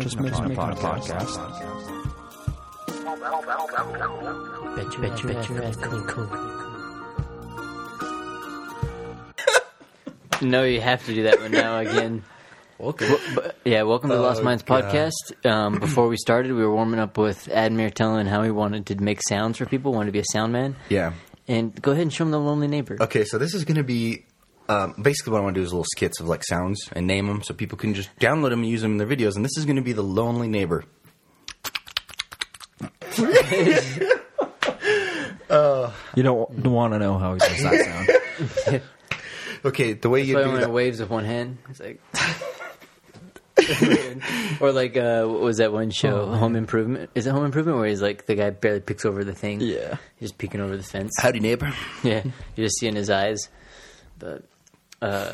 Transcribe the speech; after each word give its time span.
Just 0.00 0.18
making, 0.20 0.30
just 0.30 0.42
making, 0.42 0.56
making 0.56 0.72
a 0.72 0.80
podcast. 0.82 1.36
Bet 4.76 4.92
you, 4.92 4.98
bet 5.00 5.22
you, 5.22 5.28
bet 5.28 5.48
you, 5.48 5.56
cool, 5.82 6.02
cool. 6.02 6.28
No, 10.42 10.64
you 10.64 10.80
have 10.80 11.04
to 11.06 11.14
do 11.14 11.22
that 11.24 11.40
one 11.40 11.50
now 11.52 11.78
again. 11.78 12.24
Welcome. 12.78 13.08
W- 13.08 13.34
but- 13.34 13.56
yeah, 13.64 13.82
welcome 13.82 14.10
to 14.10 14.16
the 14.16 14.20
Lost 14.22 14.40
Oh, 14.42 14.44
Minds 14.44 14.62
podcast. 14.62 15.46
Um, 15.46 15.78
before 15.78 16.08
we 16.08 16.18
started, 16.18 16.52
we 16.52 16.62
were 16.62 16.74
warming 16.74 17.00
up 17.00 17.16
with 17.16 17.46
Admir 17.46 17.92
telling 17.94 18.26
how 18.26 18.42
he 18.42 18.50
wanted 18.50 18.84
to 18.86 18.96
make 18.96 19.20
sounds 19.26 19.56
for 19.56 19.64
people, 19.64 19.94
wanted 19.94 20.06
to 20.06 20.12
be 20.12 20.18
a 20.18 20.24
sound 20.30 20.52
man. 20.52 20.76
Yeah. 20.90 21.14
And 21.48 21.80
go 21.80 21.92
ahead 21.92 22.02
and 22.02 22.12
show 22.12 22.24
them 22.24 22.32
the 22.32 22.38
lonely 22.40 22.68
neighbor. 22.68 22.98
Okay, 23.00 23.24
so 23.24 23.38
this 23.38 23.54
is 23.54 23.64
going 23.64 23.78
to 23.78 23.82
be 23.82 24.26
um, 24.68 24.94
basically 25.00 25.32
what 25.32 25.38
I 25.40 25.42
want 25.44 25.54
to 25.54 25.60
do 25.60 25.64
is 25.64 25.72
little 25.72 25.84
skits 25.84 26.20
of 26.20 26.28
like 26.28 26.44
sounds 26.44 26.88
and 26.92 27.06
name 27.06 27.26
them 27.26 27.42
so 27.42 27.54
people 27.54 27.78
can 27.78 27.94
just 27.94 28.14
download 28.18 28.50
them 28.50 28.60
and 28.60 28.68
use 28.68 28.82
them 28.82 28.92
in 28.92 28.96
their 28.98 29.06
videos. 29.06 29.36
And 29.36 29.44
this 29.44 29.56
is 29.56 29.64
going 29.64 29.76
to 29.76 29.82
be 29.82 29.92
the 29.92 30.02
lonely 30.02 30.48
neighbor. 30.48 30.84
You 36.16 36.22
don't, 36.22 36.62
don't 36.62 36.72
want 36.72 36.92
to 36.94 36.98
know 36.98 37.18
how 37.18 37.34
he 37.34 37.38
does 37.40 37.62
that 37.62 38.08
sound. 38.68 38.82
Okay, 39.64 39.94
the 39.94 40.08
way 40.08 40.20
you 40.22 40.36
do 40.36 40.46
when 40.46 40.54
that. 40.60 40.62
it 40.64 40.70
waves 40.70 41.00
with 41.00 41.10
one 41.10 41.24
hand, 41.24 41.58
it's 41.68 41.80
like. 41.80 42.00
or 44.60 44.70
like, 44.70 44.96
uh, 44.96 45.24
what 45.24 45.40
was 45.40 45.56
that 45.56 45.72
one 45.72 45.90
show, 45.90 46.20
Oh, 46.20 46.36
Home 46.36 46.54
Improvement? 46.54 47.10
Is 47.16 47.26
it 47.26 47.30
Home 47.30 47.44
Improvement 47.44 47.78
where 47.78 47.88
he's 47.88 48.00
like 48.02 48.26
the 48.26 48.36
guy 48.36 48.50
barely 48.50 48.78
picks 48.78 49.04
over 49.04 49.24
the 49.24 49.34
thing? 49.34 49.60
Yeah. 49.60 49.96
he's 50.20 50.28
just 50.28 50.38
peeking 50.38 50.60
over 50.60 50.76
the 50.76 50.84
fence. 50.84 51.10
Howdy, 51.18 51.40
neighbor. 51.40 51.72
yeah, 52.04 52.22
you 52.54 52.64
just 52.64 52.78
see 52.78 52.86
in 52.86 52.94
his 52.94 53.10
eyes. 53.10 53.48
But 54.20 54.44
uh, 55.02 55.32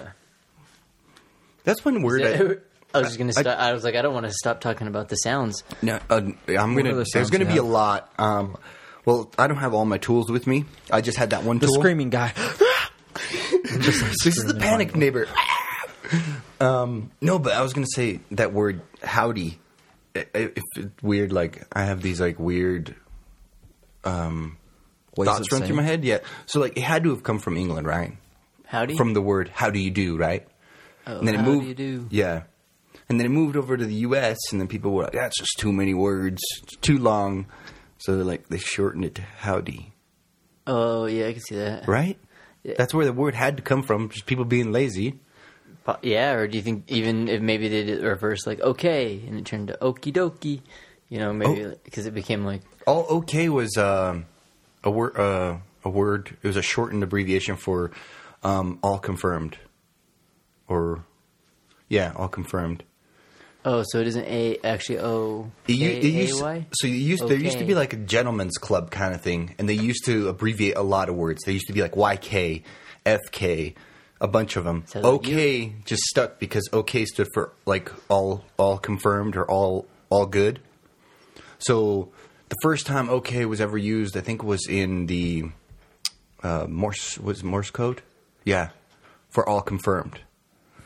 That's 1.65 1.85
one 1.85 2.03
word. 2.03 2.23
I, 2.23 2.57
I 2.99 3.01
was 3.01 3.17
gonna. 3.17 3.33
Start, 3.33 3.47
I 3.59 3.73
was 3.73 3.85
like, 3.85 3.95
I 3.95 4.03
don't 4.03 4.13
want 4.15 4.27
to 4.27 4.33
stop 4.33 4.61
talking 4.61 4.87
about 4.87 5.09
the 5.09 5.17
sounds. 5.17 5.63
no, 5.81 5.99
uh, 6.11 6.21
I'm 6.49 6.75
gonna. 6.75 6.91
other 6.91 6.97
There's 6.97 7.13
sounds 7.13 7.31
going 7.31 7.41
to 7.41 7.47
you 7.47 7.53
be 7.53 7.59
a 7.59 7.63
have? 7.63 7.71
lot. 7.71 8.13
Um, 8.19 8.57
well, 9.05 9.31
I 9.39 9.47
don't 9.47 9.57
have 9.59 9.73
all 9.75 9.85
my 9.85 9.99
tools 9.99 10.31
with 10.31 10.47
me. 10.47 10.65
I 10.91 11.01
just 11.01 11.17
had 11.19 11.31
that 11.31 11.43
one 11.45 11.59
The 11.59 11.67
tool. 11.67 11.75
screaming 11.77 12.11
guy. 12.11 12.33
this 13.15 14.27
is 14.27 14.45
the 14.45 14.55
panic 14.61 14.95
neighbor. 14.95 15.27
um, 16.61 17.11
no, 17.21 17.39
but 17.39 17.53
I 17.55 17.63
was 17.63 17.73
gonna 17.73 17.87
say 17.87 18.21
that 18.33 18.53
word 18.53 18.83
howdy. 19.03 19.59
i- 20.15 20.21
i- 20.21 20.27
If 20.35 20.63
it's 20.77 21.03
weird, 21.03 21.33
like 21.33 21.65
I 21.73 21.85
have 21.85 22.03
these 22.03 22.21
like 22.21 22.39
weird 22.39 22.95
um, 24.05 24.59
Ways 25.17 25.29
thoughts 25.29 25.47
of 25.53 25.53
run 25.59 25.67
through 25.67 25.77
my 25.77 25.83
it? 25.83 25.87
head. 25.87 26.05
Yeah, 26.05 26.19
so 26.47 26.61
like 26.61 26.77
it 26.77 26.83
had 26.83 27.05
to 27.05 27.11
have 27.11 27.23
come 27.23 27.39
from 27.39 27.57
England, 27.57 27.87
right? 27.87 28.17
Howdy. 28.73 28.97
From 28.97 29.13
the 29.15 29.21
word 29.21 29.49
"how 29.55 29.69
do 29.71 29.79
you 29.79 29.91
do," 29.91 30.17
right? 30.17 30.49
oh, 31.07 31.19
and 31.19 31.29
then 31.29 31.35
it 31.35 31.43
moved. 31.43 31.63
do 31.65 31.69
you 31.69 31.75
do? 31.75 32.07
Yeah, 32.11 32.43
and 33.09 33.21
then 33.21 33.27
it 33.27 33.31
moved 33.31 33.55
over 33.57 33.77
to 33.77 33.85
the 33.85 33.95
U.S. 34.09 34.39
and 34.51 34.59
then 34.61 34.67
people 34.67 34.93
were 34.93 35.05
like, 35.05 35.13
"That's 35.13 35.39
just 35.39 35.59
too 35.59 35.73
many 35.73 35.93
words, 35.95 36.41
it's 36.63 36.77
too 36.79 36.99
long." 36.99 37.47
So 37.99 38.17
they're 38.17 38.25
like 38.25 38.49
they 38.49 38.59
shortened 38.59 39.05
it 39.05 39.15
to 39.17 39.23
"howdy," 39.23 39.93
Oh 40.67 41.05
yeah, 41.07 41.27
I 41.29 41.33
can 41.33 41.43
see 41.43 41.57
that. 41.57 41.87
right? 41.87 42.19
Yeah. 42.63 42.75
That's 42.79 42.95
where 42.95 43.05
the 43.05 43.13
word 43.13 43.35
had 43.35 43.57
to 43.59 43.63
come 43.63 43.83
from. 43.83 44.09
Just 44.09 44.25
people 44.27 44.45
being 44.45 44.73
lazy. 44.73 45.21
Yeah, 46.01 46.33
or 46.35 46.47
do 46.47 46.57
you 46.57 46.63
think 46.63 46.85
even 46.91 47.29
if 47.29 47.43
maybe 47.43 47.69
they 47.69 47.85
did 47.85 47.99
it 47.99 48.07
reverse, 48.07 48.47
like 48.47 48.61
okay, 48.61 49.21
and 49.27 49.37
it 49.39 49.45
turned 49.45 49.69
to 49.69 49.77
okie 49.83 50.13
dokie, 50.15 50.63
you 51.09 51.19
know, 51.19 51.33
maybe 51.33 51.65
Oh. 51.67 51.75
because 51.85 52.07
it 52.07 52.15
became 52.15 52.45
like 52.45 52.63
All 52.87 53.05
okay 53.19 53.49
was 53.49 53.77
um, 53.77 54.27
a 54.85 54.91
word. 54.91 55.17
Uh, 55.19 55.59
a 55.85 55.91
word. 55.91 56.37
It 56.43 56.47
was 56.47 56.57
a 56.57 56.63
shortened 56.63 57.03
abbreviation 57.03 57.57
for 57.57 57.91
um, 58.43 58.79
all 58.83 58.99
confirmed, 58.99 59.59
or 60.69 61.05
yeah, 61.89 62.13
all 62.17 62.29
confirmed. 62.29 62.83
oh, 63.65 63.85
so 63.87 63.99
it 64.01 64.07
isn't 64.09 64.25
a 64.27 64.59
actually 64.65 64.99
o 64.99 65.51
It, 65.69 65.75
u- 65.77 65.89
a, 65.89 65.93
it 65.93 66.05
used, 66.05 66.43
Y? 66.43 66.67
so 66.73 66.87
used, 66.87 67.29
there 67.29 67.37
used 67.39 67.59
to 67.59 67.65
be 67.65 67.75
like 67.75 67.93
a 67.93 67.97
gentleman's 67.97 68.59
club 68.59 68.91
kind 68.91 69.15
of 69.15 69.21
thing, 69.21 69.55
and 69.59 69.69
they 69.69 69.75
used 69.75 70.05
to 70.07 70.29
abbreviate 70.29 70.77
a 70.77 70.83
lot 70.83 71.09
of 71.09 71.15
words. 71.15 71.43
They 71.45 71.53
used 71.53 71.67
to 71.69 71.73
be 71.73 71.83
like 71.83 71.93
YK, 71.93 72.63
FK, 73.07 73.75
a 74.21 74.29
bunch 74.29 74.57
of 74.57 74.65
them. 74.65 74.85
Sounds 74.87 75.05
like 75.05 75.15
OK 75.15 75.75
just 75.85 76.03
stuck 76.05 76.39
because 76.39 76.69
OK 76.73 77.05
stood 77.05 77.29
for 77.35 77.53
like 77.67 77.93
all 78.09 78.45
all 78.57 78.79
confirmed 78.79 79.37
or 79.37 79.49
all 79.51 79.87
all 80.11 80.27
good. 80.27 80.61
So 81.59 82.11
the 82.49 82.57
first 82.63 82.87
time 82.87 83.09
OK 83.09 83.45
was 83.47 83.61
ever 83.61 83.79
used, 83.79 84.17
I 84.17 84.21
think, 84.21 84.43
was 84.43 84.67
in 84.69 85.07
the 85.07 85.45
uh, 86.43 86.67
Morse 86.69 87.19
was 87.19 87.45
Morse 87.45 87.71
code. 87.71 88.03
Yeah, 88.45 88.71
for 89.31 89.49
all 89.49 89.61
confirmed. 89.63 90.21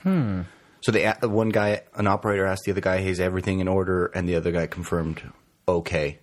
Hmm. 0.02 0.42
So 0.82 0.92
they 0.92 1.04
a- 1.04 1.18
one 1.22 1.48
guy, 1.48 1.82
an 1.94 2.06
operator, 2.06 2.46
asked 2.46 2.62
the 2.64 2.70
other 2.72 2.80
guy, 2.80 2.98
"Hey, 2.98 3.10
"Is 3.10 3.18
everything 3.20 3.60
in 3.60 3.68
order?" 3.68 4.06
And 4.06 4.28
the 4.28 4.36
other 4.36 4.52
guy 4.52 4.66
confirmed, 4.66 5.22
"Okay," 5.66 6.18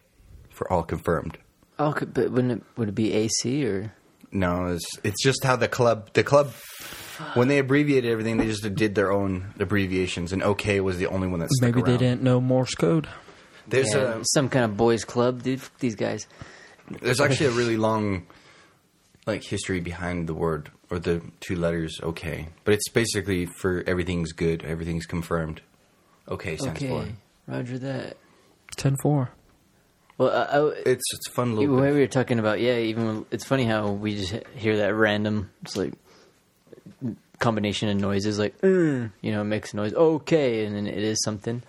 for 0.51 0.71
all 0.71 0.83
confirmed. 0.83 1.37
Oh, 1.79 1.91
could, 1.91 2.13
but 2.13 2.31
wouldn't 2.31 2.51
it 2.61 2.63
would 2.77 2.89
it 2.89 2.95
be 2.95 3.13
AC 3.13 3.65
or 3.65 3.91
No, 4.31 4.67
it's 4.67 4.85
it's 5.03 5.21
just 5.23 5.43
how 5.43 5.55
the 5.55 5.67
club 5.67 6.11
the 6.13 6.23
club 6.23 6.53
when 7.33 7.47
they 7.47 7.59
abbreviated 7.59 8.09
everything, 8.11 8.37
they 8.37 8.45
just 8.47 8.63
did 8.75 8.95
their 8.95 9.11
own 9.11 9.53
abbreviations, 9.59 10.31
and 10.31 10.41
"Okay" 10.43 10.79
was 10.79 10.97
the 10.97 11.07
only 11.07 11.27
one 11.27 11.39
that 11.41 11.49
stuck 11.51 11.75
Maybe 11.75 11.81
they 11.91 11.97
didn't 11.97 12.21
know 12.23 12.39
Morse 12.39 12.75
code. 12.75 13.07
There's 13.67 13.93
Yeah, 13.93 14.19
a 14.19 14.23
some 14.25 14.49
kind 14.49 14.65
of 14.65 14.77
boys 14.77 15.03
club, 15.03 15.41
dude? 15.43 15.61
These 15.79 15.95
guys. 15.95 16.27
there's 17.01 17.19
actually 17.21 17.45
a 17.47 17.51
really 17.51 17.77
long 17.77 18.23
like 19.25 19.43
history 19.43 19.79
behind 19.79 20.27
the 20.27 20.33
word 20.33 20.69
or 20.93 20.99
the 20.99 21.21
two 21.39 21.55
letters 21.55 21.99
"Okay," 22.03 22.49
but 22.63 22.73
it's 22.73 22.89
basically 22.89 23.45
for 23.45 23.83
everything's 23.87 24.31
good, 24.31 24.63
everything's 24.63 25.05
confirmed. 25.05 25.61
Okay 26.29 26.55
stands 26.57 26.81
Okay, 26.81 26.87
for. 26.89 27.51
Roger 27.51 27.77
that. 27.79 28.17
10 28.77 28.95
4. 29.01 29.29
Well, 30.17 30.29
I, 30.29 30.57
I, 30.57 30.67
It's 30.85 31.03
it's 31.13 31.27
a 31.27 31.31
fun 31.31 31.55
the 31.55 31.61
little. 31.61 31.75
way 31.77 31.87
bit. 31.87 31.93
we 31.95 31.99
were 32.01 32.07
talking 32.07 32.39
about, 32.39 32.59
yeah, 32.61 32.77
even 32.77 33.05
when, 33.05 33.25
it's 33.31 33.43
funny 33.43 33.65
how 33.65 33.91
we 33.91 34.15
just 34.15 34.33
hear 34.55 34.77
that 34.77 34.93
random, 34.95 35.49
it's 35.63 35.75
like 35.75 35.93
combination 37.39 37.89
of 37.89 37.97
noises, 37.97 38.39
like 38.39 38.55
"Uh," 38.63 38.67
you 39.21 39.31
know, 39.31 39.41
it 39.41 39.45
makes 39.45 39.73
noise, 39.73 39.93
okay, 39.93 40.65
and 40.65 40.75
then 40.75 40.87
it 40.87 40.97
is 41.03 41.21
something. 41.23 41.61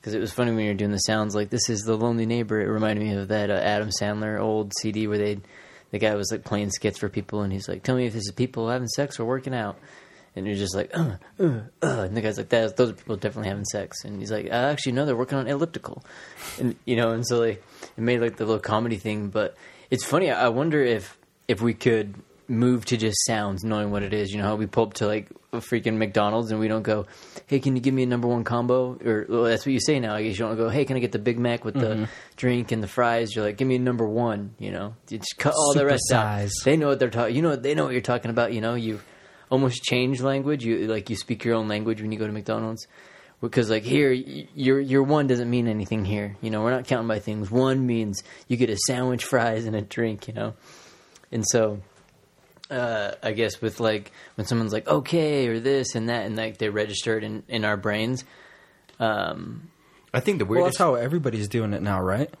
Because 0.00 0.14
it 0.14 0.18
was 0.20 0.32
funny 0.32 0.52
when 0.52 0.64
you 0.64 0.70
were 0.70 0.74
doing 0.76 0.92
the 0.92 0.98
sounds, 0.98 1.34
like 1.34 1.50
this 1.50 1.68
is 1.68 1.82
the 1.82 1.94
lonely 1.96 2.24
neighbor. 2.24 2.58
It 2.60 2.68
reminded 2.70 3.04
me 3.04 3.12
of 3.14 3.28
that 3.28 3.50
uh, 3.50 3.54
Adam 3.54 3.90
Sandler 4.00 4.40
old 4.40 4.72
CD 4.80 5.06
where 5.06 5.18
they, 5.18 5.40
the 5.90 5.98
guy 5.98 6.14
was 6.14 6.30
like 6.30 6.44
playing 6.44 6.70
skits 6.70 6.98
for 6.98 7.08
people, 7.08 7.42
and 7.42 7.52
he's 7.52 7.68
like, 7.68 7.82
"Tell 7.82 7.96
me 7.96 8.06
if 8.06 8.12
this 8.12 8.24
is 8.24 8.32
people 8.32 8.68
having 8.68 8.88
sex 8.88 9.18
or 9.18 9.24
working 9.24 9.54
out." 9.54 9.78
And 10.36 10.46
you're 10.46 10.56
just 10.56 10.76
like, 10.76 10.96
uh, 10.96 11.16
uh, 11.40 11.60
uh. 11.82 12.02
and 12.02 12.16
the 12.16 12.20
guy's 12.20 12.38
like, 12.38 12.50
that, 12.50 12.76
those 12.76 12.90
are 12.90 12.94
people 12.94 13.16
definitely 13.16 13.48
having 13.48 13.64
sex. 13.64 14.04
And 14.04 14.20
he's 14.20 14.30
like, 14.30 14.46
uh, 14.46 14.50
actually, 14.50 14.92
no, 14.92 15.04
they're 15.04 15.16
working 15.16 15.38
on 15.38 15.48
elliptical. 15.48 16.04
And, 16.58 16.76
you 16.84 16.94
know, 16.94 17.10
and 17.10 17.26
so 17.26 17.40
like, 17.40 17.64
it 17.96 18.00
made 18.00 18.20
like 18.20 18.36
the 18.36 18.46
little 18.46 18.60
comedy 18.60 18.96
thing. 18.96 19.28
But 19.28 19.56
it's 19.90 20.04
funny. 20.04 20.30
I 20.30 20.48
wonder 20.48 20.82
if, 20.84 21.18
if 21.48 21.60
we 21.60 21.74
could 21.74 22.14
move 22.50 22.84
to 22.86 22.96
just 22.96 23.16
sounds, 23.26 23.62
knowing 23.62 23.90
what 23.90 24.02
it 24.02 24.12
is. 24.12 24.32
You 24.32 24.38
know 24.38 24.44
how 24.44 24.56
we 24.56 24.66
pull 24.66 24.84
up 24.84 24.94
to 24.94 25.06
like 25.06 25.28
a 25.52 25.58
freaking 25.58 25.96
McDonald's 25.96 26.50
and 26.50 26.58
we 26.58 26.68
don't 26.68 26.82
go, 26.82 27.06
hey, 27.46 27.60
can 27.60 27.76
you 27.76 27.80
give 27.80 27.94
me 27.94 28.02
a 28.02 28.06
number 28.06 28.26
one 28.26 28.44
combo? 28.44 28.98
Or 29.04 29.24
well, 29.28 29.44
that's 29.44 29.64
what 29.64 29.72
you 29.72 29.80
say 29.80 30.00
now. 30.00 30.14
I 30.14 30.22
guess 30.22 30.38
you 30.38 30.44
don't 30.44 30.56
go, 30.56 30.68
hey, 30.68 30.84
can 30.84 30.96
I 30.96 31.00
get 31.00 31.12
the 31.12 31.18
Big 31.18 31.38
Mac 31.38 31.64
with 31.64 31.74
the 31.74 31.86
mm-hmm. 31.86 32.04
drink 32.36 32.72
and 32.72 32.82
the 32.82 32.88
fries? 32.88 33.34
You're 33.34 33.44
like, 33.44 33.56
give 33.56 33.68
me 33.68 33.76
a 33.76 33.80
number 33.80 34.06
one. 34.06 34.54
You 34.58 34.72
know, 34.72 34.94
you 35.08 35.18
just 35.18 35.38
cut 35.38 35.54
all 35.54 35.74
the 35.74 35.86
rest 35.86 36.10
out. 36.12 36.26
Supersize. 36.26 36.50
They 36.64 36.76
know 36.76 36.88
what 36.88 36.98
they're 36.98 37.10
talking. 37.10 37.36
You 37.36 37.42
know, 37.42 37.56
they 37.56 37.74
know 37.74 37.84
what 37.84 37.92
you're 37.92 38.00
talking 38.00 38.30
about. 38.30 38.52
You 38.52 38.60
know, 38.60 38.74
you 38.74 39.00
almost 39.48 39.82
change 39.84 40.20
language. 40.20 40.64
You 40.64 40.88
like 40.88 41.08
you 41.08 41.16
speak 41.16 41.44
your 41.44 41.54
own 41.54 41.68
language 41.68 42.02
when 42.02 42.10
you 42.10 42.18
go 42.18 42.26
to 42.26 42.32
McDonald's. 42.32 42.86
Because 43.40 43.70
like 43.70 43.84
here, 43.84 44.12
y- 44.12 44.48
your 44.54 44.80
your 44.80 45.04
one 45.04 45.28
doesn't 45.28 45.48
mean 45.48 45.68
anything 45.68 46.04
here. 46.04 46.36
You 46.42 46.50
know, 46.50 46.62
we're 46.62 46.72
not 46.72 46.86
counting 46.86 47.08
by 47.08 47.20
things. 47.20 47.50
One 47.50 47.86
means 47.86 48.22
you 48.48 48.56
get 48.56 48.70
a 48.70 48.76
sandwich, 48.76 49.24
fries, 49.24 49.66
and 49.66 49.76
a 49.76 49.80
drink. 49.80 50.26
You 50.28 50.34
know, 50.34 50.54
and 51.32 51.44
so 51.46 51.80
uh, 52.70 53.12
I 53.22 53.32
guess 53.32 53.60
with 53.60 53.80
like 53.80 54.12
when 54.36 54.46
someone's 54.46 54.72
like 54.72 54.86
okay 54.88 55.46
or 55.48 55.60
this 55.60 55.94
and 55.94 56.08
that 56.08 56.26
and 56.26 56.36
like 56.36 56.58
they 56.58 56.68
register 56.68 57.18
it 57.18 57.24
in 57.24 57.42
in 57.48 57.64
our 57.64 57.76
brains. 57.76 58.24
Um, 58.98 59.70
I 60.12 60.20
think 60.20 60.38
the 60.38 60.44
Well, 60.44 60.64
that's 60.64 60.78
how 60.78 60.94
everybody's 60.94 61.48
doing 61.48 61.72
it 61.72 61.82
now, 61.82 62.00
right? 62.00 62.32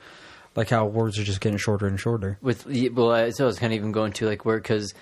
Like 0.56 0.70
how 0.70 0.86
words 0.86 1.18
are 1.18 1.24
just 1.24 1.40
getting 1.40 1.58
shorter 1.58 1.86
and 1.86 1.98
shorter. 1.98 2.38
with 2.42 2.66
well, 2.92 3.12
I, 3.12 3.30
so 3.30 3.44
I 3.44 3.46
was 3.46 3.58
kind 3.58 3.72
of 3.72 3.76
even 3.78 3.92
going 3.92 4.12
to 4.14 4.26
like 4.26 4.44
where 4.44 4.58
because 4.58 4.92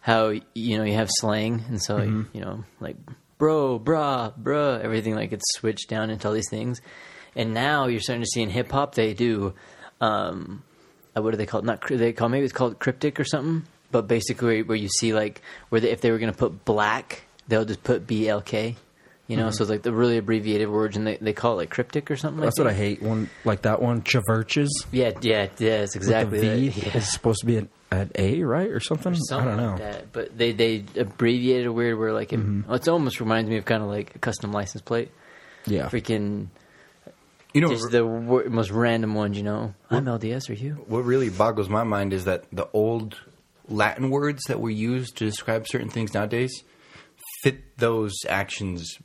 how 0.00 0.34
you 0.54 0.78
know 0.78 0.84
you 0.84 0.94
have 0.94 1.08
slang 1.10 1.64
and 1.68 1.82
so 1.82 1.98
Mm-hmm. 1.98 2.22
you 2.36 2.40
know 2.40 2.64
like 2.80 2.96
bro, 3.38 3.78
brah, 3.78 4.32
bruh, 4.38 4.80
everything 4.80 5.14
like 5.14 5.30
gets 5.30 5.44
switched 5.54 5.88
down 5.88 6.10
into 6.10 6.26
all 6.28 6.34
these 6.34 6.50
things, 6.50 6.80
and 7.36 7.54
now 7.54 7.86
you're 7.86 8.00
starting 8.00 8.22
to 8.22 8.28
see 8.28 8.42
in 8.42 8.50
hip 8.50 8.70
hop 8.70 8.94
they 8.94 9.14
do, 9.14 9.54
um, 10.00 10.62
uh, 11.16 11.22
what 11.22 11.30
do 11.30 11.36
they 11.36 11.46
call 11.46 11.60
it? 11.60 11.64
Not 11.64 11.86
they 11.88 12.12
call 12.12 12.28
maybe 12.28 12.44
it's 12.44 12.52
called 12.52 12.78
cryptic 12.78 13.18
or 13.18 13.24
something, 13.24 13.64
but 13.90 14.06
basically 14.08 14.62
where 14.62 14.76
you 14.76 14.88
see 14.88 15.12
like 15.14 15.42
where 15.68 15.80
they, 15.80 15.90
if 15.90 16.00
they 16.00 16.10
were 16.10 16.18
going 16.18 16.32
to 16.32 16.38
put 16.38 16.64
black, 16.64 17.22
they'll 17.48 17.64
just 17.64 17.82
put 17.82 18.06
BLK. 18.06 18.76
You 19.26 19.36
know, 19.36 19.50
so 19.50 19.62
it's 19.64 19.70
like 19.70 19.82
the 19.82 19.92
really 19.92 20.16
abbreviated 20.16 20.70
words, 20.70 20.96
and 20.96 21.06
they, 21.06 21.16
they 21.18 21.34
call 21.34 21.52
it 21.52 21.56
like 21.56 21.68
cryptic 21.70 22.10
or 22.10 22.16
something. 22.16 22.36
Mm-hmm. 22.38 22.44
That's 22.46 22.58
like 22.58 22.64
what 22.64 22.72
I 22.72 22.76
hate. 22.76 23.02
One 23.02 23.28
like 23.44 23.60
that 23.62 23.82
one, 23.82 24.00
Chvrches. 24.00 24.68
Yeah, 24.90 25.10
yeah, 25.20 25.48
yeah. 25.58 25.82
It's 25.82 25.96
exactly 25.96 26.38
with 26.38 26.48
the 26.48 26.56
V. 26.56 26.68
that. 26.70 26.86
Yeah. 26.86 26.96
It's 26.96 27.12
supposed 27.12 27.40
to 27.40 27.46
be 27.46 27.56
an, 27.58 27.68
an 27.90 28.10
A, 28.14 28.42
right, 28.42 28.70
or 28.70 28.80
something. 28.80 29.12
I 29.12 29.16
Something 29.18 29.48
don't 29.48 29.56
know. 29.58 29.70
like 29.72 29.78
that. 29.80 30.12
But 30.12 30.38
they 30.38 30.52
they 30.52 30.82
abbreviated 30.96 31.66
it 31.66 31.68
weird 31.68 31.98
where 31.98 32.14
like 32.14 32.32
it, 32.32 32.40
Mm-hmm. 32.40 32.68
well, 32.68 32.76
it 32.76 32.88
almost 32.88 33.20
reminds 33.20 33.50
me 33.50 33.58
of 33.58 33.66
kind 33.66 33.82
of 33.82 33.90
like 33.90 34.14
a 34.16 34.18
custom 34.18 34.50
license 34.50 34.80
plate. 34.80 35.10
Yeah, 35.66 35.90
Freaking 35.90 36.46
You 37.52 37.60
know, 37.60 37.68
just 37.68 37.90
the 37.90 38.06
wor- 38.06 38.48
most 38.48 38.70
random 38.70 39.14
ones, 39.14 39.36
you 39.36 39.42
know. 39.42 39.74
I'm 39.90 40.06
LDS 40.06 40.48
or 40.48 40.54
you? 40.54 40.72
what 40.86 41.04
really 41.04 41.28
boggles 41.28 41.68
my 41.68 41.82
mind 41.84 42.14
is 42.14 42.24
that 42.24 42.44
the 42.50 42.66
old 42.72 43.20
Latin 43.68 44.10
words 44.10 44.42
that 44.48 44.60
were 44.60 44.70
used 44.70 45.16
to 45.18 45.24
describe 45.24 45.66
certain 45.68 45.90
things 45.90 46.14
nowadays 46.14 46.64
fit 47.42 47.76
those 47.78 48.14
actions 48.28 48.98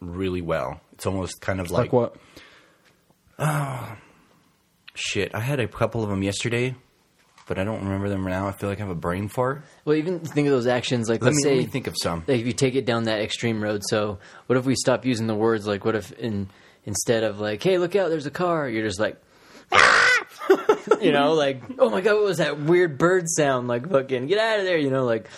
really 0.00 0.40
well. 0.40 0.80
It's 0.92 1.06
almost 1.06 1.40
kind 1.40 1.60
of 1.60 1.70
like, 1.70 1.84
like, 1.84 1.92
what? 1.92 2.16
Oh, 3.38 3.96
shit. 4.94 5.34
I 5.34 5.40
had 5.40 5.60
a 5.60 5.68
couple 5.68 6.02
of 6.02 6.08
them 6.08 6.22
yesterday, 6.22 6.74
but 7.46 7.58
I 7.58 7.64
don't 7.64 7.82
remember 7.82 8.08
them 8.08 8.24
now. 8.24 8.48
I 8.48 8.52
feel 8.52 8.68
like 8.68 8.78
I 8.78 8.82
have 8.82 8.90
a 8.90 8.94
brain 8.94 9.28
fart. 9.28 9.64
Well, 9.84 9.96
even 9.96 10.20
think 10.20 10.46
of 10.46 10.52
those 10.52 10.66
actions 10.66 11.08
like 11.08 11.20
Let 11.20 11.32
let's 11.32 11.36
me, 11.38 11.42
say 11.42 11.56
let 11.56 11.58
me 11.58 11.66
think 11.66 11.86
of 11.86 11.94
some. 12.00 12.24
like 12.26 12.40
if 12.40 12.46
you 12.46 12.52
take 12.52 12.74
it 12.74 12.86
down 12.86 13.04
that 13.04 13.20
extreme 13.20 13.62
road. 13.62 13.82
So 13.84 14.18
what 14.46 14.56
if 14.56 14.64
we 14.64 14.74
stop 14.76 15.04
using 15.04 15.26
the 15.26 15.34
words 15.34 15.66
like 15.66 15.84
what 15.84 15.96
if 15.96 16.12
in 16.12 16.48
instead 16.86 17.24
of 17.24 17.40
like 17.40 17.62
hey 17.62 17.78
look 17.78 17.96
out 17.96 18.10
there's 18.10 18.26
a 18.26 18.30
car 18.30 18.68
you're 18.68 18.86
just 18.86 19.00
like 19.00 19.20
ah! 19.72 20.13
You 21.04 21.12
know 21.12 21.32
like 21.44 21.62
oh 21.78 21.90
my 21.90 22.00
god 22.00 22.14
what 22.14 22.24
was 22.24 22.38
that 22.38 22.58
weird 22.60 22.98
bird 22.98 23.28
sound? 23.28 23.68
Like 23.68 23.88
fucking 23.88 24.26
get 24.26 24.38
out 24.38 24.58
of 24.60 24.64
there 24.64 24.78
you 24.78 24.90
know 24.90 25.04
like 25.04 25.28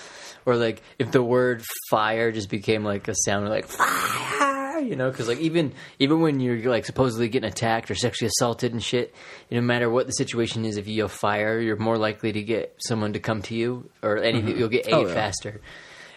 or 0.46 0.56
like 0.56 0.82
if 0.98 1.10
the 1.10 1.22
word 1.22 1.62
fire 1.90 2.30
just 2.32 2.48
became 2.48 2.84
like 2.84 3.08
a 3.08 3.14
sound 3.24 3.48
like 3.48 3.66
fire 3.66 4.78
you 4.78 4.94
know 4.94 5.10
because 5.10 5.26
like 5.26 5.38
even 5.40 5.72
even 5.98 6.20
when 6.20 6.38
you're 6.38 6.70
like 6.70 6.84
supposedly 6.84 7.28
getting 7.28 7.48
attacked 7.48 7.90
or 7.90 7.94
sexually 7.94 8.28
assaulted 8.28 8.72
and 8.72 8.82
shit 8.82 9.14
no 9.50 9.60
matter 9.60 9.88
what 9.90 10.06
the 10.06 10.12
situation 10.12 10.64
is 10.64 10.76
if 10.76 10.86
you 10.86 10.94
yell 10.94 11.08
fire 11.08 11.58
you're 11.58 11.76
more 11.76 11.96
likely 11.98 12.30
to 12.30 12.42
get 12.42 12.74
someone 12.78 13.12
to 13.14 13.18
come 13.18 13.42
to 13.42 13.54
you 13.54 13.88
or 14.02 14.18
anything 14.18 14.56
you'll 14.56 14.68
get 14.68 14.86
a 14.86 14.94
Oh, 14.94 15.06
yeah. 15.06 15.14
faster. 15.14 15.60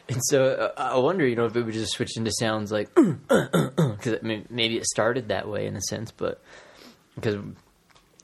And 0.09 0.19
so 0.25 0.71
uh, 0.75 0.81
I 0.95 0.97
wonder, 0.97 1.25
you 1.27 1.35
know, 1.35 1.45
if 1.45 1.55
it 1.55 1.61
would 1.61 1.73
just 1.73 1.91
switch 1.93 2.17
into 2.17 2.31
sounds 2.31 2.71
like, 2.71 2.89
because 2.95 4.15
I 4.15 4.19
mean, 4.23 4.47
maybe 4.49 4.75
it 4.77 4.85
started 4.87 5.27
that 5.27 5.47
way 5.47 5.67
in 5.67 5.75
a 5.75 5.81
sense, 5.81 6.11
but 6.11 6.41
because 7.13 7.35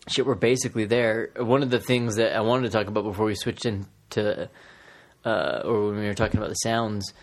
shit, 0.07 0.25
we're 0.25 0.35
basically 0.35 0.85
there. 0.85 1.31
One 1.37 1.63
of 1.63 1.69
the 1.69 1.79
things 1.79 2.15
that 2.15 2.35
I 2.35 2.41
wanted 2.41 2.71
to 2.71 2.77
talk 2.77 2.87
about 2.87 3.03
before 3.03 3.25
we 3.25 3.35
switched 3.35 3.65
into, 3.65 4.49
uh, 5.25 5.61
or 5.65 5.87
when 5.87 5.99
we 5.99 6.05
were 6.05 6.13
talking 6.13 6.37
about 6.37 6.49
the 6.49 6.55
sounds, 6.55 7.13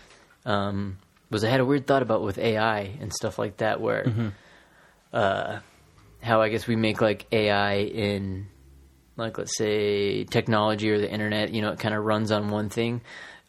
um, 0.45 0.97
was 1.29 1.43
I 1.43 1.49
had 1.49 1.59
a 1.59 1.65
weird 1.65 1.87
thought 1.87 2.01
about 2.01 2.21
with 2.21 2.37
AI 2.37 2.81
and 2.99 3.11
stuff 3.13 3.39
like 3.39 3.57
that, 3.57 3.81
where, 3.81 4.33
uh, 5.13 5.59
how 6.21 6.41
I 6.41 6.49
guess 6.49 6.67
we 6.67 6.75
make 6.75 7.01
like 7.01 7.25
AI 7.31 7.75
in, 7.77 8.47
like 9.17 9.37
let's 9.37 9.57
say 9.57 10.23
technology 10.25 10.89
or 10.89 10.99
the 10.99 11.11
internet, 11.11 11.53
you 11.53 11.61
know, 11.61 11.71
it 11.71 11.79
kind 11.79 11.95
of 11.95 12.03
runs 12.03 12.31
on 12.31 12.49
one 12.49 12.69
thing. 12.69 13.01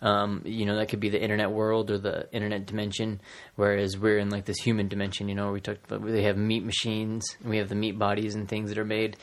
Um, 0.05 0.43
you 0.45 0.67
know, 0.67 0.77
that 0.77 0.91
could 0.91 1.01
be 1.01 1.09
the 1.09 1.21
internet 1.21 1.51
world 1.51 1.91
or 1.91 1.97
the 1.97 2.29
internet 2.31 2.67
dimension, 2.67 3.23
whereas 3.57 3.97
we're 3.97 4.19
in 4.19 4.29
like 4.29 4.45
this 4.45 4.59
human 4.59 4.87
dimension. 4.87 5.31
You 5.31 5.35
know, 5.35 5.51
we 5.51 5.63
talked 5.63 5.91
about 5.91 6.07
they 6.07 6.25
have 6.25 6.37
meat 6.37 6.63
machines 6.63 7.25
and 7.41 7.49
we 7.49 7.57
have 7.57 7.71
the 7.71 7.75
meat 7.75 7.99
bodies 7.99 8.35
and 8.35 8.47
things 8.47 8.69
that 8.69 8.77
are 8.79 8.85
made, 8.85 9.17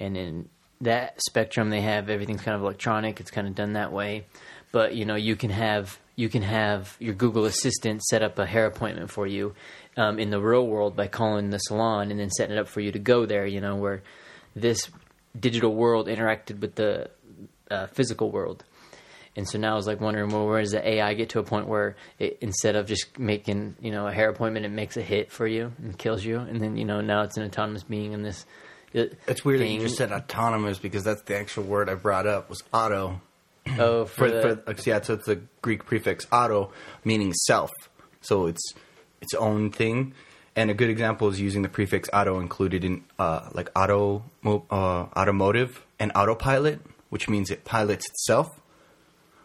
and 0.00 0.16
in 0.16 0.48
that 0.80 1.22
spectrum, 1.22 1.68
they 1.68 1.82
have 1.82 2.08
everything's 2.08 2.40
kind 2.40 2.56
of 2.56 2.62
electronic. 2.62 3.20
It's 3.20 3.30
kind 3.30 3.46
of 3.46 3.54
done 3.54 3.74
that 3.74 3.92
way, 3.92 4.24
but 4.72 4.94
you 4.94 5.04
know, 5.04 5.16
you 5.16 5.36
can 5.36 5.50
have 5.50 5.98
you 6.16 6.30
can 6.30 6.42
have 6.42 6.96
your 6.98 7.14
Google 7.14 7.44
Assistant 7.44 8.02
set 8.02 8.22
up 8.22 8.38
a 8.38 8.46
hair 8.46 8.64
appointment 8.64 9.10
for 9.10 9.26
you 9.26 9.54
um, 9.98 10.18
in 10.18 10.30
the 10.30 10.40
real 10.40 10.66
world 10.66 10.96
by 10.96 11.08
calling 11.08 11.50
the 11.50 11.58
salon 11.58 12.10
and 12.10 12.18
then 12.18 12.30
setting 12.30 12.56
it 12.56 12.60
up 12.60 12.68
for 12.68 12.80
you 12.80 12.90
to 12.92 12.98
go 12.98 13.26
there. 13.26 13.46
You 13.46 13.60
know, 13.60 13.76
where 13.76 14.02
this 14.56 14.90
digital 15.38 15.74
world 15.74 16.08
interacted 16.08 16.60
with 16.60 16.74
the 16.74 17.10
uh, 17.70 17.86
physical 17.88 18.30
world. 18.30 18.64
And 19.34 19.48
so 19.48 19.58
now 19.58 19.72
I 19.72 19.76
was 19.76 19.86
like 19.86 20.00
wondering, 20.00 20.30
well, 20.30 20.46
where 20.46 20.60
does 20.60 20.72
the 20.72 20.86
AI 20.86 21.14
get 21.14 21.30
to 21.30 21.38
a 21.38 21.42
point 21.42 21.66
where 21.66 21.96
it, 22.18 22.36
instead 22.42 22.76
of 22.76 22.86
just 22.86 23.18
making, 23.18 23.76
you 23.80 23.90
know, 23.90 24.06
a 24.06 24.12
hair 24.12 24.28
appointment, 24.28 24.66
it 24.66 24.70
makes 24.70 24.96
a 24.98 25.02
hit 25.02 25.32
for 25.32 25.46
you 25.46 25.72
and 25.78 25.96
kills 25.96 26.22
you, 26.24 26.38
and 26.38 26.60
then 26.60 26.76
you 26.76 26.84
know 26.84 27.00
now 27.00 27.22
it's 27.22 27.36
an 27.38 27.44
autonomous 27.44 27.82
being 27.82 28.12
in 28.12 28.22
this. 28.22 28.44
uh, 28.94 29.04
It's 29.26 29.42
weird 29.44 29.60
that 29.60 29.68
you 29.68 29.80
just 29.80 29.96
said 29.96 30.12
autonomous 30.12 30.78
because 30.78 31.04
that's 31.04 31.22
the 31.22 31.36
actual 31.36 31.64
word 31.64 31.88
I 31.88 31.94
brought 31.94 32.26
up 32.26 32.50
was 32.50 32.62
auto. 32.74 33.20
oh 33.78 34.04
for, 34.04 34.28
For, 34.28 34.54
the, 34.54 34.74
for, 34.74 34.88
yeah, 34.90 35.00
so 35.00 35.14
it's 35.14 35.24
the 35.26 35.40
Greek 35.62 35.86
prefix 35.86 36.26
auto, 36.30 36.72
meaning 37.04 37.32
self. 37.32 37.70
So 38.20 38.46
it's 38.46 38.74
its 39.22 39.32
own 39.34 39.70
thing. 39.70 40.14
And 40.54 40.70
a 40.70 40.74
good 40.74 40.90
example 40.90 41.28
is 41.28 41.40
using 41.40 41.62
the 41.62 41.68
prefix 41.70 42.10
auto 42.12 42.38
included 42.38 42.84
in 42.84 43.04
uh, 43.18 43.48
like 43.54 43.70
auto, 43.74 44.24
uh, 44.44 44.74
automotive 45.16 45.86
and 45.98 46.12
autopilot, 46.14 46.80
which 47.08 47.28
means 47.30 47.50
it 47.50 47.64
pilots 47.64 48.06
itself 48.10 48.48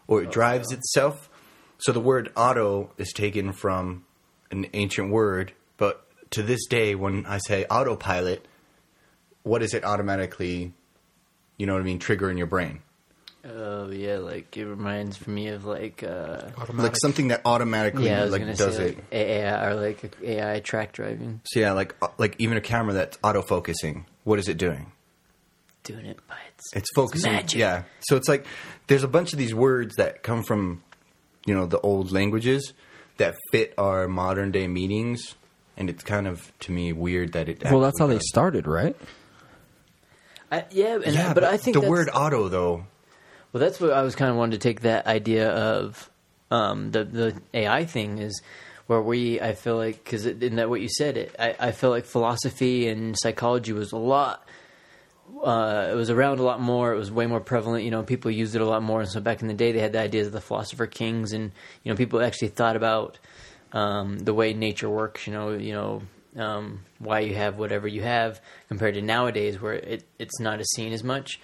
or 0.08 0.22
it 0.22 0.32
drives 0.32 0.72
itself. 0.72 1.30
So 1.78 1.92
the 1.92 2.00
word 2.00 2.32
auto 2.34 2.90
is 2.98 3.12
taken 3.12 3.52
from 3.52 4.04
an 4.50 4.66
ancient 4.72 5.12
word, 5.12 5.52
but 5.76 6.04
to 6.32 6.42
this 6.42 6.66
day, 6.66 6.96
when 6.96 7.24
I 7.26 7.38
say 7.38 7.64
autopilot, 7.70 8.44
what 9.44 9.60
does 9.60 9.74
it 9.74 9.84
automatically, 9.84 10.72
you 11.56 11.66
know 11.66 11.74
what 11.74 11.82
I 11.82 11.84
mean, 11.84 12.00
trigger 12.00 12.30
in 12.30 12.36
your 12.36 12.48
brain? 12.48 12.82
oh 13.48 13.88
yeah, 13.90 14.18
like 14.18 14.56
it 14.56 14.66
reminds 14.66 15.26
me 15.26 15.46
of 15.48 15.64
like 15.64 16.02
uh, 16.02 16.42
Like 16.74 16.96
something 16.96 17.28
that 17.28 17.40
automatically 17.44 18.06
yeah, 18.06 18.20
I 18.20 18.24
was 18.24 18.32
like 18.32 18.40
gonna 18.42 18.56
does 18.56 18.76
say 18.76 18.82
it. 18.88 18.96
like 18.96 19.04
AI 19.12 19.66
or 19.70 19.74
like 19.76 20.16
AI 20.22 20.60
track 20.60 20.92
driving, 20.92 21.40
So 21.44 21.60
yeah, 21.60 21.72
like 21.72 21.94
uh, 22.02 22.08
like 22.18 22.34
even 22.38 22.56
a 22.58 22.60
camera 22.60 22.92
that's 22.94 23.16
autofocusing, 23.18 24.04
what 24.24 24.38
is 24.40 24.48
it 24.48 24.58
doing? 24.58 24.92
Doing 25.88 26.06
it 26.06 26.18
by 26.28 26.36
its 26.54 26.64
It's 26.74 26.88
focusing. 26.94 27.32
magic. 27.32 27.58
Yeah. 27.58 27.82
So 28.08 28.16
it's 28.16 28.28
like 28.28 28.46
there's 28.86 29.02
a 29.04 29.08
bunch 29.08 29.32
of 29.32 29.38
these 29.38 29.54
words 29.54 29.96
that 29.96 30.22
come 30.22 30.42
from, 30.42 30.82
you 31.46 31.54
know, 31.54 31.66
the 31.66 31.80
old 31.80 32.12
languages 32.12 32.72
that 33.16 33.34
fit 33.50 33.74
our 33.78 34.06
modern 34.06 34.52
day 34.52 34.68
meanings, 34.68 35.34
and 35.76 35.90
it's 35.90 36.04
kind 36.04 36.26
of 36.28 36.52
to 36.60 36.72
me 36.72 36.92
weird 36.92 37.32
that 37.32 37.48
it. 37.48 37.62
Well, 37.64 37.80
that's 37.80 37.98
how 37.98 38.04
actually 38.04 38.16
they 38.18 38.22
started, 38.26 38.66
right? 38.66 38.94
I, 40.50 40.64
yeah, 40.70 40.94
and 41.04 41.14
Yeah, 41.14 41.34
but, 41.34 41.44
I 41.44 41.56
think 41.56 41.74
the 41.74 41.80
that's- 41.80 41.90
word 41.90 42.08
auto 42.14 42.48
though. 42.48 42.84
Well, 43.52 43.60
that's 43.60 43.80
what 43.80 43.92
I 43.92 44.02
was 44.02 44.14
kind 44.14 44.30
of 44.30 44.36
wanting 44.36 44.58
to 44.58 44.62
take 44.62 44.82
that 44.82 45.06
idea 45.06 45.50
of 45.50 46.10
um, 46.50 46.90
the 46.90 47.04
the 47.04 47.40
AI 47.54 47.84
thing 47.86 48.18
is 48.18 48.40
where 48.86 49.00
we 49.02 49.40
I 49.40 49.54
feel 49.54 49.76
like 49.76 50.02
because 50.04 50.24
in 50.26 50.56
that 50.56 50.68
what 50.70 50.80
you 50.80 50.88
said 50.88 51.16
it 51.18 51.34
I, 51.38 51.54
I 51.58 51.72
feel 51.72 51.90
like 51.90 52.04
philosophy 52.06 52.88
and 52.88 53.14
psychology 53.18 53.72
was 53.72 53.92
a 53.92 53.96
lot. 53.98 54.46
Uh, 55.42 55.88
it 55.90 55.94
was 55.94 56.10
around 56.10 56.40
a 56.40 56.42
lot 56.42 56.60
more. 56.60 56.92
It 56.92 56.98
was 56.98 57.10
way 57.12 57.26
more 57.26 57.40
prevalent. 57.40 57.84
You 57.84 57.90
know, 57.90 58.02
people 58.02 58.30
used 58.30 58.54
it 58.54 58.60
a 58.60 58.66
lot 58.66 58.82
more. 58.82 59.00
And 59.00 59.10
so 59.10 59.20
back 59.20 59.40
in 59.40 59.48
the 59.48 59.54
day, 59.54 59.72
they 59.72 59.80
had 59.80 59.92
the 59.92 60.00
ideas 60.00 60.26
of 60.26 60.32
the 60.32 60.40
philosopher 60.40 60.86
kings, 60.86 61.32
and 61.32 61.52
you 61.82 61.92
know, 61.92 61.96
people 61.96 62.20
actually 62.20 62.48
thought 62.48 62.76
about 62.76 63.18
um, 63.72 64.18
the 64.18 64.34
way 64.34 64.52
nature 64.52 64.88
works. 64.88 65.26
You 65.26 65.32
know, 65.32 65.50
you 65.52 65.72
know 65.72 66.02
um, 66.36 66.80
why 66.98 67.20
you 67.20 67.34
have 67.34 67.58
whatever 67.58 67.86
you 67.86 68.02
have 68.02 68.40
compared 68.68 68.94
to 68.94 69.02
nowadays, 69.02 69.60
where 69.60 69.74
it, 69.74 70.04
it's 70.18 70.40
not 70.40 70.60
as 70.60 70.70
seen 70.72 70.92
as 70.92 71.04
much. 71.04 71.40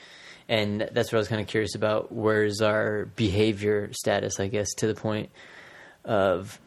And 0.48 0.88
that's 0.92 1.10
what 1.10 1.14
I 1.14 1.20
was 1.20 1.28
kind 1.28 1.40
of 1.40 1.46
curious 1.46 1.74
about. 1.74 2.12
Where's 2.12 2.60
our 2.60 3.06
behavior 3.16 3.90
status? 3.92 4.40
I 4.40 4.48
guess 4.48 4.72
to 4.74 4.86
the 4.86 4.94
point 4.94 5.30
of 6.04 6.60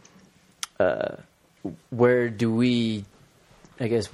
uh, 0.80 1.18
where 1.90 2.30
do 2.30 2.52
we, 2.52 3.06
I 3.80 3.88
guess, 3.88 4.10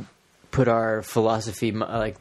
put 0.52 0.68
our 0.68 1.02
philosophy 1.02 1.72
like 1.72 2.18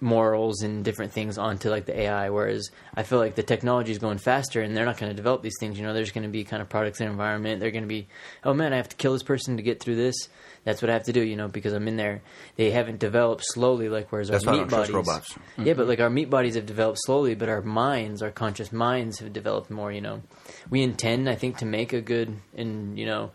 morals 0.00 0.62
and 0.62 0.84
different 0.84 1.12
things 1.12 1.38
onto 1.38 1.70
like 1.70 1.86
the 1.86 1.98
AI. 1.98 2.30
Whereas 2.30 2.70
I 2.94 3.02
feel 3.02 3.18
like 3.18 3.34
the 3.34 3.42
technology 3.42 3.92
is 3.92 3.98
going 3.98 4.18
faster, 4.18 4.60
and 4.60 4.76
they're 4.76 4.84
not 4.84 4.98
going 4.98 5.10
to 5.10 5.16
develop 5.16 5.42
these 5.42 5.56
things. 5.58 5.78
You 5.78 5.84
know, 5.84 5.94
there's 5.94 6.12
going 6.12 6.24
to 6.24 6.30
be 6.30 6.44
kind 6.44 6.62
of 6.62 6.68
products 6.68 7.00
in 7.00 7.08
environment. 7.08 7.60
They're 7.60 7.70
going 7.70 7.84
to 7.84 7.88
be, 7.88 8.08
oh 8.44 8.54
man, 8.54 8.72
I 8.72 8.76
have 8.76 8.88
to 8.90 8.96
kill 8.96 9.12
this 9.12 9.22
person 9.22 9.56
to 9.56 9.62
get 9.62 9.80
through 9.80 9.96
this. 9.96 10.28
That's 10.64 10.82
what 10.82 10.90
I 10.90 10.94
have 10.94 11.04
to 11.04 11.12
do, 11.12 11.22
you 11.22 11.36
know, 11.36 11.48
because 11.48 11.72
I'm 11.72 11.86
in 11.86 11.96
there. 11.96 12.22
They 12.56 12.72
haven't 12.72 12.98
developed 12.98 13.44
slowly, 13.46 13.88
like 13.88 14.10
whereas 14.10 14.28
That's 14.28 14.46
our 14.46 14.54
meat 14.54 14.68
don't 14.68 14.86
trust 14.86 15.06
bodies. 15.06 15.38
Yeah, 15.58 15.74
but 15.74 15.86
like 15.86 16.00
our 16.00 16.10
meat 16.10 16.28
bodies 16.28 16.56
have 16.56 16.66
developed 16.66 16.98
slowly, 17.02 17.34
but 17.34 17.48
our 17.48 17.62
minds, 17.62 18.20
our 18.20 18.32
conscious 18.32 18.72
minds, 18.72 19.20
have 19.20 19.32
developed 19.32 19.70
more. 19.70 19.92
You 19.92 20.00
know, 20.00 20.22
we 20.68 20.82
intend, 20.82 21.28
I 21.28 21.36
think, 21.36 21.58
to 21.58 21.66
make 21.66 21.92
a 21.92 22.00
good 22.00 22.36
and 22.56 22.98
you 22.98 23.06
know 23.06 23.30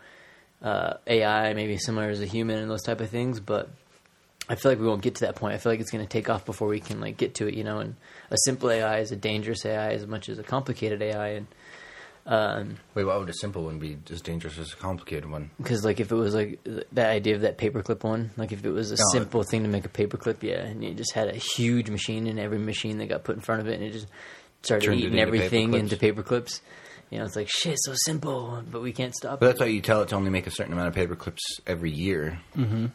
uh, 0.62 0.94
AI, 1.06 1.54
maybe 1.54 1.76
similar 1.76 2.08
as 2.08 2.20
a 2.20 2.26
human 2.26 2.58
and 2.58 2.70
those 2.70 2.82
type 2.82 3.00
of 3.00 3.10
things, 3.10 3.40
but 3.40 3.70
I 4.48 4.54
feel 4.56 4.72
like 4.72 4.80
we 4.80 4.86
won't 4.86 5.02
get 5.02 5.14
to 5.16 5.26
that 5.26 5.36
point. 5.36 5.54
I 5.54 5.58
feel 5.58 5.72
like 5.72 5.80
it's 5.80 5.90
going 5.90 6.04
to 6.04 6.08
take 6.10 6.28
off 6.28 6.44
before 6.44 6.68
we 6.68 6.80
can 6.80 7.00
like 7.00 7.16
get 7.16 7.34
to 7.36 7.46
it, 7.48 7.54
you 7.54 7.64
know. 7.64 7.78
And 7.78 7.94
a 8.30 8.36
simple 8.44 8.70
AI 8.70 8.98
is 8.98 9.12
a 9.12 9.16
dangerous 9.16 9.64
AI 9.64 9.92
as 9.92 10.06
much 10.06 10.28
as 10.28 10.38
a 10.38 10.42
complicated 10.42 11.00
AI, 11.00 11.28
and 11.28 11.46
um, 12.26 12.76
Wait, 12.94 13.04
why 13.04 13.16
would 13.16 13.28
a 13.28 13.34
simple 13.34 13.64
one 13.64 13.78
be 13.78 13.98
as 14.10 14.20
dangerous 14.20 14.58
as 14.58 14.72
a 14.72 14.76
complicated 14.76 15.28
one? 15.30 15.50
because 15.58 15.84
like 15.84 15.98
if 16.00 16.12
it 16.12 16.14
was 16.16 16.34
like 16.34 16.60
that 16.92 17.10
idea 17.10 17.34
of 17.34 17.40
that 17.42 17.58
paperclip 17.58 18.04
one, 18.04 18.30
like 18.36 18.52
if 18.52 18.64
it 18.64 18.70
was 18.70 18.90
a 18.90 18.96
No, 18.96 19.04
simple 19.12 19.42
thing 19.42 19.62
to 19.62 19.68
make 19.68 19.84
a 19.84 19.88
paperclip, 19.88 20.42
yeah, 20.42 20.60
and 20.64 20.84
you 20.84 20.92
just 20.94 21.12
had 21.12 21.28
a 21.28 21.34
huge 21.36 21.88
machine 21.90 22.26
and 22.26 22.38
every 22.38 22.58
machine 22.58 22.98
that 22.98 23.06
got 23.06 23.24
put 23.24 23.36
in 23.36 23.42
front 23.42 23.60
of 23.60 23.68
it, 23.68 23.74
and 23.74 23.84
it 23.84 23.92
just 23.92 24.06
started 24.62 24.86
Turned 24.86 25.00
eating 25.00 25.12
into 25.18 25.22
everything 25.22 25.70
paperclips. 25.72 25.78
into 25.78 25.96
paperclips. 25.96 26.60
You 27.10 27.18
know, 27.18 27.24
it's 27.26 27.36
like 27.36 27.48
shit, 27.50 27.76
so 27.80 27.92
simple, 27.94 28.62
but 28.70 28.80
we 28.82 28.92
can't 28.92 29.14
stop 29.14 29.38
But 29.40 29.46
it. 29.46 29.48
that's 29.50 29.60
why 29.60 29.66
you 29.66 29.80
tell 29.82 30.00
it 30.02 30.08
to 30.10 30.14
only 30.16 30.30
make 30.30 30.46
a 30.46 30.50
certain 30.50 30.72
amount 30.72 30.88
of 30.88 30.94
paperclips 30.94 31.40
every 31.66 31.90
year. 31.90 32.38
Mm-hmm. 32.56 32.86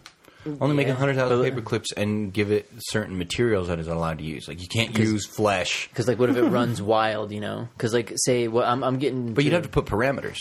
Only 0.61 0.75
make 0.75 0.87
Yeah. 0.87 0.93
a 0.93 0.95
hundred 0.95 1.15
thousand 1.15 1.37
But- 1.39 1.43
paper 1.43 1.61
clips 1.61 1.91
and 1.95 2.31
give 2.33 2.51
it 2.51 2.69
certain 2.77 3.17
materials 3.17 3.67
that 3.67 3.79
it's 3.79 3.87
allowed 3.87 4.19
to 4.19 4.23
use. 4.23 4.47
Like 4.47 4.61
you 4.61 4.67
can't 4.67 4.97
use 4.97 5.25
flesh, 5.27 5.87
Because 5.89 6.07
like, 6.07 6.19
what 6.19 6.29
if 6.29 6.37
it 6.37 6.43
runs 6.43 6.81
wild? 6.81 7.31
You 7.31 7.41
know, 7.41 7.67
because 7.77 7.93
like, 7.93 8.13
say, 8.15 8.47
what 8.47 8.65
I'm, 8.65 8.83
I'm 8.83 8.97
getting, 8.97 9.33
but 9.33 9.43
you'd 9.43 9.53
have 9.53 9.63
to 9.63 9.69
put 9.69 9.85
parameters. 9.85 10.37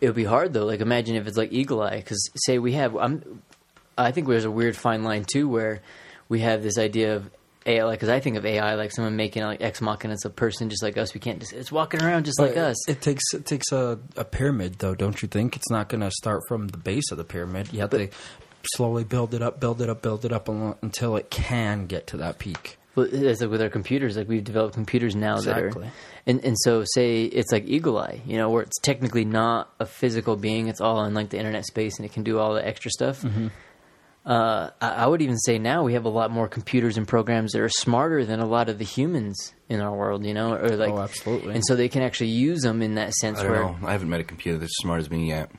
It 0.00 0.06
would 0.08 0.16
be 0.16 0.24
hard 0.24 0.52
though. 0.52 0.66
Like 0.66 0.80
imagine 0.80 1.16
if 1.16 1.26
it's 1.26 1.36
like 1.38 1.52
Eagle 1.52 1.82
Eye, 1.82 1.96
because 1.96 2.30
say 2.36 2.58
we 2.58 2.72
have. 2.72 2.96
I'm. 2.96 3.42
I 3.98 4.12
think 4.12 4.28
there's 4.28 4.44
a 4.44 4.50
weird 4.50 4.76
fine 4.76 5.02
line 5.04 5.24
too, 5.24 5.48
where 5.48 5.80
we 6.28 6.40
have 6.40 6.62
this 6.62 6.76
idea 6.76 7.16
of 7.16 7.30
AI. 7.64 7.82
Like, 7.84 7.98
because 7.98 8.10
I 8.10 8.20
think 8.20 8.36
of 8.36 8.44
AI 8.44 8.74
like 8.74 8.92
someone 8.92 9.16
making 9.16 9.42
like 9.42 9.62
ex 9.62 9.80
machina. 9.80 10.12
It's 10.12 10.26
a 10.26 10.30
person 10.30 10.68
just 10.68 10.82
like 10.82 10.98
us. 10.98 11.14
We 11.14 11.20
can't 11.20 11.38
just. 11.40 11.54
It's 11.54 11.72
walking 11.72 12.02
around 12.02 12.26
just 12.26 12.38
like 12.38 12.58
us. 12.58 12.76
It 12.90 13.00
takes 13.00 13.22
it 13.32 13.46
takes 13.46 13.72
a, 13.72 13.98
a 14.16 14.24
pyramid 14.24 14.80
though, 14.80 14.94
don't 14.94 15.20
you 15.22 15.28
think? 15.28 15.56
It's 15.56 15.70
not 15.70 15.88
going 15.88 16.02
to 16.02 16.10
start 16.10 16.42
from 16.46 16.68
the 16.68 16.76
base 16.76 17.10
of 17.10 17.16
the 17.16 17.24
pyramid. 17.24 17.72
You 17.72 17.80
have 17.80 17.88
to 17.90 18.10
slowly 18.74 19.04
build 19.04 19.34
it 19.34 19.42
up, 19.42 19.60
build 19.60 19.80
it 19.80 19.88
up, 19.88 20.02
build 20.02 20.24
it 20.24 20.32
up 20.32 20.48
until 20.48 21.16
it 21.16 21.30
can 21.30 21.86
get 21.86 22.06
to 22.08 22.16
that 22.18 22.38
peak. 22.38 22.78
Well, 22.94 23.06
it's 23.12 23.42
like 23.42 23.50
with 23.50 23.60
our 23.60 23.68
computers. 23.68 24.16
Like 24.16 24.28
we've 24.28 24.42
developed 24.42 24.74
computers 24.74 25.14
now 25.14 25.38
that 25.40 25.58
Exactly. 25.58 25.88
are. 25.88 25.92
And 26.26 26.42
and 26.44 26.56
so 26.58 26.84
say 26.94 27.24
it's 27.24 27.52
like 27.52 27.66
Eagle 27.66 27.98
Eye, 27.98 28.22
you 28.26 28.38
know, 28.38 28.48
where 28.50 28.62
it's 28.62 28.78
technically 28.80 29.24
not 29.24 29.70
a 29.78 29.86
physical 29.86 30.34
being. 30.36 30.68
It's 30.68 30.80
all 30.80 31.04
in 31.04 31.12
like 31.12 31.28
the 31.28 31.38
internet 31.38 31.66
space, 31.66 31.98
and 31.98 32.06
it 32.06 32.12
can 32.12 32.22
do 32.22 32.38
all 32.38 32.54
the 32.54 32.66
extra 32.66 32.90
stuff. 32.90 33.20
Mm-hmm. 33.22 33.48
Uh, 34.24 34.70
I, 34.80 34.88
I 34.88 35.06
would 35.06 35.22
even 35.22 35.38
say 35.38 35.58
now 35.58 35.84
we 35.84 35.92
have 35.92 36.04
a 36.04 36.08
lot 36.08 36.32
more 36.32 36.48
computers 36.48 36.96
and 36.96 37.06
programs 37.06 37.52
that 37.52 37.60
are 37.60 37.68
smarter 37.68 38.24
than 38.24 38.40
a 38.40 38.46
lot 38.46 38.68
of 38.68 38.78
the 38.78 38.84
humans 38.84 39.52
in 39.68 39.80
our 39.80 39.94
world, 39.94 40.24
you 40.26 40.34
know, 40.34 40.54
or 40.54 40.70
like 40.70 40.90
Oh, 40.90 40.98
absolutely. 41.00 41.54
And 41.54 41.62
so 41.64 41.76
they 41.76 41.88
can 41.88 42.02
actually 42.02 42.30
use 42.30 42.62
them 42.62 42.82
in 42.82 42.96
that 42.96 43.12
sense. 43.14 43.38
I 43.38 43.42
don't 43.44 43.52
where, 43.52 43.62
know. 43.62 43.76
I 43.84 43.92
haven't 43.92 44.08
met 44.08 44.18
a 44.20 44.24
computer 44.24 44.58
that's 44.58 44.72
as 44.72 44.82
smart 44.82 45.00
as 45.00 45.10
me 45.10 45.28
yet. 45.28 45.50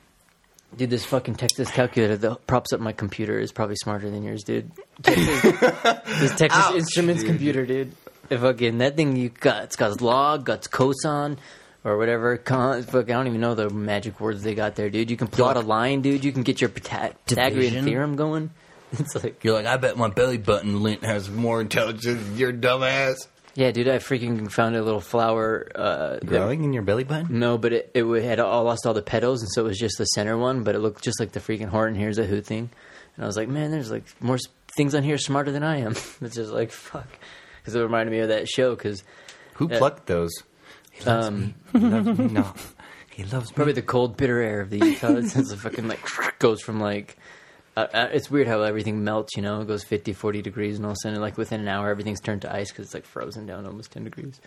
Dude, 0.76 0.90
this 0.90 1.04
fucking 1.04 1.34
Texas 1.36 1.70
calculator 1.70 2.16
that 2.16 2.46
props 2.46 2.72
up 2.72 2.80
my 2.80 2.92
computer 2.92 3.38
is 3.38 3.52
probably 3.52 3.76
smarter 3.76 4.10
than 4.10 4.22
yours, 4.22 4.44
dude. 4.44 4.70
Texas, 5.02 5.42
this 6.20 6.34
Texas 6.36 6.74
Instruments 6.74 7.22
computer, 7.24 7.66
dude. 7.66 7.92
If 8.30 8.40
fucking 8.40 8.78
that 8.78 8.96
thing 8.96 9.16
you 9.16 9.30
got, 9.30 9.64
it's 9.64 9.76
got 9.76 10.00
log, 10.00 10.44
got 10.44 10.70
cosine, 10.70 11.38
or 11.84 11.96
whatever. 11.96 12.36
Con, 12.36 12.82
fuck, 12.82 13.04
I 13.08 13.12
don't 13.14 13.26
even 13.26 13.40
know 13.40 13.54
the 13.54 13.70
magic 13.70 14.20
words 14.20 14.42
they 14.42 14.54
got 14.54 14.76
there, 14.76 14.90
dude. 14.90 15.10
You 15.10 15.16
can 15.16 15.28
plot 15.28 15.56
a 15.56 15.60
line, 15.60 16.02
dude. 16.02 16.24
You 16.24 16.32
can 16.32 16.42
get 16.42 16.60
your 16.60 16.68
Pytha- 16.70 17.14
Pythagorean 17.26 17.54
Division. 17.54 17.84
theorem 17.84 18.16
going. 18.16 18.50
It's 18.98 19.14
like, 19.22 19.44
You're 19.44 19.52
like, 19.54 19.66
I 19.66 19.76
bet 19.76 19.98
my 19.98 20.08
belly 20.08 20.38
button 20.38 20.82
lint 20.82 21.04
has 21.04 21.28
more 21.30 21.60
intelligence 21.60 22.22
than 22.24 22.38
your 22.38 22.52
dumbass. 22.54 23.26
Yeah, 23.58 23.72
dude. 23.72 23.88
I 23.88 23.98
freaking 23.98 24.48
found 24.52 24.76
a 24.76 24.82
little 24.82 25.00
flower. 25.00 25.66
Uh, 25.74 26.10
that- 26.20 26.26
Growing 26.26 26.62
in 26.62 26.72
your 26.72 26.84
belly 26.84 27.02
button? 27.02 27.40
No, 27.40 27.58
but 27.58 27.72
it, 27.72 27.90
it 27.92 28.22
had 28.22 28.38
all, 28.38 28.62
lost 28.62 28.86
all 28.86 28.94
the 28.94 29.02
petals, 29.02 29.42
and 29.42 29.50
so 29.50 29.62
it 29.64 29.68
was 29.68 29.78
just 29.78 29.98
the 29.98 30.04
center 30.04 30.38
one. 30.38 30.62
But 30.62 30.76
it 30.76 30.78
looked 30.78 31.02
just 31.02 31.18
like 31.18 31.32
the 31.32 31.40
freaking 31.40 31.66
Horton 31.68 31.96
Hears 31.96 32.18
a 32.18 32.24
Who 32.24 32.40
thing, 32.40 32.70
and 33.16 33.24
I 33.24 33.26
was 33.26 33.36
like, 33.36 33.48
man, 33.48 33.72
there's 33.72 33.90
like 33.90 34.04
more 34.22 34.38
things 34.76 34.94
on 34.94 35.02
here 35.02 35.18
smarter 35.18 35.50
than 35.50 35.64
I 35.64 35.78
am. 35.78 35.90
it's 36.20 36.36
just 36.36 36.52
like 36.52 36.70
fuck, 36.70 37.08
because 37.60 37.74
it 37.74 37.80
reminded 37.80 38.12
me 38.12 38.20
of 38.20 38.28
that 38.28 38.48
show. 38.48 38.76
Because 38.76 39.02
Who 39.54 39.68
Yeah. 39.68 39.78
plucked 39.78 40.06
those? 40.06 40.30
He 40.92 41.04
loves 41.04 41.26
um, 41.26 41.54
He 41.72 41.78
loves 41.80 42.16
me. 42.16 42.26
No. 42.28 42.54
He 43.10 43.24
loves 43.24 43.50
me. 43.50 43.54
probably 43.56 43.72
the 43.72 43.82
cold, 43.82 44.16
bitter 44.16 44.40
air 44.40 44.60
of 44.60 44.70
the 44.70 44.78
Utah. 44.78 45.16
it's 45.16 45.34
a 45.34 45.56
fucking 45.56 45.88
like 45.88 45.98
goes 46.38 46.62
from 46.62 46.78
like. 46.78 47.16
Uh, 47.78 48.08
it's 48.12 48.30
weird 48.30 48.48
how 48.48 48.62
everything 48.62 49.04
melts, 49.04 49.36
you 49.36 49.42
know. 49.42 49.60
It 49.60 49.68
goes 49.68 49.84
50, 49.84 50.12
40 50.12 50.42
degrees, 50.42 50.76
and 50.76 50.84
all 50.84 50.92
of 50.92 50.96
a 50.96 51.00
sudden, 51.00 51.20
like 51.20 51.36
within 51.36 51.60
an 51.60 51.68
hour, 51.68 51.90
everything's 51.90 52.20
turned 52.20 52.42
to 52.42 52.52
ice 52.52 52.70
because 52.70 52.86
it's 52.86 52.94
like 52.94 53.06
frozen 53.06 53.46
down 53.46 53.66
almost 53.66 53.92
ten 53.92 54.04
degrees. 54.04 54.40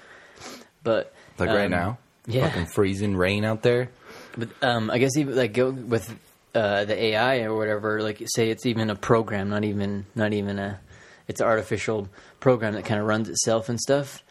But 0.83 1.13
Like 1.37 1.49
right 1.49 1.65
um, 1.65 1.71
now? 1.71 1.97
yeah. 2.25 2.47
Fucking 2.47 2.65
freezing 2.67 3.15
rain 3.15 3.45
out 3.45 3.61
there? 3.61 3.89
But 4.37 4.49
um, 4.61 4.89
I 4.89 4.97
guess 4.97 5.15
even 5.17 5.35
like 5.35 5.53
go 5.53 5.69
with 5.71 6.13
uh, 6.55 6.85
the 6.85 7.01
AI 7.01 7.41
or 7.43 7.55
whatever. 7.55 8.01
Like 8.01 8.21
say 8.25 8.49
it's 8.49 8.65
even 8.65 8.89
a 8.89 8.95
program, 8.95 9.49
not 9.49 9.63
even 9.63 10.05
not 10.15 10.33
even 10.33 10.59
a. 10.59 10.79
It's 11.27 11.39
an 11.39 11.47
artificial 11.47 12.09
program 12.39 12.73
that 12.73 12.83
kind 12.83 12.99
of 12.99 13.07
runs 13.07 13.29
itself 13.29 13.69
and 13.69 13.79
stuff. 13.79 14.23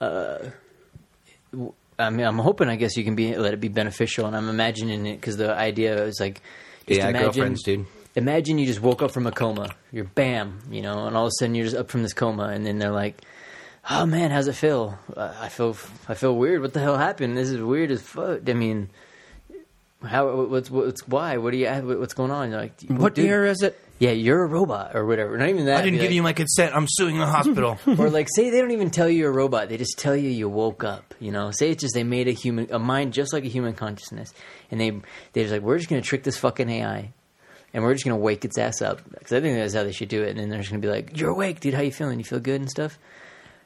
Uh, 0.00 0.38
I 1.98 2.08
mean, 2.08 2.26
I'm 2.26 2.38
hoping. 2.38 2.68
I 2.68 2.76
guess 2.76 2.96
you 2.96 3.04
can 3.04 3.14
be 3.14 3.36
let 3.36 3.52
it 3.52 3.60
be 3.60 3.68
beneficial, 3.68 4.26
and 4.26 4.34
I'm 4.34 4.48
imagining 4.48 5.04
it 5.06 5.16
because 5.16 5.36
the 5.36 5.54
idea 5.54 6.04
is 6.04 6.18
like 6.18 6.40
just 6.86 7.00
AI 7.00 7.10
imagine, 7.10 7.24
girlfriends, 7.26 7.62
dude. 7.62 7.86
Imagine 8.16 8.58
you 8.58 8.66
just 8.66 8.80
woke 8.80 9.02
up 9.02 9.12
from 9.12 9.26
a 9.26 9.32
coma. 9.32 9.70
You're 9.92 10.04
bam, 10.04 10.60
you 10.70 10.82
know, 10.82 11.06
and 11.06 11.16
all 11.16 11.26
of 11.26 11.28
a 11.28 11.38
sudden 11.38 11.54
you're 11.54 11.64
just 11.64 11.76
up 11.76 11.90
from 11.90 12.02
this 12.02 12.12
coma, 12.12 12.48
and 12.48 12.66
then 12.66 12.78
they're 12.78 12.90
like, 12.90 13.20
"Oh 13.88 14.04
man, 14.06 14.30
how's 14.30 14.48
it 14.48 14.54
feel? 14.54 14.98
Uh, 15.16 15.32
I 15.40 15.48
feel 15.48 15.76
I 16.08 16.14
feel 16.14 16.34
weird. 16.34 16.60
What 16.60 16.72
the 16.72 16.80
hell 16.80 16.98
happened? 16.98 17.36
This 17.36 17.50
is 17.50 17.60
weird 17.60 17.90
as 17.92 18.02
fuck." 18.02 18.48
I 18.48 18.52
mean, 18.54 18.90
how? 20.04 20.44
What's 20.46 20.70
what's 20.70 21.06
why? 21.06 21.36
What 21.36 21.52
do 21.52 21.58
you? 21.58 21.68
What's 21.68 22.14
going 22.14 22.30
on? 22.30 22.50
You're 22.50 22.60
like, 22.60 22.72
What 22.88 23.14
dude, 23.14 23.26
year 23.26 23.44
is 23.46 23.62
it? 23.62 23.78
Yeah, 23.98 24.12
you're 24.12 24.42
a 24.42 24.46
robot 24.46 24.96
or 24.96 25.04
whatever. 25.04 25.36
Not 25.36 25.50
even 25.50 25.66
that. 25.66 25.76
I 25.76 25.82
didn't 25.82 25.98
give 25.98 26.06
like- 26.06 26.14
you 26.14 26.22
my 26.22 26.32
consent. 26.32 26.74
I'm 26.74 26.86
suing 26.88 27.18
the 27.18 27.26
hospital. 27.26 27.78
or 27.98 28.08
like 28.08 28.28
say 28.34 28.48
they 28.50 28.58
don't 28.60 28.70
even 28.70 28.90
tell 28.90 29.08
you 29.10 29.18
you're 29.18 29.30
a 29.30 29.34
robot 29.34 29.68
they 29.68 29.76
just 29.76 29.98
tell 29.98 30.16
you 30.16 30.30
you 30.30 30.48
woke 30.48 30.82
up 30.84 31.14
you 31.20 31.30
know 31.30 31.50
say 31.50 31.70
it's 31.70 31.82
just 31.82 31.94
they 31.94 32.02
made 32.02 32.26
a 32.26 32.32
human 32.32 32.66
a 32.72 32.78
mind 32.78 33.12
just 33.12 33.32
like 33.34 33.44
a 33.44 33.48
human 33.48 33.74
consciousness 33.74 34.32
and 34.70 34.80
they 34.80 34.90
they're 35.32 35.44
just 35.44 35.52
like 35.52 35.60
we're 35.60 35.76
just 35.76 35.90
gonna 35.90 36.00
trick 36.00 36.22
this 36.22 36.38
fucking 36.38 36.70
ai 36.70 37.12
and 37.72 37.82
we're 37.84 37.92
just 37.94 38.04
gonna 38.04 38.16
wake 38.16 38.44
its 38.44 38.58
ass 38.58 38.82
up. 38.82 39.00
Because 39.10 39.32
i 39.32 39.40
think 39.40 39.56
that's 39.56 39.74
how 39.74 39.84
they 39.84 39.92
should 39.92 40.08
do 40.08 40.22
it. 40.22 40.30
And 40.30 40.38
then 40.38 40.48
they're 40.48 40.58
just 40.60 40.70
gonna 40.70 40.80
be 40.80 40.88
like 40.88 41.18
you're 41.18 41.30
awake 41.30 41.60
dude. 41.60 41.74
How 41.74 41.82
you 41.82 41.92
feeling? 41.92 42.18
You 42.18 42.24
feel 42.24 42.40
good 42.40 42.60
and 42.60 42.70
stuff? 42.70 42.98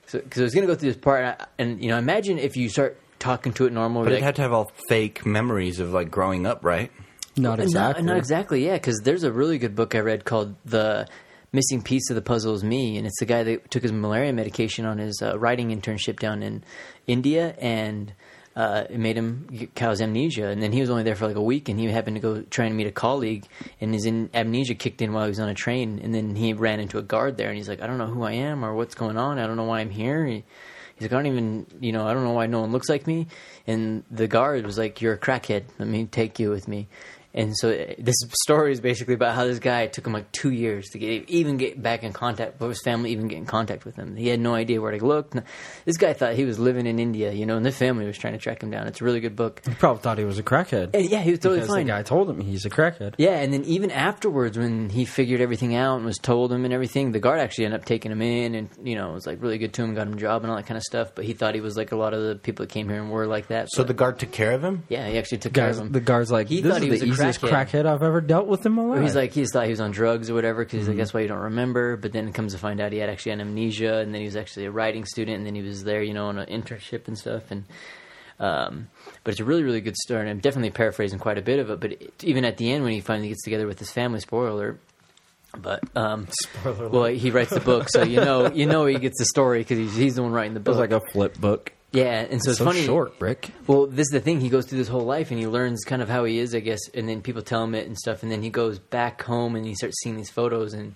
So 0.07 0.19
because 0.19 0.41
i 0.41 0.45
was 0.45 0.55
gonna 0.55 0.67
go 0.67 0.75
through 0.75 0.91
this 0.93 1.01
part 1.01 1.25
and, 1.25 1.37
I- 1.41 1.47
and 1.59 1.83
you 1.83 1.89
know 1.89 1.99
imagine 1.99 2.39
if 2.39 2.57
you 2.57 2.69
start 2.69 2.99
talking 3.19 3.53
to 3.55 3.65
it 3.67 3.73
normal 3.73 4.03
but 4.03 4.13
like, 4.13 4.21
it 4.21 4.25
had 4.25 4.37
to 4.37 4.43
have 4.43 4.53
all 4.53 4.71
fake 4.89 5.25
memories 5.25 5.81
of 5.81 5.93
like 5.93 6.11
growing 6.11 6.45
up, 6.47 6.63
right? 6.65 6.91
Not 7.37 7.59
exactly. 7.59 8.03
not, 8.05 8.13
not 8.13 8.19
exactly, 8.19 8.65
yeah, 8.67 8.75
because 8.75 9.01
there's 9.03 9.25
a 9.25 9.33
really 9.33 9.59
good 9.59 9.75
book 9.75 9.95
I 9.95 10.01
read 10.01 10.25
called 10.25 10.55
The 10.65 11.09
Missing 11.53 11.83
Piece 11.83 12.11
of 12.11 12.17
the 12.17 12.23
Puzzle 12.23 12.55
is 12.55 12.63
Me, 12.63 12.97
and 12.97 13.07
it's 13.07 13.19
the 13.19 13.25
guy 13.27 13.43
that 13.43 13.71
took 13.71 13.83
his 13.83 13.93
malaria 13.93 14.33
medication 14.33 14.85
on 14.85 14.99
his 14.99 15.21
uh, 15.23 15.39
writing 15.39 15.71
internship 15.71 16.21
down 16.21 16.43
in 16.43 16.63
India, 17.07 17.55
and 17.59 18.13
uh, 18.57 18.85
it 18.89 18.99
made 18.99 19.17
him 19.17 19.47
get- 19.53 19.75
cause 19.75 20.01
amnesia. 20.01 20.47
And 20.49 20.63
then 20.63 20.73
he 20.73 20.81
was 20.81 20.91
only 20.91 21.03
there 21.03 21.15
for 21.17 21.27
like 21.27 21.37
a 21.37 21.43
week, 21.43 21.69
and 21.69 21.79
he 21.79 21.87
happened 21.87 22.17
to 22.17 22.21
go 22.21 22.43
try 22.43 22.67
and 22.67 22.77
meet 22.77 22.87
a 22.87 22.93
colleague, 22.93 23.45
and 23.81 23.93
his 23.93 24.07
in- 24.07 24.31
amnesia 24.33 24.75
kicked 24.75 25.03
in 25.03 25.13
while 25.13 25.25
he 25.25 25.29
was 25.31 25.41
on 25.41 25.49
a 25.49 25.55
train, 25.55 26.01
and 26.03 26.15
then 26.15 26.35
he 26.37 26.53
ran 26.53 26.81
into 26.81 26.99
a 26.99 27.03
guard 27.03 27.37
there, 27.37 27.49
and 27.49 27.57
he's 27.57 27.69
like, 27.69 27.83
I 27.83 27.87
don't 27.87 27.99
know 27.99 28.07
who 28.07 28.23
I 28.23 28.33
am 28.33 28.65
or 28.65 28.75
what's 28.75 28.95
going 28.95 29.17
on. 29.17 29.39
I 29.39 29.47
don't 29.47 29.57
know 29.57 29.65
why 29.65 29.81
I'm 29.81 29.91
here. 29.91 30.25
He- 30.27 30.45
He's 30.97 31.03
like, 31.11 31.13
I 31.13 31.17
don't 31.17 31.27
even, 31.27 31.67
you 31.81 31.91
know, 31.91 32.07
I 32.07 32.15
don't 32.15 32.23
know 32.23 32.31
why 32.35 32.47
no 32.47 32.61
one 32.61 32.71
looks 32.71 32.89
like 32.89 33.05
me. 33.09 33.27
And 33.67 34.05
the 34.13 34.29
guard 34.29 34.65
was 34.65 34.79
like, 34.79 35.01
You're 35.03 35.15
a 35.15 35.19
crackhead. 35.19 35.65
Let 35.81 35.89
me 35.89 36.07
take 36.07 36.39
you 36.39 36.51
with 36.51 36.69
me. 36.69 36.87
And 37.35 37.57
so 37.57 37.71
uh, 37.71 37.95
this 37.99 38.15
story 38.45 38.71
is 38.73 38.81
basically 38.81 39.15
about 39.15 39.35
how 39.35 39.45
this 39.45 39.59
guy 39.59 39.89
took 39.89 40.07
him 40.07 40.13
like 40.13 40.31
two 40.31 40.53
years 40.53 40.89
to 40.91 40.99
get 40.99 41.29
even 41.29 41.57
get 41.57 41.83
back 41.83 42.05
in 42.05 42.13
contact, 42.13 42.61
with 42.61 42.71
his 42.71 42.83
family 42.83 43.11
even 43.11 43.27
get 43.27 43.39
in 43.39 43.45
contact 43.47 43.85
with 43.85 43.97
him. 43.97 44.15
He 44.15 44.29
had 44.29 44.39
no 44.41 44.55
idea 44.55 44.81
where 44.81 44.97
to 44.97 45.05
look. 45.05 45.35
This 45.85 45.97
guy 45.97 46.13
thought 46.13 46.35
he 46.35 46.45
was 46.45 46.59
living 46.61 46.87
in 46.87 46.99
India, 47.01 47.33
you 47.33 47.45
know, 47.45 47.57
and 47.57 47.67
the 47.67 47.73
family 47.73 48.07
was 48.07 48.17
trying 48.17 48.35
to 48.35 48.39
track 48.39 48.63
him 48.63 48.71
down. 48.71 48.87
It's 48.87 49.01
a 49.01 49.05
really 49.05 49.19
good 49.21 49.35
book. 49.35 49.63
He 49.67 49.75
probably 49.75 50.01
thought 50.03 50.19
he 50.19 50.25
was 50.25 50.39
a 50.39 50.45
crackhead. 50.45 50.91
And 50.95 51.11
yeah, 51.11 51.21
he 51.23 51.33
was 51.33 51.41
totally 51.41 51.61
because 51.61 51.75
fine. 51.75 51.87
the 51.87 51.93
guy 51.93 52.03
told 52.05 52.31
him 52.31 52.41
he's 52.41 52.65
a 52.67 52.71
crackhead. 52.71 53.15
Yeah, 53.19 53.41
and 53.41 53.53
then 53.53 53.65
even 53.65 53.91
afterwards, 53.91 54.57
when 54.57 54.89
he 54.89 55.05
figured 55.05 55.41
everything 55.41 55.75
out 55.75 55.97
and 55.97 56.05
was 56.05 56.19
told 56.19 56.53
him 56.53 56.65
and 56.65 56.73
everything, 56.73 57.11
the 57.11 57.19
guard 57.19 57.41
actually 57.41 57.65
ended 57.65 57.81
up 57.81 57.87
taking 57.87 58.13
him 58.13 58.23
in, 58.23 58.55
and 58.55 58.69
you 58.85 58.95
know, 58.95 59.11
was 59.13 59.27
like 59.27 59.43
really 59.43 59.59
good 59.59 59.73
to 59.75 59.83
him, 59.83 59.95
got 59.95 60.07
him 60.07 60.13
a 60.15 60.17
job 60.17 60.43
and 60.43 60.51
all 60.53 60.57
that 60.57 60.67
kind 60.67 60.77
of 60.77 60.85
stuff. 60.85 61.13
But 61.17 61.25
he 61.25 61.33
thought 61.33 61.57
he 61.57 61.61
was 61.61 61.77
like 61.77 61.91
a 61.91 61.97
lot 61.97 62.15
of 62.15 62.23
the 62.23 62.37
people 62.37 62.65
that 62.65 62.71
came 62.73 62.89
here 62.89 63.01
and 63.03 63.11
were 63.11 63.27
like 63.27 63.49
that. 63.49 63.69
So 63.73 63.83
but- 63.83 63.89
the 63.89 63.95
guard 63.95 64.21
took 64.21 64.31
care 64.31 64.53
of 64.53 64.63
him? 64.63 64.85
yeah, 64.89 65.09
he 65.09 65.19
actually 65.19 65.39
took 65.39 65.53
Guys, 65.53 65.75
care 65.77 65.83
of 65.83 65.87
him. 65.89 65.93
the 65.93 66.01
guard's 66.01 66.31
like, 66.31 66.49
He 66.49 66.61
this 66.61 66.71
thought 66.73 66.79
is 66.79 66.83
he 66.85 66.89
the 66.91 66.93
was 66.95 67.03
a 67.03 67.07
easiest 67.29 67.41
crackhead. 67.41 67.71
crackhead. 67.85 67.87
I've 67.87 68.03
ever 68.03 68.21
dealt 68.21 68.47
with 68.47 68.65
in 68.67 68.73
my 68.73 68.83
life. 68.83 69.03
He's 69.03 69.17
like 69.17 69.33
he 69.33 69.45
thought 69.47 69.65
he 69.65 69.71
was 69.71 69.81
on 69.81 69.91
drugs 69.91 70.31
or 70.31 70.35
whatever 70.35 70.65
because 70.65 70.79
he's 70.79 70.83
Mm-hmm. 70.83 70.91
like 70.93 70.99
that's 70.99 71.15
why 71.15 71.21
you 71.21 71.29
don't 71.29 71.39
remember. 71.39 71.97
But 71.97 72.13
then 72.13 72.29
it 72.29 72.35
comes 72.35 72.53
to 72.53 72.59
find 72.59 72.81
out 72.81 72.93
he 72.93 72.99
had 72.99 73.09
actually 73.11 73.33
had 73.33 73.41
amnesia, 73.41 73.99
and 73.99 74.13
then 74.15 74.21
he 74.21 74.27
was 74.27 74.37
actually 74.37 74.67
a 74.67 74.71
writing 74.71 75.05
student, 75.05 75.39
and 75.39 75.47
then 75.47 75.55
he 75.55 75.63
was 75.63 75.85
there, 75.85 76.03
you 76.03 76.15
know, 76.15 76.27
on 76.27 76.39
an 76.39 76.47
internship 76.47 77.09
and 77.09 77.19
stuff. 77.19 77.51
And 77.51 77.65
um, 78.41 78.89
but 79.23 79.33
it's 79.33 79.41
a 79.41 79.45
really 79.45 79.63
really 79.63 79.81
good 79.81 79.97
story. 79.97 80.21
And 80.23 80.29
I'm 80.31 80.41
definitely 80.41 80.71
paraphrasing 80.71 81.19
quite 81.19 81.39
a 81.39 81.43
bit 81.43 81.59
of 81.59 81.71
it. 81.71 81.81
But 81.81 81.93
it, 81.93 82.25
even 82.25 82.45
at 82.45 82.57
the 82.57 82.71
end 82.73 82.83
when 82.85 82.93
he 82.93 83.01
finally 83.01 83.29
gets 83.29 83.43
together 83.43 83.67
with 83.67 83.79
his 83.79 83.91
family, 83.91 84.21
spoiler 84.21 84.49
alert. 84.49 84.81
But 85.57 85.85
um, 85.97 86.27
Spoiler 86.43 86.89
well, 86.89 87.05
he 87.05 87.31
writes 87.31 87.51
the 87.51 87.61
book, 87.61 87.89
so 87.89 88.03
you 88.03 88.17
know 88.21 88.51
you 88.53 88.67
know 88.67 88.87
he 88.87 88.99
gets 88.99 89.19
the 89.21 89.25
story 89.27 89.61
because 89.61 89.79
he's 89.79 89.95
he's 89.95 90.15
the 90.17 90.23
one 90.25 90.33
writing 90.33 90.55
the 90.55 90.61
it 90.61 90.67
was 90.67 90.77
book. 90.79 90.91
like 90.91 91.03
a 91.03 91.13
flip 91.13 91.39
book. 91.41 91.73
Yeah, 91.95 92.27
and 92.29 92.43
so 92.43 92.51
it's 92.51 92.59
so 92.59 92.65
funny. 92.65 92.85
short, 92.85 93.15
Rick. 93.21 93.51
Well, 93.67 93.87
this 93.87 94.07
is 94.07 94.11
the 94.11 94.21
thing. 94.21 94.41
He 94.41 94.49
goes 94.49 94.67
through 94.67 94.79
this 94.79 94.89
whole 94.89 95.05
life 95.05 95.31
and 95.31 95.39
he 95.39 95.47
learns 95.47 95.85
kind 95.85 96.03
of 96.03 96.09
how 96.09 96.25
he 96.25 96.39
is, 96.39 96.55
I 96.55 96.61
guess. 96.61 96.81
And 96.93 97.09
then 97.09 97.23
people 97.23 97.43
tell 97.43 97.63
him 97.65 97.75
it 97.75 97.87
and 97.87 97.97
stuff. 97.97 98.23
And 98.23 98.31
then 98.31 98.43
he 98.43 98.51
goes 98.51 98.79
back 98.79 99.23
home 99.23 99.57
and 99.57 99.65
he 99.65 99.75
starts 99.75 99.97
seeing 100.03 100.17
these 100.17 100.31
photos 100.31 100.75
and 100.75 100.95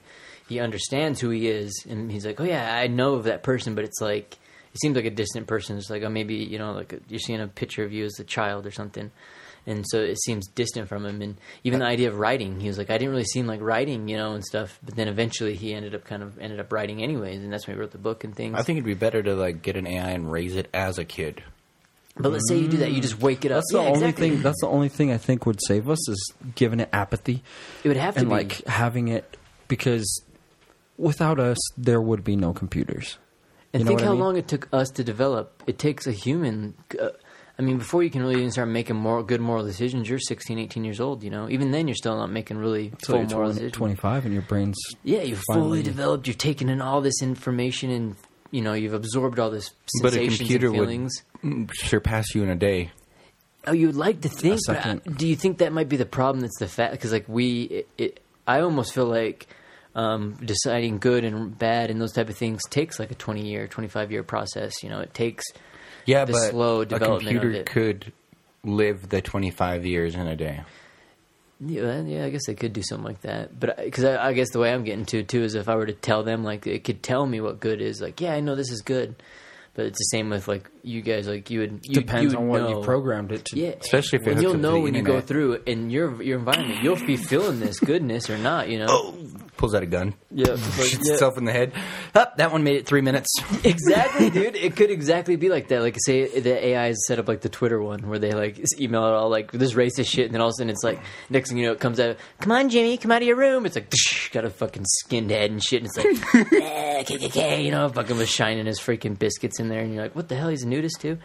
he 0.48 0.60
understands 0.60 1.20
who 1.20 1.30
he 1.30 1.46
is, 1.48 1.84
and 1.88 2.10
he's 2.10 2.24
like, 2.24 2.40
oh 2.40 2.44
yeah, 2.44 2.74
I 2.74 2.86
know 2.86 3.14
of 3.14 3.24
that 3.24 3.42
person, 3.42 3.74
but 3.74 3.84
it's 3.84 4.00
like 4.00 4.38
it 4.72 4.80
seems 4.80 4.96
like 4.96 5.04
a 5.04 5.10
distant 5.10 5.46
person. 5.46 5.76
It's 5.76 5.90
like 5.90 6.02
oh 6.02 6.08
maybe 6.08 6.36
you 6.36 6.58
know 6.58 6.72
like 6.72 6.98
you're 7.08 7.20
seeing 7.20 7.40
a 7.40 7.48
picture 7.48 7.84
of 7.84 7.92
you 7.92 8.04
as 8.06 8.18
a 8.18 8.24
child 8.24 8.66
or 8.66 8.70
something. 8.70 9.10
And 9.68 9.84
so 9.86 10.00
it 10.00 10.18
seems 10.22 10.46
distant 10.48 10.88
from 10.88 11.04
him, 11.04 11.20
and 11.20 11.36
even 11.62 11.80
the 11.80 11.84
idea 11.84 12.08
of 12.08 12.18
writing, 12.18 12.58
he 12.58 12.68
was 12.68 12.78
like, 12.78 12.88
"I 12.88 12.96
didn't 12.96 13.10
really 13.10 13.24
seem 13.24 13.46
like 13.46 13.60
writing, 13.60 14.08
you 14.08 14.16
know, 14.16 14.32
and 14.32 14.42
stuff." 14.42 14.78
But 14.82 14.96
then 14.96 15.08
eventually, 15.08 15.54
he 15.56 15.74
ended 15.74 15.94
up 15.94 16.04
kind 16.04 16.22
of 16.22 16.38
ended 16.38 16.58
up 16.58 16.72
writing 16.72 17.02
anyways, 17.02 17.42
and 17.42 17.52
that's 17.52 17.66
when 17.66 17.76
he 17.76 17.80
wrote 17.80 17.90
the 17.90 17.98
book 17.98 18.24
and 18.24 18.34
things. 18.34 18.54
I 18.58 18.62
think 18.62 18.78
it'd 18.78 18.86
be 18.86 18.94
better 18.94 19.22
to 19.22 19.34
like 19.34 19.60
get 19.60 19.76
an 19.76 19.86
AI 19.86 20.08
and 20.10 20.32
raise 20.32 20.56
it 20.56 20.70
as 20.72 20.96
a 20.98 21.04
kid. 21.04 21.42
But 22.16 22.32
let's 22.32 22.48
say 22.48 22.56
you 22.58 22.66
do 22.66 22.78
that, 22.78 22.92
you 22.92 23.00
just 23.02 23.20
wake 23.20 23.44
it 23.44 23.52
up. 23.52 23.58
That's 23.58 23.72
the 23.72 23.78
Yeah, 23.82 23.88
only 23.90 23.94
exactly. 24.06 24.30
thing. 24.30 24.42
That's 24.42 24.60
the 24.60 24.68
only 24.68 24.88
thing 24.88 25.12
I 25.12 25.18
think 25.18 25.44
would 25.44 25.60
save 25.66 25.88
us 25.90 26.08
is 26.08 26.32
giving 26.54 26.80
it 26.80 26.88
apathy 26.92 27.42
It 27.84 27.88
would 27.88 27.96
have 27.96 28.14
to 28.14 28.20
and 28.20 28.28
be 28.30 28.34
like 28.34 28.66
having 28.66 29.08
it 29.08 29.36
because 29.68 30.22
without 30.96 31.38
us 31.38 31.58
there 31.76 32.00
would 32.00 32.24
be 32.24 32.36
no 32.36 32.52
computers. 32.52 33.18
And 33.72 33.80
You 33.82 33.84
know 33.84 33.88
think 33.90 34.00
what 34.00 34.04
I 34.04 34.08
how 34.08 34.12
mean? 34.14 34.20
long 34.20 34.36
it 34.36 34.48
took 34.48 34.66
us 34.72 34.88
to 34.92 35.04
develop. 35.04 35.62
It 35.66 35.78
takes 35.78 36.06
a 36.06 36.12
human. 36.12 36.74
Uh, 36.98 37.10
I 37.58 37.62
mean, 37.62 37.78
before 37.78 38.04
you 38.04 38.10
can 38.10 38.22
really 38.22 38.36
even 38.36 38.52
start 38.52 38.68
making 38.68 38.94
more 38.96 39.22
good 39.24 39.40
moral 39.40 39.64
decisions, 39.64 40.08
you're 40.08 40.20
16, 40.20 40.58
18 40.58 40.84
years 40.84 41.00
old. 41.00 41.24
You 41.24 41.30
know, 41.30 41.48
even 41.50 41.72
then, 41.72 41.88
you're 41.88 41.96
still 41.96 42.16
not 42.16 42.30
making 42.30 42.56
really 42.58 42.92
So 43.02 43.14
full 43.14 43.16
you're 43.20 43.28
moral 43.30 43.48
20, 43.50 43.54
decisions. 43.54 43.72
25 43.76 44.24
and 44.26 44.32
your 44.34 44.42
brain's 44.44 44.76
Yeah, 45.02 45.22
you've 45.22 45.42
finally- 45.48 45.66
fully 45.66 45.82
developed. 45.82 46.28
You've 46.28 46.38
taken 46.38 46.68
in 46.68 46.80
all 46.80 47.00
this 47.00 47.20
information, 47.20 47.90
and 47.90 48.16
you 48.52 48.62
know, 48.62 48.74
you've 48.74 48.94
absorbed 48.94 49.38
all 49.40 49.50
this 49.50 49.70
But 50.02 50.14
a 50.14 50.26
computer 50.26 50.68
and 50.68 50.76
would 50.78 50.86
feelings. 50.88 51.12
mm, 51.44 51.70
surpass 51.74 52.34
you 52.34 52.42
in 52.44 52.48
a 52.48 52.56
day. 52.56 52.92
Oh, 53.66 53.72
you 53.72 53.88
would 53.88 53.96
like 53.96 54.20
to 54.22 54.28
think, 54.28 54.60
but 54.66 54.86
uh, 54.86 54.94
do 55.16 55.26
you 55.26 55.34
think 55.36 55.58
that 55.58 55.72
might 55.72 55.88
be 55.88 55.96
the 55.96 56.06
problem? 56.06 56.40
That's 56.40 56.58
the 56.58 56.68
fact 56.68 56.92
because, 56.92 57.12
like, 57.12 57.28
we, 57.28 57.62
it, 57.64 57.88
it, 57.98 58.20
I 58.46 58.60
almost 58.60 58.94
feel 58.94 59.04
like 59.06 59.48
um, 59.94 60.38
deciding 60.42 60.98
good 60.98 61.24
and 61.24 61.58
bad 61.58 61.90
and 61.90 62.00
those 62.00 62.12
type 62.12 62.28
of 62.30 62.36
things 62.36 62.62
takes 62.70 62.98
like 63.00 63.10
a 63.10 63.14
twenty 63.16 63.46
year, 63.48 63.66
twenty 63.66 63.88
five 63.88 64.12
year 64.12 64.22
process. 64.22 64.82
You 64.82 64.88
know, 64.90 65.00
it 65.00 65.12
takes 65.12 65.44
Yeah, 66.08 66.24
The 66.24 66.32
but 66.32 66.50
slow 66.52 66.80
a 66.80 66.86
computer 66.86 67.64
could 67.64 68.14
live 68.64 69.10
the 69.10 69.20
25 69.20 69.84
years 69.84 70.14
in 70.14 70.26
a 70.26 70.36
day. 70.36 70.62
Yeah, 71.60 72.00
yeah, 72.00 72.24
I 72.24 72.30
guess 72.30 72.46
they 72.46 72.54
could 72.54 72.72
do 72.72 72.82
something 72.82 73.04
like 73.04 73.20
that. 73.22 73.60
But 73.60 73.78
uh, 73.78 73.82
because 73.84 74.04
I, 74.04 74.28
I 74.28 74.32
guess 74.32 74.48
the 74.48 74.58
way 74.58 74.72
I'm 74.72 74.84
getting 74.84 75.04
to 75.04 75.18
it 75.18 75.28
too 75.28 75.42
is 75.42 75.54
if 75.54 75.68
I 75.68 75.76
were 75.76 75.84
to 75.84 75.92
tell 75.92 76.22
them, 76.22 76.44
like, 76.44 76.66
it 76.66 76.82
could 76.84 77.02
tell 77.02 77.26
me 77.26 77.42
what 77.42 77.60
good 77.60 77.82
is. 77.82 78.00
Like, 78.00 78.22
yeah, 78.22 78.32
I 78.32 78.40
know 78.40 78.54
this 78.54 78.70
is 78.70 78.80
good, 78.80 79.16
but 79.74 79.84
it's 79.84 79.98
the 79.98 80.04
same 80.04 80.30
with 80.30 80.48
like 80.48 80.70
you 80.82 81.02
guys. 81.02 81.26
Like, 81.28 81.50
you 81.50 81.60
would 81.60 81.80
you, 81.84 81.94
depends 81.94 82.32
you 82.32 82.38
would 82.38 82.42
on 82.44 82.48
what 82.48 82.62
know. 82.62 82.78
you 82.78 82.84
programmed 82.84 83.32
it 83.32 83.44
to. 83.46 83.58
Yeah, 83.58 83.74
Especially 83.80 84.18
if 84.20 84.26
it 84.26 84.32
and 84.32 84.42
you'll 84.42 84.54
know 84.54 84.74
the 84.74 84.80
when 84.80 84.94
you 84.94 85.02
go 85.02 85.20
through 85.20 85.62
in 85.66 85.90
your 85.90 86.22
your 86.22 86.38
environment, 86.38 86.82
you'll 86.82 86.96
be 87.04 87.16
feeling 87.16 87.60
this 87.60 87.80
goodness 87.80 88.30
or 88.30 88.38
not. 88.38 88.68
You 88.68 88.80
know, 88.80 88.86
Oh, 88.88 89.14
pulls 89.56 89.74
out 89.74 89.82
a 89.82 89.86
gun. 89.86 90.14
Yeah, 90.30 90.56
Shoots 90.56 91.06
yeah. 91.06 91.12
itself 91.14 91.36
in 91.38 91.44
the 91.44 91.52
head. 91.52 91.72
Up, 92.14 92.36
that 92.36 92.52
one 92.52 92.62
made 92.64 92.76
it 92.76 92.86
three 92.86 93.00
minutes. 93.00 93.28
exactly, 93.64 94.30
dude. 94.30 94.56
It 94.56 94.76
could 94.76 94.90
exactly 94.90 95.36
be 95.36 95.48
like 95.48 95.68
that. 95.68 95.82
Like, 95.82 95.96
say 95.98 96.40
the 96.40 96.66
AI 96.68 96.88
is 96.88 97.06
set 97.06 97.18
up 97.18 97.28
like 97.28 97.40
the 97.40 97.48
Twitter 97.48 97.80
one, 97.80 98.08
where 98.08 98.18
they 98.18 98.32
like 98.32 98.58
email 98.80 99.04
it 99.06 99.12
all 99.12 99.28
like 99.30 99.52
this 99.52 99.74
racist 99.74 100.08
shit, 100.08 100.26
and 100.26 100.34
then 100.34 100.40
all 100.40 100.48
of 100.48 100.52
a 100.52 100.54
sudden 100.54 100.70
it's 100.70 100.84
like 100.84 101.00
next 101.30 101.48
thing 101.50 101.58
you 101.58 101.66
know, 101.66 101.72
it 101.72 101.80
comes 101.80 101.98
out, 102.00 102.16
"Come 102.40 102.52
on, 102.52 102.68
Jimmy, 102.68 102.96
come 102.98 103.10
out 103.10 103.22
of 103.22 103.28
your 103.28 103.36
room." 103.36 103.66
It's 103.66 103.74
like 103.76 103.92
got 104.32 104.44
a 104.44 104.50
fucking 104.50 104.84
skinned 104.86 105.30
head 105.30 105.50
and 105.50 105.62
shit, 105.62 105.82
and 105.82 105.90
it's 105.94 105.96
like, 105.96 106.52
eh, 106.62 107.02
KKK, 107.04 107.64
you 107.64 107.70
know, 107.70 107.88
fucking 107.88 108.16
was 108.16 108.28
shining 108.28 108.66
his 108.66 108.78
freaking 108.80 109.18
biscuits 109.18 109.58
in 109.60 109.68
there, 109.68 109.80
and 109.80 109.92
you're 109.94 110.02
like, 110.02 110.14
what 110.16 110.28
the 110.28 110.36
hell? 110.36 110.48
He's 110.48 110.62
a 110.62 110.67
nudist 110.68 111.00
too, 111.00 111.18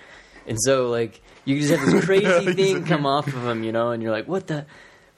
and 0.47 0.57
so 0.61 0.89
like 0.89 1.21
you 1.45 1.59
just 1.59 1.73
have 1.73 1.85
this 1.85 2.05
crazy 2.05 2.53
thing 2.53 2.85
come 2.85 3.05
off 3.05 3.27
of 3.27 3.45
him, 3.45 3.63
you 3.63 3.71
know, 3.71 3.91
and 3.91 4.01
you're 4.01 4.11
like, 4.11 4.27
what 4.27 4.47
the? 4.47 4.65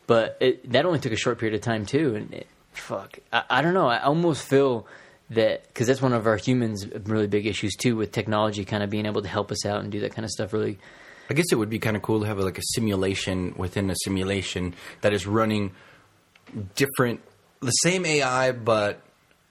But 0.08 0.38
it, 0.40 0.72
that 0.72 0.86
only 0.86 1.00
took 1.00 1.14
a 1.14 1.18
short 1.18 1.40
period 1.40 1.56
of 1.56 1.62
time 1.62 1.86
too, 1.86 2.16
and 2.16 2.34
it, 2.34 2.48
fuck, 2.74 3.20
I, 3.34 3.44
I 3.50 3.62
don't 3.62 3.74
know. 3.74 3.88
I 3.88 4.02
almost 4.02 4.48
feel 4.48 4.88
that 5.32 5.68
because 5.68 5.88
that's 5.88 6.02
one 6.02 6.14
of 6.14 6.28
our 6.28 6.38
humans' 6.38 6.86
really 7.06 7.28
big 7.28 7.48
issues 7.48 7.76
too, 7.76 7.96
with 7.96 8.12
technology 8.12 8.66
kind 8.66 8.84
of 8.84 8.90
being 8.90 9.06
able 9.06 9.22
to 9.22 9.28
help 9.28 9.52
us 9.52 9.66
out 9.66 9.82
and 9.82 9.92
do 9.92 10.02
that 10.02 10.14
kind 10.14 10.26
of 10.26 10.32
stuff. 10.32 10.54
Really, 10.54 10.78
I 11.30 11.34
guess 11.34 11.46
it 11.52 11.56
would 11.56 11.70
be 11.70 11.80
kind 11.80 11.96
of 11.96 12.02
cool 12.02 12.22
to 12.22 12.28
have 12.28 12.38
like 12.40 12.58
a 12.58 12.64
simulation 12.74 13.56
within 13.58 13.90
a 13.90 13.96
simulation 14.04 14.76
that 15.02 15.14
is 15.14 15.26
running 15.26 15.72
different, 16.76 17.22
the 17.62 17.72
same 17.72 18.06
AI, 18.06 18.52
but 18.52 19.02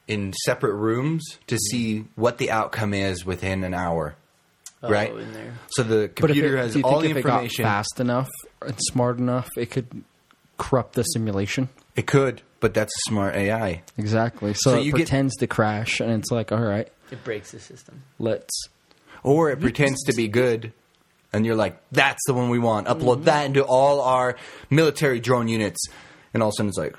in 0.06 0.32
separate 0.44 0.74
rooms 0.74 1.38
to 1.46 1.58
see 1.58 2.04
what 2.14 2.38
the 2.38 2.50
outcome 2.50 2.94
is 2.94 3.24
within 3.24 3.64
an 3.64 3.74
hour. 3.74 4.16
Right? 4.90 5.10
Oh, 5.12 5.18
in 5.18 5.32
there. 5.32 5.54
So 5.68 5.82
the 5.82 6.08
But 6.08 6.16
computer 6.16 6.56
it, 6.56 6.60
has 6.60 6.72
do 6.74 6.78
you 6.80 6.84
all 6.84 7.00
think 7.00 7.14
the 7.14 7.20
if 7.20 7.24
it 7.24 7.28
got 7.28 7.34
information. 7.44 7.64
fast 7.64 8.00
enough 8.00 8.30
and 8.62 8.74
smart 8.80 9.18
enough, 9.18 9.48
it 9.56 9.70
could 9.70 10.04
corrupt 10.58 10.94
the 10.94 11.02
simulation. 11.02 11.68
It 11.96 12.06
could, 12.06 12.42
but 12.60 12.74
that's 12.74 12.92
a 12.92 13.10
smart 13.10 13.34
AI. 13.36 13.82
Exactly. 13.98 14.54
So, 14.54 14.70
So 14.72 14.76
it 14.78 14.84
you 14.84 14.92
get- 14.92 14.98
pretends 14.98 15.36
to 15.36 15.46
crash, 15.46 16.00
and 16.00 16.10
it's 16.12 16.30
like, 16.30 16.50
all 16.52 16.60
right, 16.62 16.88
It 17.10 17.22
breaks 17.24 17.52
the 17.52 17.60
system. 17.60 18.02
let's. 18.18 18.68
Or 19.22 19.50
it 19.50 19.60
pretends 19.60 20.02
to 20.04 20.12
be 20.12 20.28
good, 20.28 20.72
and 21.32 21.46
you're 21.46 21.54
like, 21.56 21.80
that's 21.92 22.20
the 22.26 22.34
one 22.34 22.50
we 22.50 22.58
want. 22.58 22.86
Upload 22.88 23.16
Mm-hmm. 23.16 23.24
that 23.24 23.46
into 23.46 23.64
all 23.64 24.00
our 24.02 24.36
military 24.70 25.18
drone 25.20 25.48
units. 25.48 25.80
And 26.34 26.42
all 26.42 26.48
of 26.50 26.52
a 26.52 26.56
sudden 26.56 26.68
it's 26.68 26.78
like, 26.78 26.96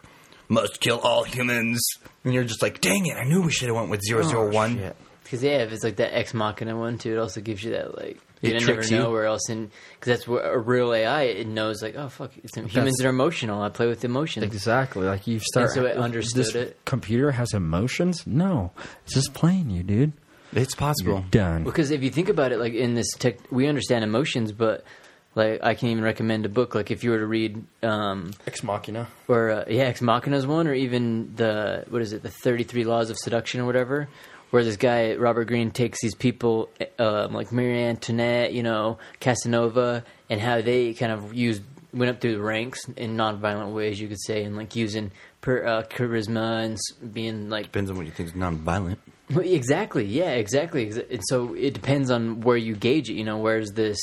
must 0.48 0.80
kill 0.80 1.00
all 1.00 1.24
humans. 1.24 1.80
And 2.24 2.34
you're 2.34 2.44
just 2.46 2.62
like, 2.62 2.82
dang 2.82 3.06
it, 3.06 3.16
I 3.18 3.26
knew 3.26 3.42
we 3.44 3.52
should 3.52 3.68
have 3.68 3.76
went 3.76 3.90
with 3.90 4.02
001. 4.10 4.78
shit. 4.78 4.96
Because 5.26 5.44
yeah, 5.44 5.58
if 5.64 5.74
it's 5.74 5.84
like 5.84 5.98
that 5.98 6.16
ex 6.18 6.34
machina 6.34 6.78
one 6.78 6.98
too, 6.98 7.12
it 7.14 7.18
also 7.20 7.42
gives 7.42 7.64
you 7.64 7.72
that 7.72 7.98
like 7.98 8.18
It 8.42 8.54
you 8.62 8.68
never 8.68 8.82
know 8.90 9.08
you. 9.08 9.12
where 9.12 9.26
else 9.26 9.50
in 9.50 9.70
because 10.00 10.18
that's 10.20 10.28
where 10.28 10.54
a 10.54 10.58
real 10.58 10.94
AI 10.94 11.24
it 11.24 11.48
knows 11.48 11.82
like 11.82 11.96
oh 11.98 12.08
fuck 12.10 12.32
it's, 12.44 12.56
humans 12.56 12.74
That's- 12.74 13.02
are 13.02 13.10
emotional. 13.10 13.62
I 13.62 13.70
play 13.70 13.88
with 13.88 14.06
emotions. 14.06 14.46
Exactly. 14.46 15.06
Like 15.06 15.26
you 15.28 15.40
start. 15.40 15.72
so 15.72 15.84
it 15.86 15.98
understood 15.98 16.46
this 16.46 16.56
it. 16.56 16.80
Computer 16.86 17.32
has 17.32 17.54
emotions? 17.54 18.26
No, 18.26 18.72
it's 19.04 19.14
just 19.16 19.34
playing 19.34 19.70
you, 19.72 19.84
dude. 19.84 20.14
It's 20.54 20.76
possible. 20.76 21.14
You're 21.14 21.22
done. 21.32 21.64
Because 21.66 21.92
if 21.92 22.02
you 22.04 22.10
think 22.12 22.30
about 22.30 22.54
it, 22.54 22.60
like 22.60 22.74
in 22.74 22.94
this 22.94 23.12
tech, 23.18 23.40
we 23.52 23.68
understand 23.68 24.06
emotions, 24.06 24.54
but 24.54 24.86
like 25.34 25.62
I 25.64 25.74
can 25.74 25.90
even 25.90 26.04
recommend 26.04 26.46
a 26.46 26.50
book. 26.50 26.76
Like 26.76 26.92
if 26.92 27.04
you 27.04 27.10
were 27.12 27.18
to 27.20 27.26
read, 27.26 27.62
um, 27.84 28.32
Ex 28.48 28.64
Machina. 28.64 29.08
or 29.28 29.50
uh, 29.52 29.66
yeah, 29.68 29.84
Ex 29.86 30.02
Machina's 30.02 30.48
one, 30.48 30.68
or 30.68 30.74
even 30.74 31.36
the 31.36 31.84
what 31.90 32.02
is 32.02 32.14
it, 32.14 32.22
the 32.24 32.30
Thirty 32.30 32.64
Three 32.64 32.86
Laws 32.86 33.10
of 33.10 33.18
Seduction 33.18 33.60
or 33.60 33.66
whatever, 33.66 34.08
where 34.52 34.64
this 34.64 34.78
guy 34.78 35.16
Robert 35.16 35.46
Greene 35.46 35.72
takes 35.72 36.02
these 36.02 36.16
people 36.16 36.70
um, 37.00 37.34
like 37.34 37.52
Marie 37.52 37.84
Antoinette, 37.84 38.54
you 38.54 38.64
know, 38.64 38.98
Casanova, 39.20 40.04
and 40.30 40.40
how 40.40 40.62
they 40.62 40.94
kind 40.94 41.12
of 41.12 41.34
used 41.34 41.62
went 41.94 42.10
up 42.12 42.20
through 42.20 42.34
the 42.36 42.42
ranks 42.42 42.80
in 42.98 43.16
nonviolent 43.16 43.74
ways, 43.74 44.00
you 44.02 44.08
could 44.10 44.22
say, 44.22 44.44
and 44.44 44.58
like 44.58 44.76
using 44.76 45.12
per, 45.42 45.66
uh, 45.66 45.84
charisma 45.84 46.66
and 46.66 46.78
being 47.14 47.50
like 47.50 47.64
Depends 47.68 47.90
on 47.90 47.96
what 47.98 48.06
you 48.06 48.12
think 48.12 48.30
is 48.30 48.36
non-violent. 48.36 49.00
exactly. 49.30 50.04
Yeah, 50.06 50.32
exactly. 50.32 50.90
And 50.90 51.22
so 51.30 51.54
it 51.54 51.74
depends 51.74 52.12
on 52.12 52.42
where 52.42 52.58
you 52.58 52.76
gauge 52.76 53.10
it. 53.10 53.14
You 53.14 53.24
know, 53.24 53.38
where's 53.38 53.72
this? 53.72 53.98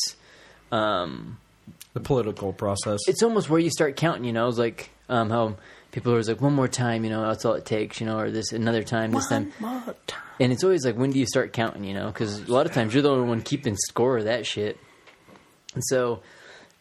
Um, 0.71 1.39
The 1.93 2.01
political 2.01 2.53
process. 2.55 3.01
it's 3.07 3.23
almost 3.23 3.51
where 3.51 3.61
you 3.61 3.71
start 3.71 3.97
counting. 3.97 4.25
You 4.25 4.33
know, 4.33 4.49
it's 4.49 4.59
like 4.59 4.91
um, 5.11 5.29
how 5.31 5.57
people 5.93 6.11
are 6.11 6.17
always 6.17 6.29
like, 6.29 6.41
one 6.41 6.55
more 6.55 6.69
time. 6.69 7.05
You 7.05 7.11
know, 7.11 7.23
that's 7.27 7.45
all 7.45 7.55
it 7.55 7.65
takes. 7.65 8.01
You 8.01 8.07
know, 8.07 8.19
or 8.19 8.31
this 8.31 8.53
another 8.53 8.83
time, 8.83 9.13
this 9.13 9.29
time. 9.29 9.53
More 9.61 9.95
time. 10.07 10.21
And 10.41 10.53
it's 10.53 10.65
always 10.65 10.85
like, 10.85 10.97
when 10.97 11.11
do 11.11 11.21
you 11.21 11.27
start 11.27 11.53
counting? 11.53 11.85
You 11.85 11.95
know, 11.95 12.07
because 12.07 12.41
a 12.41 12.53
lot 12.53 12.67
of 12.67 12.73
times 12.73 12.93
you're 12.93 13.03
the 13.03 13.11
only 13.11 13.29
one 13.29 13.43
keeping 13.43 13.77
score 13.77 14.19
of 14.19 14.25
that 14.25 14.45
shit. 14.45 14.79
And 15.75 15.85
so 15.87 16.23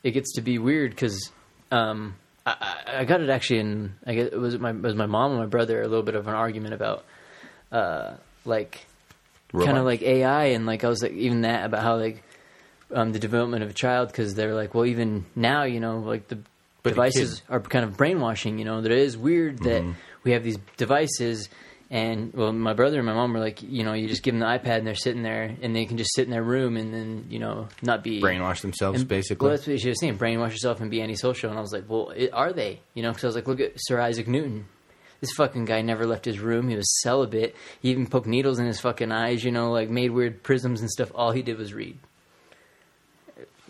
it 0.04 0.12
gets 0.12 0.34
to 0.34 0.42
be 0.42 0.58
weird 0.58 0.92
because 0.92 1.32
um, 1.72 2.16
I, 2.46 2.56
I, 2.88 3.00
I 3.00 3.06
got 3.06 3.22
it 3.22 3.30
actually 3.30 3.60
in. 3.60 3.94
I 4.06 4.16
guess 4.16 4.30
it 4.32 4.40
was 4.40 4.58
my 4.58 4.72
it 4.72 4.82
was 4.82 4.96
my 4.96 5.06
mom 5.06 5.32
and 5.32 5.40
my 5.40 5.46
brother 5.46 5.82
a 5.82 5.88
little 5.88 6.04
bit 6.04 6.16
of 6.16 6.28
an 6.28 6.34
argument 6.34 6.74
about 6.74 7.06
uh, 7.72 8.16
like 8.46 8.86
kind 9.54 9.78
of 9.78 9.86
like 9.86 10.02
AI 10.02 10.46
and 10.46 10.66
like 10.66 10.84
I 10.84 10.88
was 10.88 11.02
like 11.02 11.14
even 11.14 11.42
that 11.42 11.66
about 11.66 11.84
how 11.84 11.98
like 11.98 12.24
um, 12.94 13.12
the 13.12 13.20
development 13.20 13.64
of 13.64 13.70
a 13.70 13.74
child 13.74 14.08
because 14.08 14.34
they're 14.34 14.56
like 14.56 14.74
well 14.74 14.86
even 14.86 15.26
now 15.36 15.64
you 15.64 15.80
know 15.80 16.00
like 16.00 16.28
the 16.28 16.40
But 16.84 16.92
devices 16.92 17.42
are 17.50 17.60
kind 17.60 17.86
of 17.86 17.98
brainwashing 17.98 18.58
you 18.60 18.66
know 18.66 18.82
that 18.82 18.92
it 18.92 18.98
is 18.98 19.18
weird 19.18 19.60
that 19.60 19.82
Mm-hmm. 19.84 19.92
we 20.24 20.32
have 20.32 20.44
these 20.44 20.58
devices 20.78 21.50
and 21.90 22.34
well 22.34 22.54
my 22.54 22.74
brother 22.74 22.98
and 23.00 23.06
my 23.06 23.14
mom 23.14 23.34
were 23.34 23.40
like 23.40 23.62
you 23.62 23.84
know 23.84 23.94
you 23.94 24.08
just 24.08 24.24
give 24.24 24.34
them 24.34 24.40
the 24.40 24.46
iPad 24.46 24.78
and 24.78 24.88
they're 24.88 24.96
sitting 24.96 25.24
there 25.24 25.56
and 25.62 25.76
they 25.76 25.86
can 25.86 25.98
just 25.98 26.14
sit 26.16 26.24
in 26.26 26.32
their 26.32 26.44
room 26.44 26.78
and 26.78 26.94
then 26.94 27.26
you 27.30 27.38
know 27.40 27.68
not 27.82 28.04
be 28.04 28.22
Brainwash 28.22 28.62
themselves, 28.62 29.02
and- 29.02 29.10
basically. 29.10 29.46
Well, 29.46 29.56
that's 29.58 29.68
what 29.68 29.80
she 29.80 29.90
was 29.90 30.00
saying. 30.00 30.18
Brainwash 30.18 30.52
yourself 30.52 30.80
and 30.82 30.90
be 30.90 31.02
antisocial. 31.02 31.50
And 31.50 31.60
I 31.60 31.62
was 31.62 31.74
like, 31.74 31.84
well, 31.90 32.10
it, 32.12 32.30
are 32.34 32.54
they? 32.54 32.80
You 32.94 33.04
know, 33.04 33.10
because 33.10 33.26
I 33.26 33.28
was 33.28 33.36
like, 33.36 33.48
look 33.48 33.60
at 33.60 33.74
Sir 33.76 34.00
Isaac 34.00 34.28
Newton. 34.28 34.66
This 35.20 35.34
fucking 35.34 35.66
guy 35.66 35.82
never 35.82 36.06
left 36.08 36.26
his 36.26 36.40
room. 36.40 36.70
He 36.70 36.76
was 36.76 37.02
celibate. 37.02 37.56
He 37.82 37.90
even 37.92 38.08
poked 38.08 38.26
needles 38.26 38.58
in 38.58 38.66
his 38.66 38.80
fucking 38.80 39.12
eyes. 39.12 39.44
You 39.44 39.52
know, 39.52 39.72
like 39.72 39.90
made 39.90 40.12
weird 40.12 40.42
prisms 40.44 40.80
and 40.82 40.90
stuff. 40.90 41.12
All 41.14 41.32
he 41.32 41.42
did 41.44 41.58
was 41.60 41.74
read. 41.74 41.98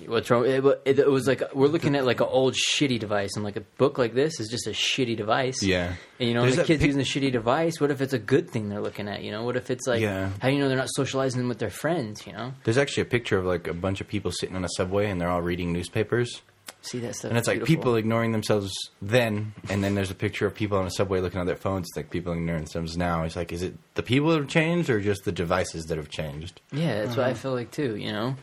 What's 0.07 0.29
wrong? 0.29 0.45
It, 0.45 0.63
it, 0.85 0.99
it 0.99 1.09
was 1.09 1.27
like 1.27 1.43
we're 1.53 1.67
looking 1.67 1.95
at 1.95 2.05
like 2.05 2.19
an 2.21 2.27
old 2.29 2.55
shitty 2.55 2.99
device, 2.99 3.31
and 3.35 3.43
like 3.43 3.55
a 3.55 3.61
book 3.61 3.97
like 3.97 4.13
this 4.13 4.39
is 4.39 4.49
just 4.49 4.67
a 4.67 4.71
shitty 4.71 5.17
device. 5.17 5.63
Yeah. 5.63 5.93
and 6.19 6.27
you 6.27 6.33
know 6.33 6.41
There's 6.43 6.55
the 6.57 6.63
kids 6.63 6.81
pic- 6.81 6.93
using 6.95 7.01
a 7.01 7.05
shitty 7.05 7.31
device. 7.31 7.79
What 7.79 7.91
if 7.91 8.01
it's 8.01 8.13
a 8.13 8.19
good 8.19 8.49
thing 8.49 8.69
they're 8.69 8.81
looking 8.81 9.07
at? 9.07 9.23
You 9.23 9.31
know, 9.31 9.43
what 9.43 9.55
if 9.55 9.69
it's 9.69 9.87
like, 9.87 10.01
Yeah. 10.01 10.29
how 10.39 10.49
do 10.49 10.53
you 10.53 10.59
know 10.59 10.67
they're 10.67 10.77
not 10.77 10.89
socializing 10.91 11.47
with 11.47 11.59
their 11.59 11.69
friends? 11.69 12.25
You 12.25 12.33
know, 12.33 12.53
There's 12.63 12.77
actually 12.77 13.03
a 13.03 13.07
picture 13.07 13.37
of 13.37 13.45
like 13.45 13.67
a 13.67 13.73
bunch 13.73 14.01
of 14.01 14.07
people 14.07 14.31
sitting 14.31 14.55
on 14.55 14.63
a 14.63 14.69
subway 14.75 15.09
and 15.09 15.19
they're 15.19 15.29
all 15.29 15.41
reading 15.41 15.73
newspapers. 15.73 16.41
See 16.83 16.99
that 16.99 17.15
stuff. 17.15 17.29
And 17.29 17.37
it's 17.37 17.47
like 17.47 17.57
beautiful. 17.57 17.75
people 17.75 17.95
ignoring 17.95 18.31
themselves 18.31 18.73
then, 19.01 19.53
and 19.69 19.83
then 19.83 19.93
there's 19.93 20.09
a 20.09 20.15
picture 20.15 20.47
of 20.47 20.55
people 20.55 20.79
on 20.79 20.87
a 20.87 20.91
subway 20.91 21.19
looking 21.19 21.39
at 21.39 21.45
their 21.45 21.55
phones. 21.55 21.87
It's 21.89 21.97
like 21.97 22.09
people 22.09 22.33
ignoring 22.33 22.63
themselves 22.63 22.97
now. 22.97 23.23
It's 23.23 23.35
like, 23.35 23.51
is 23.51 23.61
it 23.61 23.75
the 23.93 24.01
people 24.01 24.29
that 24.29 24.39
have 24.39 24.47
changed 24.47 24.89
or 24.89 24.99
just 24.99 25.23
the 25.23 25.31
devices 25.31 25.85
that 25.85 25.97
have 25.97 26.09
changed? 26.09 26.59
Yeah, 26.71 27.03
that's 27.03 27.15
what 27.15 27.27
I 27.27 27.31
uh-huh. 27.31 27.39
feel 27.39 27.53
like 27.53 27.69
too. 27.69 27.97
You 27.97 28.11
know, 28.11 28.35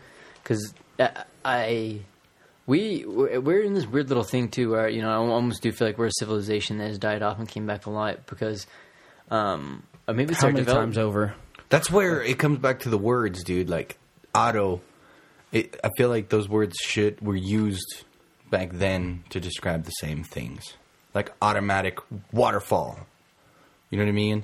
because 0.42 0.73
I, 0.99 1.25
I, 1.45 2.01
we 2.67 3.05
we're 3.07 3.63
in 3.63 3.75
this 3.75 3.87
weird 3.87 4.09
little 4.09 4.25
thing 4.25 4.49
too, 4.49 4.71
where 4.73 4.89
you 4.89 5.01
know 5.03 5.11
I 5.11 5.15
almost 5.15 5.63
do 5.63 5.73
feel 5.73 5.87
like 5.89 5.99
we're 5.99 6.07
a 6.07 6.13
civilization 6.13 6.79
that 6.79 6.89
has 6.89 6.99
died 6.99 7.23
off 7.23 7.39
and 7.39 7.49
came 7.49 7.67
back 7.67 7.87
a 7.87 7.91
lot 7.91 8.27
because, 8.27 8.67
um, 9.31 9.83
or 10.07 10.15
maybe 10.15 10.33
it's 10.33 10.41
How 10.41 10.49
our 10.49 10.53
many 10.53 10.65
develop- 10.65 10.83
times 10.85 10.99
over? 10.99 11.35
That's 11.71 11.91
where 11.91 12.23
it 12.23 12.39
comes 12.39 12.59
back 12.61 12.81
to 12.81 12.89
the 12.89 12.99
words, 12.99 13.45
dude. 13.45 13.69
Like 13.69 13.99
auto. 14.35 14.81
It, 15.53 15.79
I 15.83 15.89
feel 15.97 16.11
like 16.11 16.29
those 16.29 16.47
words 16.49 16.77
should 16.83 17.21
were 17.23 17.37
used 17.37 18.05
back 18.51 18.71
then 18.73 19.25
to 19.31 19.41
describe 19.41 19.85
the 19.85 19.91
same 19.93 20.23
things, 20.25 20.75
like 21.15 21.33
automatic 21.41 21.99
waterfall. 22.33 23.07
You 23.91 23.97
know 23.99 24.05
what 24.05 24.11
I 24.11 24.13
mean? 24.13 24.39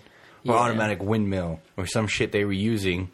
Or 0.47 0.55
Yeah. 0.55 0.61
automatic 0.61 1.03
windmill, 1.03 1.61
or 1.77 1.87
some 1.87 2.07
shit 2.07 2.33
they 2.33 2.45
were 2.47 2.53
using 2.53 3.11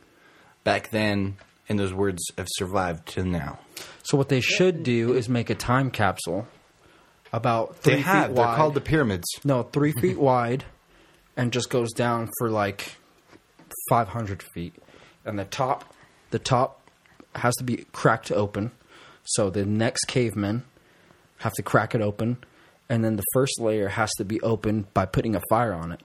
back 0.62 0.90
then, 0.90 1.37
and 1.70 1.78
those 1.78 1.94
words 1.94 2.22
have 2.37 2.48
survived 2.50 3.06
till 3.06 3.24
now. 3.24 3.59
So 4.02 4.18
what 4.18 4.28
they 4.28 4.40
should 4.40 4.83
do 4.83 5.14
is 5.14 5.28
make 5.28 5.48
a 5.48 5.54
time 5.54 5.90
capsule 5.90 6.46
about 7.33 7.76
three 7.76 7.94
They 7.94 8.00
have. 8.00 8.26
feet 8.28 8.35
They're 8.37 8.44
wide. 8.44 8.56
called 8.56 8.74
the 8.74 8.80
pyramids. 8.83 9.26
no 9.44 9.62
three 9.62 9.92
feet 9.92 10.18
wide, 10.30 10.64
and 11.37 11.52
just 11.52 11.70
goes 11.70 11.92
down 11.92 12.28
for 12.38 12.50
like 12.50 12.96
five 13.88 14.09
hundred 14.09 14.42
feet, 14.52 14.74
and 15.24 15.38
the 15.38 15.44
top, 15.44 15.94
the 16.30 16.38
top 16.40 16.83
has 17.37 17.54
to 17.56 17.64
be 17.64 17.87
cracked 17.92 18.33
open, 18.33 18.72
so 19.22 19.48
the 19.48 19.64
next 19.64 20.06
cavemen 20.06 20.64
have 21.38 21.52
to 21.52 21.62
crack 21.62 21.94
it 21.94 22.00
open, 22.00 22.37
and 22.88 23.04
then 23.04 23.14
the 23.16 23.22
first 23.33 23.61
layer 23.61 23.88
has 23.88 24.11
to 24.18 24.24
be 24.24 24.40
opened 24.42 24.92
by 24.92 25.06
putting 25.06 25.37
a 25.37 25.40
fire 25.48 25.72
on 25.72 25.92
it. 25.92 26.00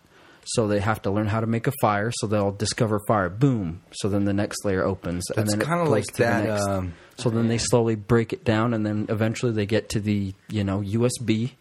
So 0.48 0.68
they 0.68 0.80
have 0.80 1.02
to 1.04 1.12
learn 1.12 1.28
how 1.28 1.40
to 1.40 1.48
make 1.48 1.66
a 1.68 1.72
fire. 1.82 2.12
So 2.16 2.28
they'll 2.28 2.52
discover 2.52 3.00
fire. 3.08 3.30
Boom. 3.30 3.82
So 3.94 4.10
then 4.10 4.26
the 4.26 4.34
next 4.34 4.64
layer 4.64 4.84
opens, 4.84 5.30
and 5.32 5.38
That's 5.48 5.58
then 5.58 5.66
kinda 5.68 5.84
like 5.86 6.04
to 6.06 6.14
the 6.14 6.24
that, 6.24 6.44
next. 6.44 6.68
um, 6.68 6.94
so 7.18 7.30
then 7.32 7.48
they 7.48 7.58
slowly 7.58 7.96
break 7.96 8.32
it 8.32 8.44
down, 8.44 8.74
and 8.74 8.86
then 8.86 9.08
eventually 9.10 9.52
they 9.52 9.66
get 9.66 9.90
to 9.90 10.00
the 10.00 10.34
you 10.50 10.64
know 10.64 10.82
USB. 10.82 11.54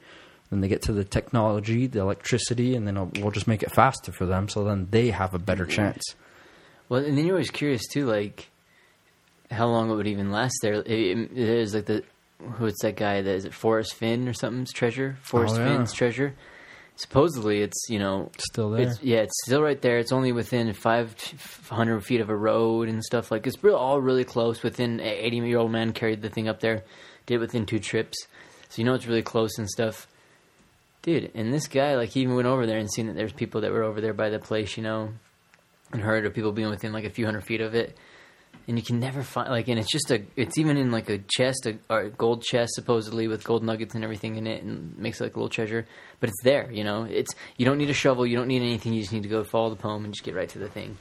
Then 0.51 0.61
they 0.61 0.69
get 0.69 0.83
to 0.83 0.93
the 0.93 1.05
technology, 1.05 1.87
the 1.87 2.01
electricity, 2.01 2.77
and 2.77 2.87
then 2.87 3.11
we'll 3.21 3.31
just 3.31 3.49
make 3.49 3.63
it 3.63 3.73
faster 3.73 4.13
for 4.13 4.27
them. 4.27 4.49
So 4.49 4.63
then 4.65 4.89
they 4.91 5.09
have 5.11 5.33
a 5.35 5.39
better 5.39 5.65
chance. 5.67 6.03
Well, 6.89 7.03
and 7.03 7.17
then 7.17 7.25
you're 7.25 7.37
always 7.37 7.51
curious 7.51 7.87
too, 7.89 8.05
like 8.07 8.51
how 9.51 9.67
long 9.67 9.91
it 9.91 9.95
would 9.95 10.07
even 10.07 10.31
last 10.31 10.55
there. 10.63 10.75
It, 10.75 10.87
it- 10.91 11.35
there's 11.35 11.75
like 11.75 11.87
the 11.87 12.05
who's 12.57 12.75
that 12.83 12.97
guy 12.97 13.23
that 13.23 13.35
is 13.35 13.47
it 13.47 13.55
Forrest 13.55 13.95
Fenn 13.95 14.29
or 14.29 14.35
something's 14.35 14.73
treasure? 14.73 15.17
Forrest 15.23 15.57
Oh, 15.57 15.65
yeah. 15.65 15.77
Fenn's 15.77 15.93
treasure. 15.95 16.35
Supposedly, 16.97 17.61
it's 17.61 17.87
you 17.89 17.99
know 17.99 18.31
Still 18.39 18.71
there. 18.71 18.89
It's, 18.89 19.03
yeah, 19.03 19.19
it's 19.19 19.35
still 19.45 19.63
right 19.63 19.81
there. 19.81 19.99
It's 19.99 20.13
only 20.13 20.33
within 20.33 20.73
five 20.75 21.15
hundred 21.69 22.01
feet 22.03 22.21
of 22.21 22.31
a 22.31 22.37
road 22.37 22.89
and 22.89 23.03
stuff. 23.03 23.31
Like 23.31 23.47
it's 23.47 23.63
real, 23.65 23.75
all 23.75 24.01
really 24.01 24.25
close. 24.25 24.63
Within 24.63 25.01
a 25.01 25.03
eighty 25.03 25.39
year 25.39 25.59
old 25.59 25.73
man 25.73 25.93
carried 25.93 26.23
the 26.23 26.31
thing 26.31 26.49
up 26.49 26.61
there, 26.61 26.85
did 27.27 27.37
it 27.37 27.39
within 27.39 27.67
two 27.67 27.81
trips. 27.81 28.17
So 28.69 28.81
you 28.81 28.85
know 28.85 28.95
it's 28.95 29.07
really 29.07 29.23
close 29.23 29.59
and 29.59 29.69
stuff. 29.69 30.07
Dude, 31.03 31.33
and 31.35 31.53
this 31.53 31.67
guy, 31.69 31.97
like, 31.97 32.09
he 32.11 32.21
even 32.21 32.35
went 32.35 32.49
over 32.49 32.65
there 32.65 32.79
and 32.79 32.91
seen 32.91 33.09
that 33.09 33.15
there's 33.15 33.33
people 33.33 33.61
that 33.61 33.71
were 33.71 33.83
over 33.83 34.01
there 34.01 34.15
by 34.15 34.31
the 34.31 34.39
place, 34.39 34.79
you 34.79 34.83
know, 34.83 35.11
and 35.93 36.01
heard 36.01 36.25
of 36.25 36.33
people 36.33 36.51
being 36.51 36.71
within 36.71 36.95
like 36.95 37.05
a 37.05 37.11
few 37.11 37.27
hundred 37.27 37.45
feet 37.45 37.61
of 37.61 37.75
it. 37.75 37.95
And 38.67 38.79
you 38.79 38.83
can 38.83 38.99
never 38.99 39.23
find 39.23 39.51
like, 39.51 39.69
and 39.69 39.79
it's 39.79 39.93
just 39.93 40.11
a, 40.11 40.23
it's 40.37 40.57
even 40.57 40.79
in 40.79 40.91
like 40.91 41.11
a 41.11 41.19
chest, 41.19 41.67
a, 41.67 41.95
a 41.95 42.09
gold 42.09 42.43
chest 42.43 42.73
supposedly 42.75 43.29
with 43.29 43.45
gold 43.45 43.63
nuggets 43.63 43.95
and 43.95 44.03
everything 44.03 44.37
in 44.37 44.47
it, 44.47 44.63
and 44.63 44.97
makes 44.97 45.21
it 45.21 45.25
like 45.25 45.35
a 45.35 45.39
little 45.39 45.51
treasure. 45.51 45.87
But 46.21 46.31
it's 46.31 46.43
there, 46.43 46.71
you 46.73 46.83
know. 46.83 47.05
It's 47.05 47.35
you 47.59 47.67
don't 47.67 47.77
need 47.77 47.91
a 47.91 47.95
shovel, 47.95 48.27
you 48.27 48.37
don't 48.37 48.49
need 48.49 48.63
anything. 48.63 48.95
You 48.95 49.03
just 49.03 49.13
need 49.13 49.25
to 49.25 49.29
go 49.29 49.45
follow 49.45 49.71
the 49.71 49.77
poem 49.77 50.05
and 50.05 50.15
just 50.15 50.25
get 50.25 50.35
right 50.35 50.49
to 50.49 50.59
the 50.59 50.69
thing. 50.69 50.97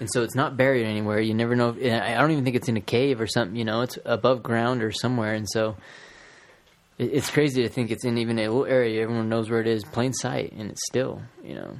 And 0.00 0.08
so 0.10 0.22
it's 0.22 0.34
not 0.34 0.56
buried 0.56 0.86
anywhere. 0.86 1.20
You 1.20 1.34
never 1.34 1.54
know. 1.54 1.76
If, 1.78 2.02
I 2.02 2.14
don't 2.14 2.30
even 2.32 2.44
think 2.44 2.56
it's 2.56 2.68
in 2.68 2.76
a 2.76 2.80
cave 2.80 3.20
or 3.20 3.26
something. 3.26 3.56
You 3.56 3.64
know, 3.64 3.82
it's 3.82 3.98
above 4.04 4.42
ground 4.42 4.82
or 4.82 4.90
somewhere. 4.90 5.34
And 5.34 5.46
so 5.48 5.76
it, 6.98 7.12
it's 7.12 7.30
crazy 7.30 7.62
to 7.62 7.68
think 7.68 7.90
it's 7.90 8.04
in 8.04 8.18
even 8.18 8.38
a 8.38 8.48
little 8.48 8.64
area. 8.64 9.02
Everyone 9.02 9.28
knows 9.28 9.50
where 9.50 9.60
it 9.60 9.66
is, 9.66 9.84
plain 9.84 10.12
sight, 10.12 10.52
and 10.52 10.70
it's 10.70 10.80
still, 10.86 11.22
you 11.44 11.54
know. 11.54 11.76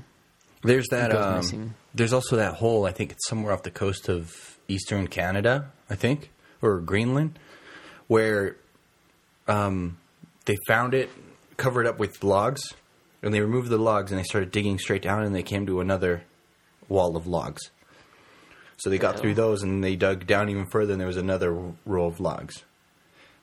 There's 0.63 0.87
that. 0.91 1.11
Um, 1.11 1.75
there's 1.95 2.13
also 2.13 2.37
that 2.37 2.55
hole. 2.55 2.87
I 2.87 2.93
think 2.93 3.11
it's 3.11 3.29
somewhere 3.29 3.53
off 3.53 3.65
the 3.65 3.71
coast 3.71 4.09
of 4.09 4.52
eastern 4.68 5.09
Canada. 5.09 5.70
I 5.90 5.94
think 5.94 6.31
or 6.62 6.79
Greenland, 6.81 7.38
where 8.07 8.57
um, 9.48 9.98
they 10.46 10.57
found 10.68 10.94
it 10.94 11.11
covered 11.57 11.87
up 11.87 11.98
with 11.98 12.22
logs, 12.22 12.62
and 13.22 13.35
they 13.35 13.40
removed 13.40 13.68
the 13.68 13.79
logs 13.79 14.11
and 14.11 14.18
they 14.18 14.25
started 14.25 14.51
digging 14.51 14.79
straight 14.79 15.03
down, 15.03 15.22
and 15.22 15.35
they 15.35 15.42
came 15.42 15.66
to 15.66 15.81
another 15.81 16.22
wall 16.88 17.16
of 17.16 17.27
logs. 17.27 17.70
So 18.79 18.90
they 18.90 18.98
got 18.98 19.16
Wow. 19.16 19.20
through 19.20 19.35
those, 19.35 19.62
and 19.62 19.83
they 19.83 19.96
dug 19.96 20.27
down 20.27 20.48
even 20.48 20.66
further, 20.66 20.92
and 20.92 21.01
there 21.01 21.07
was 21.09 21.16
another 21.16 21.53
row 21.85 22.07
of 22.07 22.20
logs. 22.20 22.64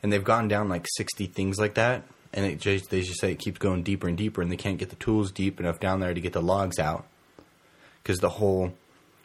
And 0.02 0.12
they've 0.12 0.24
gone 0.24 0.48
down 0.48 0.70
like 0.70 0.86
sixty 0.98 1.26
things 1.28 1.58
like 1.60 1.76
that, 1.76 2.04
and 2.34 2.46
it 2.46 2.60
just 2.60 2.90
they 2.90 3.02
just 3.02 3.20
say 3.20 3.32
it 3.34 3.40
keeps 3.40 3.60
going 3.60 3.84
deeper 3.84 4.08
and 4.08 4.18
deeper, 4.18 4.42
and 4.42 4.52
they 4.52 4.58
can't 4.58 4.78
get 4.78 4.90
the 4.90 4.96
tools 4.96 5.32
deep 5.32 5.60
enough 5.60 5.80
down 5.80 6.00
there 6.00 6.14
to 6.14 6.22
get 6.22 6.34
the 6.34 6.42
logs 6.42 6.80
out 6.80 7.06
because 8.02 8.20
the 8.20 8.30
whole 8.30 8.74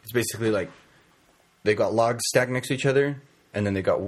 it's 0.03 0.11
basically 0.11 0.51
like 0.51 0.69
they 1.65 1.75
got 1.75 1.93
logs 1.93 2.21
stacked 2.27 2.51
next 2.51 2.69
to 2.69 2.73
each 2.75 2.85
other, 2.85 3.21
and 3.53 3.65
then 3.65 3.73
they 3.73 3.81
got 3.81 3.99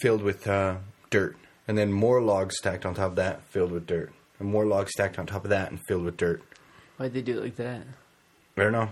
filled 0.00 0.22
with 0.22 0.46
uh, 0.46 0.76
dirt, 1.10 1.36
and 1.66 1.76
then 1.76 1.92
more 1.92 2.20
logs 2.22 2.56
stacked 2.58 2.86
on 2.86 2.94
top 2.94 3.10
of 3.10 3.16
that, 3.16 3.42
filled 3.50 3.72
with 3.72 3.86
dirt, 3.86 4.12
and 4.38 4.48
more 4.48 4.64
logs 4.66 4.92
stacked 4.92 5.18
on 5.18 5.26
top 5.26 5.44
of 5.44 5.50
that, 5.50 5.70
and 5.70 5.80
filled 5.88 6.04
with 6.04 6.16
dirt. 6.16 6.42
Why'd 6.98 7.12
they 7.12 7.22
do 7.22 7.38
it 7.38 7.42
like 7.42 7.56
that? 7.56 7.82
I 8.56 8.62
don't 8.62 8.72
know, 8.72 8.88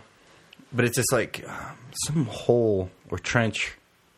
but 0.72 0.84
it's 0.84 0.96
just 0.96 1.12
like 1.12 1.44
um, 1.48 1.76
some 2.06 2.24
hole 2.26 2.90
or 3.10 3.18
trench 3.18 3.74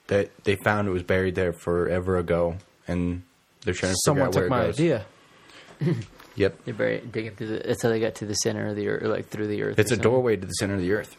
that 0.08 0.30
they 0.44 0.56
found 0.56 0.88
it 0.88 0.92
was 0.92 1.02
buried 1.02 1.34
there 1.34 1.52
forever 1.52 2.16
ago, 2.18 2.56
and 2.88 3.22
they're 3.62 3.74
trying 3.74 3.92
to 3.92 3.98
Someone 4.04 4.32
figure 4.32 4.48
took 4.48 4.52
out 4.52 4.58
where 4.58 4.60
my 4.60 4.64
it 4.64 4.66
goes. 4.68 4.80
idea. 4.80 5.06
Yep, 6.36 6.64
They 6.66 6.72
bury 6.72 6.96
it, 6.96 7.12
dig 7.12 7.26
it 7.26 7.36
through 7.38 7.46
the. 7.46 7.62
That's 7.66 7.82
how 7.82 7.88
they 7.88 7.98
got 7.98 8.14
to 8.16 8.26
the 8.26 8.34
center 8.34 8.66
of 8.66 8.76
the 8.76 8.88
earth, 8.88 9.04
like 9.04 9.28
through 9.28 9.46
the 9.48 9.62
earth. 9.62 9.78
it's 9.78 9.90
a 9.90 9.94
something. 9.94 10.10
doorway 10.10 10.36
to 10.36 10.46
the 10.46 10.52
center 10.52 10.74
of 10.74 10.80
the 10.80 10.92
earth. 10.92 11.16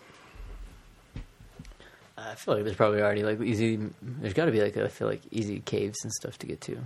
I 2.31 2.35
feel 2.35 2.55
like 2.55 2.63
there's 2.63 2.75
probably 2.75 3.01
already 3.01 3.23
like 3.23 3.41
easy. 3.41 3.79
There's 4.01 4.33
got 4.33 4.45
to 4.45 4.51
be 4.51 4.61
like 4.61 4.75
I 4.77 4.87
feel 4.87 5.07
like 5.07 5.21
easy 5.31 5.59
caves 5.59 5.97
and 6.03 6.11
stuff 6.13 6.37
to 6.39 6.47
get 6.47 6.61
to. 6.61 6.77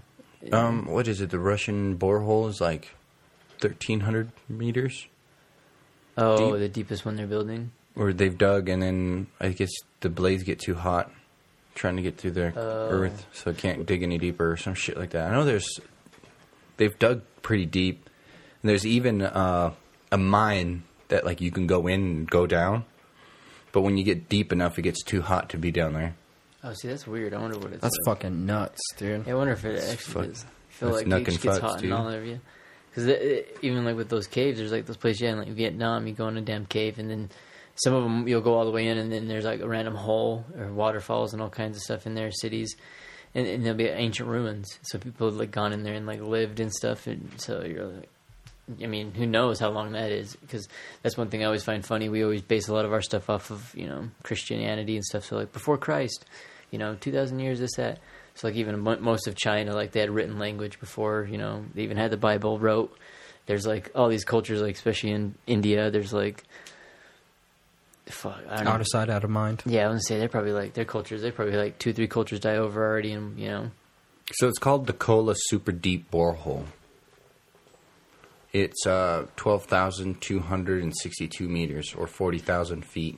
Um, 0.52 0.86
what 0.86 1.08
is 1.08 1.22
it? 1.22 1.30
The 1.30 1.40
Russian 1.40 1.98
borehole 1.98 2.50
is 2.50 2.60
like 2.62 2.94
thirteen 3.60 4.00
hundred 4.02 4.32
meters. 4.50 5.08
oh, 6.18 6.52
deep. 6.52 6.60
the 6.60 6.70
deepest 6.70 7.06
one 7.06 7.16
they're 7.16 7.28
building. 7.28 7.72
or 7.96 8.14
they've 8.14 8.38
dug 8.38 8.70
and 8.70 8.82
then 8.82 9.28
I 9.40 9.50
guess 9.50 9.72
the 10.00 10.10
blades 10.10 10.44
get 10.44 10.60
too 10.60 10.76
hot 10.76 11.12
trying 11.76 11.96
to 11.96 12.02
get 12.02 12.18
through 12.18 12.32
the 12.32 12.52
Oh. 12.56 12.90
earth, 12.90 13.26
so 13.34 13.52
it 13.52 13.58
can't 13.58 13.86
dig 13.86 14.04
any 14.04 14.18
deeper 14.18 14.52
or 14.52 14.58
some 14.58 14.74
shit 14.74 14.98
like 14.98 15.12
that. 15.12 15.30
I 15.30 15.32
know 15.34 15.46
there's 15.46 15.80
they've 16.78 16.98
dug 17.00 17.22
pretty 17.42 17.66
deep, 17.66 18.10
and 18.62 18.70
there's 18.70 18.86
even 18.86 19.22
uh, 19.22 19.74
a 20.12 20.18
mine 20.18 20.84
that 21.10 21.26
like 21.26 21.40
you 21.42 21.52
can 21.52 21.68
go 21.68 21.88
in 21.88 22.02
and 22.02 22.30
go 22.30 22.46
down, 22.48 22.86
but 23.72 23.82
when 23.82 23.98
you 23.98 24.04
get 24.04 24.30
deep 24.30 24.52
enough, 24.52 24.78
it 24.80 24.84
gets 24.84 25.04
too 25.04 25.22
hot 25.22 25.50
to 25.50 25.58
be 25.58 25.72
down 25.72 25.94
there. 25.94 26.16
Oh, 26.64 26.74
see, 26.74 26.88
that's 26.88 27.08
weird. 27.08 27.34
I 27.34 27.40
wonder 27.42 27.58
what 27.58 27.72
it's. 27.74 27.82
That's 27.82 27.96
like. 28.06 28.18
fucking 28.18 28.46
nuts, 28.46 28.80
dude. 28.98 29.28
I 29.28 29.34
wonder 29.34 29.54
if 29.54 29.66
it 29.66 29.76
It's 29.76 29.92
actually 29.94 30.14
fuck- 30.14 30.32
is. 30.32 30.46
I 30.46 30.74
feel 30.74 30.90
that's 30.90 31.02
like 31.02 31.08
nuck 31.08 31.22
it 31.22 31.26
just 31.32 31.42
gets 31.42 31.58
fucks, 31.58 31.62
hot 31.62 31.80
dude. 31.80 31.86
in 31.90 31.94
all 31.94 32.08
of 32.10 32.26
you. 32.26 32.40
Because 32.94 33.44
even 33.62 33.86
like 33.86 33.96
with 33.96 34.10
those 34.10 34.28
caves, 34.28 34.58
there's 34.60 34.72
like 34.72 34.86
those 34.86 34.98
places, 34.98 35.22
yeah, 35.22 35.32
in 35.32 35.38
like 35.40 35.48
Vietnam, 35.50 36.08
you 36.08 36.14
go 36.14 36.28
in 36.28 36.38
a 36.38 36.42
damn 36.42 36.66
cave, 36.66 37.00
and 37.00 37.10
then 37.10 37.30
some 37.76 37.94
of 37.94 38.04
them 38.04 38.28
you'll 38.28 38.42
go 38.42 38.54
all 38.56 38.66
the 38.66 38.72
way 38.72 38.88
in, 38.88 38.98
and 38.98 39.12
then 39.12 39.28
there's 39.28 39.46
like 39.46 39.62
a 39.62 39.68
random 39.68 39.96
hole 39.96 40.46
or 40.58 40.72
waterfalls 40.74 41.34
and 41.34 41.42
all 41.42 41.50
kinds 41.50 41.78
of 41.78 41.84
stuff 41.84 42.06
in 42.06 42.16
there, 42.16 42.30
cities, 42.32 42.76
and, 43.34 43.48
and 43.48 43.64
there'll 43.64 43.78
be 43.78 43.88
ancient 43.88 44.28
ruins. 44.28 44.68
So 44.82 45.00
people 45.00 45.28
have 45.30 45.38
like 45.38 45.52
gone 45.52 45.72
in 45.74 45.84
there 45.84 45.94
and 45.94 46.06
like 46.06 46.20
lived 46.22 46.60
and 46.60 46.72
stuff, 46.72 47.08
and 47.08 47.32
so 47.38 47.64
you're 47.64 47.86
like. 47.86 48.10
I 48.82 48.88
mean, 48.88 49.14
who 49.14 49.26
knows 49.26 49.60
how 49.60 49.70
long 49.70 49.94
that 49.94 50.12
is? 50.12 50.36
Because 50.36 50.68
that's 51.02 51.18
one 51.18 51.30
thing 51.30 51.42
I 51.42 51.46
always 51.46 51.64
find 51.64 51.86
funny. 51.86 52.10
We 52.10 52.24
always 52.24 52.42
base 52.42 52.68
a 52.68 52.74
lot 52.74 52.86
of 52.86 52.94
our 52.94 53.02
stuff 53.02 53.30
off 53.30 53.52
of 53.52 53.74
you 53.76 53.88
know 53.88 54.10
Christianity 54.24 54.96
and 54.96 55.04
stuff. 55.04 55.26
So 55.26 55.36
like 55.36 55.52
before 55.52 55.78
Christ, 55.78 56.26
you 56.70 56.80
know, 56.80 56.96
two 56.96 57.12
thousand 57.12 57.40
years, 57.40 57.60
this 57.60 57.76
that. 57.78 58.00
So 58.36 58.48
like 58.48 58.56
even 58.56 58.80
most 58.80 59.28
of 59.28 59.36
China, 59.36 59.74
like 59.74 59.92
they 59.92 60.00
had 60.00 60.10
written 60.10 60.40
language 60.40 60.80
before. 60.80 61.28
You 61.30 61.38
know, 61.38 61.66
they 61.74 61.82
even 61.82 61.98
had 61.98 62.12
the 62.12 62.18
Bible 62.18 62.60
wrote. 62.60 62.98
There's 63.46 63.66
like 63.66 63.92
all 63.96 64.08
these 64.08 64.24
cultures, 64.24 64.62
like 64.62 64.76
especially 64.76 65.12
in 65.12 65.36
India. 65.48 65.92
There's 65.92 66.14
like, 66.14 66.44
fuck, 68.06 68.40
I 68.50 68.58
don't 68.58 68.66
know. 68.66 68.72
Out 68.72 68.82
of 68.82 68.88
sight, 68.90 69.10
out 69.10 69.24
of 69.24 69.30
mind. 69.30 69.64
Yeah, 69.66 69.82
I 69.86 69.88
was 69.88 69.96
gonna 69.96 70.02
say 70.04 70.20
they're 70.20 70.30
probably 70.30 70.54
like 70.54 70.74
their 70.74 70.86
cultures. 70.86 71.22
They 71.22 71.32
probably 71.32 71.58
like 71.58 71.78
two, 71.80 71.92
three 71.92 72.08
cultures 72.08 72.40
die 72.40 72.56
over 72.58 72.86
already, 72.86 73.12
and 73.12 73.38
you 73.38 73.50
know, 73.50 73.72
So 74.34 74.48
it's 74.48 74.60
called 74.60 74.88
the 74.88 74.94
Kola 74.94 75.34
Super 75.36 75.72
Deep 75.72 76.10
Borehole. 76.12 76.66
It's 78.54 78.86
uh, 78.86 79.28
12,262 79.38 81.48
meters 81.48 81.96
or 81.96 82.08
40,000 82.08 82.86
feet 82.86 83.18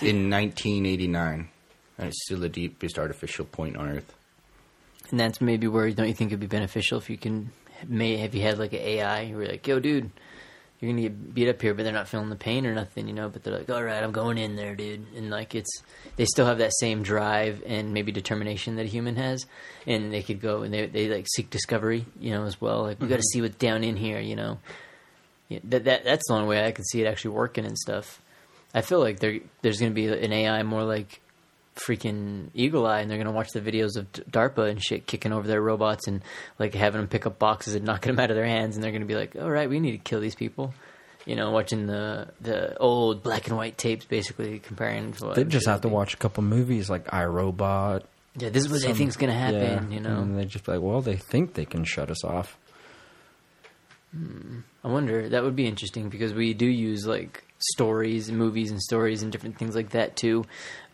in 0.00 0.30
1989. 0.30 1.50
And 1.96 2.08
it's 2.08 2.24
still 2.24 2.40
the 2.40 2.48
deepest 2.48 2.98
artificial 2.98 3.44
point 3.44 3.76
on 3.76 3.88
Earth. 3.88 4.16
And 5.10 5.20
that's 5.20 5.40
maybe 5.40 5.68
where 5.68 5.88
don't 5.90 6.08
you 6.08 6.14
think 6.14 6.30
it'd 6.30 6.40
be 6.40 6.46
beneficial 6.46 6.98
if 6.98 7.10
you 7.10 7.18
can 7.18 7.52
may 7.86 8.16
have 8.16 8.34
you 8.34 8.42
had 8.42 8.58
like 8.58 8.72
an 8.72 8.80
AI 8.80 9.26
who 9.26 9.36
were 9.36 9.46
like, 9.46 9.66
yo, 9.66 9.78
dude, 9.78 10.10
you're 10.80 10.90
gonna 10.90 11.02
get 11.02 11.34
beat 11.34 11.48
up 11.48 11.62
here, 11.62 11.72
but 11.72 11.84
they're 11.84 11.92
not 11.92 12.08
feeling 12.08 12.28
the 12.28 12.36
pain 12.36 12.66
or 12.66 12.74
nothing, 12.74 13.08
you 13.08 13.14
know. 13.14 13.28
But 13.28 13.42
they're 13.42 13.56
like, 13.56 13.70
all 13.70 13.82
right, 13.82 14.02
I'm 14.02 14.12
going 14.12 14.38
in 14.38 14.56
there, 14.56 14.74
dude, 14.74 15.06
and 15.16 15.30
like 15.30 15.54
it's 15.54 15.82
they 16.16 16.24
still 16.24 16.46
have 16.46 16.58
that 16.58 16.72
same 16.74 17.02
drive 17.02 17.62
and 17.66 17.94
maybe 17.94 18.12
determination 18.12 18.76
that 18.76 18.86
a 18.86 18.88
human 18.88 19.16
has, 19.16 19.46
and 19.86 20.12
they 20.12 20.22
could 20.22 20.40
go 20.40 20.62
and 20.62 20.74
they 20.74 20.86
they 20.86 21.08
like 21.08 21.26
seek 21.34 21.50
discovery, 21.50 22.04
you 22.18 22.32
know, 22.32 22.44
as 22.44 22.60
well. 22.60 22.82
Like 22.82 23.00
we 23.00 23.08
got 23.08 23.16
to 23.16 23.20
mm-hmm. 23.20 23.38
see 23.38 23.40
what's 23.42 23.56
down 23.56 23.84
in 23.84 23.96
here, 23.96 24.20
you 24.20 24.36
know. 24.36 24.58
Yeah, 25.48 25.60
that 25.64 25.84
that 25.84 26.04
that's 26.04 26.28
the 26.28 26.34
only 26.34 26.48
way 26.48 26.64
I 26.64 26.72
can 26.72 26.84
see 26.84 27.02
it 27.02 27.06
actually 27.06 27.32
working 27.32 27.64
and 27.64 27.78
stuff. 27.78 28.20
I 28.74 28.80
feel 28.80 28.98
like 28.98 29.20
there 29.20 29.40
there's 29.62 29.78
gonna 29.78 29.92
be 29.92 30.08
an 30.08 30.32
AI 30.32 30.62
more 30.64 30.82
like 30.82 31.20
freaking 31.76 32.48
Eagle 32.54 32.86
Eye, 32.86 33.00
and 33.00 33.10
they're 33.10 33.18
gonna 33.18 33.32
watch 33.32 33.50
the 33.52 33.60
videos 33.60 33.96
of 33.96 34.10
DARPA 34.12 34.70
and 34.70 34.82
shit 34.82 35.06
kicking 35.06 35.32
over 35.32 35.46
their 35.46 35.60
robots 35.60 36.06
and 36.06 36.22
like 36.58 36.74
having 36.74 37.00
them 37.00 37.08
pick 37.08 37.26
up 37.26 37.38
boxes 37.38 37.74
and 37.74 37.84
knocking 37.86 38.12
them 38.12 38.20
out 38.22 38.30
of 38.30 38.36
their 38.36 38.46
hands, 38.46 38.76
and 38.76 38.84
they're 38.84 38.92
gonna 38.92 39.04
be 39.06 39.16
like, 39.16 39.36
"All 39.36 39.50
right, 39.50 39.68
we 39.68 39.80
need 39.80 39.92
to 39.92 39.98
kill 39.98 40.20
these 40.20 40.34
people." 40.34 40.72
You 41.26 41.36
know, 41.36 41.50
watching 41.52 41.86
the 41.86 42.28
the 42.40 42.76
old 42.78 43.22
black 43.22 43.48
and 43.48 43.56
white 43.56 43.78
tapes, 43.78 44.04
basically 44.04 44.58
comparing. 44.58 45.12
To 45.14 45.32
They 45.34 45.44
just 45.44 45.66
have 45.66 45.80
to 45.82 45.88
watch 45.88 46.14
a 46.14 46.16
couple 46.18 46.42
movies 46.44 46.90
like 46.90 47.06
iRobot. 47.06 48.02
Yeah, 48.36 48.48
this 48.50 48.64
is 48.64 48.70
what 48.70 48.80
they 48.82 48.88
some- 48.88 48.96
think's 48.96 49.16
gonna 49.16 49.32
happen. 49.32 49.90
yeah, 49.90 49.94
you 49.94 50.00
know, 50.00 50.18
and 50.18 50.38
they 50.38 50.44
just 50.44 50.64
be 50.66 50.72
like, 50.72 50.80
well, 50.82 51.00
they 51.00 51.16
think 51.16 51.54
they 51.54 51.64
can 51.64 51.84
shut 51.84 52.10
us 52.10 52.24
off. 52.24 52.56
Hmm. 54.14 54.60
I 54.84 54.88
wonder. 54.88 55.28
That 55.28 55.42
would 55.42 55.56
be 55.56 55.66
interesting 55.66 56.08
because 56.08 56.32
we 56.34 56.54
do 56.54 56.66
use 56.66 57.06
like 57.06 57.42
stories 57.72 58.28
and 58.28 58.38
movies 58.38 58.70
and 58.70 58.80
stories 58.80 59.22
and 59.22 59.32
different 59.32 59.58
things 59.58 59.74
like 59.74 59.90
that 59.90 60.16
to 60.16 60.44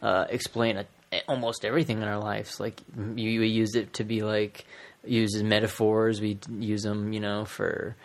uh, 0.03 0.27
explain 0.29 0.79
a, 0.79 0.87
almost 1.29 1.65
everything 1.65 1.99
in 2.03 2.09
our 2.09 2.19
lives. 2.19 2.61
Like 2.61 2.81
you, 2.97 3.41
we 3.41 3.49
use 3.49 3.75
it 3.75 3.95
to 3.95 4.05
be 4.05 4.23
like 4.23 4.65
used 5.05 5.35
as 5.37 5.43
metaphors. 5.43 6.21
We 6.21 6.39
use 6.59 6.83
them, 6.83 7.13
you 7.13 7.21
know, 7.21 7.45
for 7.45 7.97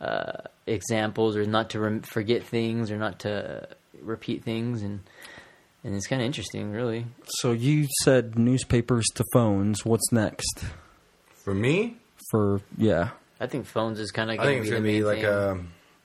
uh, 0.00 0.32
examples 0.66 1.36
or 1.36 1.44
not 1.44 1.70
to 1.70 1.80
rem- 1.80 2.02
forget 2.02 2.42
things 2.44 2.90
or 2.90 2.96
not 2.96 3.20
to 3.20 3.68
repeat 4.00 4.44
things 4.44 4.82
and. 4.82 5.00
And 5.86 5.94
it's 5.94 6.06
kind 6.06 6.22
of 6.22 6.24
interesting, 6.24 6.70
really. 6.72 7.04
So 7.26 7.52
you 7.52 7.88
said 8.04 8.38
newspapers 8.38 9.04
to 9.16 9.24
phones. 9.34 9.84
What's 9.84 10.10
next? 10.12 10.64
For 11.44 11.52
me, 11.54 11.98
For 12.30 12.62
yeah, 12.78 13.10
I 13.38 13.48
think 13.48 13.66
phones 13.66 14.00
is 14.00 14.10
kind 14.10 14.30
of. 14.30 14.38
I 14.38 14.44
think 14.44 14.62
it's 14.62 14.70
gonna 14.70 14.80
the 14.80 14.88
be 15.00 15.04
like 15.04 15.18
thing. 15.18 15.26
a 15.26 15.60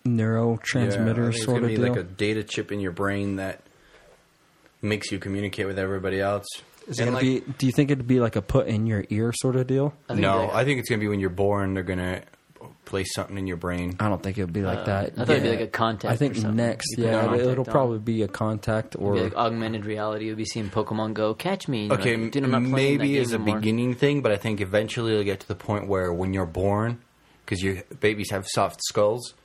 neurotransmitter 0.05 0.95
yeah, 0.95 1.11
I 1.11 1.13
think 1.13 1.35
it's 1.35 1.43
sort 1.43 1.55
gonna 1.61 1.65
of 1.65 1.69
be 1.69 1.75
deal. 1.77 1.87
like 1.89 1.97
a 1.99 2.03
data 2.03 2.43
chip 2.43 2.71
in 2.71 2.79
your 2.79 2.91
brain 2.91 3.35
that 3.37 3.61
makes 4.81 5.11
you 5.11 5.19
communicate 5.19 5.67
with 5.67 5.77
everybody 5.79 6.19
else. 6.21 6.45
Is 6.87 6.99
it 6.99 7.03
And, 7.07 7.13
gonna 7.15 7.25
like- 7.33 7.45
be? 7.45 7.53
Do 7.57 7.65
you 7.65 7.71
think 7.71 7.91
it'd 7.91 8.07
be 8.07 8.19
like 8.19 8.35
a 8.35 8.41
put 8.41 8.67
in 8.67 8.87
your 8.87 9.05
ear 9.09 9.31
sort 9.35 9.55
of 9.55 9.67
deal? 9.67 9.93
I 10.09 10.13
think 10.13 10.21
no, 10.21 10.45
like- 10.45 10.53
I 10.55 10.63
think 10.65 10.79
it's 10.79 10.89
gonna 10.89 10.99
be 11.01 11.07
when 11.07 11.19
you're 11.19 11.29
born. 11.29 11.73
They're 11.73 11.83
gonna 11.83 12.21
place 12.85 13.13
something 13.13 13.37
in 13.37 13.45
your 13.45 13.57
brain. 13.57 13.95
I 13.99 14.09
don't 14.09 14.23
think 14.23 14.39
it 14.39 14.41
would 14.43 14.53
be 14.53 14.63
like 14.63 14.79
Uh, 14.79 14.83
that. 14.85 15.05
I 15.15 15.25
thought 15.25 15.29
it'd 15.29 15.43
be 15.43 15.49
like 15.49 15.59
a 15.59 15.67
contact 15.67 16.11
I 16.11 16.15
think 16.15 16.35
or 16.43 16.51
next, 16.51 16.87
You 16.97 17.03
put 17.03 17.11
yeah, 17.11 17.21
contact 17.21 17.41
it'll 17.43 17.59
on. 17.59 17.71
probably 17.71 17.99
be 17.99 18.23
a 18.23 18.27
contact 18.27 18.95
or 18.97 19.15
like 19.17 19.35
augmented 19.35 19.85
reality. 19.85 20.25
You'll 20.25 20.35
be 20.37 20.45
seeing 20.45 20.69
Pokemon 20.71 21.13
Go, 21.13 21.35
catch 21.35 21.67
me. 21.67 21.83
and 21.83 21.91
Okay, 21.91 22.17
like, 22.17 22.31
Dude, 22.31 22.43
I'm 22.45 22.49
not 22.51 22.61
playing 22.63 22.71
that 22.71 23.03
maybe 23.03 23.13
game 23.13 23.21
as 23.21 23.31
a 23.31 23.35
anymore." 23.35 23.59
beginning 23.59 23.93
thing, 23.93 24.21
but 24.23 24.31
I 24.31 24.37
think 24.37 24.59
eventually 24.59 25.11
it'll 25.11 25.23
get 25.23 25.39
to 25.41 25.47
the 25.47 25.55
point 25.55 25.87
where 25.87 26.11
when 26.11 26.33
you're 26.33 26.47
born, 26.47 26.97
because 27.45 27.61
your 27.61 27.75
babies 27.99 28.31
have 28.31 28.47
soft 28.47 28.79
skulls, 28.87 29.35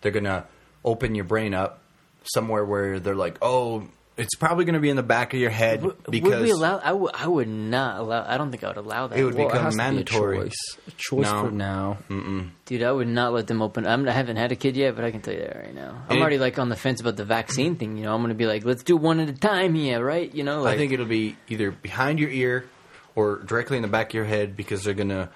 they're 0.00 0.12
gonna 0.12 0.46
open 0.84 1.14
your 1.14 1.24
brain 1.24 1.54
up 1.54 1.80
somewhere 2.24 2.64
where 2.64 3.00
they're 3.00 3.14
like, 3.14 3.38
oh, 3.42 3.84
it's 4.16 4.34
probably 4.34 4.66
gonna 4.66 4.80
be 4.80 4.90
in 4.90 4.96
the 4.96 5.02
back 5.02 5.32
of 5.32 5.40
your 5.40 5.48
head 5.50 5.80
because 6.10 6.30
would 6.32 6.42
we 6.42 6.50
allow? 6.50 6.76
I 6.78 7.26
would. 7.26 7.48
Not 7.48 8.00
allow. 8.00 8.26
I 8.28 8.36
don't 8.36 8.50
think 8.50 8.62
I 8.64 8.68
would 8.68 8.76
allow 8.76 9.06
that. 9.06 9.18
It 9.18 9.24
would 9.24 9.34
well, 9.34 9.48
become 9.48 9.66
it 9.68 9.70
to 9.70 9.76
be 9.76 9.82
a 9.82 9.84
mandatory. 9.86 10.38
choice. 10.40 10.76
A 10.88 10.90
choice 10.98 11.24
No. 11.30 11.44
for 11.44 11.50
now. 11.50 11.98
Dude, 12.66 12.82
I 12.82 12.92
would 12.92 13.08
not 13.08 13.32
let 13.32 13.46
them 13.46 13.62
open. 13.62 13.86
I'm, 13.86 14.06
I 14.06 14.12
haven't 14.12 14.36
had 14.36 14.52
a 14.52 14.56
kid 14.56 14.76
yet, 14.76 14.94
but 14.96 15.04
I 15.04 15.10
can 15.10 15.22
tell 15.22 15.32
you 15.32 15.40
that 15.40 15.56
right 15.56 15.74
now. 15.74 16.02
I'm 16.08 16.18
It- 16.18 16.20
already 16.20 16.38
like 16.38 16.58
on 16.58 16.68
the 16.68 16.76
fence 16.76 17.00
about 17.00 17.16
the 17.16 17.24
vaccine 17.24 17.76
thing. 17.76 17.96
You 17.96 18.04
know, 18.04 18.14
I'm 18.14 18.20
going 18.20 18.28
to 18.28 18.34
be 18.34 18.46
like, 18.46 18.64
let's 18.64 18.82
do 18.82 18.96
one 18.96 19.20
at 19.20 19.28
a 19.30 19.32
time 19.32 19.74
here, 19.74 20.04
right? 20.04 20.34
You 20.34 20.44
know, 20.44 20.62
like 20.62 20.74
I 20.74 20.76
think 20.76 20.92
it'll 20.92 21.06
be 21.06 21.36
either 21.48 21.70
behind 21.70 22.18
your 22.18 22.30
ear 22.30 22.66
or 23.14 23.38
directly 23.38 23.76
in 23.76 23.82
the 23.82 23.88
back 23.88 24.08
of 24.10 24.14
your 24.14 24.24
head 24.24 24.54
because 24.56 24.84
they're 24.84 24.92
gonna 24.94 25.30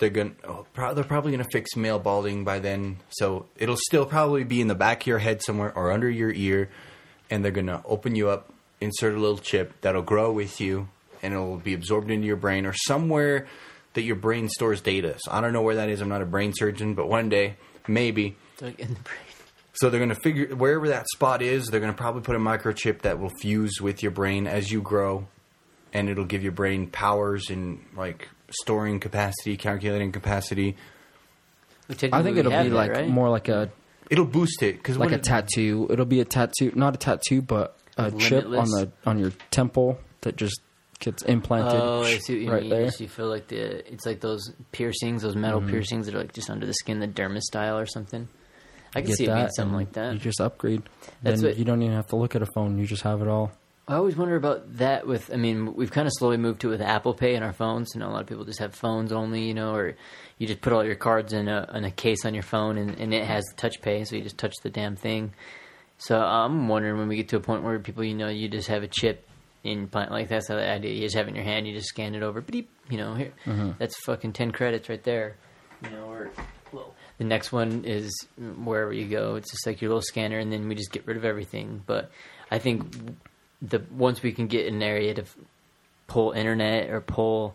they're 0.00 0.10
gonna 0.10 0.32
oh, 0.44 0.66
pro- 0.72 0.94
they're 0.94 1.04
probably 1.04 1.30
gonna 1.30 1.46
fix 1.52 1.76
male 1.76 2.00
balding 2.00 2.42
by 2.44 2.58
then. 2.58 2.96
So 3.10 3.46
it'll 3.56 3.76
still 3.76 4.04
probably 4.04 4.42
be 4.42 4.60
in 4.60 4.66
the 4.66 4.74
back 4.74 5.02
of 5.02 5.06
your 5.06 5.18
head 5.18 5.42
somewhere 5.42 5.72
or 5.76 5.92
under 5.92 6.10
your 6.10 6.32
ear, 6.32 6.70
and 7.30 7.44
they're 7.44 7.52
gonna 7.52 7.82
open 7.84 8.16
you 8.16 8.28
up, 8.28 8.52
insert 8.80 9.14
a 9.14 9.18
little 9.18 9.38
chip 9.38 9.72
that'll 9.82 10.02
grow 10.02 10.32
with 10.32 10.60
you, 10.60 10.88
and 11.22 11.32
it'll 11.32 11.58
be 11.58 11.74
absorbed 11.74 12.10
into 12.10 12.26
your 12.26 12.36
brain 12.36 12.66
or 12.66 12.72
somewhere 12.72 13.46
that 13.94 14.02
your 14.02 14.16
brain 14.16 14.48
stores 14.48 14.80
data. 14.80 15.16
So 15.18 15.32
I 15.32 15.40
don't 15.40 15.52
know 15.52 15.62
where 15.62 15.76
that 15.76 15.88
is. 15.88 16.00
I'm 16.00 16.08
not 16.08 16.22
a 16.22 16.26
brain 16.26 16.52
surgeon, 16.54 16.94
but 16.94 17.08
one 17.08 17.28
day 17.28 17.56
maybe. 17.86 18.36
like 18.60 18.78
in 18.78 18.88
the 18.88 19.00
brain. 19.00 19.18
So 19.74 19.88
they're 19.88 20.00
going 20.00 20.10
to 20.10 20.20
figure 20.20 20.54
wherever 20.54 20.88
that 20.88 21.06
spot 21.08 21.42
is, 21.42 21.66
they're 21.66 21.80
going 21.80 21.92
to 21.92 21.96
probably 21.96 22.22
put 22.22 22.36
a 22.36 22.40
microchip 22.40 23.02
that 23.02 23.18
will 23.18 23.30
fuse 23.40 23.80
with 23.80 24.02
your 24.02 24.12
brain 24.12 24.46
as 24.46 24.70
you 24.70 24.82
grow, 24.82 25.28
and 25.92 26.08
it'll 26.08 26.24
give 26.24 26.42
your 26.42 26.52
brain 26.52 26.88
powers 26.88 27.50
and 27.50 27.84
like 27.96 28.28
storing 28.50 29.00
capacity, 29.00 29.56
calculating 29.56 30.12
capacity. 30.12 30.76
I 31.88 31.94
think 31.94 32.36
it'll 32.36 32.50
be 32.50 32.68
that, 32.68 32.72
like 32.72 32.90
right? 32.92 33.08
more 33.08 33.28
like 33.28 33.48
a 33.48 33.70
It'll 34.10 34.24
boost 34.24 34.62
it 34.62 34.76
because 34.76 34.98
like 34.98 35.12
a 35.12 35.18
tattoo. 35.18 35.86
It'll 35.90 36.04
be 36.04 36.20
a 36.20 36.24
tattoo, 36.24 36.72
not 36.74 36.94
a 36.94 36.98
tattoo, 36.98 37.42
but 37.42 37.76
a 37.96 38.10
chip 38.12 38.44
on 38.46 38.64
the 38.70 38.90
on 39.06 39.18
your 39.18 39.32
temple 39.50 39.98
that 40.22 40.36
just 40.36 40.60
gets 40.98 41.22
implanted 41.22 41.80
Oh, 41.80 42.02
I 42.02 42.18
see 42.18 42.34
what 42.34 42.42
you 42.42 42.50
right 42.52 42.60
mean. 42.62 42.70
there. 42.70 42.90
So 42.90 43.04
you 43.04 43.08
feel 43.08 43.28
like 43.28 43.48
the 43.48 43.90
it's 43.92 44.04
like 44.06 44.20
those 44.20 44.52
piercings, 44.72 45.22
those 45.22 45.36
metal 45.36 45.60
Mm-hmm. 45.60 45.70
piercings 45.70 46.06
that 46.06 46.14
are 46.14 46.18
like 46.18 46.32
just 46.32 46.50
under 46.50 46.66
the 46.66 46.74
skin, 46.74 47.00
the 47.00 47.08
dermis 47.08 47.42
style 47.42 47.78
or 47.78 47.86
something. 47.86 48.28
I 48.94 49.00
can 49.02 49.08
Get 49.10 49.16
see 49.18 49.24
it 49.26 49.34
being 49.34 49.48
something 49.50 49.76
like 49.76 49.92
that. 49.92 50.12
You 50.14 50.18
just 50.18 50.40
upgrade. 50.40 50.82
That's 51.22 51.40
then 51.40 51.50
what- 51.50 51.58
you 51.58 51.64
don't 51.64 51.82
even 51.82 51.94
have 51.94 52.08
to 52.08 52.16
look 52.16 52.34
at 52.34 52.42
a 52.42 52.46
phone. 52.54 52.76
You 52.78 52.86
just 52.86 53.02
have 53.02 53.22
it 53.22 53.28
all. 53.28 53.52
I 53.90 53.96
always 53.96 54.16
wonder 54.16 54.36
about 54.36 54.76
that. 54.76 55.04
With 55.04 55.32
I 55.32 55.36
mean, 55.36 55.74
we've 55.74 55.90
kind 55.90 56.06
of 56.06 56.12
slowly 56.16 56.36
moved 56.36 56.60
to 56.60 56.68
it 56.68 56.70
with 56.70 56.80
Apple 56.80 57.12
Pay 57.12 57.34
in 57.34 57.42
our 57.42 57.52
phones. 57.52 57.90
You 57.92 58.00
know, 58.00 58.08
a 58.08 58.12
lot 58.12 58.20
of 58.20 58.28
people 58.28 58.44
just 58.44 58.60
have 58.60 58.72
phones 58.72 59.10
only. 59.10 59.42
You 59.42 59.54
know, 59.54 59.74
or 59.74 59.96
you 60.38 60.46
just 60.46 60.60
put 60.60 60.72
all 60.72 60.84
your 60.84 60.94
cards 60.94 61.32
in 61.32 61.48
a 61.48 61.68
in 61.74 61.84
a 61.84 61.90
case 61.90 62.24
on 62.24 62.32
your 62.32 62.44
phone, 62.44 62.78
and, 62.78 62.96
and 63.00 63.12
it 63.12 63.26
has 63.26 63.44
touch 63.56 63.82
pay, 63.82 64.04
so 64.04 64.14
you 64.14 64.22
just 64.22 64.38
touch 64.38 64.54
the 64.62 64.70
damn 64.70 64.94
thing. 64.94 65.34
So 65.98 66.20
I'm 66.20 66.68
wondering 66.68 66.98
when 66.98 67.08
we 67.08 67.16
get 67.16 67.30
to 67.30 67.36
a 67.36 67.40
point 67.40 67.64
where 67.64 67.80
people, 67.80 68.04
you 68.04 68.14
know, 68.14 68.28
you 68.28 68.48
just 68.48 68.68
have 68.68 68.84
a 68.84 68.88
chip 68.88 69.28
in 69.64 69.90
like 69.92 70.28
that's 70.28 70.46
how 70.46 70.54
the 70.54 70.70
idea. 70.70 70.92
You 70.92 71.02
just 71.02 71.16
have 71.16 71.26
it 71.26 71.30
in 71.30 71.34
your 71.34 71.44
hand, 71.44 71.66
you 71.66 71.74
just 71.74 71.88
scan 71.88 72.14
it 72.14 72.22
over. 72.22 72.40
Beep, 72.40 72.70
you 72.88 72.96
know, 72.96 73.14
here 73.14 73.32
mm-hmm. 73.44 73.72
that's 73.76 73.96
fucking 74.04 74.34
ten 74.34 74.52
credits 74.52 74.88
right 74.88 75.02
there. 75.02 75.36
You 75.82 75.90
know, 75.90 76.04
or 76.04 76.30
well, 76.72 76.94
the 77.18 77.24
next 77.24 77.50
one 77.50 77.84
is 77.84 78.24
wherever 78.38 78.92
you 78.92 79.08
go. 79.08 79.34
It's 79.34 79.50
just 79.50 79.66
like 79.66 79.80
your 79.80 79.88
little 79.88 80.02
scanner, 80.02 80.38
and 80.38 80.52
then 80.52 80.68
we 80.68 80.76
just 80.76 80.92
get 80.92 81.08
rid 81.08 81.16
of 81.16 81.24
everything. 81.24 81.82
But 81.84 82.12
I 82.52 82.60
think 82.60 82.84
the 83.62 83.82
once 83.90 84.22
we 84.22 84.32
can 84.32 84.46
get 84.46 84.66
an 84.66 84.82
area 84.82 85.14
to 85.14 85.24
pull 86.06 86.32
internet 86.32 86.90
or 86.90 87.00
pull 87.00 87.54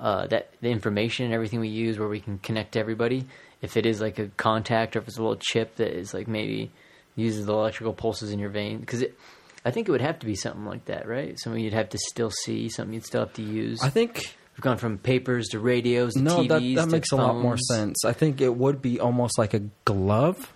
uh, 0.00 0.26
that 0.26 0.50
the 0.60 0.68
information 0.68 1.26
and 1.26 1.34
everything 1.34 1.60
we 1.60 1.68
use 1.68 1.98
where 1.98 2.08
we 2.08 2.20
can 2.20 2.38
connect 2.38 2.72
to 2.72 2.80
everybody. 2.80 3.26
If 3.60 3.76
it 3.76 3.86
is 3.86 4.00
like 4.00 4.18
a 4.18 4.26
contact 4.28 4.96
or 4.96 4.98
if 4.98 5.08
it's 5.08 5.18
a 5.18 5.22
little 5.22 5.36
chip 5.36 5.76
that 5.76 5.96
is 5.96 6.12
like 6.12 6.26
maybe 6.26 6.72
uses 7.14 7.46
the 7.46 7.52
electrical 7.52 7.92
pulses 7.92 8.32
in 8.32 8.40
your 8.40 8.50
vein, 8.50 8.80
because 8.80 9.02
it, 9.02 9.16
I 9.64 9.70
think 9.70 9.88
it 9.88 9.92
would 9.92 10.00
have 10.00 10.18
to 10.18 10.26
be 10.26 10.34
something 10.34 10.64
like 10.64 10.86
that, 10.86 11.06
right? 11.06 11.38
Something 11.38 11.62
you'd 11.62 11.72
have 11.72 11.90
to 11.90 11.98
still 11.98 12.30
see, 12.30 12.68
something 12.68 12.94
you'd 12.94 13.06
still 13.06 13.20
have 13.20 13.34
to 13.34 13.42
use. 13.42 13.80
I 13.82 13.90
think 13.90 14.34
We've 14.56 14.62
gone 14.62 14.76
from 14.76 14.98
papers 14.98 15.48
to 15.48 15.60
radios 15.60 16.12
to 16.14 16.22
no, 16.22 16.38
TVs. 16.40 16.48
that 16.48 16.82
that 16.82 16.90
makes 16.90 17.12
a 17.12 17.16
lot 17.16 17.36
more 17.36 17.56
sense. 17.56 18.04
I 18.04 18.12
think 18.12 18.40
it 18.40 18.54
would 18.54 18.82
be 18.82 19.00
almost 19.00 19.38
like 19.38 19.54
a 19.54 19.60
glove, 19.84 20.52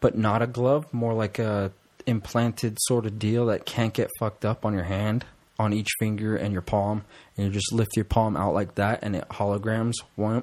but 0.00 0.18
not 0.18 0.42
a 0.42 0.46
glove. 0.46 0.92
More 0.92 1.14
like 1.14 1.38
a 1.38 1.72
implanted 2.06 2.78
sort 2.82 3.06
of 3.06 3.18
deal 3.18 3.46
that 3.46 3.66
can't 3.66 3.92
get 3.94 4.10
fucked 4.18 4.44
up 4.44 4.64
on 4.64 4.72
your 4.74 4.84
hand, 4.84 5.24
on 5.58 5.72
each 5.72 5.88
finger 5.98 6.36
and 6.36 6.52
your 6.52 6.62
palm, 6.62 7.04
and 7.36 7.46
you 7.46 7.52
just 7.52 7.72
lift 7.72 7.90
your 7.96 8.04
palm 8.04 8.36
out 8.36 8.54
like 8.54 8.74
that, 8.76 9.00
and 9.02 9.16
it 9.16 9.28
holograms 9.30 9.94
one, 10.14 10.42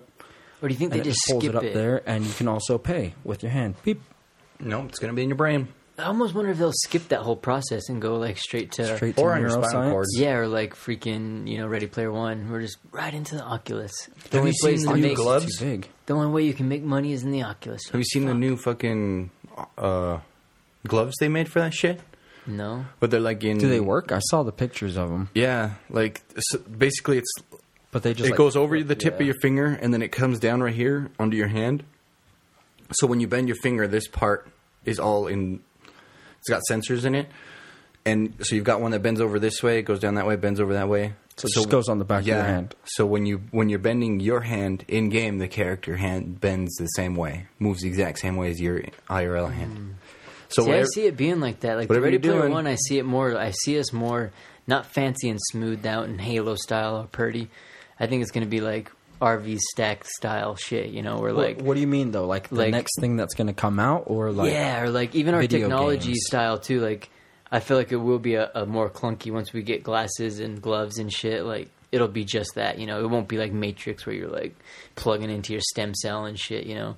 Or 0.61 0.67
do 0.67 0.73
you 0.73 0.77
think 0.77 0.91
they 0.91 0.99
just 0.99 1.19
just 1.19 1.27
pulls 1.27 1.43
skip 1.43 1.55
it 1.55 1.67
up 1.67 1.73
there, 1.73 2.01
and 2.05 2.25
you 2.25 2.33
can 2.33 2.47
also 2.47 2.77
pay 2.77 3.13
with 3.23 3.43
your 3.43 3.51
hand. 3.51 3.75
Beep. 3.83 4.01
No, 4.59 4.83
it's 4.85 4.99
going 4.99 5.11
to 5.11 5.15
be 5.15 5.23
in 5.23 5.29
your 5.29 5.37
brain 5.37 5.67
I 5.97 6.03
almost 6.05 6.33
wonder 6.33 6.49
if 6.49 6.57
they'll 6.57 6.71
skip 6.73 7.09
that 7.09 7.19
whole 7.21 7.35
process 7.35 7.87
and 7.87 8.01
go 8.01 8.17
like 8.17 8.37
straight 8.39 8.71
to 8.73 8.95
Straight 8.95 9.15
to 9.15 9.21
or 9.21 9.33
on 9.33 9.41
your 9.41 9.51
spinal 9.51 9.69
neuroscience. 9.69 9.91
cord. 9.91 10.07
Yeah, 10.15 10.33
or 10.37 10.47
like 10.47 10.75
freaking, 10.75 11.47
you 11.47 11.59
know, 11.59 11.67
Ready 11.67 11.85
Player 11.85 12.11
One. 12.11 12.49
We're 12.49 12.61
just 12.61 12.77
right 12.91 13.13
into 13.13 13.35
the 13.35 13.43
Oculus. 13.43 13.91
The 14.07 14.37
Have 14.37 14.39
only 14.39 14.49
you 14.49 14.53
seen 14.53 14.69
place 14.71 14.85
the 14.87 14.93
to 14.93 14.99
new 14.99 15.15
gloves? 15.15 15.59
Too 15.59 15.65
big. 15.65 15.89
the 16.07 16.13
only 16.15 16.31
way 16.31 16.43
you 16.43 16.53
can 16.55 16.67
make 16.67 16.81
money 16.81 17.13
is 17.13 17.23
in 17.23 17.29
the 17.31 17.43
Oculus. 17.43 17.83
Have 17.91 17.99
you 17.99 18.05
seen 18.05 18.25
the 18.25 18.33
new 18.33 18.57
fucking 18.57 19.29
uh, 19.77 20.19
gloves 20.87 21.15
they 21.19 21.29
made 21.29 21.49
for 21.49 21.59
that 21.59 21.73
shit? 21.73 21.99
No. 22.45 22.85
But 22.99 23.11
they're 23.11 23.19
like 23.19 23.43
in. 23.43 23.57
Do 23.57 23.69
they 23.69 23.79
work? 23.79 24.11
I 24.11 24.19
saw 24.19 24.43
the 24.43 24.51
pictures 24.51 24.97
of 24.97 25.09
them, 25.09 25.29
Yeah, 25.33 25.75
like 25.89 26.21
so 26.37 26.59
basically 26.59 27.17
it's 27.17 27.31
but 27.91 28.03
they 28.03 28.13
just 28.13 28.27
it 28.27 28.31
like, 28.31 28.37
goes 28.37 28.55
over 28.55 28.81
the 28.83 28.95
tip 28.95 29.13
yeah. 29.13 29.19
of 29.19 29.25
your 29.27 29.39
finger 29.39 29.65
and 29.67 29.93
then 29.93 30.01
it 30.01 30.11
comes 30.11 30.39
down 30.39 30.61
right 30.61 30.73
here 30.73 31.11
onto 31.19 31.37
your 31.37 31.47
hand. 31.47 31.83
So 32.93 33.07
when 33.07 33.19
you 33.19 33.27
bend 33.27 33.47
your 33.47 33.57
finger, 33.57 33.87
this 33.87 34.07
part 34.07 34.47
is 34.83 34.99
all 34.99 35.27
in. 35.27 35.61
It's 36.39 36.49
got 36.49 36.61
sensors 36.69 37.05
in 37.05 37.15
it, 37.15 37.27
and 38.05 38.33
so 38.41 38.55
you've 38.55 38.65
got 38.65 38.81
one 38.81 38.91
that 38.91 39.01
bends 39.01 39.21
over 39.21 39.39
this 39.39 39.63
way, 39.63 39.79
it 39.79 39.83
goes 39.83 39.99
down 39.99 40.15
that 40.15 40.27
way, 40.27 40.35
bends 40.35 40.59
over 40.59 40.73
that 40.73 40.89
way, 40.89 41.13
So 41.37 41.47
it 41.47 41.53
just 41.53 41.69
goes 41.69 41.87
on 41.87 41.99
the 41.99 42.05
back 42.05 42.21
of 42.21 42.27
your 42.27 42.43
hand. 42.43 42.75
So 42.83 43.05
when 43.05 43.25
you 43.25 43.43
when 43.51 43.69
you're 43.69 43.79
bending 43.79 44.19
your 44.19 44.41
hand 44.41 44.83
in 44.89 45.07
game, 45.09 45.37
the 45.37 45.47
character 45.47 45.95
hand 45.95 46.41
bends 46.41 46.75
the 46.75 46.87
same 46.87 47.15
way, 47.15 47.47
moves 47.59 47.81
the 47.83 47.87
exact 47.87 48.19
same 48.19 48.35
way 48.35 48.51
as 48.51 48.59
your 48.59 48.81
IRL 49.09 49.53
hand. 49.53 49.77
Hmm. 49.77 49.91
So 50.53 50.63
See, 50.65 50.71
I 50.73 50.83
see 50.83 51.05
it 51.05 51.17
being 51.17 51.39
like 51.39 51.61
that. 51.61 51.77
Like 51.77 51.87
the 51.87 51.99
Ready 52.01 52.19
Player 52.19 52.41
doing- 52.41 52.51
One, 52.53 52.67
I 52.67 52.75
see 52.75 52.97
it 52.97 53.05
more. 53.05 53.35
I 53.37 53.51
see 53.51 53.79
us 53.79 53.91
more 53.93 54.31
not 54.67 54.85
fancy 54.85 55.29
and 55.29 55.39
smoothed 55.51 55.85
out 55.85 56.05
and 56.05 56.19
Halo 56.21 56.55
style 56.55 56.97
or 56.97 57.05
pretty. 57.07 57.49
I 57.99 58.07
think 58.07 58.21
it's 58.21 58.31
going 58.31 58.45
to 58.45 58.49
be 58.49 58.61
like 58.61 58.91
RV 59.21 59.59
stack 59.59 60.05
style 60.05 60.55
shit. 60.55 60.89
You 60.91 61.01
know, 61.01 61.19
where 61.19 61.33
like 61.33 61.57
what, 61.57 61.65
what 61.65 61.73
do 61.75 61.81
you 61.81 61.87
mean 61.87 62.11
though? 62.11 62.25
Like 62.25 62.49
the 62.49 62.55
like- 62.55 62.71
next 62.71 62.99
thing 62.99 63.15
that's 63.17 63.33
going 63.33 63.47
to 63.47 63.53
come 63.53 63.79
out, 63.79 64.03
or 64.07 64.31
like 64.31 64.51
yeah, 64.51 64.81
or 64.81 64.89
like 64.89 65.15
even 65.15 65.33
our 65.33 65.45
technology 65.47 66.07
games. 66.07 66.23
style 66.25 66.57
too. 66.57 66.79
Like 66.79 67.09
I 67.51 67.59
feel 67.59 67.77
like 67.77 67.91
it 67.91 67.97
will 67.97 68.19
be 68.19 68.35
a, 68.35 68.49
a 68.55 68.65
more 68.65 68.89
clunky 68.89 69.31
once 69.31 69.53
we 69.53 69.61
get 69.63 69.83
glasses 69.83 70.39
and 70.39 70.61
gloves 70.61 70.97
and 70.97 71.11
shit. 71.11 71.45
Like 71.45 71.69
it'll 71.91 72.07
be 72.07 72.25
just 72.25 72.55
that. 72.55 72.79
You 72.79 72.87
know, 72.87 72.99
it 73.03 73.09
won't 73.09 73.27
be 73.27 73.37
like 73.37 73.51
Matrix 73.53 74.05
where 74.05 74.15
you're 74.15 74.29
like 74.29 74.55
plugging 74.95 75.29
into 75.29 75.53
your 75.53 75.61
stem 75.61 75.93
cell 75.95 76.25
and 76.25 76.39
shit. 76.39 76.65
You 76.65 76.75
know. 76.75 76.95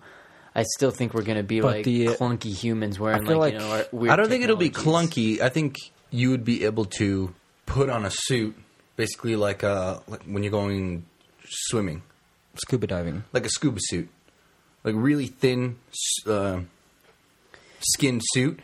I 0.55 0.63
still 0.63 0.91
think 0.91 1.13
we're 1.13 1.23
gonna 1.23 1.43
be 1.43 1.59
But 1.59 1.67
like 1.75 1.85
the- 1.85 2.07
clunky 2.07 2.53
humans 2.53 2.97
wearing 2.99 3.25
feel 3.25 3.37
like, 3.39 3.53
you 3.53 3.59
know 3.59 3.69
our 3.71 3.85
weird 3.91 4.11
I 4.11 4.15
don't 4.15 4.29
think 4.29 4.43
it'll 4.43 4.55
be 4.55 4.69
technologies. 4.69 5.37
clunky. 5.39 5.41
I 5.41 5.49
think 5.49 5.77
you 6.11 6.29
would 6.31 6.45
be 6.45 6.63
able 6.63 6.85
to 6.99 7.33
put 7.65 7.89
on 7.89 8.05
a 8.05 8.09
suit, 8.11 8.55
basically 8.95 9.35
like 9.35 9.63
uh 9.63 9.99
like 10.07 10.23
when 10.23 10.43
you're 10.43 10.51
going 10.51 11.05
swimming, 11.47 12.03
scuba 12.55 12.87
diving. 12.87 13.23
like 13.33 13.45
a 13.45 13.49
scuba 13.49 13.79
suit, 13.81 14.07
like 14.85 14.95
really 14.97 15.27
thin 15.27 15.75
uh, 16.25 16.61
skin 17.79 18.21
suit. 18.33 18.59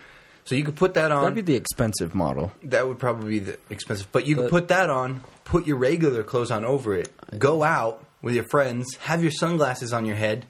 So 0.45 0.55
you 0.55 0.63
could 0.63 0.75
put 0.75 0.95
that 0.95 1.11
on. 1.11 1.21
That'd 1.23 1.35
be 1.35 1.41
the 1.53 1.55
expensive 1.55 2.15
model. 2.15 2.51
That 2.63 2.87
would 2.87 2.99
probably 2.99 3.39
be 3.39 3.39
the 3.39 3.57
expensive. 3.69 4.07
But 4.11 4.25
you 4.25 4.35
could 4.35 4.49
put 4.49 4.69
that 4.69 4.89
on, 4.89 5.23
put 5.45 5.67
your 5.67 5.77
regular 5.77 6.23
clothes 6.23 6.51
on 6.51 6.65
over 6.65 6.95
it, 6.95 7.09
go 7.37 7.63
out 7.63 8.03
with 8.21 8.33
your 8.33 8.43
friends, 8.45 8.95
have 9.01 9.21
your 9.21 9.31
sunglasses 9.31 9.93
on 9.93 10.05
your 10.05 10.15
head. 10.15 10.45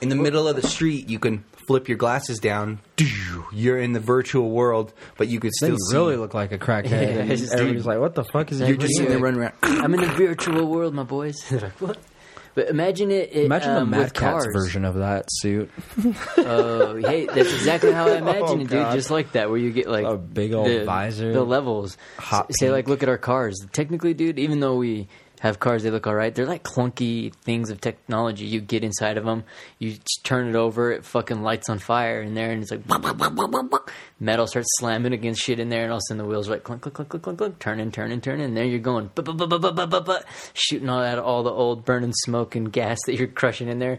In 0.00 0.08
the 0.10 0.14
middle 0.16 0.46
of 0.46 0.56
the 0.56 0.66
street, 0.66 1.08
you 1.08 1.18
can 1.18 1.44
flip 1.66 1.88
your 1.88 1.96
glasses 1.98 2.38
down. 2.38 2.80
You're 3.52 3.78
in 3.78 3.92
the 3.92 4.00
virtual 4.00 4.50
world, 4.50 4.92
but 5.16 5.28
you 5.28 5.40
could 5.40 5.52
Then 5.60 5.70
still 5.76 5.78
you 5.78 5.78
see. 5.90 5.96
really 5.96 6.16
look 6.16 6.34
like 6.34 6.52
a 6.52 6.58
crackhead. 6.58 6.90
Yeah, 6.90 6.98
and 7.20 7.32
it's 7.32 7.40
just- 7.42 7.54
everybody's 7.54 7.86
like, 7.86 7.98
"What 7.98 8.14
the 8.14 8.24
fuck 8.24 8.52
is 8.52 8.58
he 8.58 8.66
You're 8.66 8.76
just 8.76 8.94
sitting 8.96 9.10
there 9.10 9.18
running 9.20 9.40
around. 9.40 9.54
I'm 9.62 9.94
in 9.94 10.00
the 10.00 10.06
virtual 10.08 10.66
world, 10.66 10.92
my 10.94 11.02
boys. 11.04 11.36
They're 11.50 11.60
like, 11.60 11.80
what? 11.80 11.98
But 12.54 12.70
imagine 12.70 13.10
it. 13.10 13.30
it 13.36 13.44
Imagine 13.44 13.70
um, 13.70 13.90
the 13.90 13.96
Mad 13.96 14.04
with 14.04 14.14
Catz 14.14 14.44
cars. 14.44 14.52
version 14.52 14.84
of 14.86 14.94
that 14.96 15.26
suit. 15.30 15.70
Oh, 16.38 16.96
hey, 16.96 17.26
that's 17.26 17.52
exactly 17.52 17.92
how 17.92 18.06
I 18.06 18.16
imagine 18.16 18.42
Oh, 18.42 18.52
it, 18.54 18.58
dude. 18.58 18.70
God. 18.70 18.94
Just 18.94 19.10
like 19.10 19.32
that, 19.32 19.50
where 19.50 19.58
you 19.58 19.72
get 19.72 19.88
like 19.88 20.04
A 20.06 20.16
big 20.16 20.52
old 20.54 20.66
the, 20.68 20.84
visor. 20.84 21.32
the 21.32 21.44
levels. 21.44 21.98
Hot 22.18 22.46
S- 22.50 22.56
Say, 22.60 22.70
like, 22.70 22.88
look 22.88 23.02
at 23.02 23.08
our 23.10 23.18
cars. 23.18 23.58
Technically, 23.72 24.14
dude, 24.14 24.38
even 24.38 24.60
though 24.60 24.76
we 24.76 25.08
have 25.40 25.60
cars. 25.60 25.82
They 25.82 25.90
look 25.90 26.06
all 26.06 26.14
right. 26.14 26.34
They're 26.34 26.46
like 26.46 26.62
clunky 26.62 27.34
things 27.34 27.70
of 27.70 27.80
technology. 27.80 28.46
You 28.46 28.60
get 28.60 28.84
inside 28.84 29.18
of 29.18 29.24
them, 29.24 29.44
you 29.78 29.96
turn 30.22 30.48
it 30.48 30.54
over, 30.54 30.92
it 30.92 31.04
fucking 31.04 31.42
lights 31.42 31.68
on 31.68 31.78
fire 31.78 32.22
in 32.22 32.34
there, 32.34 32.50
and 32.50 32.62
it's 32.62 32.70
like 32.70 32.86
bah, 32.86 32.98
bah, 32.98 33.12
bah, 33.12 33.78
metal 34.18 34.46
starts 34.46 34.68
slamming 34.78 35.12
against 35.12 35.42
shit 35.42 35.60
in 35.60 35.68
there, 35.68 35.82
and 35.82 35.92
all 35.92 35.98
of 35.98 36.00
a 36.00 36.08
sudden 36.08 36.18
the 36.18 36.24
wheels 36.24 36.48
are 36.48 36.52
like 36.52 36.64
clunk, 36.64 36.82
clunk, 36.82 36.94
clunk, 36.94 37.10
clunk, 37.10 37.22
clunk, 37.24 37.38
clunk, 37.38 37.58
turn 37.58 37.80
and 37.80 37.92
turn 37.92 38.10
And 38.40 38.56
there 38.56 38.64
you're 38.64 38.78
going, 38.78 39.10
shooting 40.54 40.88
all 40.88 41.00
that 41.00 41.18
all 41.18 41.42
the 41.42 41.50
old 41.50 41.84
burning 41.84 42.12
smoke 42.12 42.56
and 42.56 42.72
gas 42.72 42.98
that 43.06 43.16
you're 43.16 43.28
crushing 43.28 43.68
in 43.68 43.78
there, 43.78 43.98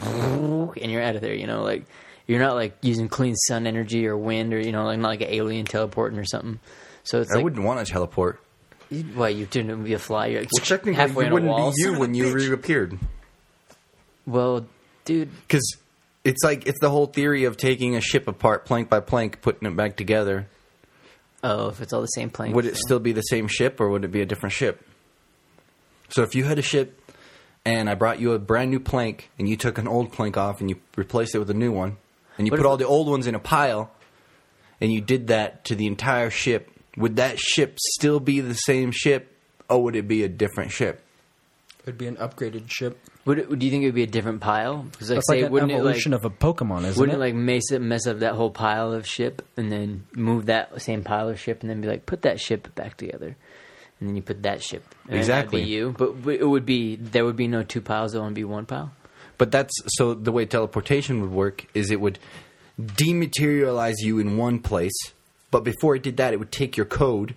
and 0.00 0.90
you're 0.90 1.02
out 1.02 1.16
of 1.16 1.22
there. 1.22 1.34
You 1.34 1.46
know, 1.46 1.62
like 1.62 1.84
you're 2.26 2.40
not 2.40 2.54
like 2.54 2.76
using 2.82 3.08
clean 3.08 3.34
sun 3.34 3.66
energy 3.66 4.06
or 4.06 4.16
wind 4.16 4.54
or 4.54 4.60
you 4.60 4.72
know, 4.72 4.84
like 4.84 4.98
not 4.98 5.08
like 5.08 5.20
an 5.22 5.30
alien 5.30 5.66
teleporting 5.66 6.18
or 6.18 6.24
something. 6.24 6.60
So 7.02 7.20
it's 7.20 7.32
I 7.32 7.36
like, 7.36 7.44
wouldn't 7.44 7.64
want 7.64 7.84
to 7.84 7.90
teleport 7.90 8.40
you- 8.90 9.02
why 9.14 9.28
you 9.28 9.46
didn't 9.46 9.84
be 9.84 9.92
a 9.94 9.98
fly? 9.98 10.26
You're 10.28 10.40
like 10.40 10.50
Well, 10.52 10.64
technically, 10.64 10.94
halfway 10.94 11.26
you 11.26 11.32
wouldn't 11.32 11.74
be 11.74 11.82
you 11.82 11.98
when 11.98 12.14
you 12.14 12.32
reappeared. 12.32 12.98
Well, 14.26 14.66
dude, 15.04 15.30
Because 15.46 15.76
it's 16.24 16.42
like 16.44 16.66
it's 16.66 16.80
the 16.80 16.90
whole 16.90 17.06
theory 17.06 17.44
of 17.44 17.56
taking 17.56 17.96
a 17.96 18.00
ship 18.00 18.28
apart 18.28 18.64
plank 18.66 18.88
by 18.88 19.00
plank, 19.00 19.40
putting 19.40 19.66
it 19.68 19.76
back 19.76 19.96
together. 19.96 20.46
oh, 21.44 21.68
if 21.68 21.80
it's 21.80 21.92
all 21.92 22.00
the 22.00 22.06
same 22.08 22.30
plane, 22.30 22.52
Would 22.52 22.66
it 22.66 22.76
still 22.76 22.98
be 22.98 23.12
the 23.12 23.22
same 23.22 23.46
ship, 23.48 23.80
or 23.80 23.88
would 23.88 24.04
it 24.04 24.08
be 24.12 24.20
a 24.20 24.26
different 24.26 24.52
ship? 24.52 24.84
So 26.10 26.22
if 26.22 26.34
you 26.34 26.44
had 26.44 26.58
a 26.58 26.62
ship, 26.62 27.00
and 27.64 27.88
I 27.88 27.94
brought 27.94 28.18
you 28.20 28.32
a 28.32 28.38
brand 28.38 28.70
new 28.70 28.80
plank, 28.80 29.30
and 29.38 29.48
you 29.48 29.56
took 29.56 29.78
an 29.78 29.86
old 29.86 30.12
plank 30.12 30.36
off, 30.36 30.60
and 30.60 30.68
you 30.70 30.76
replaced 30.96 31.34
it 31.34 31.38
with 31.38 31.50
a 31.50 31.54
new 31.54 31.70
one, 31.72 31.96
and 32.38 32.46
you 32.46 32.50
What 32.50 32.58
put 32.58 32.66
all 32.66 32.76
the 32.76 32.86
old 32.86 33.08
ones 33.08 33.26
in 33.26 33.34
a 33.34 33.38
pile, 33.38 33.90
and 34.80 34.92
you 34.92 35.00
did 35.00 35.26
that 35.28 35.64
to 35.66 35.74
the 35.74 35.86
entire 35.86 36.30
ship, 36.30 36.70
would 36.98 37.16
that 37.16 37.38
ship 37.38 37.78
still 37.94 38.20
be 38.20 38.40
the 38.40 38.54
same 38.54 38.90
ship, 38.92 39.32
or 39.68 39.82
would 39.84 39.96
it 39.96 40.06
be 40.08 40.22
a 40.24 40.28
different 40.28 40.72
ship? 40.72 41.02
It'd 41.82 41.96
be 41.98 42.06
an 42.06 42.16
upgraded 42.16 42.70
ship. 42.70 42.98
Would 43.24 43.38
it, 43.38 43.58
do 43.58 43.64
you 43.64 43.70
think 43.70 43.82
it 43.82 43.86
would 43.86 43.94
be 43.94 44.02
a 44.02 44.06
different 44.06 44.40
pile? 44.40 44.82
Because 44.82 45.08
like, 45.10 45.16
That's 45.16 45.28
say, 45.28 45.36
like 45.36 45.46
an 45.46 45.52
wouldn't 45.52 45.72
it 45.72 45.74
like 45.76 45.80
evolution 45.80 46.12
of 46.14 46.24
a 46.24 46.30
Pokemon, 46.30 46.84
isn't 46.84 47.00
wouldn't 47.00 47.14
it? 47.14 47.16
it 47.16 47.20
like 47.20 47.34
mess 47.34 47.72
up, 47.72 47.80
mess 47.80 48.06
up 48.06 48.18
that 48.18 48.34
whole 48.34 48.50
pile 48.50 48.92
of 48.92 49.06
ship 49.06 49.42
and 49.56 49.70
then 49.72 50.06
move 50.14 50.46
that 50.46 50.80
same 50.82 51.02
pile 51.04 51.28
of 51.28 51.38
ship 51.40 51.60
and 51.62 51.70
then 51.70 51.80
be 51.80 51.88
like 51.88 52.04
put 52.06 52.22
that 52.22 52.40
ship 52.40 52.74
back 52.74 52.96
together 52.98 53.36
and 54.00 54.08
then 54.08 54.16
you 54.16 54.22
put 54.22 54.42
that 54.42 54.62
ship 54.62 54.82
and 55.04 55.12
then 55.12 55.18
Exactly. 55.18 55.62
be 55.62 55.68
you 55.68 55.94
but 55.96 56.22
but 56.22 56.34
it 56.34 56.46
would 56.46 56.64
be 56.66 56.96
there 56.96 57.24
would 57.24 57.36
be 57.36 57.48
no 57.48 57.62
two 57.62 57.80
piles 57.80 58.14
it 58.14 58.18
would 58.18 58.24
only 58.24 58.34
be 58.34 58.44
one 58.44 58.66
pile 58.66 58.92
But 59.38 59.50
that's 59.50 59.72
so 59.96 60.14
the 60.14 60.32
way 60.32 60.44
teleportation 60.46 61.20
would 61.22 61.30
work 61.32 61.66
is 61.74 61.90
it 61.90 62.00
would 62.00 62.18
dematerialize 62.80 63.94
you 64.00 64.18
in 64.18 64.36
one 64.36 64.58
place, 64.60 64.92
but 65.50 65.64
before 65.64 65.96
it 65.96 66.02
did 66.02 66.16
that, 66.18 66.32
it 66.32 66.38
would 66.38 66.52
take 66.52 66.76
your 66.76 66.86
code, 66.86 67.34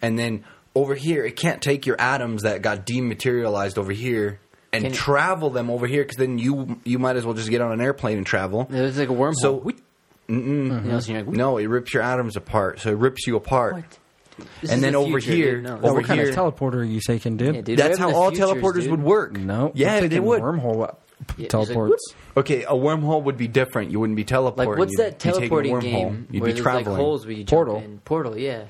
and 0.00 0.18
then 0.18 0.44
over 0.74 0.94
here, 0.94 1.24
it 1.24 1.36
can't 1.36 1.60
take 1.60 1.84
your 1.86 2.00
atoms 2.00 2.42
that 2.42 2.62
got 2.62 2.86
dematerialized 2.86 3.76
over 3.78 3.92
here 3.92 4.40
and 4.72 4.84
Can 4.84 4.92
it- 4.92 4.96
travel 4.96 5.50
them 5.50 5.68
over 5.70 5.86
here 5.86 6.02
because 6.02 6.16
then 6.16 6.38
you 6.38 6.80
you 6.84 6.98
might 6.98 7.16
as 7.16 7.24
well 7.26 7.34
just 7.34 7.50
get 7.50 7.60
on 7.60 7.72
an 7.72 7.80
airplane 7.82 8.16
and 8.16 8.26
travel. 8.26 8.66
it 8.70 8.80
was 8.80 8.96
like 8.98 9.10
a 9.10 9.12
wormhole 9.12 9.34
So 9.36 9.70
you 10.28 10.36
know, 10.38 10.98
so 11.00 11.12
you're 11.12 11.22
like, 11.24 11.34
no, 11.34 11.58
it 11.58 11.66
rips 11.66 11.92
your 11.92 12.02
atoms 12.02 12.36
apart, 12.36 12.80
so 12.80 12.90
it 12.90 12.96
rips 12.96 13.26
you 13.26 13.36
apart. 13.36 13.74
what? 13.74 13.84
This 14.62 14.72
And 14.72 14.82
then 14.82 14.92
the 14.94 14.98
over 14.98 15.20
future, 15.20 15.32
here- 15.32 15.54
dude. 15.56 15.64
No, 15.64 15.72
over 15.74 15.80
this 15.82 15.92
what 15.92 16.00
is- 16.00 16.06
kind 16.06 16.20
here- 16.20 16.30
of 16.30 16.34
teleporter 16.36 16.74
are 16.76 16.84
you 16.84 17.00
taking, 17.06 17.36
dude? 17.36 17.54
Yeah, 17.54 17.60
dude, 17.60 17.78
That's 17.78 17.98
we're 17.98 18.02
how 18.02 18.08
in 18.08 18.14
the 18.14 18.18
all 18.18 18.30
futures, 18.30 18.50
teleporters 18.50 18.80
dude. 18.82 18.90
would 18.92 19.02
work. 19.02 19.32
No, 19.36 19.72
yeah, 19.74 19.96
we're 19.96 20.00
they 20.00 20.08
taking 20.08 20.24
would. 20.24 20.40
Wormhole 20.42 20.88
uh, 20.88 20.92
Yeah, 21.36 21.46
just 21.48 21.54
like, 21.54 21.66
teleports. 21.68 22.14
Okay, 22.36 22.64
a 22.64 22.72
wormhole 22.72 23.22
would 23.24 23.36
be 23.36 23.48
different. 23.48 23.90
You 23.90 24.00
wouldn't 24.00 24.16
be 24.16 24.24
teleporting. 24.24 24.70
Like 24.70 24.78
what's 24.78 24.92
You'd 24.92 24.98
that 24.98 25.18
be 25.18 25.30
taking 25.30 25.44
a 25.44 25.48
teleporting 25.48 25.78
game 25.80 26.26
You'd 26.30 26.40
where 26.42 26.48
be 26.48 26.52
there's 26.52 26.62
traveling. 26.62 26.86
like 26.86 26.96
holes 26.96 27.26
where 27.26 27.32
you 27.34 27.44
jump 27.44 27.50
Portal. 27.50 27.76
in? 27.78 27.98
Portal, 28.00 28.38
yeah. 28.38 28.64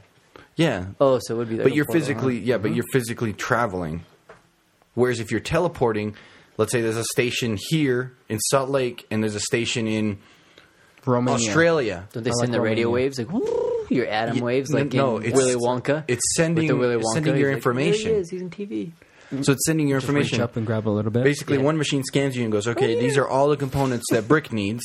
Yeah. 0.57 0.87
Oh, 1.01 1.19
so 1.23 1.35
it 1.35 1.39
would 1.39 1.49
be. 1.49 1.55
Like 1.57 1.65
but 1.65 1.73
a 1.73 1.75
you're 1.77 1.85
portal, 1.87 2.01
physically 2.01 2.39
huh? 2.39 2.45
yeah 2.45 2.59
but 2.59 2.69
mm-hmm. 2.69 2.77
you're 2.77 2.85
physically 2.93 3.33
traveling 3.33 4.05
whereas 4.95 5.21
if 5.21 5.31
you're 5.31 5.41
teleporting 5.41 6.15
let's 6.59 6.71
say 6.73 6.83
there's 6.83 6.97
a 6.99 7.05
station 7.05 7.59
here 7.71 8.13
in 8.29 8.39
salt 8.39 8.69
lake 8.69 9.07
and 9.11 9.23
there's 9.23 9.35
a 9.35 9.41
station 9.41 9.87
in 9.89 10.19
Romania. 11.07 11.35
australia 11.49 12.09
Don't 12.13 12.23
they 12.23 12.31
I 12.31 12.35
send 12.35 12.53
like 12.53 12.53
the 12.53 12.61
radio 12.61 12.89
Romania. 12.89 13.05
waves 13.07 13.19
like 13.19 13.33
whoo, 13.33 13.87
your 13.89 14.07
atom 14.07 14.41
waves 14.41 14.71
like 14.73 14.93
no, 14.93 15.17
in 15.17 15.25
it's- 15.25 15.37
Willy 15.37 15.55
Wonka? 15.55 16.05
it's 16.09 16.23
sending- 16.37 16.67
With 16.67 16.69
the 16.69 16.77
Willy 16.77 16.95
it's 16.97 17.05
Wonka, 17.07 17.15
sending 17.15 17.37
your 17.39 17.49
he's 17.49 17.55
like, 17.55 17.57
information. 17.57 18.05
There 18.05 18.15
he 18.15 18.21
is. 18.21 18.31
He's 18.31 18.43
in 18.43 18.51
TV. 18.51 18.93
So 19.41 19.53
it's 19.53 19.65
sending 19.67 19.89
your 19.89 20.01
Just 20.01 20.09
reach 20.13 20.17
information 20.27 20.41
up 20.43 20.57
and 20.57 20.67
grab 20.67 20.87
a 20.87 20.91
little 20.91 21.11
bit. 21.11 21.25
basically 21.25 21.57
Yeah. 21.59 21.63
one 21.65 21.79
machine 21.79 22.03
scans 22.05 22.37
you 22.37 22.43
and 22.45 22.53
goes 22.53 22.69
okay 22.69 22.97
oh, 22.97 23.01
these 23.01 23.17
are 23.17 23.27
all 23.27 23.49
the 23.49 23.57
components 23.57 24.05
that 24.11 24.29
brick 24.29 24.53
needs 24.53 24.83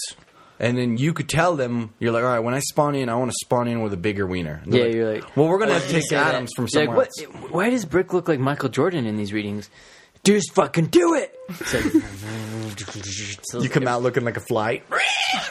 and 0.59 0.77
then 0.77 0.97
you 0.97 1.13
could 1.13 1.29
tell 1.29 1.55
them 1.55 1.93
you're 1.99 2.11
like 2.11 2.23
all 2.23 2.29
right 2.29 2.39
when 2.39 2.53
i 2.53 2.59
spawn 2.59 2.95
in 2.95 3.09
i 3.09 3.15
want 3.15 3.29
to 3.29 3.35
spawn 3.45 3.67
in 3.67 3.81
with 3.81 3.93
a 3.93 3.97
bigger 3.97 4.25
wiener 4.25 4.61
Yeah, 4.65 4.71
they're 4.71 4.95
you're 4.95 5.13
like, 5.15 5.35
well 5.37 5.47
we're 5.47 5.59
gonna 5.59 5.71
oh, 5.71 5.75
have 5.75 5.87
to 5.87 5.93
take 6.01 6.11
Adams 6.13 6.49
that? 6.51 6.55
from 6.55 6.67
somewhere 6.67 6.97
like, 6.97 7.07
else 7.07 7.41
what, 7.41 7.51
Why 7.53 7.69
does 7.69 7.85
Brick 7.85 8.13
look 8.13 8.27
like 8.27 8.39
Michael 8.39 8.69
Jordan 8.69 9.05
in 9.05 9.17
these 9.17 9.33
readings? 9.33 9.69
Just 10.27 10.53
fucking 10.55 10.87
do 10.87 11.13
it. 11.13 11.33
It's 11.47 11.73
like, 11.73 13.39
So 13.49 13.61
you 13.61 13.69
come 13.69 13.87
out 13.87 14.01
looking 14.01 14.25
like 14.25 14.35
a 14.35 14.41
fly 14.41 14.81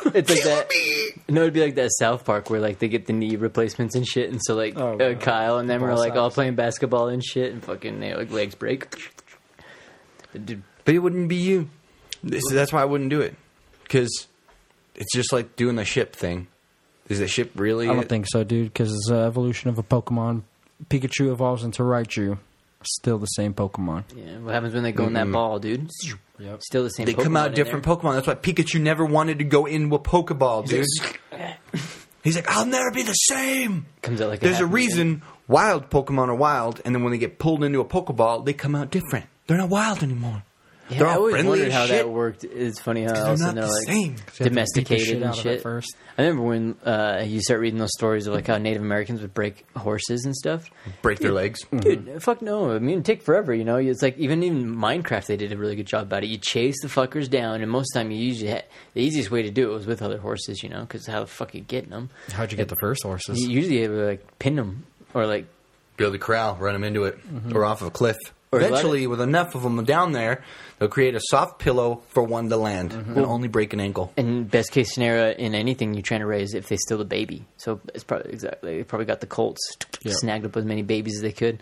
It's 0.04 0.28
like 0.28 0.42
that. 0.42 0.70
No, 1.30 1.40
it'd 1.40 1.54
be 1.54 1.62
like 1.62 1.76
that 1.76 1.90
South 1.98 2.26
Park 2.26 2.50
where 2.50 2.60
like 2.60 2.78
they 2.78 2.88
get 2.88 3.06
the 3.06 3.14
knee 3.14 3.36
replacements 3.36 3.94
and 3.94 4.06
shit, 4.06 4.30
and 4.30 4.38
so 4.44 4.54
like 4.54 4.76
Oh, 4.76 4.98
uh, 4.98 5.14
Kyle 5.14 5.56
and 5.56 5.70
them 5.70 5.82
are 5.82 5.88
Ball 5.88 5.98
like 5.98 6.12
all 6.16 6.30
playing 6.30 6.56
basketball 6.56 7.08
and 7.08 7.24
shit, 7.24 7.54
and 7.54 7.64
fucking 7.64 8.00
they, 8.00 8.14
like 8.14 8.30
legs 8.30 8.54
break. 8.54 8.94
Dude, 10.34 10.62
But 10.84 10.94
it 10.94 10.98
wouldn't 10.98 11.30
be 11.30 11.36
you. 11.36 11.70
This, 12.22 12.42
that's 12.52 12.70
why 12.70 12.82
I 12.82 12.84
wouldn't 12.84 13.08
do 13.08 13.22
it. 13.22 13.34
Because 13.82 14.26
it's 14.94 15.14
just 15.14 15.32
like 15.32 15.56
doing 15.56 15.76
the 15.76 15.86
ship 15.86 16.14
thing. 16.14 16.48
Is 17.08 17.20
the 17.20 17.28
ship 17.28 17.52
really? 17.54 17.88
I 17.88 17.94
don't 17.94 18.10
think 18.10 18.26
so, 18.28 18.44
dude. 18.44 18.74
Because 18.74 18.92
it's 18.92 19.08
the 19.08 19.20
evolution 19.20 19.70
of 19.70 19.78
a 19.78 19.82
Pokemon. 19.82 20.42
Pikachu 20.90 21.32
evolves 21.32 21.64
into 21.64 21.82
Raichu. 21.82 22.36
Still 22.86 23.18
the 23.18 23.26
same 23.26 23.54
Pokemon. 23.54 24.04
Yeah, 24.14 24.38
what 24.38 24.54
happens 24.54 24.74
when 24.74 24.82
they 24.82 24.92
go 24.92 25.06
in 25.06 25.14
that 25.14 25.24
mm-hmm. 25.24 25.32
ball, 25.32 25.58
dude? 25.58 25.90
Yep. 26.38 26.62
Still 26.62 26.84
the 26.84 26.90
same. 26.90 27.06
they 27.06 27.14
come 27.14 27.36
out 27.36 27.48
in 27.48 27.54
different 27.54 27.84
there. 27.84 27.96
Pokemon. 27.96 28.14
That's 28.14 28.26
why 28.26 28.34
Pikachu 28.34 28.80
never 28.80 29.04
wanted 29.04 29.38
to 29.38 29.44
go 29.44 29.66
in 29.66 29.92
a 29.92 29.98
Pokeball, 29.98 30.66
dude. 30.66 30.86
He's 32.22 32.34
like, 32.34 32.50
I'll 32.50 32.66
never 32.66 32.90
be 32.90 33.02
the 33.02 33.12
same. 33.12 33.86
Comes 34.02 34.20
out 34.20 34.28
like 34.28 34.40
that. 34.40 34.46
There's 34.46 34.60
a 34.60 34.64
half 34.64 34.70
million. 34.72 34.88
reason 34.88 35.22
wild 35.46 35.90
Pokemon 35.90 36.28
are 36.28 36.34
wild, 36.34 36.80
and 36.84 36.94
then 36.94 37.02
when 37.02 37.12
they 37.12 37.18
get 37.18 37.38
pulled 37.38 37.62
into 37.62 37.80
a 37.80 37.84
Pokeball, 37.84 38.44
they 38.44 38.52
come 38.52 38.74
out 38.74 38.90
different. 38.90 39.26
They're 39.46 39.58
not 39.58 39.68
wild 39.68 40.02
anymore. 40.02 40.42
Yeah, 40.88 40.98
They're 40.98 41.06
I 41.08 41.10
all 41.12 41.16
always 41.18 41.32
friendly 41.32 41.50
wondered 41.50 41.72
how 41.72 41.86
shit. 41.86 41.96
that 41.96 42.08
worked. 42.08 42.44
It's 42.44 42.78
funny 42.80 43.02
how 43.02 43.12
They're 43.12 43.26
else 43.26 43.40
not 43.40 43.54
they're 43.56 43.64
the 43.64 43.70
like 43.72 43.86
same. 43.86 44.02
You 44.02 44.08
have 44.10 44.16
to 44.18 44.24
beat 44.24 44.38
the 44.38 44.44
domesticated 44.50 45.06
shit 45.06 45.14
and 45.16 45.24
out 45.24 45.38
of 45.38 45.46
it 45.46 45.54
shit. 45.54 45.62
first. 45.62 45.96
I 46.16 46.22
remember 46.22 46.42
when 46.44 46.76
uh, 46.84 47.24
you 47.26 47.40
start 47.40 47.60
reading 47.60 47.78
those 47.80 47.92
stories 47.92 48.26
of 48.28 48.34
like 48.34 48.46
how 48.46 48.58
Native 48.58 48.82
Americans 48.82 49.20
would 49.20 49.34
break 49.34 49.66
horses 49.76 50.24
and 50.24 50.34
stuff. 50.34 50.70
Break 51.02 51.18
their 51.18 51.32
legs. 51.32 51.60
Dude, 51.76 52.22
fuck 52.22 52.40
no. 52.40 52.72
I 52.72 52.78
mean, 52.78 53.02
take 53.02 53.22
forever, 53.22 53.52
you 53.52 53.64
know? 53.64 53.76
It's 53.76 54.00
like, 54.02 54.16
even 54.18 54.42
in 54.44 54.66
Minecraft, 54.76 55.26
they 55.26 55.36
did 55.36 55.52
a 55.52 55.56
really 55.56 55.74
good 55.76 55.86
job 55.86 56.02
about 56.04 56.22
it. 56.22 56.28
You 56.28 56.38
chase 56.38 56.76
the 56.82 56.88
fuckers 56.88 57.28
down, 57.28 57.62
and 57.62 57.70
most 57.70 57.90
of 57.90 57.94
the 57.94 58.00
time, 58.04 58.10
you 58.12 58.18
usually 58.24 58.50
ha- 58.52 58.62
the 58.94 59.00
easiest 59.02 59.30
way 59.30 59.42
to 59.42 59.50
do 59.50 59.70
it 59.70 59.74
was 59.74 59.86
with 59.86 60.02
other 60.02 60.18
horses, 60.18 60.62
you 60.62 60.68
know? 60.68 60.80
Because 60.82 61.06
how 61.06 61.20
the 61.20 61.26
fuck 61.26 61.54
you 61.54 61.62
getting 61.62 61.90
them? 61.90 62.10
How'd 62.32 62.52
you 62.52 62.56
get 62.56 62.68
the 62.68 62.76
first 62.80 63.02
horses? 63.02 63.40
You 63.40 63.48
usually 63.50 63.82
able 63.82 63.96
to, 63.96 64.06
like, 64.06 64.38
pin 64.38 64.54
them, 64.56 64.86
or 65.14 65.26
like, 65.26 65.46
Build 65.96 66.14
a 66.14 66.18
corral, 66.18 66.56
run 66.60 66.74
them 66.74 66.84
into 66.84 67.04
it, 67.04 67.18
or 67.54 67.64
off 67.64 67.80
of 67.80 67.88
a 67.88 67.90
cliff. 67.90 68.16
Or 68.52 68.60
Eventually, 68.60 69.06
with 69.08 69.20
enough 69.20 69.54
of 69.56 69.62
them 69.64 69.84
down 69.84 70.12
there, 70.12 70.42
they'll 70.78 70.88
create 70.88 71.16
a 71.16 71.20
soft 71.20 71.58
pillow 71.58 72.02
for 72.10 72.22
one 72.22 72.48
to 72.48 72.56
land 72.56 72.92
and 72.92 73.18
only 73.18 73.48
break 73.48 73.72
an 73.72 73.80
ankle. 73.80 74.12
in 74.16 74.44
best 74.44 74.70
case 74.70 74.94
scenario, 74.94 75.32
in 75.32 75.54
anything 75.54 75.94
you're 75.94 76.02
trying 76.02 76.20
to 76.20 76.26
raise, 76.26 76.54
if 76.54 76.68
they 76.68 76.76
steal 76.76 76.98
the 76.98 77.04
baby. 77.04 77.44
So 77.56 77.80
it's 77.92 78.04
probably 78.04 78.32
exactly, 78.32 78.76
they 78.78 78.84
probably 78.84 79.06
got 79.06 79.20
the 79.20 79.26
colts, 79.26 79.60
Yeah. 80.02 80.12
snagged 80.14 80.46
up 80.46 80.56
as 80.56 80.64
many 80.64 80.82
babies 80.82 81.16
as 81.16 81.22
they 81.22 81.32
could. 81.32 81.60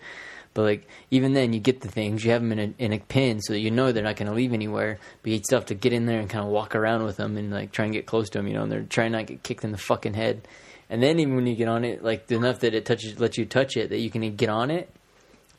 But 0.53 0.61
like 0.63 0.87
even 1.11 1.33
then, 1.33 1.51
you 1.53 1.59
get 1.59 1.81
the 1.81 1.89
things. 1.89 2.23
You 2.23 2.31
have 2.31 2.41
them 2.41 2.51
in 2.53 2.59
a 2.59 2.73
in 2.81 2.93
a 2.93 2.99
pin, 2.99 3.41
so 3.41 3.51
that 3.53 3.59
you 3.59 3.71
know 3.71 3.91
they're 3.91 4.03
not 4.03 4.15
going 4.15 4.29
to 4.29 4.33
leave 4.35 4.53
anywhere. 4.53 4.99
But 5.21 5.31
you 5.33 5.39
still 5.39 5.57
have 5.59 5.65
to 5.65 5.75
get 5.75 5.91
in 5.91 6.05
there 6.05 6.19
and 6.19 6.29
kind 6.29 6.45
of 6.45 6.51
walk 6.51 6.75
around 6.75 7.03
with 7.03 7.17
them 7.17 7.35
and 7.35 7.51
like 7.51 7.73
try 7.73 7.83
and 7.85 7.93
get 7.93 8.05
close 8.05 8.29
to 8.29 8.37
them. 8.39 8.47
You 8.47 8.53
know, 8.53 8.63
and 8.63 8.71
they're 8.71 8.83
trying 8.83 9.11
not 9.11 9.19
to 9.27 9.33
get 9.33 9.43
kicked 9.43 9.63
in 9.65 9.71
the 9.73 9.77
fucking 9.77 10.13
head. 10.13 10.47
And 10.89 11.03
then 11.03 11.19
even 11.19 11.35
when 11.35 11.45
you 11.47 11.55
get 11.55 11.67
on 11.67 11.83
it, 11.83 12.03
like 12.03 12.31
enough 12.31 12.59
that 12.59 12.73
it 12.73 12.85
touches, 12.85 13.19
lets 13.19 13.37
you 13.37 13.45
touch 13.45 13.75
it, 13.75 13.89
that 13.89 13.97
you 13.97 14.09
can 14.09 14.33
get 14.35 14.47
on 14.49 14.69
it, 14.71 14.87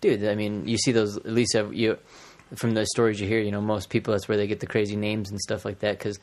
dude. 0.07 0.29
I 0.29 0.35
mean, 0.35 0.67
you 0.69 0.79
see 0.79 0.93
those 0.93 1.17
at 1.17 1.27
least 1.27 1.55
uh, 1.55 1.69
you 1.71 1.99
from 2.55 2.75
the 2.75 2.87
stories 2.87 3.21
you 3.21 3.27
hear. 3.27 3.41
You 3.41 3.51
know, 3.51 3.61
most 3.61 3.91
people 3.91 4.13
that's 4.13 4.29
where 4.29 4.37
they 4.37 4.47
get 4.47 4.61
the 4.61 4.67
crazy 4.67 4.97
names 4.97 5.31
and 5.31 5.41
stuff 5.41 5.65
like 5.65 5.81
that 5.81 5.99
because. 5.99 6.19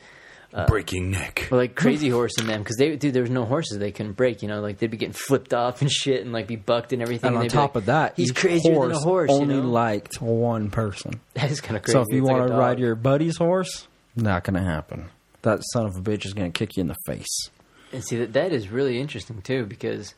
Breaking 0.68 1.10
neck. 1.10 1.48
Well, 1.50 1.58
like 1.58 1.74
crazy 1.74 2.08
horse 2.08 2.38
in 2.38 2.46
them 2.46 2.60
because 2.60 2.76
they 2.76 2.94
dude, 2.94 3.12
there 3.12 3.22
was 3.22 3.30
no 3.30 3.44
horses 3.44 3.78
they 3.78 3.90
couldn't 3.90 4.12
break. 4.12 4.40
You 4.40 4.46
know, 4.46 4.60
like 4.60 4.78
they'd 4.78 4.88
be 4.90 4.96
getting 4.96 5.12
flipped 5.12 5.52
off 5.52 5.80
and 5.82 5.90
shit, 5.90 6.20
and 6.20 6.32
like 6.32 6.46
be 6.46 6.54
bucked 6.54 6.92
and 6.92 7.02
everything. 7.02 7.28
and 7.28 7.36
on 7.38 7.42
they'd 7.42 7.50
top 7.50 7.74
like, 7.74 7.82
of 7.82 7.86
that, 7.86 8.12
he's 8.16 8.30
crazier 8.30 8.72
horse 8.72 8.92
than 8.92 8.96
a 8.96 9.00
horse. 9.00 9.30
Only 9.32 9.56
you 9.56 9.62
know? 9.62 9.68
liked 9.68 10.20
one 10.20 10.70
person. 10.70 11.20
that 11.34 11.50
is 11.50 11.60
kind 11.60 11.76
of 11.76 11.82
crazy. 11.82 11.94
So 11.94 12.02
if 12.02 12.06
you 12.14 12.18
It's 12.20 12.28
like 12.28 12.38
want 12.38 12.50
to 12.52 12.56
ride 12.56 12.78
your 12.78 12.94
buddy's 12.94 13.36
horse, 13.36 13.88
not 14.14 14.44
gonna 14.44 14.62
happen. 14.62 15.06
That 15.42 15.58
son 15.72 15.86
of 15.86 15.96
a 15.96 16.00
bitch 16.00 16.24
is 16.24 16.34
gonna 16.34 16.52
kick 16.52 16.76
you 16.76 16.82
in 16.82 16.86
the 16.86 16.96
face. 17.04 17.50
and 17.92 18.04
see 18.04 18.18
that 18.18 18.34
that 18.34 18.52
is 18.52 18.68
really 18.68 19.00
interesting 19.00 19.42
too 19.42 19.66
because 19.66 20.14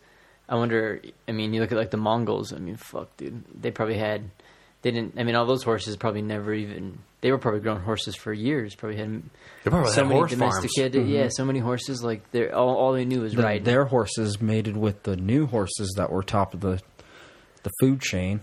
I 0.49 0.55
wonder. 0.57 1.01
I 1.29 1.33
mean, 1.33 1.53
you 1.55 1.61
look 1.61 1.73
at 1.73 1.79
like 1.79 1.91
the 1.91 1.97
Mongols. 1.97 2.53
I 2.53 2.59
mean, 2.59 2.77
fuck, 2.77 3.17
dude, 3.17 3.43
they 3.61 3.71
probably 3.71 3.99
had. 3.99 4.31
They 4.83 4.91
didn't. 4.93 5.15
I 5.19 5.25
mean, 5.25 5.35
all 5.35 5.47
those 5.47 5.63
horses 5.65 5.97
probably 5.97 6.23
never 6.23 6.55
even. 6.55 6.99
They 7.23 7.33
were 7.33 7.39
probably 7.39 7.61
growing 7.61 7.81
horses 7.81 8.15
for 8.15 8.33
years. 8.33 8.75
Probably 8.77 8.99
had 8.99 9.23
They 9.65 9.71
probably 9.71 9.91
so 9.91 10.03
had 10.03 10.09
many 10.09 10.19
horse 10.21 10.35
farms. 10.35 10.55
domesticated. 10.57 11.09
Yeah, 11.09 11.21
mm-hmm. 11.23 11.29
so 11.31 11.45
many 11.45 11.59
horses. 11.59 12.05
Like 12.05 12.31
they 12.31 12.43
are 12.49 12.55
all, 12.55 12.77
all 12.77 12.93
they 12.93 13.05
knew 13.05 13.23
was 13.23 13.35
The- 13.35 13.43
riding. 13.43 13.65
Their 13.65 13.87
horses 13.87 14.41
mated 14.41 14.77
with 14.77 15.03
the 15.03 15.17
new 15.17 15.47
horses 15.47 15.95
that 15.97 16.11
were 16.13 16.23
top 16.23 16.55
of 16.55 16.61
the 16.61 16.81
the 17.65 17.71
food 17.81 18.01
chain. 18.01 18.41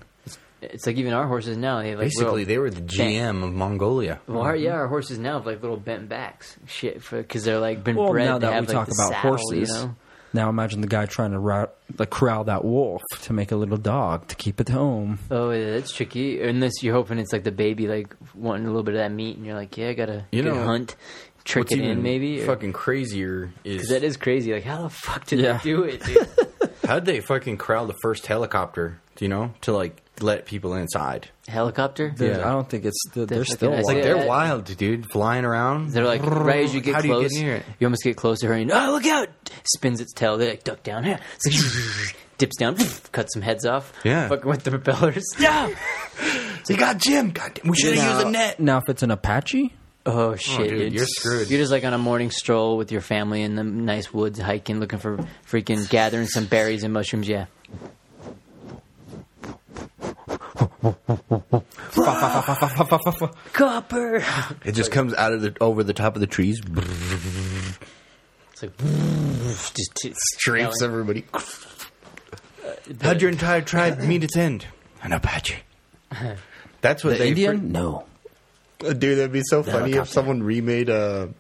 It's 0.62 0.86
like 0.88 0.96
even 0.98 1.14
our 1.14 1.28
horses 1.28 1.56
now. 1.58 1.82
They 1.82 1.90
have 1.90 2.00
like 2.00 2.06
Basically, 2.08 2.32
little- 2.32 2.46
they 2.46 2.58
were 2.58 2.70
the 2.70 2.82
GM 2.82 3.44
of 3.44 3.54
Mongolia. 3.54 4.20
Well, 4.28 4.42
our, 4.42 4.56
yeah, 4.56 4.72
our 4.74 4.88
horses 4.88 5.20
now 5.20 5.34
have 5.38 5.46
like 5.46 5.62
little 5.62 5.78
bent 5.78 6.08
backs, 6.10 6.58
shit, 6.68 7.02
because 7.10 7.44
they're 7.46 7.60
like 7.60 7.84
been 7.84 7.96
Well, 7.98 8.12
bred 8.12 8.26
now 8.26 8.34
to 8.36 8.40
that 8.48 8.54
have 8.54 8.68
we 8.68 8.74
like 8.74 8.88
talk 8.88 8.88
the 8.88 8.96
about 9.02 9.12
saddle, 9.12 9.38
horses, 9.38 9.70
You 9.70 9.76
know? 9.88 9.96
Now 10.34 10.50
imagine 10.50 10.82
the 10.82 10.88
guy 10.88 11.06
trying 11.06 11.32
to 11.32 11.40
route, 11.40 11.74
like 11.98 12.10
corral 12.10 12.44
that 12.46 12.66
wolf 12.66 13.02
to 13.22 13.34
make 13.34 13.52
a 13.52 13.56
little 13.56 13.78
dog 13.78 14.28
to 14.30 14.36
keep 14.36 14.60
it 14.60 14.70
home. 14.70 15.20
Oh, 15.32 15.52
yeah, 15.52 15.72
that's 15.72 15.92
tricky. 15.92 16.42
Unless 16.42 16.82
you're 16.82 16.94
hoping 16.94 17.20
it's 17.20 17.32
like 17.34 17.44
the 17.44 17.52
baby, 17.52 17.88
like 17.88 18.16
wanting 18.36 18.66
a 18.66 18.70
little 18.70 18.84
bit 18.84 18.96
of 18.96 19.00
that 19.00 19.12
meat, 19.12 19.38
and 19.38 19.46
you're 19.46 19.56
like, 19.56 19.78
yeah, 19.78 19.90
I 19.90 19.94
gotta 19.94 20.26
You 20.32 20.42
know, 20.44 20.64
hunt, 20.64 20.96
trick 21.44 21.66
What's 21.66 21.74
it 21.74 21.78
even 21.80 21.90
in, 21.92 22.04
maybe. 22.04 22.42
or- 22.42 22.46
fucking 22.46 22.74
crazier 22.74 23.52
Because 23.64 23.84
is 23.84 23.90
that 23.90 24.04
is 24.04 24.18
crazy. 24.18 24.54
Like, 24.54 24.64
how 24.64 24.82
the 24.84 24.90
fuck 24.90 25.26
did 25.26 25.40
Yeah. 25.40 25.58
they 25.58 25.64
do 25.64 25.84
it, 25.84 26.04
dude? 26.04 26.28
how'd 26.86 27.06
they 27.06 27.20
fucking 27.22 27.58
corral 27.58 27.86
the 27.86 27.96
first 28.02 28.26
helicopter? 28.28 29.00
Do 29.16 29.26
you 29.26 29.30
know 29.30 29.54
to 29.62 29.72
like 29.74 30.02
let 30.22 30.46
people 30.46 30.76
inside? 30.76 31.30
Helicopter? 31.48 32.14
There's- 32.16 32.38
Yeah. 32.38 32.48
I 32.48 32.52
don't 32.52 32.70
think 32.70 32.86
it's 32.86 33.02
they're, 33.14 33.26
They're 33.26 33.46
still 33.46 33.72
fucking- 33.72 33.80
It's 33.80 33.88
like 33.88 33.98
Yeah. 33.98 34.04
they're 34.04 34.28
wild, 34.28 34.66
dude, 34.78 35.10
flying 35.12 35.44
around. 35.46 35.90
They're 35.92 36.06
like 36.06 36.24
right 36.26 36.64
as 36.66 36.74
you 36.74 36.82
get 36.82 36.96
How 36.96 37.02
do 37.02 37.08
you 37.08 37.14
close, 37.16 37.32
get 37.34 37.42
near 37.42 37.56
it? 37.56 37.66
you 37.80 37.88
almost 37.88 38.04
get 38.04 38.16
close 38.16 38.40
to 38.42 38.48
her, 38.48 38.54
and 38.54 38.72
oh 38.72 38.92
look 38.92 39.06
out! 39.06 39.28
Spins 39.76 40.00
its 40.02 40.14
tail. 40.14 40.38
They 40.38 40.50
like 40.50 40.64
duck 40.64 40.84
down. 40.84 41.06
It's 41.06 41.46
like, 42.06 42.16
dips 42.38 42.58
down, 42.58 42.76
cuts 43.12 43.34
some 43.34 43.42
heads 43.42 43.66
off. 43.66 43.92
Yeah. 44.04 44.28
fucking 44.30 44.50
with 44.50 44.64
the 44.64 44.72
propellers. 44.72 45.24
Yeah. 45.40 45.70
They 46.68 46.76
got 46.76 46.98
Jim. 47.00 47.32
God 47.32 47.54
damn, 47.56 47.70
we 47.70 47.76
should 47.78 47.96
have 47.98 48.14
used 48.16 48.28
a 48.28 48.32
net. 48.32 48.60
Now, 48.60 48.78
if 48.78 48.84
it's 48.88 49.04
an 49.04 49.12
Apache, 49.12 49.74
oh, 50.06 50.12
oh 50.32 50.36
shit, 50.38 50.70
dude, 50.70 50.80
dude. 50.80 50.94
you're 50.94 51.06
screwed. 51.06 51.50
You're 51.50 51.60
just 51.60 51.72
like 51.74 51.84
on 51.84 51.94
a 51.94 51.98
morning 51.98 52.32
stroll 52.32 52.78
with 52.78 52.92
your 52.92 53.02
family 53.02 53.42
in 53.42 53.56
the 53.56 53.64
nice 53.64 54.14
woods, 54.14 54.40
hiking, 54.40 54.80
looking 54.80 55.00
for 55.00 55.18
freaking 55.50 55.90
gathering 55.90 56.28
some 56.28 56.46
berries 56.46 56.84
and 56.84 56.94
mushrooms. 56.94 57.28
Yeah. 57.28 57.48
Copper. 63.54 64.24
It 64.66 64.74
just 64.74 64.92
comes 64.92 65.14
out 65.14 65.34
of 65.34 65.42
the 65.42 65.56
over 65.62 65.84
the 65.84 65.94
top 65.94 66.16
of 66.16 66.22
the 66.22 66.28
trees, 66.28 66.62
It's 68.52 68.64
like 68.64 68.78
just 68.78 69.96
t- 70.02 70.14
strafes 70.36 70.78
smelling. 70.78 70.94
everybody. 70.94 71.26
How'd 73.02 73.22
your 73.22 73.32
entire 73.32 73.62
tribe 73.62 74.00
meet 74.00 74.24
its 74.24 74.36
end? 74.38 74.66
An 75.02 75.12
Apache. 75.14 75.58
That's 76.82 77.04
what 77.04 77.12
the 77.12 77.20
they 77.20 77.30
Indian, 77.30 77.72
no. 77.72 78.06
Uh, 78.86 78.94
Dude, 78.94 79.18
that'd 79.18 79.32
be 79.32 79.42
so 79.44 79.64
funny 79.64 79.76
if 79.78 79.82
helicopter. 79.96 80.12
someone 80.12 80.44
remade 80.44 80.90
a 80.90 81.34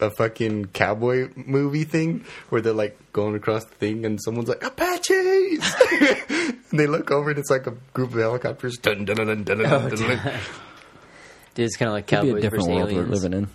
a 0.00 0.10
fucking 0.10 0.66
cowboy 0.66 1.30
movie 1.36 1.84
thing 1.84 2.24
where 2.48 2.60
they're 2.60 2.72
like 2.72 2.98
going 3.12 3.34
across 3.34 3.64
the 3.64 3.74
thing 3.74 4.04
and 4.04 4.20
someone's 4.22 4.48
like 4.48 4.62
Apaches, 4.64 5.74
and 5.90 6.56
they 6.72 6.86
look 6.86 7.10
over 7.10 7.30
and 7.30 7.38
it's 7.38 7.50
like 7.50 7.66
a 7.66 7.74
group 7.92 8.12
of 8.14 8.18
helicopters. 8.18 8.78
Dun, 8.78 9.04
dun, 9.04 9.16
dun, 9.16 9.26
dun, 9.26 9.44
dun, 9.44 9.58
dun, 9.58 9.88
dun, 9.90 9.98
dun. 9.98 10.18
Dude, 11.54 11.66
it's 11.66 11.76
kind 11.76 11.88
of 11.88 11.94
like 11.94 12.12
It'd 12.12 12.24
be 12.24 12.28
cowboys 12.28 12.38
a 12.38 12.42
different 12.42 12.64
versus 12.64 12.76
world 12.76 12.90
aliens. 12.90 13.08
we're 13.08 13.14
living 13.14 13.32
in. 13.32 13.48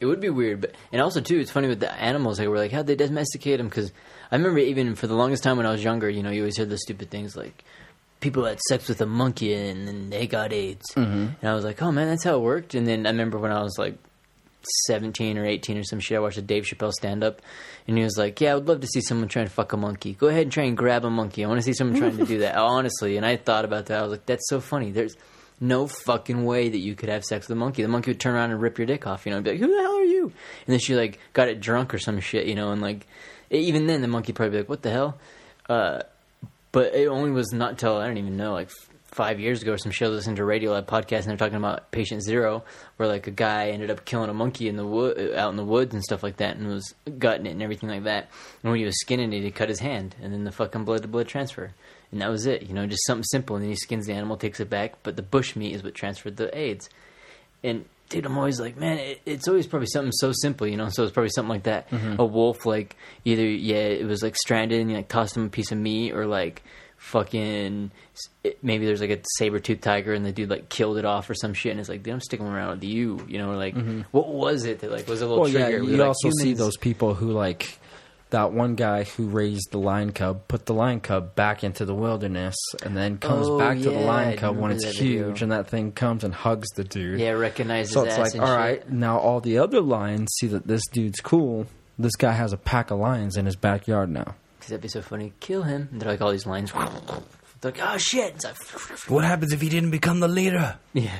It 0.00 0.06
would 0.06 0.20
be 0.20 0.30
weird, 0.30 0.62
but 0.62 0.74
and 0.90 1.00
also 1.00 1.20
too, 1.20 1.38
it's 1.38 1.50
funny 1.50 1.68
with 1.68 1.78
the 1.80 1.92
animals. 1.92 2.40
Like 2.40 2.48
we're 2.48 2.56
like, 2.56 2.72
how'd 2.72 2.86
they 2.86 2.96
domesticate 2.96 3.58
them? 3.58 3.68
Because 3.68 3.92
I 4.32 4.36
remember 4.36 4.58
even 4.58 4.96
for 4.96 5.06
the 5.06 5.14
longest 5.14 5.44
time 5.44 5.58
when 5.58 5.66
I 5.66 5.70
was 5.70 5.84
younger, 5.84 6.10
you 6.10 6.22
know, 6.22 6.30
you 6.30 6.42
always 6.42 6.56
heard 6.56 6.70
the 6.70 6.78
stupid 6.78 7.10
things 7.10 7.36
like 7.36 7.62
people 8.18 8.44
had 8.44 8.60
sex 8.60 8.88
with 8.88 9.00
a 9.00 9.06
monkey 9.06 9.52
and 9.54 9.86
then 9.86 10.10
they 10.10 10.26
got 10.26 10.52
AIDS, 10.52 10.86
mm-hmm. 10.94 11.34
and 11.40 11.44
I 11.44 11.54
was 11.54 11.64
like, 11.64 11.80
oh 11.82 11.92
man, 11.92 12.08
that's 12.08 12.24
how 12.24 12.36
it 12.36 12.40
worked. 12.40 12.74
And 12.74 12.86
then 12.86 13.06
I 13.06 13.10
remember 13.10 13.38
when 13.38 13.52
I 13.52 13.62
was 13.62 13.78
like 13.78 13.96
seventeen 14.86 15.38
or 15.38 15.46
eighteen 15.46 15.78
or 15.78 15.84
some 15.84 16.00
shit, 16.00 16.16
I 16.16 16.20
watched 16.20 16.38
a 16.38 16.42
Dave 16.42 16.64
Chappelle 16.64 16.92
stand 16.92 17.22
up, 17.22 17.42
and 17.86 17.96
he 17.96 18.04
was 18.04 18.16
like, 18.16 18.40
yeah, 18.40 18.52
I 18.52 18.54
would 18.54 18.68
love 18.68 18.80
to 18.80 18.86
see 18.86 19.00
someone 19.00 19.28
trying 19.28 19.46
to 19.46 19.52
fuck 19.52 19.72
a 19.72 19.76
monkey. 19.76 20.14
Go 20.14 20.28
ahead 20.28 20.42
and 20.42 20.52
try 20.52 20.64
and 20.64 20.76
grab 20.76 21.04
a 21.04 21.10
monkey. 21.10 21.44
I 21.44 21.48
want 21.48 21.58
to 21.58 21.64
see 21.64 21.72
someone 21.72 21.98
trying 21.98 22.16
to 22.18 22.26
do 22.26 22.38
that. 22.40 22.56
Honestly, 22.58 23.16
and 23.16 23.26
I 23.26 23.36
thought 23.36 23.64
about 23.64 23.86
that. 23.86 23.98
I 23.98 24.02
was 24.02 24.12
like, 24.12 24.26
that's 24.26 24.48
so 24.48 24.60
funny. 24.60 24.90
There's 24.90 25.16
no 25.60 25.86
fucking 25.86 26.44
way 26.44 26.68
that 26.68 26.78
you 26.78 26.94
could 26.94 27.08
have 27.08 27.24
sex 27.24 27.46
with 27.48 27.56
a 27.56 27.58
monkey. 27.58 27.82
The 27.82 27.88
monkey 27.88 28.10
would 28.10 28.20
turn 28.20 28.34
around 28.34 28.50
and 28.50 28.60
rip 28.60 28.78
your 28.78 28.86
dick 28.86 29.06
off, 29.06 29.24
you 29.24 29.30
know, 29.30 29.36
and 29.36 29.44
be 29.44 29.52
like, 29.52 29.60
"Who 29.60 29.68
the 29.68 29.80
hell 29.80 29.96
are 29.96 30.04
you?" 30.04 30.24
And 30.24 30.72
then 30.72 30.78
she 30.80 30.96
like 30.96 31.18
got 31.32 31.48
it 31.48 31.60
drunk 31.60 31.94
or 31.94 31.98
some 31.98 32.18
shit, 32.20 32.46
you 32.46 32.54
know, 32.54 32.72
and 32.72 32.82
like 32.82 33.06
even 33.50 33.86
then 33.86 34.02
the 34.02 34.08
monkey 34.08 34.32
probably 34.32 34.50
be 34.50 34.58
like, 34.58 34.68
"What 34.68 34.82
the 34.82 34.90
hell?" 34.90 35.18
Uh, 35.68 36.02
but 36.72 36.94
it 36.94 37.06
only 37.06 37.30
was 37.30 37.52
not 37.52 37.70
until 37.70 37.98
I 37.98 38.06
don't 38.06 38.18
even 38.18 38.36
know, 38.36 38.52
like 38.54 38.70
five 39.12 39.38
years 39.38 39.62
ago 39.62 39.72
or 39.72 39.78
some 39.78 39.92
shit. 39.92 40.10
Listening 40.10 40.36
to 40.36 40.42
Radiolab 40.42 40.86
podcast 40.86 41.20
and 41.20 41.26
they're 41.26 41.36
talking 41.36 41.56
about 41.56 41.90
Patient 41.90 42.22
Zero, 42.22 42.64
where 42.96 43.08
like 43.08 43.26
a 43.26 43.30
guy 43.30 43.68
ended 43.68 43.90
up 43.90 44.04
killing 44.04 44.30
a 44.30 44.34
monkey 44.34 44.68
in 44.68 44.76
the 44.76 44.86
wood, 44.86 45.34
out 45.34 45.50
in 45.50 45.56
the 45.56 45.64
woods 45.64 45.94
and 45.94 46.02
stuff 46.02 46.22
like 46.22 46.38
that, 46.38 46.56
and 46.56 46.66
was 46.66 46.94
gutting 47.18 47.46
it 47.46 47.50
and 47.50 47.62
everything 47.62 47.88
like 47.88 48.04
that. 48.04 48.30
And 48.62 48.72
when 48.72 48.80
he 48.80 48.84
was 48.84 48.98
skinning 49.00 49.32
it, 49.32 49.42
he 49.42 49.50
cut 49.50 49.68
his 49.68 49.80
hand, 49.80 50.16
and 50.20 50.32
then 50.32 50.44
the 50.44 50.52
fucking 50.52 50.84
blood 50.84 51.02
to 51.02 51.08
blood 51.08 51.28
transfer. 51.28 51.72
And 52.10 52.20
that 52.20 52.30
was 52.30 52.46
it, 52.46 52.64
you 52.64 52.74
know, 52.74 52.86
just 52.86 53.06
something 53.06 53.24
simple. 53.24 53.56
And 53.56 53.62
then 53.62 53.70
he 53.70 53.76
skins 53.76 54.06
the 54.06 54.12
animal, 54.12 54.36
takes 54.36 54.60
it 54.60 54.68
back, 54.68 54.94
but 55.02 55.16
the 55.16 55.22
bush 55.22 55.56
meat 55.56 55.74
is 55.74 55.82
what 55.82 55.94
transferred 55.94 56.36
the 56.36 56.56
AIDS. 56.56 56.90
And 57.64 57.86
dude, 58.10 58.26
I'm 58.26 58.36
always 58.36 58.60
like, 58.60 58.76
man, 58.76 58.98
it, 58.98 59.20
it's 59.24 59.48
always 59.48 59.66
probably 59.66 59.86
something 59.86 60.12
so 60.12 60.32
simple, 60.32 60.66
you 60.66 60.76
know. 60.76 60.88
So 60.90 61.04
it's 61.04 61.12
probably 61.12 61.30
something 61.30 61.48
like 61.48 61.62
that. 61.62 61.90
Mm-hmm. 61.90 62.20
A 62.20 62.24
wolf, 62.24 62.66
like 62.66 62.96
either 63.24 63.46
yeah, 63.46 63.76
it 63.76 64.06
was 64.06 64.22
like 64.22 64.36
stranded 64.36 64.80
and 64.80 64.90
you 64.90 64.96
like 64.96 65.08
tossed 65.08 65.36
him 65.36 65.46
a 65.46 65.48
piece 65.48 65.72
of 65.72 65.78
meat, 65.78 66.12
or 66.12 66.26
like 66.26 66.62
fucking 67.02 67.90
it, 68.44 68.62
maybe 68.62 68.86
there's 68.86 69.00
like 69.00 69.10
a 69.10 69.20
saber 69.36 69.58
tooth 69.58 69.80
tiger 69.80 70.14
and 70.14 70.24
the 70.24 70.32
dude 70.32 70.48
like 70.48 70.68
killed 70.68 70.96
it 70.98 71.04
off 71.04 71.28
or 71.28 71.34
some 71.34 71.52
shit. 71.52 71.72
And 71.72 71.80
it's 71.80 71.88
like, 71.88 72.02
dude, 72.02 72.14
I'm 72.14 72.20
sticking 72.20 72.46
around 72.46 72.70
with 72.70 72.84
you, 72.84 73.24
you 73.28 73.38
know. 73.38 73.50
Or 73.50 73.56
like, 73.56 73.74
mm-hmm. 73.74 74.02
what 74.12 74.28
was 74.28 74.64
it 74.64 74.80
that 74.80 74.90
like 74.90 75.08
was 75.08 75.20
a 75.20 75.26
little 75.26 75.42
Well, 75.42 75.50
yeah, 75.50 75.68
trigger? 75.68 75.84
you 75.84 75.96
like, 75.96 76.06
also 76.08 76.30
see 76.40 76.54
those 76.54 76.76
people 76.76 77.14
who 77.14 77.32
like 77.32 77.78
that 78.30 78.52
one 78.52 78.76
guy 78.76 79.04
who 79.04 79.26
raised 79.26 79.68
the 79.72 79.78
lion 79.78 80.10
cub, 80.12 80.48
put 80.48 80.64
the 80.64 80.72
lion 80.72 81.00
cub 81.00 81.34
back 81.34 81.62
into 81.64 81.84
the 81.84 81.94
wilderness, 81.94 82.56
and 82.82 82.96
then 82.96 83.18
comes 83.18 83.46
Oh, 83.46 83.58
back 83.58 83.76
to 83.78 83.90
the 83.90 83.98
lion 83.98 84.38
cub 84.38 84.56
when 84.56 84.70
it's 84.70 84.84
that 84.84 84.94
video. 84.96 85.26
huge, 85.26 85.42
and 85.42 85.52
that 85.52 85.68
thing 85.68 85.92
comes 85.92 86.24
and 86.24 86.32
hugs 86.32 86.68
the 86.76 86.84
dude. 86.84 87.20
yeah, 87.20 87.30
recognize 87.32 87.90
So 87.90 88.04
it's 88.04 88.16
like, 88.16 88.34
all 88.40 88.46
shit. 88.46 88.56
right, 88.56 88.90
now 88.90 89.18
all 89.18 89.40
the 89.40 89.58
other 89.58 89.82
lions 89.82 90.30
see 90.40 90.46
that 90.46 90.66
this 90.66 90.82
dude's 90.92 91.20
cool. 91.20 91.66
This 91.98 92.16
guy 92.16 92.32
has 92.32 92.54
a 92.54 92.56
pack 92.56 92.90
of 92.90 92.98
lions 93.00 93.36
in 93.36 93.44
his 93.44 93.54
backyard 93.56 94.08
now. 94.08 94.34
Because 94.62 94.70
that'd 94.70 94.80
be 94.82 94.86
so 94.88 95.02
funny. 95.02 95.32
Kill 95.40 95.64
him. 95.64 95.88
And 95.90 96.00
they're 96.00 96.08
like 96.08 96.20
all 96.20 96.30
these 96.30 96.46
lines. 96.46 96.70
They're 96.72 97.72
like, 97.72 97.80
oh 97.82 97.98
shit. 97.98 98.34
It's 98.36 98.44
like, 98.44 99.10
What 99.10 99.24
happens 99.24 99.52
if 99.52 99.60
he 99.60 99.68
didn't 99.68 99.90
become 99.90 100.20
the 100.20 100.28
leader? 100.28 100.78
Yeah. 100.92 101.18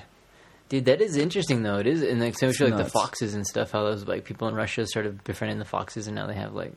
Dude, 0.68 0.84
that 0.84 1.00
is 1.00 1.16
interesting 1.16 1.64
though. 1.64 1.78
It 1.78 1.88
is, 1.88 2.02
and 2.02 2.20
like 2.20 2.34
especially 2.34 2.66
like 2.70 2.76
the 2.76 2.82
nuts. 2.84 2.92
foxes 2.92 3.34
and 3.34 3.44
stuff. 3.44 3.72
How 3.72 3.82
those 3.82 4.06
like 4.06 4.24
people 4.24 4.46
in 4.46 4.54
Russia 4.54 4.86
started 4.86 5.24
befriending 5.24 5.58
the 5.58 5.64
foxes, 5.64 6.06
and 6.06 6.14
now 6.14 6.28
they 6.28 6.34
have 6.34 6.54
like 6.54 6.72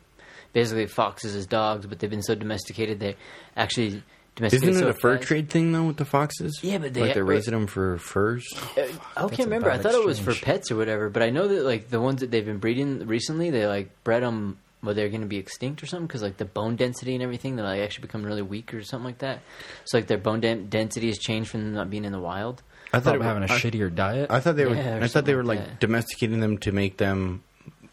basically 0.54 0.88
foxes 0.88 1.36
as 1.36 1.46
dogs, 1.46 1.86
but 1.86 2.00
they've 2.00 2.10
been 2.10 2.24
so 2.24 2.34
domesticated 2.34 3.00
they 3.00 3.16
actually 3.56 4.02
domesticated. 4.36 4.76
Isn't 4.76 4.84
it 4.84 4.86
so 4.86 4.98
a 4.98 5.00
fur 5.00 5.18
fast. 5.18 5.28
trade 5.28 5.50
thing 5.52 5.72
though 5.72 5.84
with 5.84 5.98
the 5.98 6.04
foxes? 6.04 6.60
Yeah, 6.64 6.80
but 6.80 6.94
they- 6.94 7.02
like 7.02 7.14
they're 7.14 7.24
raising 7.24 7.54
them 7.54 7.68
for 7.68 7.98
furs. 8.00 8.44
Uh, 8.76 8.82
I 9.16 9.28
can't 9.30 9.40
remember. 9.46 9.70
I 9.72 9.76
bad 9.78 9.84
thought 9.84 9.94
it 9.94 10.06
was 10.06 10.20
for 10.20 10.32
exchange. 10.32 10.46
pets 10.46 10.72
or 10.72 10.76
whatever, 10.78 11.10
but 11.10 11.22
I 11.24 11.30
know 11.30 11.48
that 11.48 11.64
like 11.64 11.90
the 11.90 12.02
ones 12.02 12.20
that 12.20 12.32
they've 12.32 12.46
been 12.46 12.58
breeding 12.58 13.08
recently, 13.08 13.50
they 13.50 13.66
like 13.68 13.92
bred 14.04 14.24
them. 14.24 14.58
Well, 14.86 14.94
they're 14.96 15.10
going 15.10 15.22
to 15.22 15.28
be 15.28 15.38
extinct 15.38 15.82
or 15.84 15.88
something 15.88 16.08
because 16.08 16.22
like 16.22 16.38
the 16.38 16.46
bone 16.46 16.76
density 16.76 17.14
and 17.16 17.24
everything, 17.24 17.56
they 17.56 17.64
like 17.64 17.82
actually 17.82 18.04
become 18.04 18.24
really 18.24 18.42
weak 18.44 18.74
or 18.74 18.84
something 18.84 19.06
like 19.06 19.18
that. 19.20 19.40
So 19.86 19.98
like 19.98 20.08
their 20.08 20.18
bone 20.20 20.40
den- 20.40 20.68
density 20.70 21.08
has 21.08 21.18
changed 21.18 21.50
from 21.50 21.64
them 21.64 21.74
not 21.74 21.90
being 21.90 22.06
in 22.06 22.12
the 22.12 22.20
wild. 22.20 22.62
I 22.94 23.00
thought 23.00 23.16
it 23.16 23.22
having 23.22 23.44
a 23.44 23.52
I- 23.52 23.58
shittier 23.58 23.94
diet. 23.94 24.32
I 24.32 24.40
thought 24.40 24.56
they 24.56 24.66
were. 24.66 24.76
Yeah, 24.76 25.00
I 25.02 25.08
thought 25.08 25.26
they 25.26 25.36
were 25.36 25.44
like 25.44 25.60
like 25.60 25.80
domesticating 25.80 26.40
them 26.40 26.58
to 26.60 26.72
make 26.72 26.98
them 26.98 27.44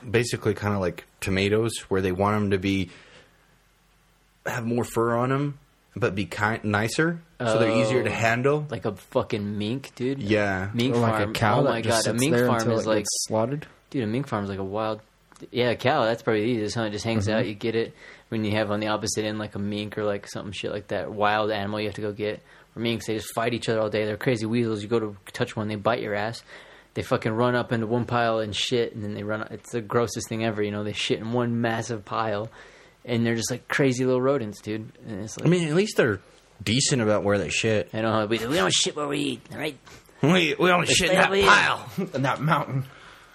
basically 0.08 0.54
kind 0.54 0.74
of 0.74 0.80
like 0.80 1.06
tomatoes, 1.20 1.72
where 1.88 2.00
they 2.00 2.12
want 2.12 2.36
them 2.36 2.50
to 2.50 2.58
be 2.58 2.90
have 4.46 4.64
more 4.64 4.84
fur 4.84 5.14
on 5.16 5.28
them, 5.30 5.58
but 5.96 6.14
be 6.14 6.24
kind 6.26 6.62
nicer, 6.64 7.20
so 7.38 7.58
they're 7.58 7.70
easier 7.82 8.02
to 8.02 8.10
Oh. 8.10 8.12
handle. 8.12 8.66
Like 8.70 8.84
a 8.84 8.94
fucking 8.96 9.58
mink, 9.58 9.92
dude. 9.94 10.20
Yeah. 10.22 10.70
mink 10.74 10.94
or 10.94 11.00
like 11.00 11.12
farm. 11.14 11.30
a 11.30 11.32
cow 11.32 11.60
oh 11.60 11.64
my 11.64 11.80
god, 11.80 12.06
a 12.06 12.14
mink 12.14 12.36
farm 12.36 12.70
is 12.70 12.86
like 12.86 12.98
gets 12.98 13.24
slaughtered. 13.28 13.66
Dude, 13.90 14.04
a 14.04 14.06
mink 14.06 14.26
farm 14.26 14.44
is 14.44 14.50
like 14.50 14.58
a 14.58 14.64
wild. 14.64 15.00
Yeah, 15.50 15.70
a 15.70 15.76
cow. 15.76 16.04
That's 16.04 16.22
probably 16.22 16.42
the 16.42 16.50
easiest. 16.50 16.74
Huh? 16.76 16.84
It 16.84 16.90
just 16.90 17.04
hangs 17.04 17.26
mm-hmm. 17.26 17.38
out. 17.38 17.46
You 17.46 17.54
get 17.54 17.74
it 17.74 17.94
when 18.28 18.44
you 18.44 18.52
have 18.52 18.70
on 18.70 18.80
the 18.80 18.88
opposite 18.88 19.24
end 19.24 19.38
like 19.38 19.54
a 19.54 19.58
mink 19.58 19.98
or 19.98 20.04
like 20.04 20.28
something 20.28 20.52
shit 20.52 20.70
like 20.70 20.88
that. 20.88 21.12
Wild 21.12 21.50
animal 21.50 21.80
you 21.80 21.86
have 21.86 21.96
to 21.96 22.00
go 22.00 22.12
get. 22.12 22.42
Or 22.74 22.80
minks, 22.80 23.06
they 23.06 23.14
just 23.14 23.34
fight 23.34 23.52
each 23.52 23.68
other 23.68 23.80
all 23.80 23.90
day. 23.90 24.06
They're 24.06 24.16
crazy 24.16 24.46
weasels. 24.46 24.82
You 24.82 24.88
go 24.88 25.00
to 25.00 25.16
touch 25.32 25.54
one, 25.54 25.68
they 25.68 25.74
bite 25.74 26.00
your 26.00 26.14
ass. 26.14 26.42
They 26.94 27.02
fucking 27.02 27.32
run 27.32 27.54
up 27.54 27.72
into 27.72 27.86
one 27.86 28.04
pile 28.04 28.38
and 28.38 28.54
shit, 28.54 28.94
and 28.94 29.02
then 29.02 29.14
they 29.14 29.22
run. 29.22 29.46
It's 29.50 29.72
the 29.72 29.80
grossest 29.80 30.28
thing 30.28 30.44
ever. 30.44 30.62
You 30.62 30.70
know, 30.70 30.84
they 30.84 30.92
shit 30.92 31.18
in 31.18 31.32
one 31.32 31.60
massive 31.60 32.04
pile, 32.04 32.50
and 33.04 33.24
they're 33.24 33.34
just 33.34 33.50
like 33.50 33.66
crazy 33.68 34.04
little 34.04 34.20
rodents, 34.20 34.60
dude. 34.60 34.92
And 35.06 35.24
it's 35.24 35.38
like, 35.38 35.46
I 35.46 35.50
mean, 35.50 35.68
at 35.68 35.74
least 35.74 35.96
they're 35.96 36.20
decent 36.62 37.00
about 37.00 37.24
where 37.24 37.38
they 37.38 37.48
shit. 37.48 37.88
I 37.94 38.02
don't 38.02 38.12
know. 38.12 38.26
We, 38.26 38.46
we 38.46 38.56
don't 38.56 38.72
shit 38.72 38.94
where 38.94 39.08
we 39.08 39.18
eat, 39.18 39.40
right? 39.54 39.78
We 40.22 40.54
we 40.58 40.70
only 40.70 40.86
shit 40.86 41.10
in 41.10 41.16
that 41.16 41.30
pile. 41.30 41.88
in 42.14 42.22
that 42.22 42.40
mountain. 42.40 42.84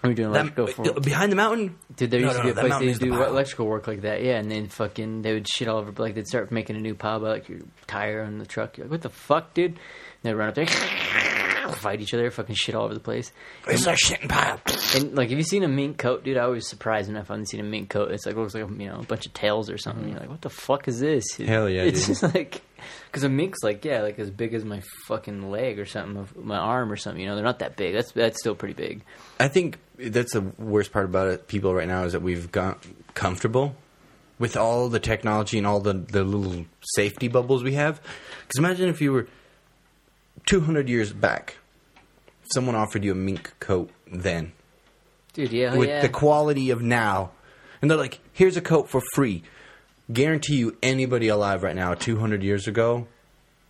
We're 0.04 0.14
doing 0.14 0.32
That, 0.32 0.42
electrical 0.58 0.68
for 0.94 1.00
behind 1.02 1.32
the 1.32 1.36
mountain. 1.36 1.76
Dude, 1.96 2.12
there 2.12 2.20
No, 2.22 2.28
used 2.28 2.38
no, 2.38 2.42
to 2.44 2.46
be 2.48 2.52
a 2.52 2.54
that 2.54 2.62
place 2.68 2.80
they 2.80 2.86
used 2.86 3.00
to 3.02 3.06
do 3.08 3.12
pile. 3.14 3.24
electrical 3.30 3.66
work 3.66 3.88
like 3.88 4.02
that, 4.02 4.24
yeah, 4.24 4.38
and 4.38 4.50
then 4.52 4.68
fucking 4.68 5.24
they 5.24 5.34
would 5.34 5.48
shit 5.48 5.68
all 5.68 5.80
over, 5.80 5.92
like 6.02 6.14
they'd 6.16 6.28
start 6.28 6.52
making 6.52 6.76
a 6.76 6.80
new 6.80 6.94
pile 6.96 7.18
about 7.18 7.30
like 7.30 7.50
your 7.50 7.60
tire 7.88 8.22
on 8.24 8.38
the 8.38 8.46
truck. 8.46 8.78
You're 8.78 8.86
like, 8.86 8.92
what 8.92 9.02
the 9.02 9.10
fuck, 9.10 9.54
dude? 9.54 9.72
And 9.72 9.80
they'd 10.24 10.34
run 10.36 10.50
up 10.50 10.56
there, 10.56 10.68
fight 11.74 12.00
each 12.02 12.14
other, 12.14 12.30
fucking 12.32 12.56
shit 12.56 12.76
all 12.76 12.86
over 12.86 12.94
the 12.94 13.00
place. 13.00 13.32
It's 13.68 13.86
a 13.88 13.94
shitting 13.94 14.30
pile. 14.30 14.62
And 14.96 15.16
like, 15.16 15.30
have 15.30 15.38
you 15.38 15.44
seen 15.44 15.64
a 15.64 15.68
mink 15.68 15.98
coat, 15.98 16.24
dude? 16.24 16.38
I 16.38 16.48
was 16.48 16.68
surprised 16.68 17.10
enough 17.10 17.30
I 17.30 17.34
haven't 17.34 17.48
seen 17.50 17.60
a 17.60 17.64
mink 17.64 17.90
coat. 17.90 18.12
It's 18.12 18.26
like 18.26 18.36
looks 18.36 18.54
like 18.54 18.70
you 18.70 18.88
know 18.88 19.00
a 19.00 19.04
bunch 19.04 19.26
of 19.26 19.34
tails 19.34 19.70
or 19.70 19.78
something. 19.78 20.04
Mm-hmm. 20.04 20.12
You're 20.12 20.20
like, 20.22 20.30
what 20.30 20.42
the 20.42 20.50
fuck 20.50 20.88
is 20.88 21.00
this? 21.00 21.36
Hell 21.38 21.68
yeah, 21.70 21.86
dude. 21.86 21.94
It's 21.96 22.06
dude. 22.08 22.18
just 22.18 22.36
like 22.36 22.62
because 23.06 23.24
a 23.24 23.30
mink's 23.30 23.64
like 23.64 23.84
yeah, 23.86 24.02
like 24.02 24.20
as 24.20 24.30
big 24.30 24.54
as 24.54 24.64
my 24.64 24.82
fucking 25.08 25.50
leg 25.50 25.80
or 25.80 25.86
something, 25.86 26.18
of 26.18 26.36
my 26.36 26.58
arm 26.58 26.92
or 26.92 26.96
something. 26.96 27.22
You 27.22 27.28
know, 27.28 27.36
they're 27.36 27.44
not 27.44 27.60
that 27.60 27.76
big. 27.76 27.94
That's 27.94 28.12
that's 28.12 28.40
still 28.40 28.56
pretty 28.56 28.74
big. 28.74 29.02
I 29.40 29.48
think 29.48 29.78
that's 29.98 30.34
the 30.34 30.42
worst 30.58 30.92
part 30.92 31.06
about 31.06 31.28
it. 31.28 31.48
People 31.48 31.74
right 31.74 31.88
now 31.88 32.04
is 32.04 32.14
that 32.14 32.22
we've 32.22 32.52
got 32.52 32.86
comfortable 33.14 33.76
with 34.40 34.56
all 34.56 34.90
the 34.90 35.00
technology 35.00 35.58
and 35.58 35.68
all 35.68 35.80
the 35.80 35.94
the 35.94 36.24
little 36.24 36.66
safety 36.96 37.28
bubbles 37.28 37.64
we 37.64 37.74
have. 37.74 38.02
Because 38.48 38.60
imagine 38.60 38.90
if 38.90 39.02
you 39.02 39.12
were 39.12 39.28
two 40.46 40.62
hundred 40.62 40.90
years 40.90 41.14
back, 41.14 41.58
someone 42.54 42.76
offered 42.76 43.04
you 43.04 43.12
a 43.12 43.16
mink 43.16 43.54
coat 43.60 43.90
then 44.12 44.54
Dude, 45.34 45.52
yeah, 45.52 45.76
with 45.76 45.90
yeah. 45.90 46.02
the 46.02 46.10
quality 46.10 46.72
of 46.72 46.82
now, 46.82 47.30
and 47.80 47.92
they're 47.92 47.98
like, 47.98 48.20
"Here's 48.34 48.58
a 48.58 48.62
coat 48.62 48.90
for 48.90 49.02
free." 49.14 49.44
Guarantee 50.12 50.56
you, 50.56 50.78
anybody 50.82 51.28
alive 51.28 51.64
right 51.64 51.76
now, 51.76 51.94
two 51.94 52.18
hundred 52.18 52.44
years 52.44 52.68
ago, 52.68 53.08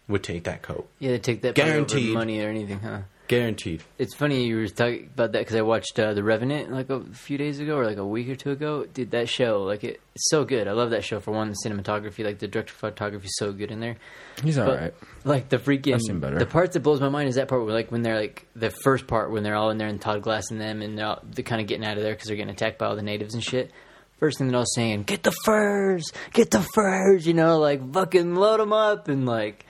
would 0.08 0.24
take 0.24 0.44
that 0.44 0.62
coat. 0.62 0.88
yeah, 1.00 1.12
they 1.12 1.20
take 1.20 1.42
that 1.42 1.56
probably 1.56 1.72
Guaranteed. 1.72 2.14
money 2.14 2.42
or 2.42 2.50
anything, 2.50 2.80
huh? 2.80 3.02
Guaranteed. 3.28 3.84
It's 3.98 4.16
funny 4.16 4.46
you 4.46 4.56
were 4.56 4.68
talking 4.70 5.10
about 5.14 5.34
that 5.34 5.40
because 5.40 5.56
I 5.58 5.62
watched 5.62 6.00
uh, 6.00 6.14
The 6.14 6.24
Revenant 6.24 6.72
like 6.72 6.90
a 6.90 7.02
few 7.12 7.38
days 7.38 7.60
ago 7.60 7.76
or 7.76 7.86
like 7.86 7.98
a 7.98 8.06
week 8.06 8.30
or 8.30 8.36
two 8.36 8.52
ago. 8.52 8.86
Dude, 8.86 9.12
that 9.12 9.28
show, 9.28 9.64
like 9.64 9.84
it, 9.84 10.00
it's 10.16 10.30
so 10.30 10.46
good. 10.46 10.66
I 10.66 10.72
love 10.72 10.92
that 10.92 11.04
show 11.04 11.20
for 11.20 11.32
one. 11.32 11.50
The 11.50 11.58
cinematography, 11.66 12.24
like 12.24 12.40
the 12.40 12.48
director 12.48 12.74
photography, 12.74 13.26
is 13.26 13.36
so 13.38 13.52
good 13.52 13.70
in 13.70 13.82
there. 13.82 13.98
He's 14.42 14.58
all 14.58 14.68
But, 14.68 14.80
right. 14.80 14.94
Like 15.26 15.50
the 15.50 15.58
freaking 15.58 16.00
seen 16.00 16.22
better. 16.22 16.40
the 16.40 16.46
parts 16.46 16.76
that 16.76 16.80
blows 16.82 17.02
my 17.02 17.10
mind 17.10 17.28
is 17.28 17.36
that 17.36 17.50
part 17.50 17.66
where 17.66 17.74
like 17.74 17.92
when 17.92 18.02
they're 18.02 18.16
like 18.18 18.46
the 18.56 18.70
first 18.70 19.08
part 19.08 19.30
when 19.30 19.44
they're 19.44 19.56
all 19.56 19.72
in 19.72 19.78
there 19.78 19.90
and 19.90 20.00
Todd 20.00 20.22
Glass 20.22 20.50
and 20.50 20.62
them 20.62 20.82
and 20.82 20.98
they're, 20.98 21.08
all, 21.08 21.22
they're 21.30 21.44
kind 21.44 21.60
of 21.60 21.68
getting 21.68 21.86
out 21.86 21.98
of 21.98 22.04
there 22.04 22.14
because 22.14 22.28
they're 22.28 22.38
getting 22.38 22.54
attacked 22.54 22.78
by 22.78 22.86
all 22.86 22.96
the 22.96 23.02
natives 23.02 23.34
and 23.34 23.44
shit. 23.44 23.72
First 24.20 24.38
thing 24.39 24.47
they're 24.47 24.57
all 24.57 24.65
saying, 24.65 25.03
"Get 25.03 25.24
the 25.24 25.34
furs, 25.45 26.11
get 26.34 26.49
the 26.51 26.65
furs," 26.74 27.28
you 27.28 27.34
know, 27.34 27.59
like 27.59 27.93
fucking 27.93 28.36
load 28.36 28.59
them 28.59 28.74
up 28.74 29.07
and 29.07 29.26
like. 29.26 29.65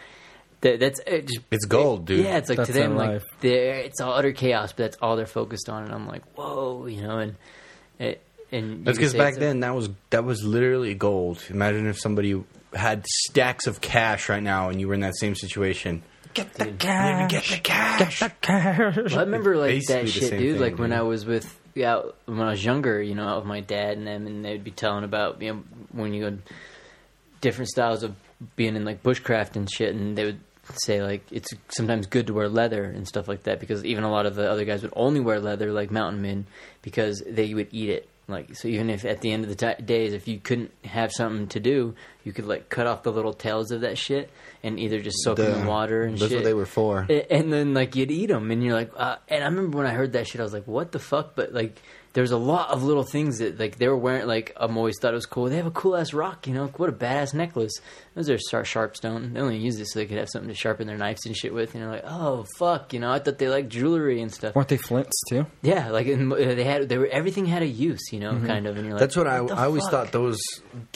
That, 0.62 0.80
that's 0.80 1.00
it 1.06 1.28
just, 1.28 1.42
It's 1.52 1.66
gold, 1.66 2.06
dude. 2.08 2.26
Yeah, 2.26 2.38
it's 2.38 2.50
like 2.50 2.58
That's 2.58 2.70
to 2.70 2.74
them, 2.74 2.96
like 2.96 3.10
life. 3.10 3.24
they're 3.42 3.76
it's 3.76 4.02
all 4.02 4.14
utter 4.14 4.32
chaos, 4.32 4.72
but 4.72 4.86
that's 4.86 4.98
all 5.04 5.16
they're 5.16 5.28
focused 5.28 5.70
on. 5.70 5.84
And 5.84 5.94
I'm 5.94 6.08
like, 6.08 6.24
whoa, 6.36 6.88
you 6.88 7.04
know, 7.04 7.20
and 7.20 7.36
it, 8.00 8.24
and 8.52 8.84
That's 8.84 8.98
because 8.98 9.14
back 9.14 9.34
it's 9.34 9.38
a- 9.38 9.42
then 9.42 9.60
that 9.60 9.76
was 9.76 9.90
that 10.10 10.24
was 10.26 10.44
literally 10.44 10.96
gold. 10.96 11.44
Imagine 11.52 11.86
if 11.86 12.00
somebody 12.00 12.44
had 12.74 13.06
stacks 13.06 13.68
of 13.68 13.82
cash 13.82 14.30
right 14.30 14.42
now 14.42 14.70
and 14.70 14.82
you 14.82 14.88
were 14.88 14.96
in 14.96 15.02
that 15.02 15.16
same 15.16 15.36
situation. 15.36 16.02
Get 16.34 16.52
the 16.56 16.66
cash. 16.72 17.30
Get 17.32 17.44
the 17.44 17.60
cash. 17.62 18.22
Well, 18.22 19.20
I 19.20 19.22
remember 19.22 19.58
like 19.58 19.70
Basically 19.70 20.02
that 20.06 20.10
shit, 20.10 20.32
dude. 20.40 20.54
thing, 20.54 20.60
like 20.62 20.80
when. 20.80 20.92
I 20.92 21.04
was 21.04 21.24
with 21.24 21.46
yeah, 21.78 22.02
when 22.26 22.42
I 22.42 22.50
was 22.50 22.66
younger, 22.66 23.02
you 23.02 23.16
know, 23.16 23.28
out 23.28 23.38
with 23.38 23.46
my 23.46 23.60
dad 23.62 23.98
and 23.98 24.08
them, 24.08 24.26
and 24.26 24.44
they'd 24.44 24.64
be 24.64 24.72
telling 24.72 25.04
about 25.04 25.42
you 25.42 25.54
know 25.54 25.64
when 25.92 26.14
you 26.14 26.30
go 26.30 26.38
different 27.40 27.70
styles 27.70 28.04
of 28.04 28.16
being 28.56 28.76
in 28.76 28.84
like 28.84 29.04
bushcraft 29.04 29.56
and 29.56 29.72
shit, 29.72 29.94
and 29.94 30.18
they 30.18 30.26
would 30.26 30.40
say 30.74 31.02
like 31.02 31.24
it's 31.32 31.50
sometimes 31.70 32.08
good 32.08 32.28
to 32.28 32.34
wear 32.34 32.50
leather 32.50 32.84
and 32.84 33.08
stuff 33.08 33.28
like 33.28 33.44
that 33.44 33.60
because 33.60 33.86
even 33.86 34.04
a 34.04 34.12
lot 34.12 34.26
of 34.26 34.36
the 34.36 34.50
other 34.50 34.66
guys 34.66 34.82
would 34.82 34.94
only 34.96 35.20
wear 35.20 35.40
leather 35.40 35.72
like 35.72 35.92
mountain 35.92 36.22
men 36.22 36.46
because 36.82 37.24
they 37.28 37.54
would 37.54 37.70
eat 37.72 37.90
it. 37.90 38.10
Like 38.30 38.56
so, 38.58 38.68
even 38.68 38.90
if 38.90 39.06
at 39.06 39.22
the 39.22 39.32
end 39.32 39.46
of 39.46 39.50
the 39.50 39.56
ti 39.56 39.82
days, 39.82 40.12
if 40.12 40.28
you 40.28 40.40
couldn't 40.40 40.72
have 40.84 41.14
something 41.14 41.48
to 41.48 41.62
do, 41.62 41.96
you 42.26 42.34
could 42.34 42.46
like 42.46 42.68
cut 42.68 42.86
off 42.86 43.04
the 43.04 43.12
little 43.12 43.32
tails 43.34 43.72
of 43.72 43.82
that 43.82 43.98
shit 43.98 44.30
and 44.64 44.78
either 44.78 45.00
just 45.00 45.24
soak 45.24 45.38
them 45.38 45.62
in 45.62 45.66
water 45.66 46.04
and 46.04 46.16
shit. 46.18 46.20
That's 46.20 46.32
shit. 46.32 46.38
what 46.40 46.44
they 46.46 46.54
were 46.54 46.66
for. 46.66 47.06
A- 47.10 47.32
and 47.34 47.54
then 47.54 47.74
like 47.74 47.96
you'd 47.96 48.12
eat 48.12 48.26
them 48.26 48.52
and 48.52 48.62
you're 48.62 48.74
like 48.74 48.92
uh, 48.98 49.16
and 49.30 49.44
i 49.44 49.48
remember 49.48 49.78
when 49.78 49.88
i 49.88 49.92
heard 49.92 50.12
that 50.12 50.28
shit 50.28 50.42
i 50.42 50.44
was 50.44 50.52
like 50.52 50.68
what 50.68 50.92
the 50.92 51.00
fuck 51.00 51.36
but 51.36 51.54
like 51.54 51.82
there's 52.18 52.32
a 52.32 52.38
lot 52.38 52.72
of 52.72 52.82
little 52.84 53.04
things 53.04 53.38
that 53.38 53.60
like 53.60 53.78
they 53.78 53.88
were 53.88 53.96
wearing 53.96 54.26
like 54.26 54.52
i'm 54.58 54.76
always 54.76 54.96
thought 55.00 55.12
it 55.12 55.16
was 55.16 55.28
cool 55.28 55.46
they 55.50 55.56
have 55.58 55.68
a 55.68 55.72
cool 55.72 55.96
ass 55.96 56.14
rock 56.14 56.48
you 56.48 56.54
know 56.56 56.66
what 56.78 56.90
a 56.90 56.92
badass 56.92 57.32
necklace 57.36 57.74
those 58.16 58.28
are 58.28 58.40
star- 58.40 58.66
sharp 58.66 58.98
stone 58.98 59.34
they 59.34 59.40
only 59.40 59.58
use 59.60 59.80
it 59.80 59.86
so 59.86 60.00
they 60.00 60.08
could 60.08 60.18
have 60.18 60.28
something 60.28 60.50
to 60.50 60.56
sharpen 60.56 60.88
their 60.88 60.98
knives 60.98 61.26
and 61.28 61.38
shit 61.38 61.54
with 61.54 61.76
and 61.76 61.84
you're 61.84 61.92
like 61.92 62.04
oh 62.08 62.44
fuck 62.58 62.92
you 62.92 63.00
know 63.00 63.12
i 63.12 63.20
thought 63.20 63.38
they 63.38 63.48
liked 63.48 63.70
jewelry 63.70 64.20
and 64.20 64.34
stuff 64.34 64.56
Weren't 64.56 64.68
they 64.70 64.78
flints 64.78 65.16
too? 65.30 65.46
yeah 65.62 65.90
like 65.92 66.08
and, 66.08 66.34
uh, 66.34 66.38
they 66.38 66.64
had 66.64 66.90
they 66.90 66.98
were 66.98 67.06
everything 67.08 67.46
had 67.46 67.62
a 67.62 67.68
use 67.68 68.12
you 68.12 68.20
know 68.20 68.32
kind 68.48 68.66
of 68.66 68.76
and 68.78 68.86
you're 68.86 68.96
like 68.96 69.00
That's 69.02 69.16
what 69.16 69.28
I, 69.28 69.38
the 69.46 69.54
I 69.54 69.66
always 69.66 69.88
thought 69.88 70.12
those 70.12 70.40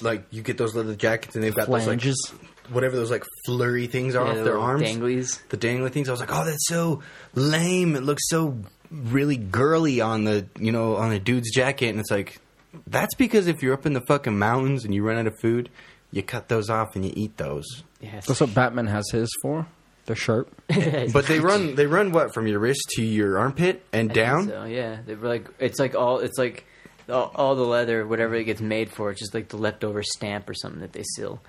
like 0.01 0.25
you 0.31 0.41
get 0.41 0.57
those 0.57 0.73
leather 0.75 0.95
jackets 0.95 1.35
and 1.35 1.43
they've 1.43 1.53
got 1.53 1.69
those 1.69 1.83
Flanges. 1.83 2.17
like 2.33 2.41
whatever 2.71 2.95
those 2.95 3.11
like 3.11 3.25
flurry 3.45 3.85
things 3.85 4.15
are 4.15 4.23
Yeah, 4.25 4.31
off 4.31 4.37
the 4.37 4.43
their 4.45 4.57
arms. 4.59 4.83
danglies 4.83 5.39
The 5.49 5.57
dangly 5.57 5.91
things. 5.91 6.07
I 6.07 6.11
was 6.13 6.21
like, 6.21 6.31
oh, 6.31 6.45
that's 6.45 6.67
so 6.69 7.01
lame. 7.35 7.95
It 7.97 8.03
looks 8.03 8.23
so 8.29 8.57
really 8.91 9.37
girly 9.37 10.01
on 10.01 10.25
the 10.25 10.45
you 10.59 10.71
know 10.71 10.95
on 10.97 11.11
a 11.11 11.19
dude's 11.19 11.51
jacket, 11.51 11.89
and 11.89 11.99
it's 11.99 12.11
like 12.11 12.39
that's 12.87 13.15
because 13.15 13.47
if 13.47 13.63
you're 13.63 13.73
up 13.73 13.85
in 13.85 13.93
the 13.93 14.01
fucking 14.01 14.37
mountains 14.37 14.85
and 14.85 14.93
you 14.93 15.03
run 15.03 15.17
out 15.17 15.27
of 15.27 15.39
food, 15.39 15.69
you 16.11 16.21
cut 16.23 16.49
those 16.49 16.69
off 16.69 16.95
and 16.95 17.05
you 17.05 17.11
eat 17.15 17.37
those. 17.37 17.83
yeah 17.99 18.19
That's 18.25 18.41
what 18.41 18.53
Batman 18.53 18.87
has 18.87 19.09
his 19.11 19.29
for. 19.41 19.67
They're 20.05 20.15
sharp. 20.15 20.49
But 20.67 21.27
they 21.27 21.39
run 21.39 21.75
they 21.75 21.85
run 21.85 22.11
what 22.11 22.33
from 22.33 22.47
your 22.47 22.59
wrist 22.59 22.81
to 22.95 23.03
your 23.03 23.37
armpit 23.37 23.83
and 23.93 24.11
I 24.11 24.13
think 24.13 24.25
down. 24.25 24.47
So 24.47 24.63
yeah, 24.65 24.99
they 25.05 25.15
were 25.15 25.27
like 25.27 25.47
it's 25.59 25.79
like 25.79 25.95
all 25.95 26.19
it's 26.19 26.37
like 26.37 26.65
all, 27.07 27.31
all 27.35 27.55
the 27.55 27.65
leather, 27.65 28.05
whatever 28.05 28.35
it 28.35 28.45
gets 28.45 28.61
made 28.61 28.89
for, 28.89 29.11
it's 29.11 29.19
just 29.19 29.33
like 29.33 29.49
the 29.49 29.57
leftover 29.57 30.01
stamp 30.01 30.49
or 30.49 30.53
something 30.53 30.81
that 30.81 30.93
they 30.93 31.03
seal. 31.15 31.41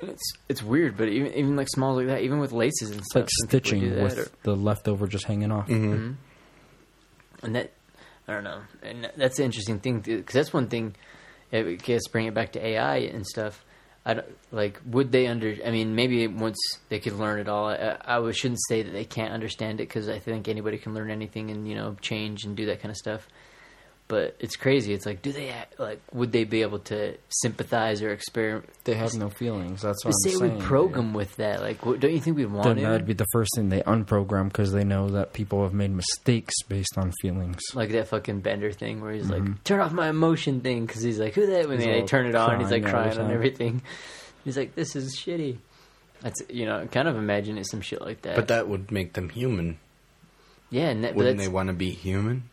And 0.00 0.10
It's 0.10 0.32
it's 0.48 0.62
weird, 0.62 0.96
but 0.96 1.08
even 1.08 1.32
even 1.34 1.56
like 1.56 1.68
small 1.68 1.96
like 1.96 2.06
that, 2.06 2.22
even 2.22 2.38
with 2.38 2.52
laces 2.52 2.90
and 2.90 3.02
stuff, 3.04 3.22
like 3.22 3.28
some 3.30 3.48
people 3.48 3.60
do 3.60 3.68
stitching 3.68 4.02
with 4.02 4.18
or- 4.18 4.28
the 4.42 4.56
leftover 4.56 5.06
just 5.06 5.24
hanging 5.24 5.52
off. 5.52 5.68
Mm-hmm. 5.68 6.12
and 7.42 7.54
that 7.56 7.72
I 8.28 8.32
don't 8.34 8.44
know, 8.44 8.60
and 8.82 9.10
that's 9.16 9.36
the 9.36 9.44
interesting 9.44 9.80
thing 9.80 10.00
because 10.00 10.32
that's 10.34 10.52
one 10.52 10.68
thing. 10.68 10.94
I 11.52 11.74
guess 11.74 12.06
bring 12.08 12.26
it 12.26 12.34
back 12.34 12.52
to 12.52 12.64
AI 12.64 12.96
and 12.98 13.26
stuff. 13.26 13.64
I 14.06 14.14
don't, 14.14 14.26
like 14.50 14.80
would 14.86 15.12
they 15.12 15.26
under? 15.26 15.54
I 15.64 15.70
mean, 15.70 15.94
maybe 15.94 16.26
once 16.26 16.58
they 16.88 16.98
could 16.98 17.12
learn 17.14 17.38
it 17.40 17.48
all. 17.48 17.66
I, 17.68 17.98
I 18.04 18.30
shouldn't 18.32 18.60
say 18.68 18.82
that 18.82 18.90
they 18.90 19.04
can't 19.04 19.32
understand 19.32 19.80
it 19.80 19.88
because 19.88 20.08
I 20.08 20.18
think 20.18 20.48
anybody 20.48 20.78
can 20.78 20.94
learn 20.94 21.10
anything 21.10 21.50
and 21.50 21.68
you 21.68 21.74
know 21.74 21.96
change 22.00 22.44
and 22.44 22.56
do 22.56 22.66
that 22.66 22.80
kind 22.80 22.90
of 22.90 22.96
stuff. 22.96 23.28
But 24.08 24.36
it's 24.40 24.56
crazy. 24.56 24.92
It's 24.92 25.06
like, 25.06 25.22
do 25.22 25.32
they 25.32 25.54
like? 25.78 25.98
Would 26.12 26.32
they 26.32 26.44
be 26.44 26.60
able 26.60 26.80
to 26.80 27.16
sympathize 27.30 28.02
or 28.02 28.10
experiment? 28.10 28.68
They 28.84 28.92
have 28.94 29.14
no 29.14 29.30
feelings. 29.30 29.80
That's 29.80 30.04
what 30.04 30.12
Say 30.12 30.34
I'm 30.34 30.40
we 30.40 30.48
saying. 30.48 30.60
program 30.60 31.14
with 31.14 31.34
that. 31.36 31.62
Like, 31.62 31.86
what, 31.86 31.98
don't 32.00 32.12
you 32.12 32.20
think 32.20 32.36
we'd 32.36 32.46
want 32.46 32.64
Then 32.66 32.76
to? 32.76 32.82
that'd 32.82 33.06
be 33.06 33.14
the 33.14 33.26
first 33.32 33.52
thing 33.56 33.70
they 33.70 33.80
unprogram 33.80 34.48
because 34.48 34.70
they 34.72 34.84
know 34.84 35.08
that 35.10 35.32
people 35.32 35.62
have 35.62 35.72
made 35.72 35.92
mistakes 35.92 36.52
based 36.68 36.98
on 36.98 37.10
feelings. 37.22 37.60
like 37.74 37.90
that 37.92 38.08
fucking 38.08 38.40
Bender 38.40 38.70
thing 38.70 39.00
where 39.00 39.12
he's 39.14 39.30
like, 39.30 39.42
mm-hmm. 39.42 39.62
"Turn 39.64 39.80
off 39.80 39.92
my 39.92 40.10
emotion 40.10 40.60
thing," 40.60 40.84
because 40.84 41.00
he's 41.00 41.18
like, 41.18 41.32
"Who 41.32 41.46
that?" 41.46 41.66
When 41.68 41.78
He's 41.78 41.86
they 41.86 42.02
turn 42.02 42.26
it 42.26 42.34
on, 42.34 42.60
he's 42.60 42.70
like 42.70 42.82
crying 42.82 42.96
all 42.96 43.08
the 43.08 43.14
crying 43.14 43.28
on 43.28 43.34
everything. 43.34 43.82
He's 44.44 44.56
like, 44.58 44.74
"This 44.74 44.94
is 44.96 45.16
shitty." 45.16 45.56
That's 46.20 46.42
you 46.50 46.66
know, 46.66 46.86
kind 46.88 47.08
of 47.08 47.16
imagine 47.16 47.56
it 47.56 47.66
some 47.66 47.80
shit 47.80 48.02
like 48.02 48.22
that. 48.22 48.34
But 48.36 48.48
that 48.48 48.68
would 48.68 48.90
make 48.90 49.12
them 49.14 49.28
human. 49.30 49.78
yeah, 50.70 50.88
and 50.88 51.04
that, 51.04 51.14
Wouldn't 51.14 51.38
that's, 51.38 51.48
they 51.48 51.52
want 51.52 51.68
to 51.68 51.72
be 51.72 51.90
human? 51.92 52.50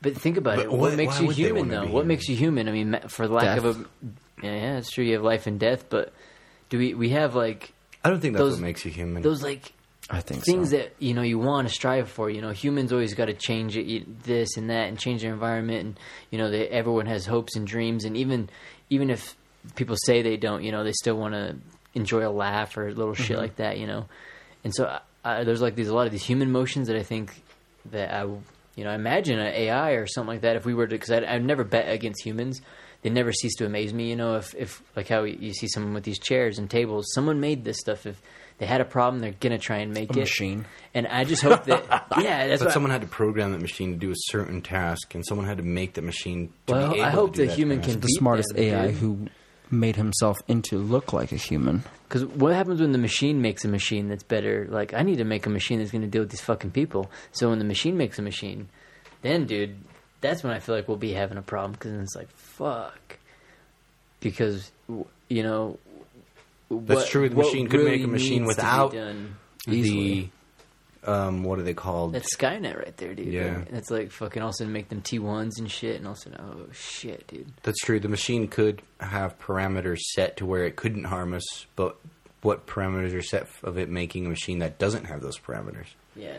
But 0.00 0.16
think 0.16 0.36
about 0.36 0.56
But 0.56 0.64
it. 0.66 0.70
what- 0.70 0.80
What, 0.80 0.94
makes 0.96 1.20
you 1.20 1.30
human, 1.30 1.68
though? 1.68 1.80
What 1.80 1.88
human? 1.88 2.06
makes 2.06 2.28
you 2.28 2.36
human? 2.36 2.68
I 2.68 2.72
mean, 2.72 2.98
for 3.08 3.26
lack 3.26 3.58
of 3.58 3.64
a, 3.64 3.84
yeah, 4.42 4.54
yeah, 4.54 4.78
it's 4.78 4.90
true. 4.90 5.04
You 5.04 5.14
have 5.14 5.22
life 5.24 5.46
and 5.48 5.58
death, 5.58 5.86
but 5.88 6.12
do 6.70 6.78
we? 6.78 6.94
We 6.94 7.08
have 7.10 7.34
like 7.34 7.72
I 8.04 8.10
don't 8.10 8.20
think 8.20 8.34
that's 8.34 8.42
Those- 8.44 8.52
what 8.54 8.62
makes 8.62 8.84
you 8.84 8.90
human. 8.92 9.22
those 9.22 9.42
like 9.42 9.72
I 10.10 10.20
think 10.20 10.44
things 10.44 10.70
so. 10.70 10.76
that 10.78 10.94
you 11.00 11.12
know 11.14 11.22
you 11.22 11.38
want 11.38 11.66
to 11.68 11.74
strive 11.74 12.08
for. 12.08 12.30
You 12.30 12.40
know, 12.40 12.50
humans 12.50 12.92
always 12.92 13.14
got 13.14 13.26
to 13.26 13.34
change 13.34 13.76
it, 13.76 14.22
this 14.22 14.56
and 14.56 14.70
that, 14.70 14.88
and 14.88 14.98
change 14.98 15.22
their 15.22 15.32
environment. 15.32 15.80
And 15.84 16.00
you 16.30 16.38
know, 16.38 16.48
they, 16.50 16.68
everyone 16.68 17.06
has 17.06 17.26
hopes 17.26 17.56
and 17.56 17.66
dreams. 17.66 18.04
And 18.04 18.16
even 18.16 18.48
even 18.90 19.10
if 19.10 19.34
people 19.74 19.96
say 20.06 20.22
they 20.22 20.36
don't, 20.36 20.62
you 20.62 20.70
know, 20.72 20.84
they 20.84 20.92
still 20.92 21.16
want 21.16 21.34
to 21.34 21.56
enjoy 21.94 22.26
a 22.26 22.30
laugh 22.30 22.76
or 22.76 22.86
a 22.88 22.92
little 22.94 23.14
shit 23.14 23.32
Mm-hmm. 23.32 23.40
like 23.40 23.56
that. 23.56 23.78
You 23.78 23.86
know, 23.88 24.06
and 24.62 24.72
so 24.74 24.86
I, 25.24 25.40
I, 25.40 25.44
there's 25.44 25.60
like 25.60 25.74
these 25.74 25.88
a 25.88 25.94
lot 25.94 26.06
of 26.06 26.12
these 26.12 26.24
human 26.24 26.52
motions 26.52 26.86
that 26.86 26.96
I 26.96 27.02
think 27.02 27.42
that 27.90 28.14
I 28.14 28.26
you 28.78 28.84
know 28.84 28.90
I 28.90 28.94
imagine 28.94 29.38
an 29.38 29.52
AI 29.54 29.90
or 29.92 30.06
something 30.06 30.28
like 30.34 30.40
that. 30.42 30.56
If 30.56 30.64
we 30.64 30.72
were 30.72 30.86
to, 30.86 30.94
because 30.94 31.10
I've 31.10 31.42
never 31.42 31.64
bet 31.64 31.90
against 31.92 32.24
humans. 32.24 32.62
They 33.02 33.10
never 33.10 33.32
cease 33.32 33.54
to 33.58 33.64
amaze 33.64 33.94
me, 33.94 34.08
you 34.10 34.16
know. 34.16 34.34
If, 34.38 34.56
if 34.56 34.82
like 34.96 35.06
how 35.06 35.22
you 35.22 35.52
see 35.52 35.68
someone 35.68 35.94
with 35.94 36.02
these 36.02 36.18
chairs 36.18 36.58
and 36.58 36.68
tables, 36.68 37.06
someone 37.14 37.38
made 37.38 37.64
this 37.64 37.78
stuff. 37.78 38.06
If 38.06 38.20
they 38.58 38.66
had 38.66 38.80
a 38.80 38.84
problem, 38.84 39.20
they're 39.22 39.36
gonna 39.38 39.56
try 39.58 39.76
and 39.76 39.92
make 39.94 40.10
A 40.10 40.14
it 40.14 40.22
machine. 40.22 40.64
and 40.94 41.06
I 41.06 41.22
just 41.22 41.42
hope 41.44 41.62
that 41.66 41.84
yeah, 42.18 42.48
that's 42.48 42.58
but 42.60 42.66
what 42.66 42.72
someone 42.72 42.90
had 42.90 43.02
to 43.02 43.06
program 43.06 43.52
that 43.52 43.60
machine 43.60 43.92
to 43.92 43.96
do 43.96 44.10
a 44.10 44.14
certain 44.16 44.62
task, 44.62 45.14
and 45.14 45.24
someone 45.24 45.46
had 45.46 45.58
to 45.58 45.62
make 45.62 45.94
the 45.94 46.02
machine. 46.02 46.52
To 46.66 46.72
Well, 46.72 46.90
be 46.92 46.96
able 46.96 47.04
I 47.06 47.10
hope 47.10 47.34
to 47.34 47.36
do 47.36 47.42
the 47.42 47.46
that 47.50 47.54
human 47.56 47.78
task. 47.78 47.90
can- 47.92 48.00
the 48.00 48.08
smartest 48.08 48.52
AI 48.56 48.90
who 48.90 49.28
made 49.70 49.96
himself 49.96 50.38
into 50.48 50.78
look 50.78 51.12
like 51.12 51.32
a 51.32 51.36
human. 51.36 51.82
because 52.08 52.24
what 52.24 52.52
happens 52.54 52.80
when 52.80 52.92
the 52.92 52.98
machine 52.98 53.42
makes 53.42 53.64
a 53.64 53.68
machine 53.68 54.08
that's 54.08 54.22
better? 54.22 54.66
Like 54.70 54.94
I 54.94 55.02
need 55.02 55.18
to 55.18 55.24
make 55.24 55.46
a 55.46 55.50
machine 55.50 55.78
that's 55.78 55.90
going 55.90 56.02
to 56.02 56.08
deal 56.08 56.22
with 56.22 56.30
these 56.30 56.40
fucking 56.40 56.70
people. 56.70 57.10
So 57.32 57.50
when 57.50 57.58
the 57.58 57.64
machine 57.64 57.96
makes 57.96 58.18
a 58.18 58.22
machine, 58.22 58.68
then 59.22 59.46
dude, 59.46 59.76
that's 60.20 60.42
when 60.42 60.52
I 60.52 60.58
feel 60.58 60.74
like 60.74 60.88
we'll 60.88 60.96
be 60.96 61.12
having 61.12 61.38
a 61.38 61.42
problem 61.42 61.72
because 61.72 61.92
it's 61.92 62.16
like 62.16 62.28
fuck, 62.30 63.18
because 64.20 64.70
you 65.28 65.42
know. 65.42 65.78
That's 66.70 67.08
true, 67.08 67.28
the 67.28 67.36
machine 67.36 67.66
could 67.68 67.84
make 67.84 68.04
a 68.04 68.06
machine 68.06 68.42
needs 68.44 68.56
to 68.56 68.62
be 68.62 68.66
without- 68.66 68.92
done. 68.92 69.36
the 69.66 70.28
um, 71.04 71.44
what 71.44 71.58
are 71.58 71.62
they 71.62 71.74
called? 71.74 72.12
That's 72.12 72.36
Skynet 72.36 72.76
right 72.76 72.96
there, 72.96 73.14
dude. 73.14 73.28
Yeah. 73.28 73.62
That's 73.70 73.90
like 73.90 74.10
fucking 74.10 74.42
also 74.42 74.66
make 74.66 74.88
them 74.88 75.00
T 75.00 75.18
ones 75.18 75.58
and 75.58 75.70
shit, 75.70 75.96
and 75.96 76.06
also 76.06 76.30
oh 76.38 76.72
shit, 76.72 77.26
dude. 77.28 77.52
That's 77.62 77.78
true. 77.78 78.00
The 78.00 78.08
machine 78.08 78.48
could 78.48 78.82
have 79.00 79.38
parameters 79.38 79.98
set 79.98 80.36
to 80.38 80.46
where 80.46 80.64
it 80.64 80.76
couldn't 80.76 81.04
harm 81.04 81.34
us, 81.34 81.66
but 81.76 81.96
what 82.42 82.66
parameters 82.66 83.14
are 83.14 83.22
set 83.22 83.48
of 83.62 83.78
it 83.78 83.88
making 83.88 84.26
a 84.26 84.28
machine 84.28 84.58
that 84.60 84.78
doesn't 84.78 85.04
have 85.04 85.20
those 85.20 85.38
parameters? 85.38 85.86
Yeah. 86.14 86.38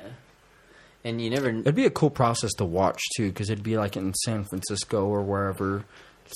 And 1.03 1.22
you 1.22 1.30
never 1.30 1.49
It'd 1.49 1.76
be 1.76 1.86
a 1.86 1.89
cool 1.89 2.10
process 2.10 2.51
to 2.57 2.66
watch 2.66 3.01
too, 3.16 3.30
because 3.30 3.49
it'd 3.49 3.64
be 3.64 3.78
like 3.78 3.95
in 3.95 4.14
San 4.14 4.43
Francisco 4.43 5.05
or 5.05 5.22
wherever, 5.22 5.86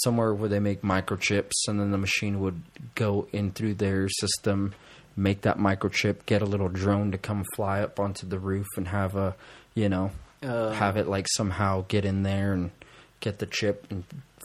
somewhere 0.04 0.34
where 0.34 0.50
they 0.50 0.60
make 0.60 0.82
microchips, 0.82 1.52
and 1.68 1.80
then 1.80 1.92
the 1.92 1.98
machine 1.98 2.40
would 2.40 2.62
go 2.96 3.28
in 3.34 3.52
through 3.52 3.76
their 3.76 4.08
system, 4.08 4.74
make 5.16 5.42
that 5.42 5.58
microchip, 5.58 6.26
get 6.26 6.42
a 6.42 6.46
little 6.46 6.70
drone 6.70 7.12
to 7.12 7.18
come 7.18 7.44
fly 7.56 7.82
up 7.82 8.00
onto 8.00 8.28
the 8.28 8.40
roof, 8.40 8.68
and 8.78 8.88
have 8.88 9.16
a, 9.16 9.36
you 9.76 9.90
know, 9.90 10.12
Uh. 10.42 10.72
have 10.72 10.98
it 10.98 11.08
like 11.08 11.28
somehow 11.30 11.86
get 11.88 12.04
in 12.06 12.24
there 12.24 12.54
and 12.54 12.72
get 13.20 13.40
the 13.40 13.46
chip 13.46 13.88
and 13.90 14.04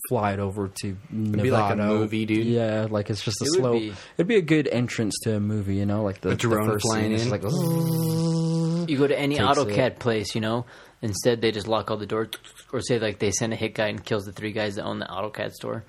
fly 0.09 0.33
it 0.33 0.39
over 0.39 0.69
to 0.83 0.97
Nevada. 1.11 1.43
be 1.43 1.51
like 1.51 1.73
a 1.73 1.77
movie, 1.77 2.25
dude. 2.25 2.47
Yeah, 2.47 2.87
like 2.89 3.11
it's 3.11 3.23
just 3.23 3.41
a 3.43 3.45
It 3.45 3.51
would 3.51 3.59
slow. 3.61 3.73
be. 3.73 3.93
It'd 4.17 4.29
be 4.29 4.37
a 4.37 4.41
good 4.43 4.69
entrance 4.69 5.17
to 5.25 5.35
a 5.37 5.41
movie, 5.41 5.75
you 5.77 5.87
know, 5.87 6.03
like 6.05 6.21
the, 6.21 6.31
A 6.31 6.35
drone 6.37 6.69
the 6.69 6.79
flying 6.79 7.13
in. 7.13 7.29
like. 7.31 7.43
you 7.43 8.97
go 8.97 9.07
to 9.07 9.19
any 9.19 9.37
AutoCAD 9.39 9.99
place, 9.99 10.35
you 10.35 10.41
know, 10.41 10.65
instead 11.03 11.41
they 11.43 11.51
just 11.51 11.67
lock 11.67 11.91
all 11.91 11.97
the 11.97 12.07
doors 12.07 12.29
or 12.73 12.81
say 12.81 12.99
like 12.99 13.19
they 13.19 13.31
send 13.33 13.53
a 13.53 13.57
hit 13.57 13.75
guy 13.75 13.89
and 13.89 14.05
kills 14.05 14.25
the 14.25 14.33
three 14.33 14.53
guys 14.53 14.77
that 14.77 14.85
own 14.85 14.99
the 15.01 15.07
AutoCAD 15.07 15.53
store. 15.53 15.85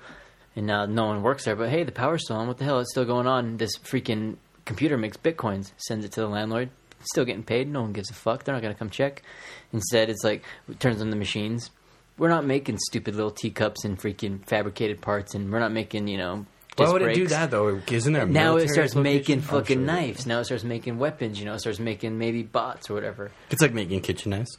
And 0.56 0.66
now 0.66 0.84
no 0.86 1.06
one 1.06 1.22
works 1.22 1.44
there, 1.44 1.54
but 1.54 1.68
hey, 1.70 1.84
the 1.84 1.92
power's 1.92 2.24
still 2.24 2.36
on. 2.36 2.48
What 2.48 2.58
the 2.58 2.64
hell? 2.64 2.80
It's 2.80 2.90
still 2.90 3.04
going 3.04 3.28
on. 3.28 3.56
This 3.58 3.78
freaking 3.78 4.36
computer 4.64 4.96
makes 4.96 5.16
bitcoins, 5.16 5.72
sends 5.76 6.04
it 6.04 6.12
to 6.12 6.20
the 6.20 6.28
landlord. 6.28 6.70
Still 7.02 7.24
getting 7.24 7.42
paid. 7.42 7.68
No 7.68 7.82
one 7.82 7.92
gives 7.92 8.10
a 8.10 8.14
fuck. 8.14 8.44
They're 8.44 8.54
not 8.54 8.60
going 8.62 8.74
to 8.74 8.78
come 8.78 8.90
check. 8.90 9.22
Instead, 9.72 10.10
it's 10.10 10.22
like 10.22 10.44
it 10.68 10.80
turns 10.80 11.00
on 11.00 11.10
the 11.10 11.16
machines. 11.16 11.70
We're 12.18 12.28
not 12.28 12.44
making 12.44 12.76
stupid 12.78 13.14
little 13.14 13.30
teacups 13.30 13.84
and 13.84 13.98
freaking 13.98 14.44
fabricated 14.46 15.00
parts, 15.00 15.34
and 15.34 15.50
we're 15.50 15.60
not 15.60 15.72
making 15.72 16.08
you 16.08 16.18
know. 16.18 16.46
Why 16.76 16.84
disc 16.86 16.92
would 16.92 17.02
it 17.02 17.14
do 17.14 17.26
that 17.28 17.50
though? 17.50 17.80
Isn't 17.90 18.12
there? 18.12 18.22
a 18.22 18.26
Now 18.26 18.56
it 18.56 18.68
starts 18.70 18.94
making 18.94 19.40
fucking 19.42 19.78
Oh, 19.78 19.86
sure. 19.86 19.94
knives. 19.94 20.26
Now 20.26 20.38
it 20.40 20.44
starts 20.44 20.64
making 20.64 20.98
weapons. 20.98 21.38
You 21.38 21.44
know, 21.46 21.54
it 21.54 21.58
starts 21.60 21.78
making 21.78 22.16
maybe 22.16 22.42
bots 22.42 22.88
or 22.88 22.94
whatever. 22.94 23.30
It's 23.50 23.60
like 23.60 23.74
making 23.74 24.00
kitchen 24.02 24.30
knives. 24.30 24.56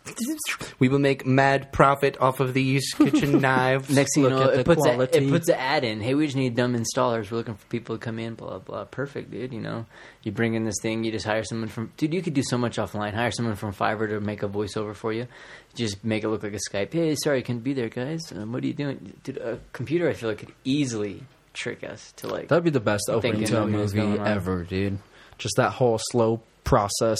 we 0.79 0.89
will 0.89 0.99
make 0.99 1.25
mad 1.25 1.71
profit 1.71 2.17
off 2.19 2.39
of 2.39 2.53
these 2.53 2.93
kitchen 2.93 3.39
knives. 3.41 3.89
Next 3.89 4.13
thing 4.15 4.25
you 4.25 4.29
know, 4.29 4.41
at 4.43 4.53
the 4.53 4.59
it 4.59 4.65
puts 4.65 4.85
a, 4.85 4.99
it 5.01 5.29
puts 5.29 5.49
an 5.49 5.55
ad 5.55 5.83
in. 5.83 6.01
Hey, 6.01 6.13
we 6.13 6.25
just 6.25 6.37
need 6.37 6.55
dumb 6.55 6.75
installers. 6.75 7.31
We're 7.31 7.37
looking 7.37 7.55
for 7.55 7.65
people 7.67 7.97
to 7.97 8.03
come 8.03 8.19
in. 8.19 8.35
Blah 8.35 8.59
blah. 8.59 8.85
Perfect, 8.85 9.31
dude. 9.31 9.53
You 9.53 9.61
know, 9.61 9.85
you 10.23 10.31
bring 10.31 10.53
in 10.53 10.63
this 10.65 10.75
thing. 10.81 11.03
You 11.03 11.11
just 11.11 11.25
hire 11.25 11.43
someone 11.43 11.69
from. 11.69 11.91
Dude, 11.97 12.13
you 12.13 12.21
could 12.21 12.33
do 12.33 12.43
so 12.43 12.57
much 12.57 12.77
offline. 12.77 13.13
Hire 13.13 13.31
someone 13.31 13.55
from 13.55 13.73
Fiverr 13.73 14.09
to 14.09 14.19
make 14.19 14.43
a 14.43 14.47
voiceover 14.49 14.93
for 14.95 15.11
you. 15.13 15.27
Just 15.75 16.03
make 16.03 16.23
it 16.23 16.29
look 16.29 16.43
like 16.43 16.53
a 16.53 16.59
Skype. 16.69 16.91
Hey, 16.93 17.15
sorry, 17.15 17.39
I 17.39 17.41
couldn't 17.41 17.63
be 17.63 17.73
there, 17.73 17.89
guys. 17.89 18.19
Um, 18.35 18.51
what 18.51 18.63
are 18.63 18.67
you 18.67 18.73
doing? 18.73 19.13
Dude, 19.23 19.37
a 19.37 19.59
computer, 19.71 20.09
I 20.09 20.13
feel 20.13 20.29
like 20.29 20.39
could 20.39 20.51
easily 20.65 21.23
trick 21.53 21.83
us 21.83 22.11
to 22.17 22.27
like. 22.27 22.47
That'd 22.47 22.63
be 22.63 22.69
the 22.69 22.79
best 22.79 23.09
opening 23.09 23.43
to 23.45 23.61
a 23.63 23.67
movie 23.67 23.99
ever, 24.19 24.63
dude. 24.63 24.99
Just 25.37 25.55
that 25.57 25.71
whole 25.71 25.99
slow 26.11 26.41
process. 26.63 27.19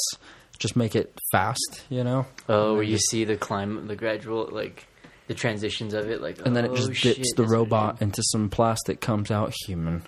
Just 0.59 0.75
make 0.75 0.95
it 0.95 1.17
fast, 1.31 1.83
you 1.89 2.03
know. 2.03 2.27
oh, 2.47 2.75
where 2.75 2.83
you 2.83 2.97
just- 2.97 3.09
see 3.09 3.23
the 3.23 3.35
climb, 3.37 3.87
the 3.87 3.95
gradual 3.95 4.49
like. 4.51 4.87
The 5.27 5.35
transitions 5.35 5.93
of 5.93 6.09
it, 6.09 6.21
like, 6.21 6.45
and 6.45 6.53
then 6.53 6.65
it 6.65 6.71
oh, 6.71 6.75
just 6.75 6.93
shit, 6.93 7.15
dips 7.15 7.33
the 7.35 7.43
this 7.43 7.51
is 7.51 7.51
what 7.51 7.55
it 7.55 7.57
robot 7.57 8.01
into 8.01 8.21
some 8.21 8.49
plastic, 8.49 8.99
comes 8.99 9.31
out 9.31 9.53
human. 9.65 10.03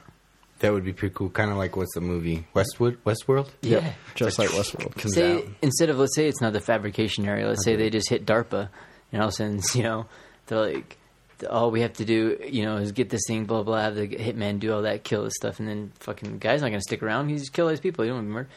That 0.60 0.74
would 0.74 0.84
be 0.84 0.92
pretty 0.92 1.16
cool. 1.16 1.30
Kind 1.30 1.50
of 1.50 1.56
like 1.56 1.78
what's 1.78 1.94
the 1.94 2.02
movie 2.02 2.46
Westwood? 2.54 3.02
Westworld. 3.06 3.50
Yeah. 3.62 3.94
just 4.16 4.38
like 4.38 4.50
Westworld. 4.50 4.96
Comes 4.96 5.14
say 5.14 5.38
out. 5.38 5.46
instead 5.62 5.90
of 5.90 5.98
let's 5.98 6.16
say 6.16 6.28
it's 6.28 6.42
not 6.42 6.52
the 6.52 6.60
fabrication 6.60 7.26
area 7.26 7.48
let's 7.48 7.64
say 7.64 7.76
they 7.78 7.90
just 7.90 8.10
hit 8.10 8.26
darpa 8.26 8.70
and 9.14 9.22
all 9.22 9.28
of 9.28 9.34
a 9.34 9.36
sudden 9.36 9.62
you 9.76 9.84
know 9.84 10.06
they're 10.48 10.60
like 10.74 10.98
all 11.50 11.72
we 11.72 11.82
have 11.82 11.94
to 11.94 12.06
do 12.06 12.38
you 12.48 12.64
know 12.64 12.78
is 12.78 12.92
get 12.92 13.10
this 13.10 13.22
thing 13.28 13.46
blah 13.46 13.64
blah 13.64 13.82
have 13.82 13.96
the 13.96 14.08
hitman 14.08 14.60
do 14.60 14.74
all 14.74 14.82
that 14.84 15.04
kill 15.04 15.24
this 15.24 15.34
stuff 15.36 15.60
and 15.60 15.68
then 15.68 15.92
fucking 16.00 16.40
guy's 16.40 16.62
not 16.62 16.70
gonna 16.70 16.82
stick 16.82 17.04
around. 17.04 17.30
He's 17.30 17.42
just 17.42 17.54
kill 17.54 17.68
these 17.68 17.80
people. 17.80 18.06
You 18.06 18.12
don't 18.12 18.28
murder 18.28 18.50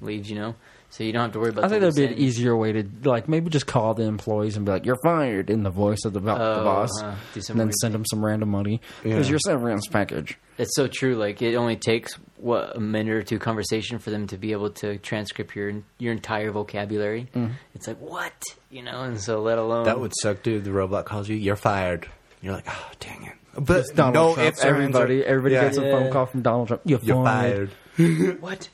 leaves 0.00 0.30
you 0.30 0.36
know 0.36 0.54
so 0.90 1.04
you 1.04 1.12
don't 1.12 1.22
have 1.22 1.32
to 1.32 1.38
worry 1.40 1.50
about 1.50 1.62
that. 1.62 1.66
I 1.66 1.68
think 1.70 1.80
the 1.80 1.90
that'd 1.90 2.08
be 2.08 2.14
an 2.14 2.20
easier 2.20 2.56
way 2.56 2.72
to 2.72 2.84
like 3.04 3.28
maybe 3.28 3.48
just 3.48 3.66
call 3.66 3.94
the 3.94 4.02
employees 4.04 4.56
and 4.56 4.66
be 4.66 4.72
like, 4.72 4.84
"You're 4.84 4.98
fired" 5.02 5.48
in 5.50 5.62
the 5.62 5.70
voice 5.70 6.04
of 6.04 6.12
the, 6.12 6.20
bo- 6.20 6.36
Oh, 6.38 6.54
the 6.58 6.64
boss, 6.64 7.02
uh, 7.02 7.14
do 7.34 7.40
and 7.50 7.58
then 7.60 7.72
send 7.80 7.94
them 7.94 8.04
some 8.04 8.24
random 8.24 8.50
money. 8.50 8.80
Yeah. 9.04 9.14
Here's 9.14 9.30
your 9.30 9.38
severance 9.38 9.86
package. 9.86 10.36
It's 10.58 10.74
so 10.76 10.86
true. 10.88 11.14
Like 11.14 11.40
it 11.42 11.54
only 11.54 11.76
takes 11.76 12.14
what 12.36 12.76
a 12.76 12.80
minute 12.80 13.14
or 13.14 13.22
two 13.22 13.38
conversation 13.38 13.98
for 13.98 14.10
them 14.10 14.26
to 14.28 14.36
be 14.36 14.52
able 14.52 14.70
to 14.70 14.98
transcript 14.98 15.54
your 15.56 15.72
your 15.98 16.12
entire 16.12 16.50
vocabulary. 16.50 17.28
Mm-hmm. 17.34 17.52
It's 17.74 17.86
like 17.88 17.98
what 18.00 18.32
you 18.70 18.82
know, 18.82 19.02
and 19.02 19.20
so 19.20 19.40
let 19.42 19.58
alone 19.58 19.84
That 19.84 20.00
would 20.00 20.12
suck, 20.20 20.42
dude. 20.42 20.64
The 20.64 20.72
robot 20.72 21.06
calls 21.06 21.28
you. 21.28 21.36
You're 21.36 21.56
fired. 21.56 22.08
You're 22.42 22.54
like, 22.54 22.66
oh, 22.68 22.90
dang 23.00 23.24
it. 23.24 23.32
But 23.58 23.84
Donald 23.94 24.14
no, 24.14 24.34
Trump. 24.34 24.48
ifs, 24.48 24.64
everybody, 24.64 25.24
everybody 25.24 25.54
Yeah. 25.54 25.64
gets 25.64 25.76
a 25.76 25.82
phone 25.82 26.10
call 26.12 26.26
from 26.26 26.40
Donald 26.42 26.68
Trump. 26.68 26.82
You're, 26.86 27.00
You're 27.02 27.24
fired. 27.24 27.70
fired. 27.96 28.40
what? 28.40 28.68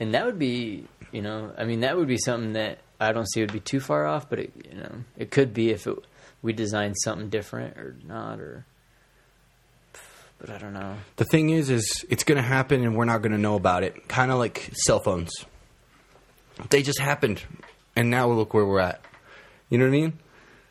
And 0.00 0.14
that 0.14 0.24
would 0.26 0.38
be, 0.38 0.86
you 1.12 1.22
know, 1.22 1.52
I 1.56 1.64
mean, 1.64 1.80
that 1.80 1.96
would 1.96 2.08
be 2.08 2.18
something 2.18 2.52
that 2.54 2.78
I 3.00 3.12
don't 3.12 3.26
see 3.30 3.40
would 3.40 3.52
be 3.52 3.60
too 3.60 3.80
far 3.80 4.06
off, 4.06 4.28
but 4.28 4.38
it, 4.40 4.52
you 4.70 4.78
know, 4.78 4.92
it 5.16 5.30
could 5.30 5.54
be 5.54 5.70
if 5.70 5.86
it, 5.86 5.96
we 6.42 6.52
designed 6.52 6.96
something 7.02 7.28
different 7.30 7.76
or 7.76 7.96
not, 8.06 8.40
or. 8.40 8.64
But 10.38 10.50
I 10.50 10.58
don't 10.58 10.72
know. 10.72 10.94
The 11.16 11.24
thing 11.24 11.50
is, 11.50 11.68
is 11.68 12.04
it's 12.08 12.22
going 12.22 12.36
to 12.36 12.42
happen, 12.46 12.84
and 12.84 12.94
we're 12.96 13.04
not 13.06 13.22
going 13.22 13.32
to 13.32 13.38
know 13.38 13.56
about 13.56 13.82
it. 13.82 14.06
Kind 14.08 14.30
of 14.30 14.38
like 14.38 14.70
cell 14.72 15.00
phones. 15.00 15.32
They 16.70 16.82
just 16.82 17.00
happened, 17.00 17.42
and 17.96 18.08
now 18.10 18.28
look 18.30 18.54
where 18.54 18.64
we're 18.64 18.78
at. 18.80 19.00
You 19.68 19.78
know 19.78 19.84
what 19.86 19.88
I 19.88 20.00
mean? 20.00 20.18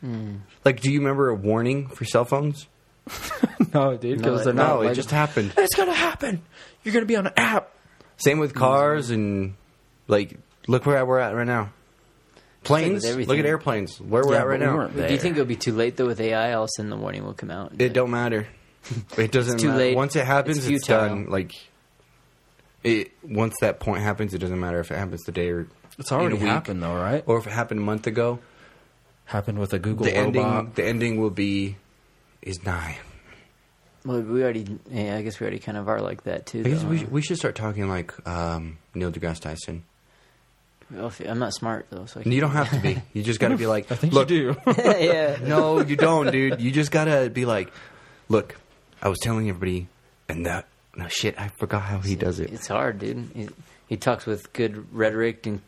Hmm. 0.00 0.36
Like, 0.64 0.80
do 0.80 0.90
you 0.90 1.00
remember 1.00 1.28
a 1.28 1.34
warning 1.34 1.88
for 1.88 2.04
cell 2.04 2.24
phones? 2.24 2.66
No, 3.74 3.98
dude, 3.98 4.20
No, 4.20 4.30
because 4.30 4.44
they're 4.46 4.54
No, 4.54 4.62
not. 4.76 4.80
it 4.82 4.86
like, 4.86 4.94
just 4.94 5.10
happened. 5.10 5.52
it's 5.58 5.74
gonna 5.74 5.92
happen. 5.92 6.40
You're 6.82 6.94
gonna 6.94 7.04
be 7.04 7.16
on 7.16 7.26
an 7.26 7.34
app. 7.36 7.68
Same 8.16 8.38
with 8.38 8.54
cars, 8.54 9.10
and 9.10 9.56
like, 10.08 10.36
look 10.66 10.84
where 10.86 11.04
we're 11.06 11.20
at 11.20 11.34
right 11.34 11.46
now. 11.46 11.70
Planes. 12.64 13.04
Look 13.16 13.38
at 13.38 13.46
airplanes. 13.46 14.00
Where 14.00 14.24
we're 14.26 14.32
Yeah, 14.34 14.40
at 14.40 14.46
right 14.48 14.58
but 14.60 14.66
we 14.66 14.72
now. 14.72 14.76
weren't 14.78 14.96
Do 14.96 15.12
you 15.12 15.18
think 15.18 15.36
it'll 15.36 15.46
be 15.46 15.54
too 15.56 15.72
late 15.72 15.96
though 15.96 16.06
with 16.06 16.20
AI? 16.20 16.52
All 16.54 16.64
of 16.64 16.66
a 16.66 16.70
sudden, 16.76 16.90
the 16.90 16.96
warning 16.96 17.24
will 17.24 17.32
come 17.34 17.50
out. 17.50 17.72
It 17.78 17.92
don't 17.92 18.10
matter. 18.10 18.46
It 19.16 19.30
doesn't 19.32 19.54
It's 19.54 19.62
too 19.62 19.68
matter. 19.68 19.78
late. 19.78 19.96
Once 19.96 20.16
it 20.16 20.26
happens, 20.26 20.58
It's 20.58 20.66
it's, 20.66 20.86
futile. 20.86 21.08
done. 21.08 21.26
Like 21.30 21.52
it. 22.82 23.12
Once 23.22 23.54
that 23.60 23.80
point 23.80 24.02
happens, 24.02 24.34
it 24.34 24.38
doesn't 24.38 24.58
matter 24.58 24.80
if 24.80 24.90
it 24.90 24.96
happens 24.96 25.22
today 25.24 25.50
or 25.50 25.66
It's 25.98 26.10
already 26.12 26.36
in 26.36 26.42
a 26.42 26.44
week, 26.44 26.50
happened 26.52 26.82
though, 26.82 26.94
right? 26.94 27.22
or 27.26 27.38
if 27.38 27.46
it 27.46 27.52
happened 27.52 27.80
a 27.80 27.82
month 27.84 28.06
ago. 28.06 28.38
Happened 29.26 29.58
with 29.58 29.72
a 29.74 29.78
Google 29.78 30.06
the 30.06 30.16
ending. 30.16 30.42
robot. 30.42 30.74
The 30.74 30.84
ending 30.84 31.20
will 31.20 31.30
be 31.30 31.76
is 32.40 32.64
nigh. 32.64 32.98
Well, 34.06 34.20
we 34.22 34.42
already. 34.42 34.78
Yeah, 34.90 35.16
I 35.16 35.22
guess 35.22 35.38
we 35.38 35.44
already 35.44 35.58
kind 35.58 35.76
of 35.76 35.86
are 35.88 36.00
like 36.00 36.22
that 36.24 36.46
too. 36.46 36.60
I 36.60 36.68
guess 36.70 36.82
though, 36.82 36.88
we 36.88 36.98
huh? 37.00 37.06
we 37.10 37.20
should 37.22 37.36
start 37.36 37.54
talking 37.56 37.88
like 37.88 38.14
um, 38.26 38.78
Neil 38.94 39.12
deGrasse 39.12 39.40
Tyson. 39.40 39.84
Well, 40.90 41.08
if- 41.08 41.20
I'm 41.20 41.38
not 41.38 41.52
smart 41.54 41.86
though, 41.90 42.06
so 42.06 42.20
I 42.24 42.28
You 42.28 42.40
don't 42.40 42.50
have 42.52 42.70
to 42.70 42.78
be. 42.80 43.00
You 43.12 43.22
just 43.22 43.40
got 43.40 43.48
to 43.48 43.56
be 43.56 43.66
like. 43.66 43.90
I 43.92 43.94
think 43.94 44.12
look, 44.12 44.30
you 44.30 44.54
do. 44.54 44.72
can't- 44.72 45.00
yeah. 45.02 45.36
no, 45.42 45.80
you 45.80 45.96
don't, 45.96 46.30
dude. 46.30 46.60
You 46.60 46.70
just 46.70 46.90
gotta 46.90 47.30
be 47.30 47.44
like, 47.44 47.72
look, 48.28 48.56
I 49.02 49.08
was 49.08 49.18
telling 49.20 49.48
everybody, 49.48 49.88
and 50.28 50.46
that 50.46 50.66
no 50.96 51.08
shit, 51.08 51.38
I 51.40 51.48
forgot 51.58 51.82
how 51.82 51.98
he 51.98 52.16
does 52.16 52.40
it. 52.40 52.52
It's 52.52 52.66
hard, 52.68 52.98
dude. 52.98 53.30
He, 53.34 53.48
he 53.86 53.96
talks 53.96 54.26
with 54.26 54.52
good 54.52 54.92
rhetoric 54.94 55.46
and 55.46 55.60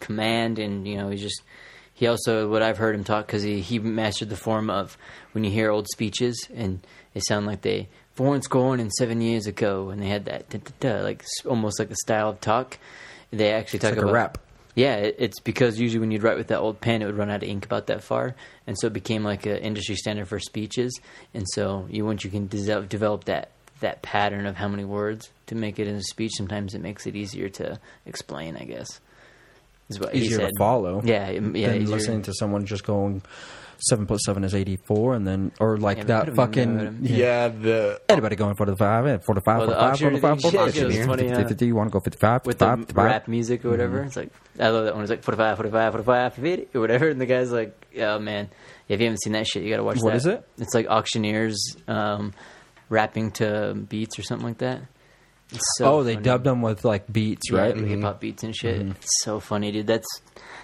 command, 0.00 0.58
and 0.58 0.86
you 0.86 0.96
know, 0.96 1.08
he 1.10 1.16
just. 1.16 1.42
He 1.94 2.06
also, 2.08 2.46
what 2.50 2.60
I've 2.60 2.76
heard 2.76 2.94
him 2.94 3.04
talk, 3.04 3.26
because 3.26 3.42
he, 3.42 3.62
he 3.62 3.78
mastered 3.78 4.28
the 4.28 4.36
form 4.36 4.68
of 4.68 4.98
when 5.32 5.44
you 5.44 5.50
hear 5.50 5.70
old 5.70 5.86
speeches 5.88 6.46
and 6.54 6.86
they 7.14 7.20
sound 7.26 7.46
like 7.46 7.62
they 7.62 7.88
Florence 8.16 8.46
going 8.48 8.80
and 8.80 8.92
seven 8.92 9.22
years 9.22 9.46
ago, 9.46 9.88
and 9.88 10.02
they 10.02 10.08
had 10.08 10.26
that 10.26 10.50
da, 10.50 10.58
da, 10.58 10.98
da, 10.98 11.02
like 11.02 11.24
almost 11.46 11.78
like 11.78 11.88
the 11.88 11.96
style 11.96 12.28
of 12.28 12.40
talk. 12.42 12.76
They 13.30 13.50
actually 13.50 13.78
talk 13.78 13.92
like 13.92 13.98
a 13.98 14.02
about 14.02 14.12
rap. 14.12 14.38
Yeah, 14.76 14.96
it, 14.96 15.16
it's 15.18 15.40
because 15.40 15.80
usually 15.80 16.00
when 16.00 16.10
you'd 16.10 16.22
write 16.22 16.36
with 16.36 16.48
that 16.48 16.58
old 16.58 16.80
pen, 16.80 17.02
it 17.02 17.06
would 17.06 17.16
run 17.16 17.30
out 17.30 17.42
of 17.42 17.48
ink 17.48 17.64
about 17.64 17.88
that 17.88 18.04
far, 18.04 18.36
and 18.66 18.78
so 18.78 18.86
it 18.86 18.92
became 18.92 19.24
like 19.24 19.46
an 19.46 19.56
industry 19.56 19.96
standard 19.96 20.28
for 20.28 20.38
speeches. 20.38 21.00
And 21.34 21.44
so 21.54 21.86
you 21.90 22.04
once 22.04 22.22
you 22.24 22.30
can 22.30 22.46
develop, 22.46 22.88
develop 22.88 23.24
that 23.24 23.50
that 23.80 24.02
pattern 24.02 24.46
of 24.46 24.56
how 24.56 24.68
many 24.68 24.84
words 24.84 25.30
to 25.46 25.54
make 25.54 25.78
it 25.78 25.88
in 25.88 25.96
a 25.96 26.02
speech, 26.02 26.32
sometimes 26.36 26.74
it 26.74 26.80
makes 26.80 27.06
it 27.06 27.16
easier 27.16 27.48
to 27.48 27.80
explain. 28.04 28.56
I 28.56 28.64
guess 28.64 29.00
is 29.88 29.98
what 29.98 30.14
he 30.14 30.26
easier 30.26 30.38
to 30.38 30.52
follow. 30.58 31.00
Yeah, 31.02 31.30
yeah. 31.30 31.40
than 31.40 31.56
easier. 31.56 31.78
listening 31.96 32.22
to 32.22 32.34
someone 32.34 32.66
just 32.66 32.84
going 32.84 33.22
seven 33.78 34.06
plus 34.06 34.20
seven 34.24 34.44
is 34.44 34.54
eighty 34.54 34.76
four, 34.76 35.14
and 35.14 35.26
then 35.26 35.52
or 35.60 35.76
like 35.76 35.98
Yeah, 35.98 36.04
that 36.04 36.20
put 36.20 36.28
'em 36.28 36.30
in 36.30 36.36
there, 36.36 36.46
fucking 36.46 36.78
put 36.78 36.86
'em- 36.86 36.98
Yeah, 37.02 37.48
the 37.48 38.00
Anybody 38.08 38.36
going 38.36 38.54
for 38.56 38.66
the 38.66 38.76
five, 38.76 39.06
eh, 39.06 39.18
for 39.18 39.34
the 39.34 39.40
five, 39.40 39.58
Well, 39.58 39.66
for 39.68 39.70
the 39.70 39.74
the 39.74 39.80
five, 39.80 39.92
auctioneer 39.92 40.10
for 40.10 40.16
the 40.16 40.20
five, 40.22 40.36
for 40.36 40.42
thing, 40.42 40.52
the 40.52 40.58
five, 40.58 40.66
50, 40.74 40.80
50, 41.26 41.26
yeah. 41.42 41.48
50, 41.48 41.66
you 41.66 41.74
want 41.76 41.88
to 41.88 41.92
go 41.92 42.00
55, 42.00 42.46
with 42.46 42.58
55, 42.58 42.78
the 42.78 42.86
55? 42.86 43.04
rap 43.04 43.28
music 43.28 43.64
or 43.64 43.70
whatever. 43.70 44.02
It's 44.02 44.16
like 44.16 44.30
I 44.58 44.68
love 44.68 44.84
that 44.84 44.94
one. 44.94 45.02
It's 45.02 45.10
like 45.10 45.22
45, 45.22 45.56
45, 45.56 45.92
45, 45.92 46.34
50, 46.34 46.68
or 46.74 46.80
whatever. 46.80 47.08
And 47.08 47.20
the 47.20 47.26
guy's 47.26 47.52
like, 47.52 47.86
"Oh 48.00 48.18
man, 48.18 48.48
if 48.88 49.00
you 49.00 49.06
haven't 49.06 49.22
seen 49.22 49.32
that 49.34 49.46
shit, 49.46 49.62
you 49.62 49.70
got 49.70 49.76
to 49.78 49.84
watch 49.84 49.98
What 50.00 50.10
that." 50.10 50.16
is 50.16 50.26
it? 50.26 50.46
It's 50.58 50.74
like 50.74 50.86
auctioneers 50.88 51.56
um, 51.88 52.32
rapping 52.88 53.30
to 53.32 53.74
beats 53.88 54.18
or 54.18 54.22
something 54.22 54.46
like 54.46 54.58
that. 54.58 54.80
It's 55.52 55.64
so 55.78 55.84
oh, 55.98 56.02
they 56.02 56.14
funny. 56.14 56.24
dubbed 56.24 56.44
them 56.44 56.60
with 56.60 56.84
like 56.84 57.12
beats, 57.12 57.50
Yeah, 57.52 57.60
right? 57.60 57.76
like 57.76 57.86
hip 57.86 58.02
hop 58.02 58.20
beats 58.20 58.42
and 58.42 58.56
shit. 58.56 58.80
Mm-hmm. 58.80 58.90
It's 58.92 59.22
so 59.22 59.38
funny, 59.38 59.70
dude. 59.70 59.86
That's 59.86 60.08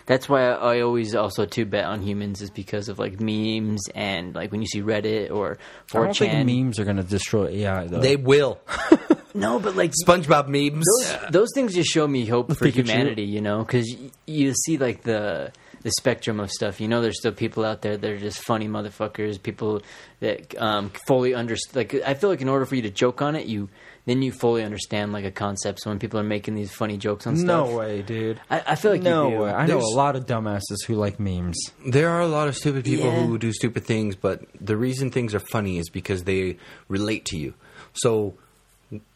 that's 0.07 0.29
why 0.29 0.49
I, 0.49 0.77
I 0.77 0.81
always 0.81 1.15
also 1.15 1.47
too 1.47 1.65
bet 1.65 1.85
on 1.85 2.03
humans 2.03 2.43
is 2.43 2.51
because 2.51 2.89
of 2.89 2.99
like 2.99 3.21
memes 3.21 3.83
and 3.95 4.35
like 4.35 4.51
when 4.53 4.61
you 4.61 4.67
see 4.67 4.83
Reddit 4.83 5.31
or 5.31 5.59
I 5.95 5.99
don't 5.99 6.17
think 6.17 6.47
memes 6.47 6.79
are 6.79 6.85
going 6.85 6.97
to 6.97 7.03
destroy 7.03 7.49
AI 7.49 7.87
though. 7.87 8.01
they 8.01 8.17
will. 8.17 8.61
no, 9.35 9.59
but 9.59 9.77
like 9.77 9.93
SpongeBob 10.07 10.49
memes. 10.49 10.85
those, 11.01 11.31
those 11.31 11.49
things 11.55 11.75
just 11.75 11.91
show 11.91 12.07
me 12.07 12.27
hope 12.27 12.53
for 12.55 12.67
Pikachu. 12.67 12.89
humanity, 12.89 13.25
you 13.25 13.41
know, 13.41 13.59
because 13.61 13.87
y- 13.99 14.11
you 14.27 14.55
see 14.55 14.79
like 14.79 15.03
the 15.03 15.53
the 15.83 15.91
spectrum 15.99 16.41
of 16.41 16.51
stuff. 16.51 16.81
You 16.81 16.89
know, 16.89 17.01
there's 17.03 17.19
still 17.19 17.33
people 17.33 17.65
out 17.65 17.83
there 17.83 17.97
that 17.97 18.11
are 18.11 18.19
just 18.19 18.43
funny 18.43 18.69
motherfuckers. 18.69 19.43
People 19.43 19.83
that 20.21 20.57
um, 20.61 20.91
fully 21.07 21.35
understand. 21.35 21.77
Like, 21.77 22.07
I 22.07 22.15
feel 22.15 22.31
like 22.31 22.41
in 22.41 22.49
order 22.49 22.65
for 22.67 22.77
you 22.77 22.83
to 22.83 22.91
joke 22.91 23.21
on 23.21 23.35
it, 23.35 23.47
you 23.47 23.69
then 24.05 24.21
you 24.23 24.33
fully 24.33 24.65
understand 24.65 25.13
like 25.13 25.25
a 25.25 25.31
concept. 25.31 25.81
So 25.81 25.91
when 25.91 25.99
people 25.99 26.19
are 26.19 26.25
making 26.25 26.55
these 26.55 26.73
funny 26.73 26.97
jokes 26.97 27.27
on 27.27 27.37
stuff, 27.37 27.47
no 27.47 27.77
way, 27.77 28.03
dude. 28.03 28.41
I, 28.51 28.63
I 28.69 28.75
feel 28.75 28.91
like 28.91 29.03
no 29.03 29.29
you 29.29 29.37
do. 29.37 29.43
way. 29.45 29.51
I 29.53 29.61
know 29.63 29.75
There's- 29.79 29.93
a 29.93 29.97
lot 29.97 30.17
of 30.17 30.27
dumbasses 30.27 30.85
who 30.87 30.95
like 30.95 31.21
memes. 31.21 31.57
There 31.87 32.09
are 32.11 32.21
a 32.21 32.27
lot 32.27 32.49
of 32.49 32.57
stupid 32.57 32.85
people 32.85 33.07
Yeah. 33.07 33.25
who 33.27 33.39
do 33.39 33.53
stupid 33.53 33.85
things, 33.85 34.17
but 34.17 34.43
the 34.61 34.77
reason 34.77 35.11
things 35.11 35.35
are 35.35 35.41
funny 35.53 35.79
is 35.79 35.89
because 35.89 36.25
they 36.25 36.57
relate 36.89 37.25
to 37.27 37.37
you. 37.37 37.55
So 37.93 38.35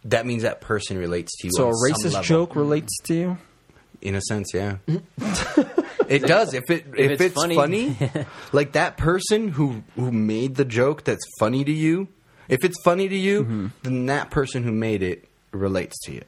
that 0.05 0.25
means 0.27 0.43
that 0.43 0.61
person 0.61 0.99
relates 0.99 1.37
to 1.39 1.49
you. 1.49 1.51
So 1.55 1.67
on 1.67 1.71
a 1.71 1.75
some 1.75 1.91
racist 2.11 2.15
level. 2.15 2.23
joke 2.23 2.57
relates 2.57 2.97
to 3.07 3.15
you? 3.15 3.39
in 4.03 4.15
a 4.15 4.21
sense, 4.21 4.53
yeah. 4.55 4.77
it 6.07 6.21
does. 6.23 6.53
If 6.55 6.71
it 6.71 6.85
if, 6.97 7.13
it's 7.13 7.23
it's, 7.23 7.35
funny. 7.35 7.55
funny, 7.57 7.97
like 8.53 8.73
that 8.73 8.97
person 8.99 9.49
who 9.49 9.83
who 9.97 10.13
made 10.13 10.55
the 10.57 10.65
joke 10.67 11.05
that's 11.05 11.25
funny 11.41 11.65
to 11.65 11.73
you. 11.73 12.07
If 12.49 12.65
it's 12.65 12.81
funny 12.83 13.09
to 13.09 13.17
you, 13.17 13.43
Mm-hmm. 13.45 13.67
then 13.83 14.07
that 14.07 14.31
person 14.31 14.63
who 14.63 14.73
made 14.73 15.03
it 15.03 15.25
relates 15.53 15.99
to 16.07 16.13
you. 16.13 16.23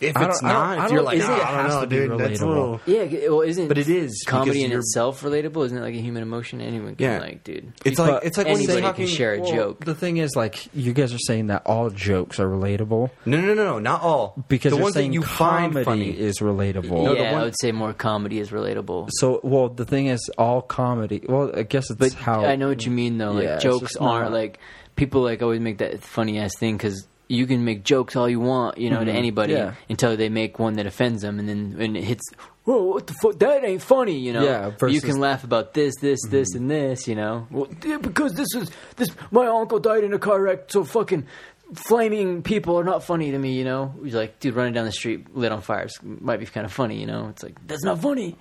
If 0.00 0.08
it's 0.10 0.18
don't- 0.18 0.22
I 0.22 0.28
don't- 0.30 0.42
not, 0.42 0.72
if 0.86 0.90
you're 0.90 0.96
don't 0.98 1.04
like, 1.04 1.18
think 1.18 1.30
"Ah, 1.30 1.34
it 1.36 1.40
I 1.46 1.50
don't 1.52 1.64
has 1.66 1.74
know, 1.74 1.80
to 1.82 1.86
be 1.86 1.96
dude, 1.96 2.18
that's 2.18 2.40
a 2.40 2.46
little. 2.48 2.80
Yeah, 2.84 3.04
well, 3.28 3.42
isn't 3.42 3.68
But 3.68 3.78
it 3.78 3.88
is, 3.88 4.24
comedy 4.26 4.64
in 4.64 4.70
you're- 4.70 4.80
itself 4.80 5.22
relatable? 5.22 5.64
Isn't 5.66 5.78
it 5.78 5.82
like 5.82 5.94
a 5.94 6.00
human 6.00 6.24
emotion? 6.24 6.60
Anyone 6.60 6.96
can 6.96 7.04
Yeah. 7.12 7.18
like, 7.20 7.44
dude. 7.44 7.72
It's 7.84 7.96
But 7.96 8.12
like 8.14 8.24
it's 8.24 8.36
like 8.36 8.48
when 8.48 8.58
he's 8.58 8.68
anybody 8.70 8.96
can 8.96 9.06
share 9.06 9.34
a 9.36 9.40
Well, 9.40 9.52
joke. 9.54 9.84
The 9.84 9.94
thing 9.94 10.16
is, 10.16 10.34
like, 10.34 10.66
you 10.74 10.92
guys 10.92 11.14
are 11.14 11.18
saying 11.18 11.46
that 11.46 11.62
all 11.64 11.90
jokes 11.90 12.40
are 12.40 12.48
relatable 12.48 13.10
No, 13.24 13.40
no, 13.40 13.54
no, 13.54 13.64
no, 13.64 13.78
not 13.78 14.02
all. 14.02 14.34
because 14.48 14.72
the 14.72 14.78
you're 14.78 14.82
ones 14.82 14.94
saying 14.94 15.12
that 15.12 15.14
you 15.14 15.22
find 15.22 15.72
funny. 15.84 16.10
is 16.10 16.40
relatable. 16.40 17.04
No, 17.04 17.14
the 17.14 17.20
yeah, 17.20 17.32
one- 17.32 17.40
I 17.42 17.44
would 17.44 17.54
say 17.60 17.70
more 17.70 17.92
comedy 17.92 18.40
is 18.40 18.50
relatable. 18.50 19.10
So, 19.12 19.38
well, 19.44 19.68
the 19.68 19.84
thing 19.84 20.06
is, 20.08 20.28
all 20.36 20.60
comedy. 20.60 21.22
Well, 21.28 21.52
I 21.56 21.62
guess 21.62 21.88
it's 21.88 22.00
But 22.00 22.14
how 22.14 22.44
I 22.44 22.56
know 22.56 22.66
what 22.68 22.84
you 22.84 22.90
mean, 22.90 23.18
though. 23.18 23.30
Like 23.30 23.44
Yeah, 23.44 23.58
jokes 23.58 23.94
aren't 23.94 24.24
not- 24.24 24.32
like 24.32 24.58
people 24.96 25.22
like 25.22 25.42
always 25.42 25.60
make 25.60 25.78
that 25.78 26.02
funny 26.02 26.38
ass 26.38 26.56
thing 26.58 26.76
because 26.76 27.06
you 27.28 27.46
can 27.46 27.64
make 27.64 27.84
jokes 27.84 28.16
all 28.16 28.28
you 28.28 28.38
want, 28.38 28.76
you 28.78 28.90
know, 28.90 29.02
to 29.02 29.10
anybody 29.10 29.54
Mm-hmm. 29.54 29.68
Yeah. 29.68 29.74
until 29.88 30.16
they 30.16 30.28
make 30.28 30.58
one 30.58 30.74
that 30.74 30.86
offends 30.86 31.22
them, 31.22 31.38
and 31.38 31.48
then 31.48 31.74
when 31.78 31.96
it 31.96 32.04
hits, 32.04 32.22
whoa, 32.64 32.82
what 32.82 33.06
the 33.06 33.14
fuck? 33.22 33.38
That 33.38 33.64
ain't 33.64 33.80
funny, 33.82 34.18
you 34.18 34.32
know. 34.34 34.44
Yeah, 34.44 34.66
you 34.66 34.72
versus- 34.78 34.98
Mm-hmm. 35.02 35.10
can 35.12 35.20
laugh 35.20 35.42
about 35.44 35.72
this, 35.74 35.94
this, 36.00 36.20
this, 36.28 36.54
and 36.54 36.70
this, 36.70 37.08
you 37.08 37.14
know. 37.14 37.46
Well, 37.50 37.68
yeah, 37.84 37.96
because 37.96 38.34
this 38.34 38.48
is 38.54 38.70
this. 38.96 39.08
My 39.30 39.46
uncle 39.46 39.78
died 39.80 40.04
in 40.04 40.12
a 40.12 40.18
car 40.18 40.40
wreck, 40.42 40.70
so 40.70 40.84
fucking. 40.84 41.26
Flaming 41.72 42.42
people 42.42 42.78
are 42.78 42.84
not 42.84 43.02
funny 43.02 43.30
to 43.30 43.38
me, 43.38 43.52
you 43.54 43.64
know. 43.64 43.94
He's 44.04 44.14
like, 44.14 44.38
dude, 44.38 44.54
running 44.54 44.74
down 44.74 44.84
the 44.84 44.92
street, 44.92 45.34
lit 45.34 45.50
on 45.50 45.62
fire, 45.62 45.88
might 46.02 46.38
be 46.38 46.44
kind 46.44 46.66
of 46.66 46.72
funny, 46.72 47.00
you 47.00 47.06
know. 47.06 47.28
It's 47.30 47.42
like 47.42 47.56
that's 47.66 47.82
not 47.82 48.00
funny. 48.00 48.36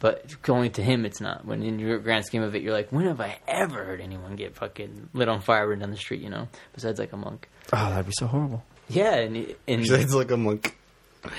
But 0.00 0.40
going 0.42 0.70
to 0.72 0.82
him, 0.82 1.04
it's 1.04 1.20
not. 1.20 1.44
When 1.44 1.62
in 1.62 1.78
your 1.80 1.98
grand 1.98 2.24
scheme 2.24 2.42
of 2.42 2.54
it, 2.54 2.62
you're 2.62 2.72
like, 2.72 2.92
when 2.92 3.06
have 3.06 3.20
I 3.20 3.38
ever 3.48 3.84
heard 3.84 4.00
anyone 4.00 4.36
get 4.36 4.54
fucking 4.54 5.08
lit 5.12 5.28
on 5.28 5.40
fire 5.40 5.66
running 5.66 5.80
down 5.80 5.90
the 5.90 5.96
street? 5.96 6.20
You 6.22 6.30
know, 6.30 6.48
besides 6.72 7.00
like 7.00 7.12
a 7.12 7.16
monk. 7.16 7.48
oh, 7.72 7.90
that'd 7.90 8.06
be 8.06 8.12
so 8.16 8.26
horrible. 8.28 8.62
Yeah, 8.88 9.14
and 9.16 9.36
and 9.66 9.80
It's 9.84 10.14
like 10.14 10.30
a 10.30 10.36
monk. 10.36 10.76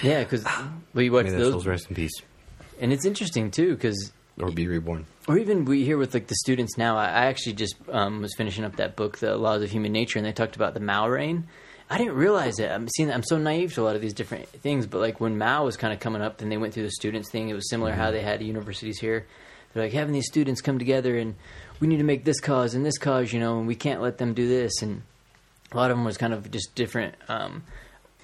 yeah, 0.04 0.24
because 0.24 0.46
we 0.94 1.10
watch 1.10 1.26
May 1.26 1.32
that 1.32 1.40
soul's 1.40 1.54
those, 1.54 1.68
rest 1.68 1.90
in 1.90 1.96
peace, 1.96 2.12
and 2.82 2.92
it's 2.92 3.06
interesting 3.06 3.50
too, 3.50 3.76
because 3.76 4.12
or 4.38 4.52
be 4.52 4.68
reborn. 4.68 5.06
or 5.28 5.38
even 5.38 5.64
we 5.66 5.84
hear 5.86 5.98
with 5.98 6.14
like 6.14 6.28
the 6.28 6.36
students 6.36 6.78
now. 6.78 6.98
I, 6.98 7.06
I 7.06 7.26
actually 7.28 7.54
just 7.54 7.76
um, 7.90 8.22
was 8.22 8.34
finishing 8.38 8.66
up 8.66 8.76
that 8.76 8.96
book, 8.98 9.20
The 9.20 9.36
Laws 9.38 9.64
of 9.64 9.72
Human 9.72 9.94
Nature, 9.94 10.20
and 10.20 10.26
they 10.26 10.32
talked 10.34 10.56
about 10.58 10.74
the 10.74 10.80
Mao 10.82 11.08
reign. 11.08 11.48
I 11.90 11.98
didn't 11.98 12.16
realize 12.16 12.60
it. 12.60 12.70
I'm 12.70 12.88
seeing. 12.88 13.12
I'm 13.12 13.24
so 13.24 13.38
naive 13.38 13.74
to 13.74 13.82
a 13.82 13.86
lot 13.86 13.96
of 13.96 14.02
these 14.02 14.14
different 14.14 14.48
things. 14.48 14.86
But 14.86 15.00
like 15.00 15.20
when 15.20 15.38
Mao 15.38 15.66
was 15.66 15.76
kind 15.76 15.92
of 15.92 16.00
coming 16.00 16.22
up, 16.22 16.42
and 16.42 16.52
they 16.52 16.58
went 16.58 16.74
through 16.74 16.84
the 16.84 16.92
students 16.92 17.30
thing. 17.32 17.50
It 17.50 17.56
was 17.56 17.70
similar 17.70 17.94
how 17.94 18.12
they 18.12 18.22
had 18.22 18.44
universities 18.44 19.00
here. 19.00 19.26
They're 19.74 19.84
like 19.84 19.94
having 19.94 20.14
these 20.14 20.28
students 20.28 20.62
come 20.62 20.78
together, 20.78 21.18
and 21.18 21.36
we 21.80 21.88
need 21.88 21.98
to 21.98 22.04
make 22.04 22.26
this 22.26 22.40
cause 22.40 22.76
and 22.76 22.86
this 22.86 22.98
cause, 22.98 23.34
you 23.34 23.40
know, 23.40 23.58
and 23.58 23.68
we 23.68 23.76
can't 23.76 24.02
let 24.02 24.18
them 24.20 24.34
do 24.34 24.48
this. 24.48 24.82
And 24.82 25.02
a 25.72 25.78
lot 25.78 25.90
of 25.90 25.98
them 25.98 26.06
was 26.06 26.18
kind 26.18 26.34
of 26.34 26.52
just 26.52 26.76
different 26.76 27.16
um, 27.28 27.64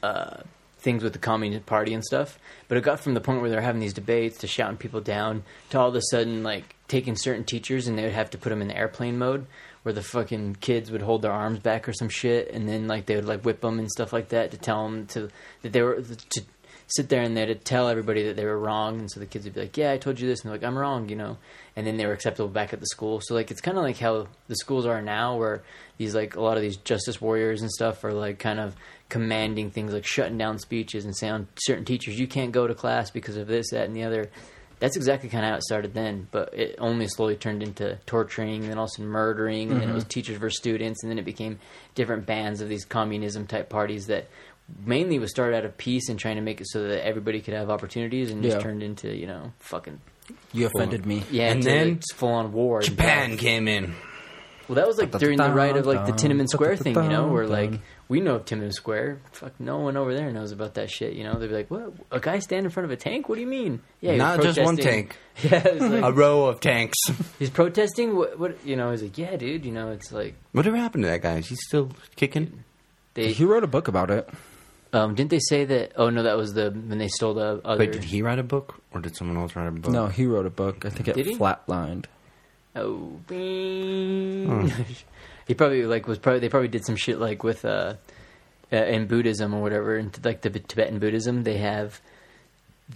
uh, 0.03 0.37
things 0.79 1.03
with 1.03 1.13
the 1.13 1.19
Communist 1.19 1.65
Party 1.65 1.93
and 1.93 2.03
stuff. 2.03 2.37
But 2.67 2.77
it 2.77 2.83
got 2.83 2.99
from 2.99 3.15
the 3.15 3.21
point 3.21 3.41
where 3.41 3.49
they're 3.49 3.61
having 3.61 3.81
these 3.81 3.93
debates 3.93 4.37
to 4.39 4.47
shouting 4.47 4.77
people 4.77 5.01
down 5.01 5.43
to 5.71 5.79
all 5.79 5.89
of 5.89 5.95
a 5.95 6.01
sudden 6.11 6.43
like 6.43 6.75
taking 6.87 7.15
certain 7.15 7.43
teachers 7.43 7.87
and 7.87 7.97
they 7.97 8.03
would 8.03 8.13
have 8.13 8.29
to 8.29 8.37
put 8.37 8.49
them 8.49 8.61
in 8.61 8.69
airplane 8.69 9.17
mode 9.17 9.47
where 9.85 9.93
the 9.93 10.01
fucking 10.01 10.55
kids 10.61 10.89
would 10.89 11.03
hold 11.03 11.21
their 11.21 11.31
arms 11.31 11.59
back 11.59 11.87
or 11.87 11.93
some 11.93 12.09
shit 12.09 12.49
and 12.51 12.67
then 12.67 12.87
like 12.87 13.05
they 13.05 13.15
would 13.15 13.25
like 13.25 13.45
whip 13.45 13.61
them 13.61 13.77
and 13.77 13.91
stuff 13.91 14.11
like 14.11 14.29
that 14.29 14.49
to 14.49 14.57
tell 14.57 14.83
them 14.83 15.05
to 15.05 15.29
that 15.61 15.73
they 15.73 15.83
were 15.83 16.01
to 16.01 16.41
sit 16.87 17.07
there 17.09 17.21
and 17.21 17.37
they 17.37 17.45
to 17.45 17.53
tell 17.53 17.87
everybody 17.87 18.23
that 18.23 18.35
they 18.35 18.45
were 18.45 18.57
wrong 18.57 18.99
and 18.99 19.11
so 19.11 19.19
the 19.19 19.27
kids 19.27 19.45
would 19.45 19.53
be 19.53 19.61
like 19.61 19.77
yeah 19.77 19.91
i 19.91 19.97
told 19.97 20.19
you 20.19 20.27
this 20.27 20.41
and 20.41 20.49
they're 20.49 20.57
like 20.57 20.67
i'm 20.67 20.75
wrong 20.75 21.07
you 21.09 21.15
know? 21.15 21.37
And 21.75 21.85
then 21.85 21.97
they 21.97 22.05
were 22.05 22.13
acceptable 22.13 22.47
back 22.47 22.71
at 22.73 22.79
the 22.79 22.85
school. 22.85 23.19
So 23.21 23.33
like 23.33 23.51
it's 23.51 23.61
kind 23.61 23.77
of 23.77 23.83
like 23.83 23.97
how 23.97 24.27
the 24.47 24.55
schools 24.55 24.85
are 24.85 25.01
now 25.01 25.35
where 25.35 25.61
these 25.97 26.15
like 26.15 26.35
a 26.35 26.41
lot 26.41 26.55
of 26.55 26.63
these 26.63 26.77
justice 26.77 27.19
warriors 27.19 27.61
and 27.61 27.69
stuff 27.69 28.03
are 28.03 28.13
like 28.13 28.39
kind 28.39 28.59
of 28.59 28.75
commanding 29.09 29.71
things 29.71 29.93
like 29.93 30.05
shutting 30.05 30.37
down 30.37 30.57
speeches 30.57 31.05
and 31.05 31.15
saying 31.15 31.47
certain 31.59 31.85
teachers 31.85 32.19
you 32.19 32.27
can't 32.27 32.51
go 32.51 32.65
to 32.65 32.73
class 32.73 33.11
because 33.11 33.37
of 33.37 33.47
this 33.47 33.69
that 33.71 33.85
and 33.85 33.95
the 33.95 34.03
other 34.03 34.31
that's 34.79 34.95
exactly 34.97 35.29
kind 35.29 35.45
of 35.45 35.51
how 35.51 35.57
it 35.57 35.63
started 35.63 35.93
then 35.93 36.27
but 36.31 36.53
it 36.53 36.75
only 36.79 37.07
slowly 37.07 37.35
turned 37.35 37.63
into 37.63 37.97
torturing 38.05 38.61
and 38.61 38.71
then 38.71 38.77
also 38.77 39.01
murdering 39.03 39.71
and 39.71 39.79
then 39.79 39.83
it 39.83 39.85
mm-hmm. 39.87 39.95
was 39.95 40.03
teachers 40.05 40.37
versus 40.37 40.57
students 40.57 41.03
and 41.03 41.11
then 41.11 41.17
it 41.17 41.25
became 41.25 41.59
different 41.95 42.25
bands 42.25 42.61
of 42.61 42.69
these 42.69 42.85
communism 42.85 43.47
type 43.47 43.69
parties 43.69 44.07
that 44.07 44.27
mainly 44.85 45.19
was 45.19 45.31
started 45.31 45.55
out 45.55 45.65
of 45.65 45.77
peace 45.77 46.09
and 46.09 46.19
trying 46.19 46.35
to 46.35 46.41
make 46.41 46.59
it 46.61 46.67
so 46.67 46.87
that 46.87 47.05
everybody 47.05 47.41
could 47.41 47.53
have 47.53 47.69
opportunities, 47.69 48.31
and 48.31 48.43
Yeah. 48.43 48.51
just 48.51 48.63
turned 48.63 48.83
into 48.83 49.15
you 49.15 49.27
know 49.27 49.51
fucking 49.59 49.99
You 50.53 50.67
offended 50.67 51.05
me. 51.05 51.23
yeah, 51.29 51.51
And 51.51 51.61
then 51.61 51.89
like, 51.89 52.03
full 52.15 52.29
on 52.29 52.51
war. 52.51 52.81
Japan 52.81 53.37
came 53.37 53.67
in. 53.67 53.93
Well, 54.67 54.75
that 54.77 54.87
was 54.87 54.97
like 54.97 55.11
during 55.11 55.37
the 55.37 55.51
right 55.51 55.77
of 55.77 55.85
like 55.85 56.07
the 56.07 56.13
Tiananmen 56.13 56.47
Square 56.47 56.77
thing, 56.77 56.95
you 56.95 57.09
know, 57.09 57.27
where 57.27 57.45
like 57.45 57.73
we 58.07 58.19
know 58.21 58.35
of 58.35 58.45
Tiananmen 58.45 58.71
Square. 58.73 59.19
Fuck, 59.31 59.59
no 59.59 59.79
one 59.79 59.97
over 59.97 60.13
there 60.13 60.31
knows 60.31 60.51
about 60.51 60.75
that 60.75 60.89
shit. 60.91 61.13
You 61.13 61.23
know, 61.23 61.39
they'd 61.39 61.47
be 61.47 61.53
like, 61.53 61.71
"What? 61.71 61.93
A 62.11 62.19
guy 62.19 62.39
stand 62.39 62.65
in 62.65 62.71
front 62.71 62.85
of 62.85 62.91
a 62.91 62.95
tank? 62.95 63.27
What 63.29 63.35
do 63.35 63.41
you 63.41 63.47
mean? 63.47 63.81
Yeah, 64.01 64.11
he 64.13 64.17
was 64.19 64.37
Not 64.37 64.41
just 64.41 64.59
one 64.61 64.75
protesting." 64.75 65.07
tank, 65.07 65.17
Yeah, 65.43 65.67
it 65.67 65.81
was 65.81 65.91
like, 65.91 66.03
a 66.03 66.11
row 66.11 66.45
of 66.45 66.59
tanks. 66.59 66.97
he's 67.39 67.49
protesting. 67.49 68.15
What, 68.15 68.37
what? 68.39 68.57
You 68.65 68.75
know, 68.75 68.91
he's 68.91 69.01
like, 69.03 69.17
"Yeah, 69.17 69.35
dude. 69.37 69.65
You 69.65 69.71
know, 69.71 69.89
it's 69.91 70.11
like 70.11 70.35
Whatever 70.51 70.77
happened 70.77 71.03
to 71.03 71.09
that 71.09 71.21
guy? 71.21 71.37
Is 71.37 71.47
he 71.47 71.55
still 71.55 71.89
kicking? 72.15 72.63
they 73.15 73.31
He 73.33 73.43
wrote 73.45 73.63
a 73.63 73.67
book 73.67 73.87
about 73.87 74.11
it. 74.11 74.29
um 74.93 75.15
didn't 75.15 75.31
they 75.31 75.39
say 75.39 75.65
that? 75.65 75.93
Oh 75.95 76.09
no, 76.09 76.23
that 76.23 76.37
was 76.37 76.53
the 76.53 76.69
when 76.71 76.97
they 76.99 77.07
stole 77.07 77.33
the 77.33 77.61
other. 77.65 77.79
Wait, 77.79 77.91
did 77.91 78.03
he 78.03 78.21
write 78.21 78.39
a 78.39 78.43
book 78.43 78.75
or 78.93 79.01
did 79.01 79.15
someone 79.15 79.37
else 79.37 79.55
write 79.55 79.67
a 79.67 79.71
book? 79.71 79.91
No, 79.91 80.07
he 80.07 80.25
wrote 80.25 80.45
a 80.45 80.49
book. 80.51 80.85
I 80.85 80.89
think 80.89 81.07
it 81.07 81.15
Did 81.15 81.25
he? 81.25 81.35
flatlined. 81.35 82.05
Oh, 82.77 83.19
bing. 83.27 84.71
he 85.47 85.53
probably 85.53 85.85
like 85.85 86.07
was 86.07 86.17
probably 86.17 86.39
they 86.39 86.49
probably 86.49 86.67
did 86.67 86.85
some 86.85 86.95
shit 86.95 87.19
like 87.19 87.43
with 87.43 87.65
uh, 87.65 87.95
uh 88.71 88.75
in 88.75 89.07
Buddhism 89.07 89.53
or 89.53 89.61
whatever, 89.61 89.97
in 89.97 90.11
like 90.23 90.41
the 90.41 90.49
Tibetan 90.49 90.99
Buddhism, 90.99 91.43
they 91.43 91.57
have 91.57 92.01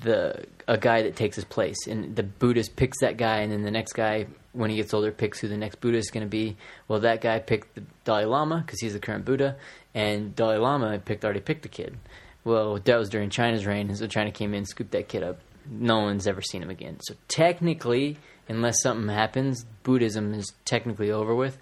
the 0.01 0.45
a 0.67 0.77
guy 0.77 1.01
that 1.01 1.15
takes 1.15 1.35
his 1.35 1.45
place, 1.45 1.87
and 1.87 2.15
the 2.15 2.23
Buddhist 2.23 2.75
picks 2.75 2.99
that 3.01 3.17
guy, 3.17 3.39
and 3.39 3.51
then 3.51 3.63
the 3.63 3.71
next 3.71 3.93
guy, 3.93 4.27
when 4.53 4.69
he 4.69 4.75
gets 4.75 4.93
older, 4.93 5.11
picks 5.11 5.39
who 5.39 5.47
the 5.47 5.57
next 5.57 5.81
Buddha 5.81 5.97
is 5.97 6.11
going 6.11 6.25
to 6.25 6.29
be. 6.29 6.57
Well, 6.87 6.99
that 6.99 7.21
guy 7.21 7.39
picked 7.39 7.75
the 7.75 7.83
Dalai 8.03 8.25
Lama 8.25 8.63
because 8.65 8.79
he's 8.79 8.93
the 8.93 8.99
current 8.99 9.25
Buddha, 9.25 9.55
and 9.93 10.35
Dalai 10.35 10.57
Lama 10.57 10.99
picked 10.99 11.23
already 11.23 11.39
picked 11.39 11.63
the 11.63 11.69
kid. 11.69 11.97
Well, 12.43 12.77
that 12.77 12.97
was 12.97 13.09
during 13.09 13.29
China's 13.29 13.65
reign, 13.65 13.89
and 13.89 13.97
so 13.97 14.07
China 14.07 14.31
came 14.31 14.53
in, 14.53 14.65
scooped 14.65 14.91
that 14.91 15.07
kid 15.07 15.23
up. 15.23 15.39
No 15.69 15.99
one's 15.99 16.27
ever 16.27 16.41
seen 16.41 16.63
him 16.63 16.69
again. 16.69 16.99
So 17.01 17.15
technically, 17.27 18.17
unless 18.47 18.81
something 18.81 19.09
happens, 19.09 19.65
Buddhism 19.83 20.33
is 20.33 20.51
technically 20.65 21.11
over 21.11 21.35
with. 21.35 21.57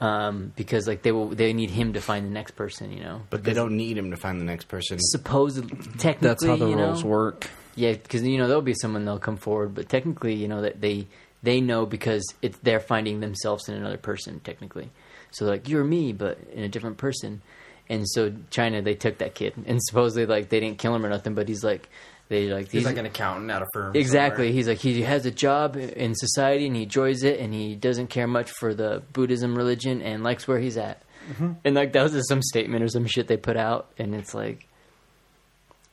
Um, 0.00 0.52
because 0.56 0.86
like 0.88 1.02
they 1.02 1.12
will, 1.12 1.28
they 1.28 1.52
need 1.52 1.68
him 1.70 1.92
to 1.92 2.00
find 2.00 2.24
the 2.24 2.30
next 2.30 2.52
person, 2.52 2.90
you 2.90 3.00
know. 3.02 3.20
but 3.28 3.44
they 3.44 3.52
don't 3.52 3.76
need 3.76 3.98
him 3.98 4.10
to 4.12 4.16
find 4.16 4.40
the 4.40 4.46
next 4.46 4.64
person. 4.68 4.98
Supposedly, 4.98 5.76
technically, 5.98 6.28
That's 6.28 6.46
how 6.46 6.56
the 6.56 6.68
you 6.68 6.76
know, 6.76 6.86
rules 6.86 7.04
work. 7.04 7.50
yeah, 7.74 7.92
because 7.92 8.22
you 8.22 8.38
know 8.38 8.46
there'll 8.48 8.62
be 8.62 8.72
someone 8.74 9.04
they'll 9.04 9.18
come 9.18 9.36
forward, 9.36 9.74
but 9.74 9.90
technically, 9.90 10.34
you 10.34 10.48
know 10.48 10.62
that 10.62 10.80
they 10.80 11.06
they 11.42 11.60
know 11.60 11.84
because 11.84 12.22
it's 12.40 12.56
they're 12.62 12.80
finding 12.80 13.20
themselves 13.20 13.68
in 13.68 13.74
another 13.74 13.98
person 13.98 14.40
technically. 14.40 14.90
So 15.32 15.44
like 15.44 15.68
you're 15.68 15.84
me, 15.84 16.12
but 16.14 16.38
in 16.52 16.62
a 16.64 16.68
different 16.68 16.96
person. 16.96 17.42
And 17.90 18.08
so 18.08 18.32
China, 18.50 18.80
they 18.82 18.94
took 18.94 19.18
that 19.18 19.34
kid, 19.34 19.52
and 19.66 19.80
supposedly 19.82 20.24
like 20.24 20.48
they 20.48 20.60
didn't 20.60 20.78
kill 20.78 20.94
him 20.94 21.04
or 21.04 21.10
nothing, 21.10 21.34
but 21.34 21.46
he's 21.48 21.62
like 21.64 21.90
they 22.30 22.46
like 22.46 22.70
He's 22.70 22.84
like 22.84 22.96
an 22.96 23.06
accountant 23.06 23.50
at 23.50 23.60
a 23.60 23.66
firm. 23.74 23.96
Exactly. 23.96 24.52
He's 24.52 24.68
like 24.68 24.78
he 24.78 25.02
has 25.02 25.26
a 25.26 25.32
job 25.32 25.76
in 25.76 26.14
society 26.14 26.66
and 26.66 26.76
he 26.76 26.84
enjoys 26.84 27.24
it 27.24 27.40
and 27.40 27.52
he 27.52 27.74
doesn't 27.74 28.06
care 28.06 28.28
much 28.28 28.52
for 28.52 28.72
the 28.72 29.02
Buddhism 29.12 29.56
religion 29.56 30.00
and 30.00 30.22
likes 30.22 30.46
where 30.46 30.60
he's 30.60 30.76
at. 30.76 31.02
Mm-hmm. 31.32 31.52
And 31.64 31.74
like 31.74 31.92
that 31.92 32.04
was 32.04 32.12
just 32.12 32.28
some 32.28 32.40
statement 32.40 32.84
or 32.84 32.88
some 32.88 33.04
shit 33.04 33.26
they 33.26 33.36
put 33.36 33.56
out 33.56 33.90
and 33.98 34.14
it's 34.14 34.32
like, 34.32 34.68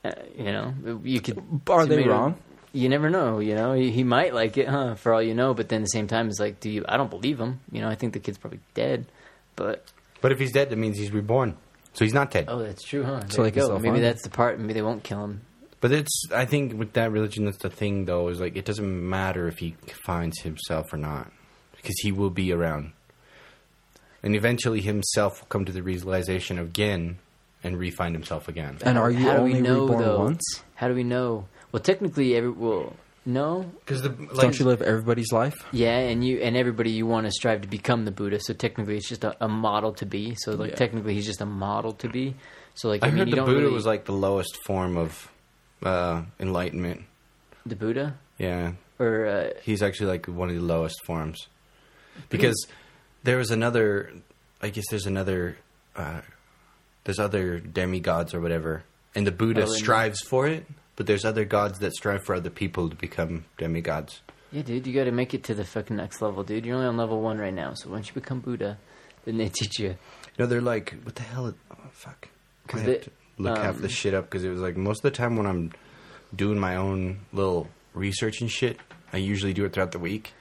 uh, 0.05 0.11
you 0.37 0.51
know, 0.51 1.01
you 1.03 1.21
could. 1.21 1.41
Are 1.67 1.87
they 1.87 1.97
me, 1.97 2.07
wrong? 2.07 2.37
You 2.71 2.87
never 2.87 3.09
know. 3.09 3.39
You 3.39 3.55
know, 3.55 3.73
he, 3.73 3.89
he 3.89 4.03
might 4.03 4.35
like 4.35 4.57
it, 4.59 4.67
huh? 4.67 4.93
For 4.93 5.15
all 5.15 5.23
you 5.23 5.33
know. 5.33 5.55
But 5.55 5.69
then 5.69 5.81
at 5.81 5.85
the 5.85 5.89
same 5.89 6.05
time, 6.05 6.27
it's 6.27 6.39
like, 6.39 6.59
do 6.59 6.69
you? 6.69 6.85
I 6.87 6.97
don't 6.97 7.09
believe 7.09 7.39
him. 7.39 7.61
You 7.71 7.81
know, 7.81 7.89
I 7.89 7.95
think 7.95 8.13
the 8.13 8.19
kid's 8.19 8.37
probably 8.37 8.59
dead. 8.75 9.07
But 9.55 9.85
But 10.21 10.31
if 10.31 10.37
he's 10.37 10.51
dead, 10.51 10.69
that 10.69 10.75
means 10.75 10.99
he's 10.99 11.11
reborn. 11.11 11.57
So 11.93 12.05
he's 12.05 12.13
not 12.13 12.29
dead. 12.29 12.45
oh, 12.47 12.59
that's 12.59 12.83
true, 12.83 13.03
huh? 13.03 13.21
So 13.29 13.41
There 13.41 13.49
they 13.49 13.59
you 13.59 13.67
go. 13.67 13.79
Maybe 13.79 14.01
that's 14.01 14.21
the 14.21 14.29
part. 14.29 14.59
Maybe 14.59 14.73
they 14.73 14.83
won't 14.83 15.03
kill 15.03 15.23
him. 15.23 15.41
But 15.79 15.91
it's 15.91 16.23
I 16.33 16.45
think 16.45 16.73
with 16.77 16.93
that 16.93 17.11
religion 17.11 17.45
that's 17.45 17.57
the 17.59 17.69
thing 17.69 18.05
though 18.05 18.29
is 18.29 18.39
like 18.39 18.55
it 18.55 18.65
doesn't 18.65 19.09
matter 19.09 19.47
if 19.47 19.57
he 19.59 19.75
finds 20.05 20.39
himself 20.41 20.91
or 20.91 20.97
not 20.97 21.31
because 21.75 21.95
he 21.99 22.11
will 22.11 22.31
be 22.31 22.51
around. 22.51 22.93
And 24.23 24.35
eventually 24.35 24.81
himself 24.81 25.39
will 25.41 25.47
come 25.47 25.65
to 25.65 25.71
the 25.71 25.83
realization 25.83 26.57
again 26.57 27.19
and 27.63 27.77
re-find 27.77 28.15
himself 28.15 28.47
again. 28.47 28.77
And 28.81 28.97
are 28.97 29.11
you 29.11 29.25
How 29.25 29.33
do 29.37 29.41
only 29.43 29.53
we 29.53 29.61
know 29.61 29.81
reborn 29.83 30.01
though? 30.03 30.17
once? 30.19 30.43
How 30.75 30.87
do 30.87 30.95
we 30.95 31.03
know? 31.03 31.47
Well, 31.71 31.81
technically, 31.81 32.35
every 32.35 32.49
well, 32.49 32.93
no, 33.25 33.69
Because 33.85 34.01
the 34.01 34.09
Don't 34.09 34.57
you 34.57 34.65
live 34.65 34.81
everybody's 34.81 35.31
life? 35.31 35.55
yeah, 35.71 35.97
and 35.99 36.23
you 36.23 36.39
and 36.39 36.55
everybody 36.57 36.91
you 36.91 37.05
want 37.05 37.25
to 37.27 37.31
strive 37.31 37.61
to 37.61 37.67
become 37.67 38.05
the 38.05 38.11
Buddha. 38.11 38.39
So 38.39 38.53
technically, 38.53 38.97
it's 38.97 39.07
just 39.09 39.23
a, 39.23 39.35
a 39.43 39.47
model 39.47 39.93
to 39.93 40.05
be. 40.05 40.35
So 40.39 40.53
like 40.53 40.71
Yeah. 40.71 40.75
technically, 40.77 41.13
he's 41.13 41.25
just 41.25 41.41
a 41.41 41.45
model 41.45 41.91
to 41.93 42.09
be. 42.09 42.35
So 42.73 42.87
like 42.89 43.03
I, 43.03 43.07
I, 43.07 43.09
mean, 43.09 43.19
heard 43.19 43.27
you 43.27 43.31
the 43.31 43.35
don't 43.37 43.45
Buddha 43.47 43.61
really- 43.61 43.73
was 43.73 43.85
like 43.85 44.05
the 44.05 44.13
lowest 44.13 44.57
form 44.65 44.97
of 44.97 45.29
uh, 45.83 46.23
enlightenment. 46.39 47.03
the 47.65 47.75
Buddha, 47.75 48.15
Yeah, 48.37 48.73
or 48.99 49.25
uh, 49.25 49.49
he's 49.63 49.81
actually 49.83 50.07
like 50.11 50.25
one 50.27 50.49
of 50.49 50.55
the 50.55 50.61
lowest 50.61 51.03
forms 51.05 51.47
because 52.29 52.67
there 53.23 53.37
was 53.37 53.51
another. 53.51 54.11
I 54.61 54.69
guess 54.69 54.85
there's 54.89 55.05
another. 55.05 55.57
Uh, 55.95 56.21
there's 57.03 57.19
other 57.19 57.59
demigods 57.59 58.33
or 58.33 58.41
whatever, 58.41 58.83
and 59.15 59.25
the 59.25 59.31
Buddha 59.31 59.63
Oh, 59.63 59.73
strives 59.73 60.21
for 60.21 60.47
it. 60.47 60.65
But 60.95 61.05
there's 61.05 61.25
other 61.25 61.45
gods 61.45 61.77
that 61.79 61.93
strive 61.93 62.23
for 62.23 62.33
other 62.33 62.49
people 62.49 62.89
to 62.89 62.95
become 62.95 63.45
demigods. 63.59 64.21
yeah, 64.51 64.63
dude, 64.63 64.87
you 64.87 64.93
got 64.95 65.03
to 65.03 65.11
make 65.11 65.35
it 65.35 65.43
to 65.43 65.53
the 65.53 65.63
fucking 65.63 65.95
next 65.95 66.23
level, 66.23 66.43
dude. 66.43 66.65
You're 66.65 66.73
only 66.75 66.87
on 66.87 66.97
level 66.97 67.21
one 67.21 67.37
right 67.37 67.53
now. 67.53 67.75
So 67.75 67.91
once 67.91 68.07
you 68.07 68.15
become 68.15 68.39
Buddha, 68.39 68.79
then 69.23 69.37
they 69.37 69.49
teach 69.49 69.77
you. 69.77 69.95
No, 70.39 70.47
they're 70.47 70.59
like, 70.59 70.95
what 71.03 71.13
the 71.13 71.21
hell? 71.21 71.45
Is, 71.47 71.53
oh 71.71 71.75
fuck! 71.91 72.29
I 72.73 73.01
'Cause 73.37 73.45
have 73.45 73.45
they- 73.45 73.49
to 73.49 73.55
look 73.55 73.57
half 73.65 73.77
the 73.77 73.83
um, 73.85 73.89
shit 73.89 74.13
up 74.13 74.25
because 74.25 74.43
it 74.43 74.49
was 74.49 74.61
like 74.61 74.77
most 74.77 74.99
of 74.99 75.03
the 75.03 75.11
time 75.17 75.35
when 75.37 75.45
I'm 75.47 75.71
doing 76.35 76.59
my 76.59 76.75
own 76.75 77.19
little 77.33 77.67
research 77.93 78.41
and 78.41 78.51
shit, 78.51 78.77
I 79.13 79.17
usually 79.17 79.53
do 79.53 79.65
it 79.65 79.73
throughout 79.73 79.91
the 79.91 79.99
week. 79.99 80.33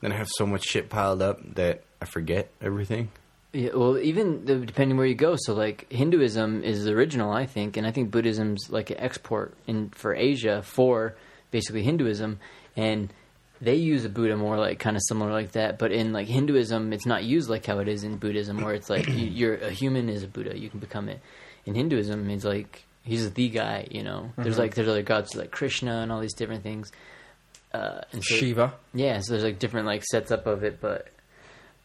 Then 0.00 0.12
I 0.12 0.16
have 0.16 0.28
so 0.36 0.46
much 0.46 0.64
shit 0.64 0.88
piled 0.90 1.22
up 1.22 1.54
that 1.54 1.84
I 2.00 2.04
forget 2.06 2.50
everything. 2.60 3.10
Yeah, 3.52 3.70
well, 3.74 3.98
even 3.98 4.44
the, 4.46 4.56
depending 4.56 4.96
where 4.96 5.06
you 5.06 5.14
go. 5.14 5.36
So, 5.38 5.54
like 5.54 5.90
Hinduism 5.92 6.64
is 6.64 6.84
the 6.84 6.92
original, 6.92 7.30
I 7.30 7.44
think, 7.46 7.76
and 7.76 7.86
I 7.86 7.90
think 7.92 8.10
Buddhism's 8.10 8.68
like 8.70 8.90
an 8.90 8.98
export 8.98 9.54
in 9.66 9.90
for 9.90 10.14
Asia 10.14 10.62
for 10.62 11.14
basically 11.50 11.82
Hinduism, 11.82 12.38
and 12.76 13.12
they 13.60 13.74
use 13.76 14.04
a 14.04 14.08
Buddha 14.08 14.36
more 14.36 14.56
like 14.58 14.78
kind 14.78 14.96
of 14.96 15.02
similar 15.06 15.30
like 15.30 15.52
that. 15.52 15.78
But 15.78 15.92
in 15.92 16.12
like 16.14 16.28
Hinduism, 16.28 16.92
it's 16.94 17.04
not 17.06 17.24
used 17.24 17.48
like 17.50 17.64
how 17.66 17.78
it 17.78 17.88
is 17.88 18.04
in 18.04 18.16
Buddhism, 18.16 18.62
where 18.62 18.74
it's 18.74 18.88
like 18.90 19.06
you, 19.06 19.26
you're 19.26 19.56
a 19.56 19.70
human 19.70 20.08
is 20.08 20.22
a 20.22 20.28
Buddha, 20.28 20.58
you 20.58 20.68
can 20.70 20.80
become 20.80 21.08
it. 21.10 21.20
In 21.66 21.74
Hinduism, 21.74 22.28
he's 22.28 22.44
like 22.44 22.84
he's 23.04 23.30
the 23.32 23.48
guy. 23.48 23.86
You 23.90 24.02
know, 24.02 24.32
there's 24.36 24.58
like 24.58 24.74
there's 24.74 24.88
other 24.88 25.02
gods 25.02 25.34
like 25.34 25.50
Krishna 25.50 26.00
and 26.02 26.10
all 26.10 26.20
these 26.20 26.34
different 26.34 26.62
things. 26.62 26.90
Uh, 27.72 28.02
and 28.12 28.22
so, 28.22 28.34
Shiva. 28.34 28.74
yeah, 28.92 29.18
so 29.20 29.32
there's 29.32 29.44
like 29.44 29.58
different 29.58 29.86
like 29.86 30.04
sets 30.04 30.30
up 30.30 30.46
of 30.46 30.62
it, 30.64 30.80
but 30.80 31.08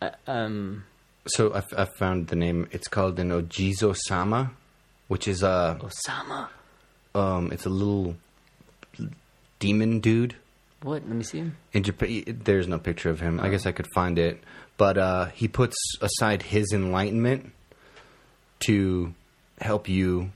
uh, 0.01 0.09
um. 0.27 0.83
So 1.27 1.53
I 1.53 1.85
found 1.97 2.27
the 2.27 2.35
name. 2.37 2.67
It's 2.71 2.87
called 2.87 3.19
an 3.19 3.31
Ojizo 3.31 3.95
Sama, 3.95 4.51
which 5.09 5.27
is 5.27 5.43
a 5.43 5.77
Osama. 5.81 6.47
um, 7.13 7.51
it's 7.51 7.65
a 7.65 7.69
little 7.69 8.15
demon 9.59 9.99
dude. 9.99 10.35
What? 10.81 11.03
Let 11.05 11.15
me 11.15 11.23
see 11.23 11.39
him. 11.39 11.57
In 11.73 11.83
Japan, 11.83 12.41
there's 12.43 12.67
no 12.67 12.79
picture 12.79 13.09
of 13.09 13.19
him. 13.19 13.39
I 13.39 13.49
guess 13.49 13.65
I 13.65 13.71
could 13.71 13.87
find 13.93 14.17
it, 14.17 14.41
but 14.77 14.97
uh, 14.97 15.25
he 15.27 15.47
puts 15.47 15.75
aside 16.01 16.43
his 16.43 16.71
enlightenment 16.71 17.51
to 18.59 19.13
help 19.59 19.89
you 19.89 20.31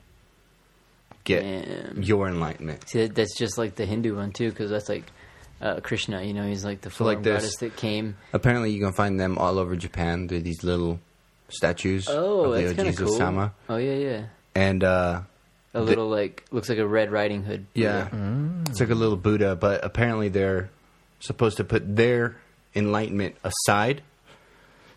get 1.23 1.41
Damn. 1.43 2.01
your 2.03 2.27
enlightenment. 2.27 2.89
See, 2.89 3.05
that- 3.05 3.15
that's 3.15 3.37
just 3.37 3.57
like 3.57 3.75
the 3.75 3.85
Hindu 3.85 4.15
one 4.15 4.31
too, 4.31 4.49
because 4.49 4.69
that's 4.71 4.89
like 4.89 5.03
uh, 5.61 5.79
Krishna. 5.81 6.23
You 6.23 6.33
know, 6.33 6.47
he's 6.47 6.65
like 6.65 6.81
the 6.81 6.89
So, 6.89 7.03
like 7.05 7.21
goddess 7.21 7.55
that 7.57 7.75
came. 7.75 8.17
Apparently, 8.33 8.71
you 8.71 8.83
can 8.83 8.93
find 8.93 9.19
them 9.19 9.37
all 9.37 9.59
over 9.59 9.75
Japan. 9.75 10.27
They're 10.27 10.39
these 10.39 10.63
little 10.63 10.99
statues 11.49 12.07
Oh, 12.09 12.45
of 12.45 12.55
the 12.55 12.61
that's 12.63 12.75
kind 12.77 12.89
of 12.89 12.95
cool. 12.95 13.07
Sama, 13.17 13.53
Oh 13.69 13.77
yeah, 13.77 13.93
yeah. 13.95 14.23
and 14.55 14.83
uh, 14.83 15.21
A 15.73 15.79
The- 15.79 15.85
little 15.85 16.07
like 16.09 16.45
looks 16.51 16.69
like 16.69 16.79
a 16.79 16.87
Red 16.87 17.11
Riding 17.11 17.43
Hood. 17.43 17.65
yeah, 17.75 18.07
it's 18.69 18.79
like 18.79 18.89
a 18.89 18.95
little 18.95 19.17
Buddha. 19.17 19.55
But 19.55 19.85
apparently, 19.85 20.29
they're 20.29 20.69
supposed 21.19 21.57
to 21.57 21.63
put 21.63 21.95
their 21.95 22.37
enlightenment 22.73 23.35
aside 23.43 24.01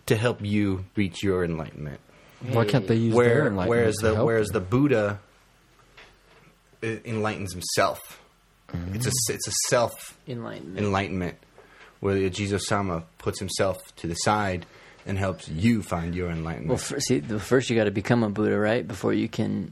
to 0.06 0.16
help 0.16 0.40
you 0.42 0.84
reach 0.96 1.22
your 1.22 1.44
enlightenment. 1.44 2.00
Why 2.52 2.64
can't 2.64 2.86
they 2.86 2.96
use 2.96 3.14
their 3.14 3.16
Where, 3.24 3.46
enlightenment 3.46 3.68
whereas 3.68 3.96
the 3.96 4.14
help 4.14 4.26
whereas 4.26 4.48
you? 4.48 4.52
the 4.54 4.60
Buddha 4.60 5.18
enlightens 6.82 7.52
himself. 7.52 8.20
Mm-hmm. 8.72 8.94
It's 8.96 9.06
a 9.06 9.32
it's 9.32 9.48
a 9.48 9.52
self 9.68 10.18
enlightenment. 10.28 10.78
enlightenment 10.78 11.36
where 12.00 12.14
the 12.14 12.28
Ojizo 12.28 12.60
Sama 12.60 13.04
puts 13.18 13.38
himself 13.38 13.78
to 13.96 14.06
the 14.06 14.14
side 14.14 14.66
and 15.06 15.18
helps 15.18 15.48
you 15.48 15.82
find 15.82 16.14
your 16.14 16.30
enlightenment. 16.30 16.68
well, 16.68 16.78
fir- 16.78 16.98
see, 17.00 17.18
the 17.18 17.38
first 17.38 17.68
you 17.70 17.76
got 17.76 17.84
to 17.84 17.90
become 17.90 18.22
a 18.22 18.30
Buddha, 18.30 18.58
right? 18.58 18.86
Before 18.86 19.12
you 19.12 19.28
can. 19.28 19.68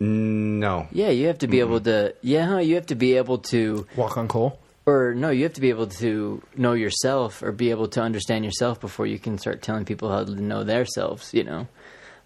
no, 0.60 0.88
Yeah, 0.92 1.08
you 1.08 1.26
have 1.28 1.38
to 1.38 1.46
be 1.48 1.60
able 1.60 1.80
to. 1.80 2.14
Yeah, 2.22 2.46
huh, 2.46 2.58
you 2.58 2.74
have 2.76 2.86
to 2.86 2.94
be 2.94 3.16
able 3.16 3.38
to. 3.38 3.86
Walk 3.96 4.16
on 4.16 4.28
coal. 4.28 4.58
Or 4.84 5.14
no, 5.14 5.30
you 5.30 5.44
have 5.44 5.52
to 5.54 5.60
be 5.60 5.70
able 5.70 5.86
to 5.86 6.42
know 6.56 6.72
yourself 6.72 7.42
or 7.42 7.52
be 7.52 7.70
able 7.70 7.86
to 7.88 8.00
understand 8.02 8.44
yourself 8.44 8.80
before 8.80 9.06
you 9.06 9.18
can 9.18 9.38
start 9.38 9.62
telling 9.62 9.84
people 9.84 10.10
how 10.10 10.24
to 10.24 10.30
know 10.34 10.64
themselves. 10.64 11.32
You 11.32 11.44
know, 11.44 11.68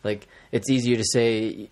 like 0.02 0.26
it's 0.52 0.70
easier 0.70 0.96
to 0.96 1.04
say, 1.04 1.68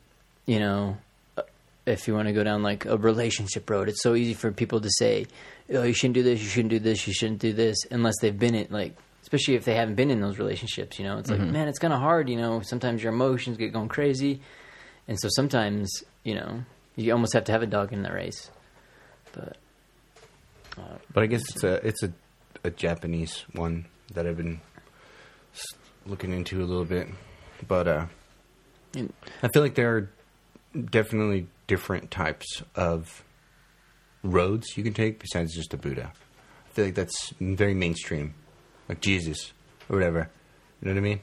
you 0.47 0.59
know, 0.61 0.97
uh, 1.37 1.43
if 1.87 2.07
you 2.09 2.15
want 2.15 2.29
to 2.29 2.33
go 2.35 2.45
down 2.45 2.63
like 2.63 2.85
a 2.85 2.97
relationship 2.97 3.69
road, 3.69 3.89
it's 3.89 4.03
so 4.03 4.15
easy 4.15 4.35
for 4.35 4.51
people 4.53 4.81
to 4.81 4.91
say, 4.99 5.27
"Oh, 5.73 5.83
you 5.83 5.93
shouldn't 5.93 6.15
do 6.15 6.23
this, 6.23 6.41
you 6.43 6.49
shouldn't 6.49 6.71
do 6.71 6.79
this, 6.79 7.07
you 7.07 7.13
shouldn't 7.13 7.41
do 7.41 7.53
this," 7.53 7.77
unless 7.91 8.15
they've 8.21 8.39
been 8.39 8.55
in 8.55 8.67
like, 8.71 8.97
especially 9.23 9.55
if 9.55 9.65
they 9.65 9.75
haven't 9.75 9.95
been 9.95 10.11
in 10.11 10.21
those 10.21 10.39
relationships. 10.39 10.99
You 10.99 11.05
know, 11.07 11.19
it's 11.19 11.31
like, 11.31 11.41
man, 11.41 11.69
it's 11.69 11.79
kind 11.79 11.93
of 11.93 12.01
hard. 12.01 12.29
You 12.29 12.37
know, 12.37 12.61
sometimes 12.63 13.03
your 13.03 13.13
emotions 13.13 13.57
get 13.57 13.73
going 13.73 13.89
crazy, 13.89 14.41
and 15.09 15.19
so 15.21 15.29
sometimes 15.31 15.91
you 16.23 16.35
know 16.35 16.65
you 16.97 17.13
almost 17.13 17.33
have 17.33 17.45
to 17.45 17.53
have 17.53 17.63
a 17.63 17.67
dog 17.67 17.93
in 17.93 18.03
the 18.03 18.13
race. 18.13 18.51
But 19.33 19.57
But 21.13 21.23
I 21.23 21.27
guess 21.27 21.43
it's 21.51 21.65
a 21.65 21.87
it's 21.87 22.03
a, 22.03 22.13
a 22.65 22.71
Japanese 22.71 23.45
one 23.53 23.87
that 24.13 24.27
I've 24.27 24.37
been 24.37 24.61
looking 26.07 26.33
into 26.33 26.61
a 26.63 26.67
little 26.67 26.85
bit. 26.85 27.09
But 27.67 27.89
uh, 27.89 28.07
I 29.43 29.49
feel 29.49 29.63
like 29.63 29.75
there 29.75 29.97
are 29.97 30.11
definitely 30.91 31.47
different 31.67 32.11
types 32.11 32.63
of 32.75 33.25
roads 34.23 34.77
you 34.77 34.83
can 34.83 34.93
take 34.95 35.21
besides 35.21 35.55
just 35.55 35.75
a 35.75 35.77
Buddha. 35.77 36.13
I 36.15 36.73
feel 36.73 36.85
like 36.87 36.95
that's 36.95 37.33
very 37.41 37.75
mainstream, 37.75 38.35
like 38.89 39.01
Jesus 39.01 39.53
or 39.89 39.97
whatever. 39.97 40.31
You 40.81 40.89
know 40.89 40.95
what 40.95 40.99
I 40.99 41.03
mean? 41.03 41.21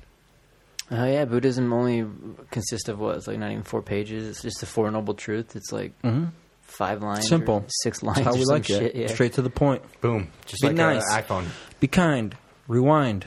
Oh 0.91 1.05
yeah, 1.05 1.25
Buddhism 1.25 1.71
only 1.71 2.05
consists 2.51 2.89
of 2.89 2.99
what? 2.99 3.17
It's 3.17 3.27
like 3.27 3.37
not 3.37 3.51
even 3.51 3.63
four 3.63 3.81
pages. 3.81 4.27
It's 4.27 4.41
just 4.41 4.59
the 4.59 4.65
Four 4.65 4.91
Noble 4.91 5.13
Truth. 5.13 5.55
It's 5.55 5.71
like 5.71 5.99
mm-hmm. 6.01 6.25
five 6.63 7.01
lines, 7.01 7.19
or 7.25 7.29
Simple. 7.29 7.65
six 7.83 8.03
lines. 8.03 8.17
That's 8.17 8.27
how 8.27 8.33
or 8.33 8.37
we 8.37 8.45
some 8.45 8.55
like 8.55 8.65
shit. 8.65 8.83
it. 8.83 8.95
Yeah. 8.95 9.07
Straight 9.07 9.33
to 9.33 9.41
the 9.41 9.49
point. 9.49 9.83
Boom, 10.01 10.29
just 10.45 10.61
Be 10.61 10.67
like 10.67 10.75
nice. 10.75 11.03
an 11.09 11.23
iPhone. 11.23 11.45
Be 11.79 11.87
kind. 11.87 12.35
Rewind. 12.67 13.25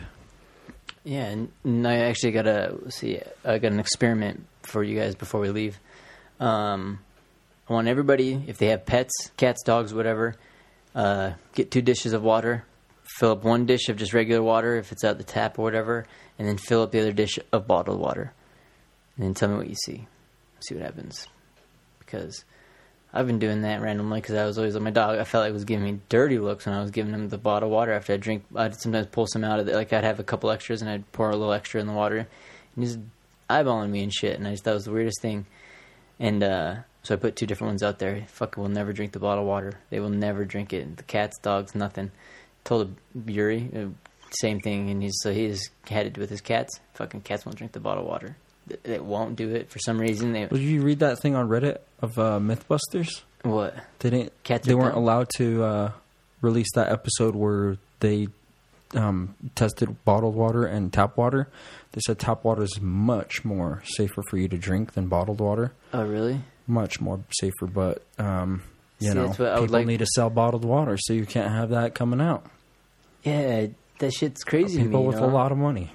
Yeah, 1.05 1.37
and, 1.65 1.87
I 1.87 1.97
actually 1.99 2.33
got 2.33 2.47
a 2.47 2.91
see. 2.91 3.21
I 3.45 3.59
got 3.59 3.73
an 3.73 3.79
experiment 3.79 4.47
for 4.63 4.83
you 4.83 4.99
guys 4.99 5.15
before 5.15 5.41
we 5.41 5.51
leave. 5.51 5.79
Um, 6.41 6.99
I 7.69 7.75
want 7.75 7.89
everybody, 7.89 8.43
if 8.47 8.57
they 8.59 8.69
have 8.69 8.87
pets, 8.87 9.13
cats, 9.37 9.63
dogs, 9.63 9.93
whatever, 9.93 10.35
uh, 10.95 11.33
get 11.55 11.71
two 11.71 11.83
dishes 11.83 12.15
of 12.15 12.23
water. 12.23 12.65
Fill 13.19 13.33
up 13.33 13.45
one 13.45 13.67
dish 13.67 13.91
of 13.91 13.99
just 13.99 14.15
regular 14.15 14.43
water 14.43 14.77
if 14.77 14.91
it's 14.91 15.05
out 15.05 15.19
the 15.19 15.25
tap 15.25 15.59
or 15.59 15.63
whatever, 15.63 16.07
and 16.39 16.49
then 16.49 16.57
fill 16.57 16.83
up 16.83 16.91
the 16.91 17.01
other 17.01 17.13
dish 17.13 17.39
of 17.53 17.67
bottled 17.67 18.01
water. 18.01 18.33
And 19.17 19.27
then 19.27 19.35
tell 19.35 19.51
me 19.51 19.57
what 19.57 19.69
you 19.69 19.77
see. 19.85 20.07
See 20.61 20.75
what 20.75 20.85
happens. 20.85 21.29
Because 21.99 22.45
I've 23.17 23.29
been 23.29 23.39
doing 23.39 23.63
that 23.63 23.81
randomly 23.81 24.21
because 24.21 24.35
I 24.35 24.45
was 24.45 24.59
always 24.59 24.75
with 24.75 24.83
my 24.83 24.91
dog. 24.91 25.21
I 25.21 25.25
felt 25.25 25.43
like 25.43 25.51
it 25.51 25.55
was 25.55 25.65
giving 25.65 25.85
me 25.85 26.01
dirty 26.09 26.41
looks 26.41 26.67
when 26.67 26.75
I 26.75 26.83
was 26.83 26.91
giving 26.91 27.15
him 27.15 27.29
the 27.29 27.39
bottle 27.39 27.69
of 27.69 27.73
water 27.73 27.93
after 27.93 28.13
I 28.13 28.17
drink. 28.17 28.45
I'd 28.57 28.75
sometimes 28.75 29.07
pull 29.07 29.29
some 29.29 29.45
out 29.45 29.61
of 29.61 29.69
it. 29.69 29.75
Like 29.77 29.93
I'd 29.93 30.03
have 30.03 30.19
a 30.19 30.25
couple 30.25 30.51
extras 30.51 30.83
and 30.83 30.91
I'd 30.91 31.11
pour 31.13 31.31
a 31.31 31.37
little 31.37 31.53
extra 31.53 31.81
in 31.81 31.87
the 31.87 31.93
water, 31.93 32.19
and 32.19 32.85
he's 32.85 32.99
eyeballing 33.49 33.91
me 33.91 34.03
and 34.03 34.13
shit. 34.13 34.37
And 34.37 34.49
I 34.49 34.51
just 34.51 34.65
thought 34.65 34.73
it 34.73 34.75
was 34.75 34.85
the 34.87 34.91
weirdest 34.91 35.23
thing. 35.23 35.47
And 36.19 36.43
uh, 36.43 36.77
so 37.05 37.15
I 37.15 37.17
put 37.17 37.37
two 37.37 37.47
different 37.47 37.71
ones 37.71 37.85
out 37.85 38.01
there. 38.01 38.25
Fucking 38.27 38.61
will 38.61 38.69
never 38.69 38.93
drink 38.93 39.13
the 39.13 39.21
bottle 39.21 39.45
of 39.45 39.49
water. 39.49 39.75
They 39.91 40.01
will 40.01 40.11
never 40.11 40.45
drink 40.45 40.73
it. 40.73 40.97
The 40.97 41.05
cats, 41.05 41.39
dogs, 41.39 41.77
nothing. 41.77 42.11
Told 42.65 42.97
Yuri 43.27 43.71
uh, 43.77 43.87
same 44.41 44.59
thing, 44.59 44.91
and 44.91 45.01
he's 45.01 45.21
so 45.23 45.33
he's 45.33 45.71
had 45.89 46.07
it 46.07 46.19
with 46.19 46.31
his 46.31 46.41
cats. 46.41 46.81
Fucking 46.95 47.21
cats 47.21 47.47
won't 47.47 47.59
drink 47.59 47.73
the 47.73 47.81
bottle 47.81 48.03
of 48.03 48.09
water. 48.09 48.37
They- 48.67 48.77
They 48.85 48.99
won't 48.99 49.37
do 49.37 49.51
it 49.51 49.71
for 49.71 49.79
some 49.79 49.99
reason. 50.01 50.33
They 50.33 50.47
Did 50.47 50.59
you 50.61 50.83
read 50.83 51.01
that 51.01 51.19
thing 51.21 51.35
on 51.35 51.49
Reddit 51.49 51.79
of 52.01 52.19
uh, 52.19 52.39
MythBusters? 52.39 53.23
what? 53.43 53.75
They 54.01 54.11
didn't. 54.11 54.33
Cats 54.43 54.67
they 54.67 54.75
weren't 54.75 54.97
allowed 54.97 55.29
to 55.37 55.63
uh, 55.63 55.93
release 56.41 56.69
that 56.75 56.91
episode 56.91 57.35
where 57.35 57.77
they 58.01 58.29
um, 58.95 59.35
tested 59.55 60.03
bottled 60.05 60.35
water 60.35 60.65
and 60.65 60.93
tap 60.93 61.17
water. 61.17 61.49
They 61.93 62.01
said 62.07 62.19
tap 62.19 62.43
water 62.45 62.63
is 62.63 62.81
much 62.81 63.45
more 63.45 63.83
safer 63.85 64.23
for 64.31 64.37
you 64.39 64.49
to 64.49 64.57
drink 64.57 64.93
than 64.95 65.09
bottled 65.09 65.41
water. 65.41 65.73
Oh 65.93 66.05
really? 66.05 66.41
Much 66.67 67.01
more 67.01 67.21
safer, 67.39 67.67
but 67.67 68.03
um, 68.19 68.63
you 68.99 69.09
See, 69.09 69.15
know, 69.15 69.27
that's 69.27 69.39
what 69.39 69.49
I 69.49 69.55
would 69.61 69.67
people 69.67 69.79
like- 69.81 69.87
need 69.87 69.99
to 69.99 70.07
sell 70.15 70.31
bottled 70.31 70.65
water, 70.65 70.97
so 70.99 71.13
you 71.13 71.27
can't 71.27 71.51
have 71.53 71.69
that 71.71 71.95
coming 71.95 72.21
out. 72.23 72.47
Yeah, 73.25 73.67
that 73.99 74.13
shit's 74.15 74.43
crazy. 74.45 74.83
People 74.83 75.01
me, 75.03 75.07
with 75.09 75.17
you 75.17 75.21
know? 75.23 75.29
a 75.29 75.33
lot 75.33 75.53
of 75.53 75.59
money. 75.59 75.93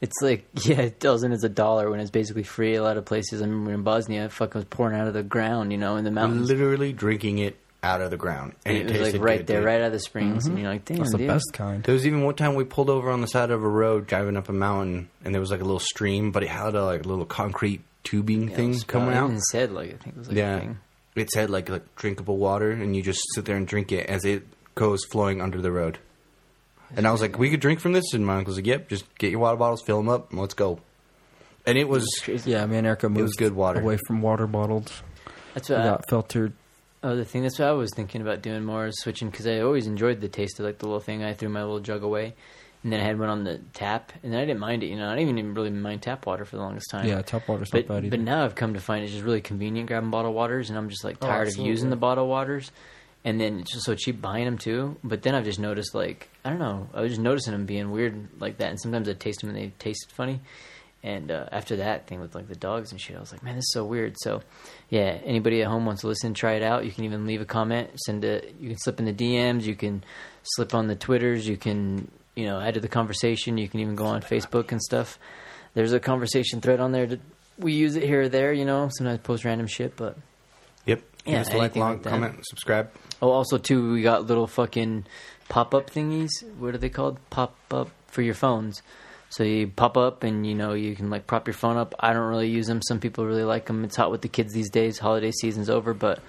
It's 0.00 0.14
like 0.22 0.46
yeah, 0.64 0.82
a 0.82 0.90
dozen 0.90 1.32
is 1.32 1.44
a 1.44 1.48
dollar 1.48 1.90
when 1.90 2.00
it's 2.00 2.10
basically 2.10 2.44
free. 2.44 2.74
A 2.76 2.82
lot 2.82 2.96
of 2.96 3.04
places. 3.04 3.42
I 3.42 3.46
remember 3.46 3.72
in 3.72 3.82
Bosnia, 3.82 4.26
it 4.26 4.32
fucking 4.32 4.58
was 4.58 4.64
pouring 4.64 4.98
out 4.98 5.08
of 5.08 5.14
the 5.14 5.22
ground, 5.22 5.72
you 5.72 5.78
know, 5.78 5.96
in 5.96 6.04
the 6.04 6.10
mountains. 6.10 6.48
Literally 6.48 6.92
drinking 6.92 7.38
it 7.38 7.56
out 7.82 8.00
of 8.00 8.10
the 8.10 8.16
ground, 8.16 8.54
and 8.66 8.76
it 8.76 8.90
it, 8.90 9.00
was 9.00 9.12
like 9.12 9.22
right 9.22 9.38
good, 9.38 9.46
there, 9.46 9.60
dude. 9.60 9.66
right 9.66 9.80
out 9.80 9.86
of 9.86 9.92
the 9.92 10.00
springs, 10.00 10.46
and 10.46 10.54
mm-hmm. 10.56 10.64
you're 10.64 10.72
like, 10.72 10.84
damn, 10.84 10.98
That's 10.98 11.12
the 11.12 11.18
dude. 11.18 11.28
best 11.28 11.52
kind. 11.52 11.82
There 11.84 11.94
was 11.94 12.06
even 12.06 12.22
one 12.24 12.34
time 12.34 12.54
we 12.56 12.64
pulled 12.64 12.90
over 12.90 13.08
on 13.10 13.20
the 13.20 13.28
side 13.28 13.50
of 13.52 13.62
a 13.62 13.68
road 13.68 14.06
driving 14.08 14.36
up 14.36 14.48
a 14.48 14.52
mountain, 14.52 15.08
and 15.24 15.32
there 15.32 15.40
was 15.40 15.50
like 15.52 15.60
a 15.60 15.64
little 15.64 15.78
stream, 15.78 16.32
but 16.32 16.42
it 16.42 16.48
had 16.48 16.74
a 16.74 16.84
like 16.84 17.06
little 17.06 17.24
concrete 17.24 17.82
tubing 18.02 18.48
Yeah, 18.50 18.56
thing 18.56 18.78
coming 18.80 19.14
out. 19.14 19.28
even 19.28 19.40
said 19.40 19.70
like 19.72 19.90
I 19.94 19.96
think 19.96 20.16
it 20.16 20.18
was 20.18 20.28
like 20.28 20.36
a 20.36 20.40
yeah, 20.40 20.58
thing. 20.58 20.78
it 21.14 21.30
said 21.30 21.50
like 21.50 21.68
like 21.68 21.94
drinkable 21.94 22.36
water, 22.36 22.72
and 22.72 22.96
you 22.96 23.02
just 23.02 23.20
sit 23.34 23.44
there 23.44 23.56
and 23.56 23.66
drink 23.66 23.92
it 23.92 24.06
as 24.06 24.24
it 24.24 24.42
goes 24.74 25.04
flowing 25.04 25.40
under 25.40 25.60
the 25.60 25.70
road. 25.70 25.98
And 26.96 27.06
I 27.06 27.12
was 27.12 27.20
like, 27.20 27.38
"We 27.38 27.50
could 27.50 27.60
drink 27.60 27.80
from 27.80 27.92
this," 27.92 28.12
and 28.14 28.24
my 28.26 28.36
uncle's 28.36 28.56
like, 28.56 28.66
"Yep, 28.66 28.88
just 28.88 29.04
get 29.18 29.30
your 29.30 29.40
water 29.40 29.56
bottles, 29.56 29.82
fill 29.82 29.98
them 29.98 30.08
up, 30.08 30.30
and 30.30 30.40
let's 30.40 30.54
go." 30.54 30.80
And 31.66 31.76
it 31.76 31.88
was 31.88 32.06
Yeah, 32.46 32.64
me 32.66 32.78
and 32.78 32.86
Erica 32.86 33.08
moved 33.08 33.22
was 33.22 33.34
good 33.34 33.54
water. 33.54 33.80
away 33.80 33.98
from 34.06 34.22
water 34.22 34.46
bottles. 34.46 35.02
That's 35.54 35.68
We 35.68 35.74
what. 35.74 35.84
I, 35.84 35.88
got 35.88 36.08
filtered. 36.08 36.52
oh, 37.02 37.14
the 37.16 37.24
thing 37.24 37.42
that's 37.42 37.58
what 37.58 37.68
I 37.68 37.72
was 37.72 37.90
thinking 37.94 38.22
about 38.22 38.40
doing 38.42 38.64
more 38.64 38.86
is 38.86 38.98
switching 39.00 39.28
because 39.28 39.46
I 39.46 39.60
always 39.60 39.86
enjoyed 39.86 40.20
the 40.20 40.28
taste 40.28 40.58
of 40.60 40.64
like 40.66 40.78
the 40.78 40.86
little 40.86 41.00
thing. 41.00 41.22
I 41.22 41.34
threw 41.34 41.48
my 41.50 41.60
little 41.62 41.80
jug 41.80 42.02
away, 42.02 42.34
and 42.82 42.90
then 42.92 43.00
I 43.00 43.04
had 43.04 43.18
one 43.18 43.28
on 43.28 43.44
the 43.44 43.58
tap, 43.74 44.12
and 44.22 44.32
then 44.32 44.40
I 44.40 44.46
didn't 44.46 44.60
mind 44.60 44.82
it. 44.82 44.86
You 44.86 44.96
know, 44.96 45.08
I 45.10 45.16
didn't 45.16 45.36
even 45.38 45.52
really 45.52 45.70
mind 45.70 46.00
tap 46.02 46.24
water 46.26 46.44
for 46.46 46.56
the 46.56 46.62
longest 46.62 46.90
time. 46.90 47.06
Yeah, 47.06 47.20
tap 47.20 47.46
water's 47.48 47.72
not 47.74 47.80
but 47.86 47.88
bad 47.96 48.04
either. 48.06 48.16
but 48.16 48.24
now 48.24 48.44
I've 48.44 48.54
come 48.54 48.72
to 48.74 48.80
find 48.80 49.02
it's 49.04 49.12
just 49.12 49.24
really 49.24 49.42
convenient 49.42 49.88
grabbing 49.88 50.10
bottled 50.10 50.34
waters, 50.34 50.70
and 50.70 50.78
I'm 50.78 50.88
just 50.88 51.04
like 51.04 51.18
Oh, 51.20 51.26
tired 51.26 51.42
of 51.42 51.46
absolutely. 51.48 51.70
using 51.70 51.90
the 51.90 51.96
bottled 51.96 52.28
waters. 52.30 52.70
And 53.28 53.38
then 53.38 53.60
it's 53.60 53.74
just 53.74 53.84
so 53.84 53.94
cheap 53.94 54.22
buying 54.22 54.46
them 54.46 54.56
too. 54.56 54.96
But 55.04 55.20
then 55.20 55.34
I've 55.34 55.44
just 55.44 55.58
noticed, 55.58 55.94
like, 55.94 56.30
I 56.46 56.48
don't 56.48 56.58
know, 56.58 56.88
I 56.94 57.02
was 57.02 57.10
just 57.10 57.20
noticing 57.20 57.52
them 57.52 57.66
being 57.66 57.90
weird 57.90 58.26
like 58.40 58.56
that. 58.56 58.70
And 58.70 58.80
sometimes 58.80 59.06
I 59.06 59.12
taste 59.12 59.42
them 59.42 59.50
and 59.50 59.58
they 59.58 59.70
taste 59.78 60.10
funny. 60.12 60.40
And 61.02 61.30
uh, 61.30 61.44
after 61.52 61.76
that 61.76 62.06
thing 62.06 62.20
with 62.20 62.34
like 62.34 62.48
the 62.48 62.56
dogs 62.56 62.90
and 62.90 62.98
shit, 62.98 63.16
I 63.16 63.20
was 63.20 63.30
like, 63.30 63.42
man, 63.42 63.56
this 63.56 63.64
is 63.64 63.72
so 63.74 63.84
weird. 63.84 64.14
So, 64.20 64.40
yeah, 64.88 65.18
anybody 65.26 65.60
at 65.60 65.68
home 65.68 65.84
wants 65.84 66.00
to 66.00 66.06
listen, 66.08 66.32
try 66.32 66.54
it 66.54 66.62
out. 66.62 66.86
You 66.86 66.90
can 66.90 67.04
even 67.04 67.26
leave 67.26 67.42
a 67.42 67.44
comment, 67.44 67.90
send 68.06 68.24
it. 68.24 68.54
you 68.58 68.70
can 68.70 68.78
slip 68.78 68.98
in 68.98 69.04
the 69.04 69.12
DMs, 69.12 69.64
you 69.64 69.76
can 69.76 70.04
slip 70.42 70.74
on 70.74 70.86
the 70.86 70.96
Twitters, 70.96 71.46
you 71.46 71.58
can, 71.58 72.10
you 72.34 72.46
know, 72.46 72.58
add 72.58 72.74
to 72.74 72.80
the 72.80 72.88
conversation. 72.88 73.58
You 73.58 73.68
can 73.68 73.80
even 73.80 73.94
go 73.94 74.06
on 74.06 74.22
Facebook 74.22 74.72
and 74.72 74.80
stuff. 74.80 75.18
There's 75.74 75.92
a 75.92 76.00
conversation 76.00 76.62
thread 76.62 76.80
on 76.80 76.92
there. 76.92 77.04
That 77.04 77.20
we 77.58 77.74
use 77.74 77.94
it 77.94 78.04
here 78.04 78.22
or 78.22 78.28
there, 78.30 78.54
you 78.54 78.64
know. 78.64 78.88
Sometimes 78.90 79.20
post 79.20 79.44
random 79.44 79.66
shit, 79.66 79.96
but. 79.96 80.16
Yeah, 81.28 81.38
Give 81.38 81.46
us 81.48 81.54
a 81.54 81.58
like, 81.58 81.76
long 81.76 81.92
like 81.94 82.02
comment, 82.04 82.46
subscribe. 82.46 82.90
Oh, 83.20 83.30
also 83.30 83.58
too, 83.58 83.92
we 83.92 84.02
got 84.02 84.26
little 84.26 84.46
fucking 84.46 85.04
pop 85.48 85.74
up 85.74 85.90
thingies. 85.90 86.30
What 86.58 86.74
are 86.74 86.78
they 86.78 86.88
called? 86.88 87.18
Pop 87.30 87.56
up 87.70 87.90
for 88.06 88.22
your 88.22 88.34
phones. 88.34 88.82
So 89.30 89.44
you 89.44 89.68
pop 89.68 89.96
up 89.96 90.22
and 90.22 90.46
you 90.46 90.54
know 90.54 90.72
you 90.72 90.96
can 90.96 91.10
like 91.10 91.26
prop 91.26 91.46
your 91.46 91.54
phone 91.54 91.76
up. 91.76 91.94
I 92.00 92.12
don't 92.12 92.28
really 92.28 92.48
use 92.48 92.66
them. 92.66 92.80
Some 92.82 92.98
people 92.98 93.26
really 93.26 93.44
like 93.44 93.66
them. 93.66 93.84
It's 93.84 93.96
hot 93.96 94.10
with 94.10 94.22
the 94.22 94.28
kids 94.28 94.54
these 94.54 94.70
days. 94.70 94.98
Holiday 94.98 95.32
season's 95.32 95.68
over, 95.68 95.92
but 95.92 96.20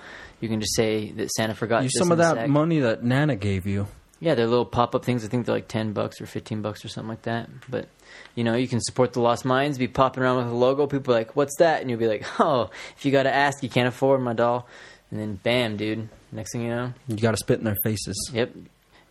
you 0.42 0.50
can 0.50 0.60
just 0.60 0.76
say 0.76 1.12
that 1.14 1.32
Santa 1.32 1.56
forgot. 1.56 1.84
Use 1.84 1.98
some 1.98 2.12
of 2.12 2.18
that 2.18 2.36
sack. 2.36 2.50
money 2.50 2.80
that 2.80 3.04
Nana 3.04 3.36
gave 3.36 3.66
you. 3.66 3.88
Yeah, 4.20 4.36
they're 4.36 4.48
little 4.48 4.66
pop 4.66 4.96
up 4.96 5.06
things. 5.06 5.24
I 5.24 5.30
think 5.30 5.46
they're 5.46 5.56
like 5.56 5.68
ten 5.68 5.94
bucks 5.94 6.20
or 6.20 6.26
fifteen 6.26 6.62
bucks 6.62 6.84
or 6.84 6.90
something 6.90 7.10
like 7.10 7.22
that. 7.24 7.50
But 7.70 7.88
you 8.36 8.44
know, 8.44 8.56
you 8.56 8.68
can 8.68 8.82
support 8.82 9.14
the 9.14 9.22
Lost 9.22 9.46
Minds. 9.46 9.78
Be 9.78 9.88
popping 9.88 10.24
around 10.24 10.38
with 10.38 10.48
a 10.48 10.56
logo. 10.56 10.88
People 10.88 11.14
are 11.14 11.18
like, 11.18 11.36
"What's 11.36 11.56
that?" 11.60 11.82
And 11.82 11.90
you'll 11.90 12.00
be 12.00 12.08
like, 12.08 12.26
"Oh, 12.40 12.70
if 12.98 13.06
you 13.06 13.12
got 13.12 13.24
to 13.24 13.34
ask, 13.34 13.64
you 13.64 13.70
can't 13.70 13.88
afford 13.88 14.22
my 14.22 14.34
doll." 14.34 14.68
And 15.12 15.20
then, 15.20 15.40
bam, 15.42 15.78
dude. 15.78 16.10
Next 16.32 16.52
thing 16.52 16.62
you 16.62 16.70
know, 16.70 16.94
You 17.08 17.18
got 17.18 17.32
to 17.32 17.38
spit 17.38 17.58
in 17.60 17.66
their 17.66 17.78
faces. 17.84 18.30
Yep. 18.34 18.54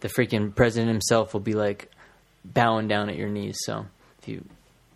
The 0.00 0.08
freaking 0.08 0.54
president 0.54 0.90
himself 0.90 1.32
will 1.32 1.40
be 1.40 1.54
like 1.54 1.90
bowing 2.44 2.86
down 2.86 3.08
at 3.08 3.16
your 3.16 3.28
knees. 3.28 3.56
So 3.62 3.86
if 4.22 4.28
you, 4.28 4.44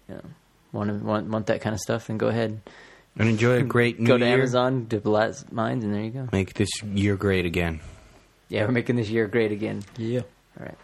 you 0.08 0.14
know, 0.14 0.22
want 0.70 0.90
to 0.90 1.04
want, 1.04 1.26
want 1.28 1.46
that 1.46 1.60
kind 1.60 1.74
of 1.74 1.80
stuff, 1.80 2.06
then 2.06 2.18
go 2.18 2.28
ahead. 2.28 2.60
And 3.18 3.28
enjoy 3.28 3.56
a 3.58 3.62
great 3.62 3.98
new 4.00 4.06
go 4.06 4.18
to 4.18 4.24
year. 4.24 4.34
Amazon, 4.34 4.84
do 4.84 5.00
Lost 5.04 5.50
Minds, 5.50 5.84
and 5.84 5.92
there 5.92 6.02
you 6.02 6.10
go. 6.10 6.28
Make 6.30 6.54
this 6.54 6.70
year 6.82 7.16
great 7.16 7.46
again. 7.46 7.80
Yeah, 8.52 8.66
we're 8.66 8.72
making 8.72 8.96
this 8.96 9.08
year 9.08 9.26
great 9.28 9.50
again. 9.50 9.82
Yeah. 9.96 10.20
All 10.60 10.66
right. 10.66 10.76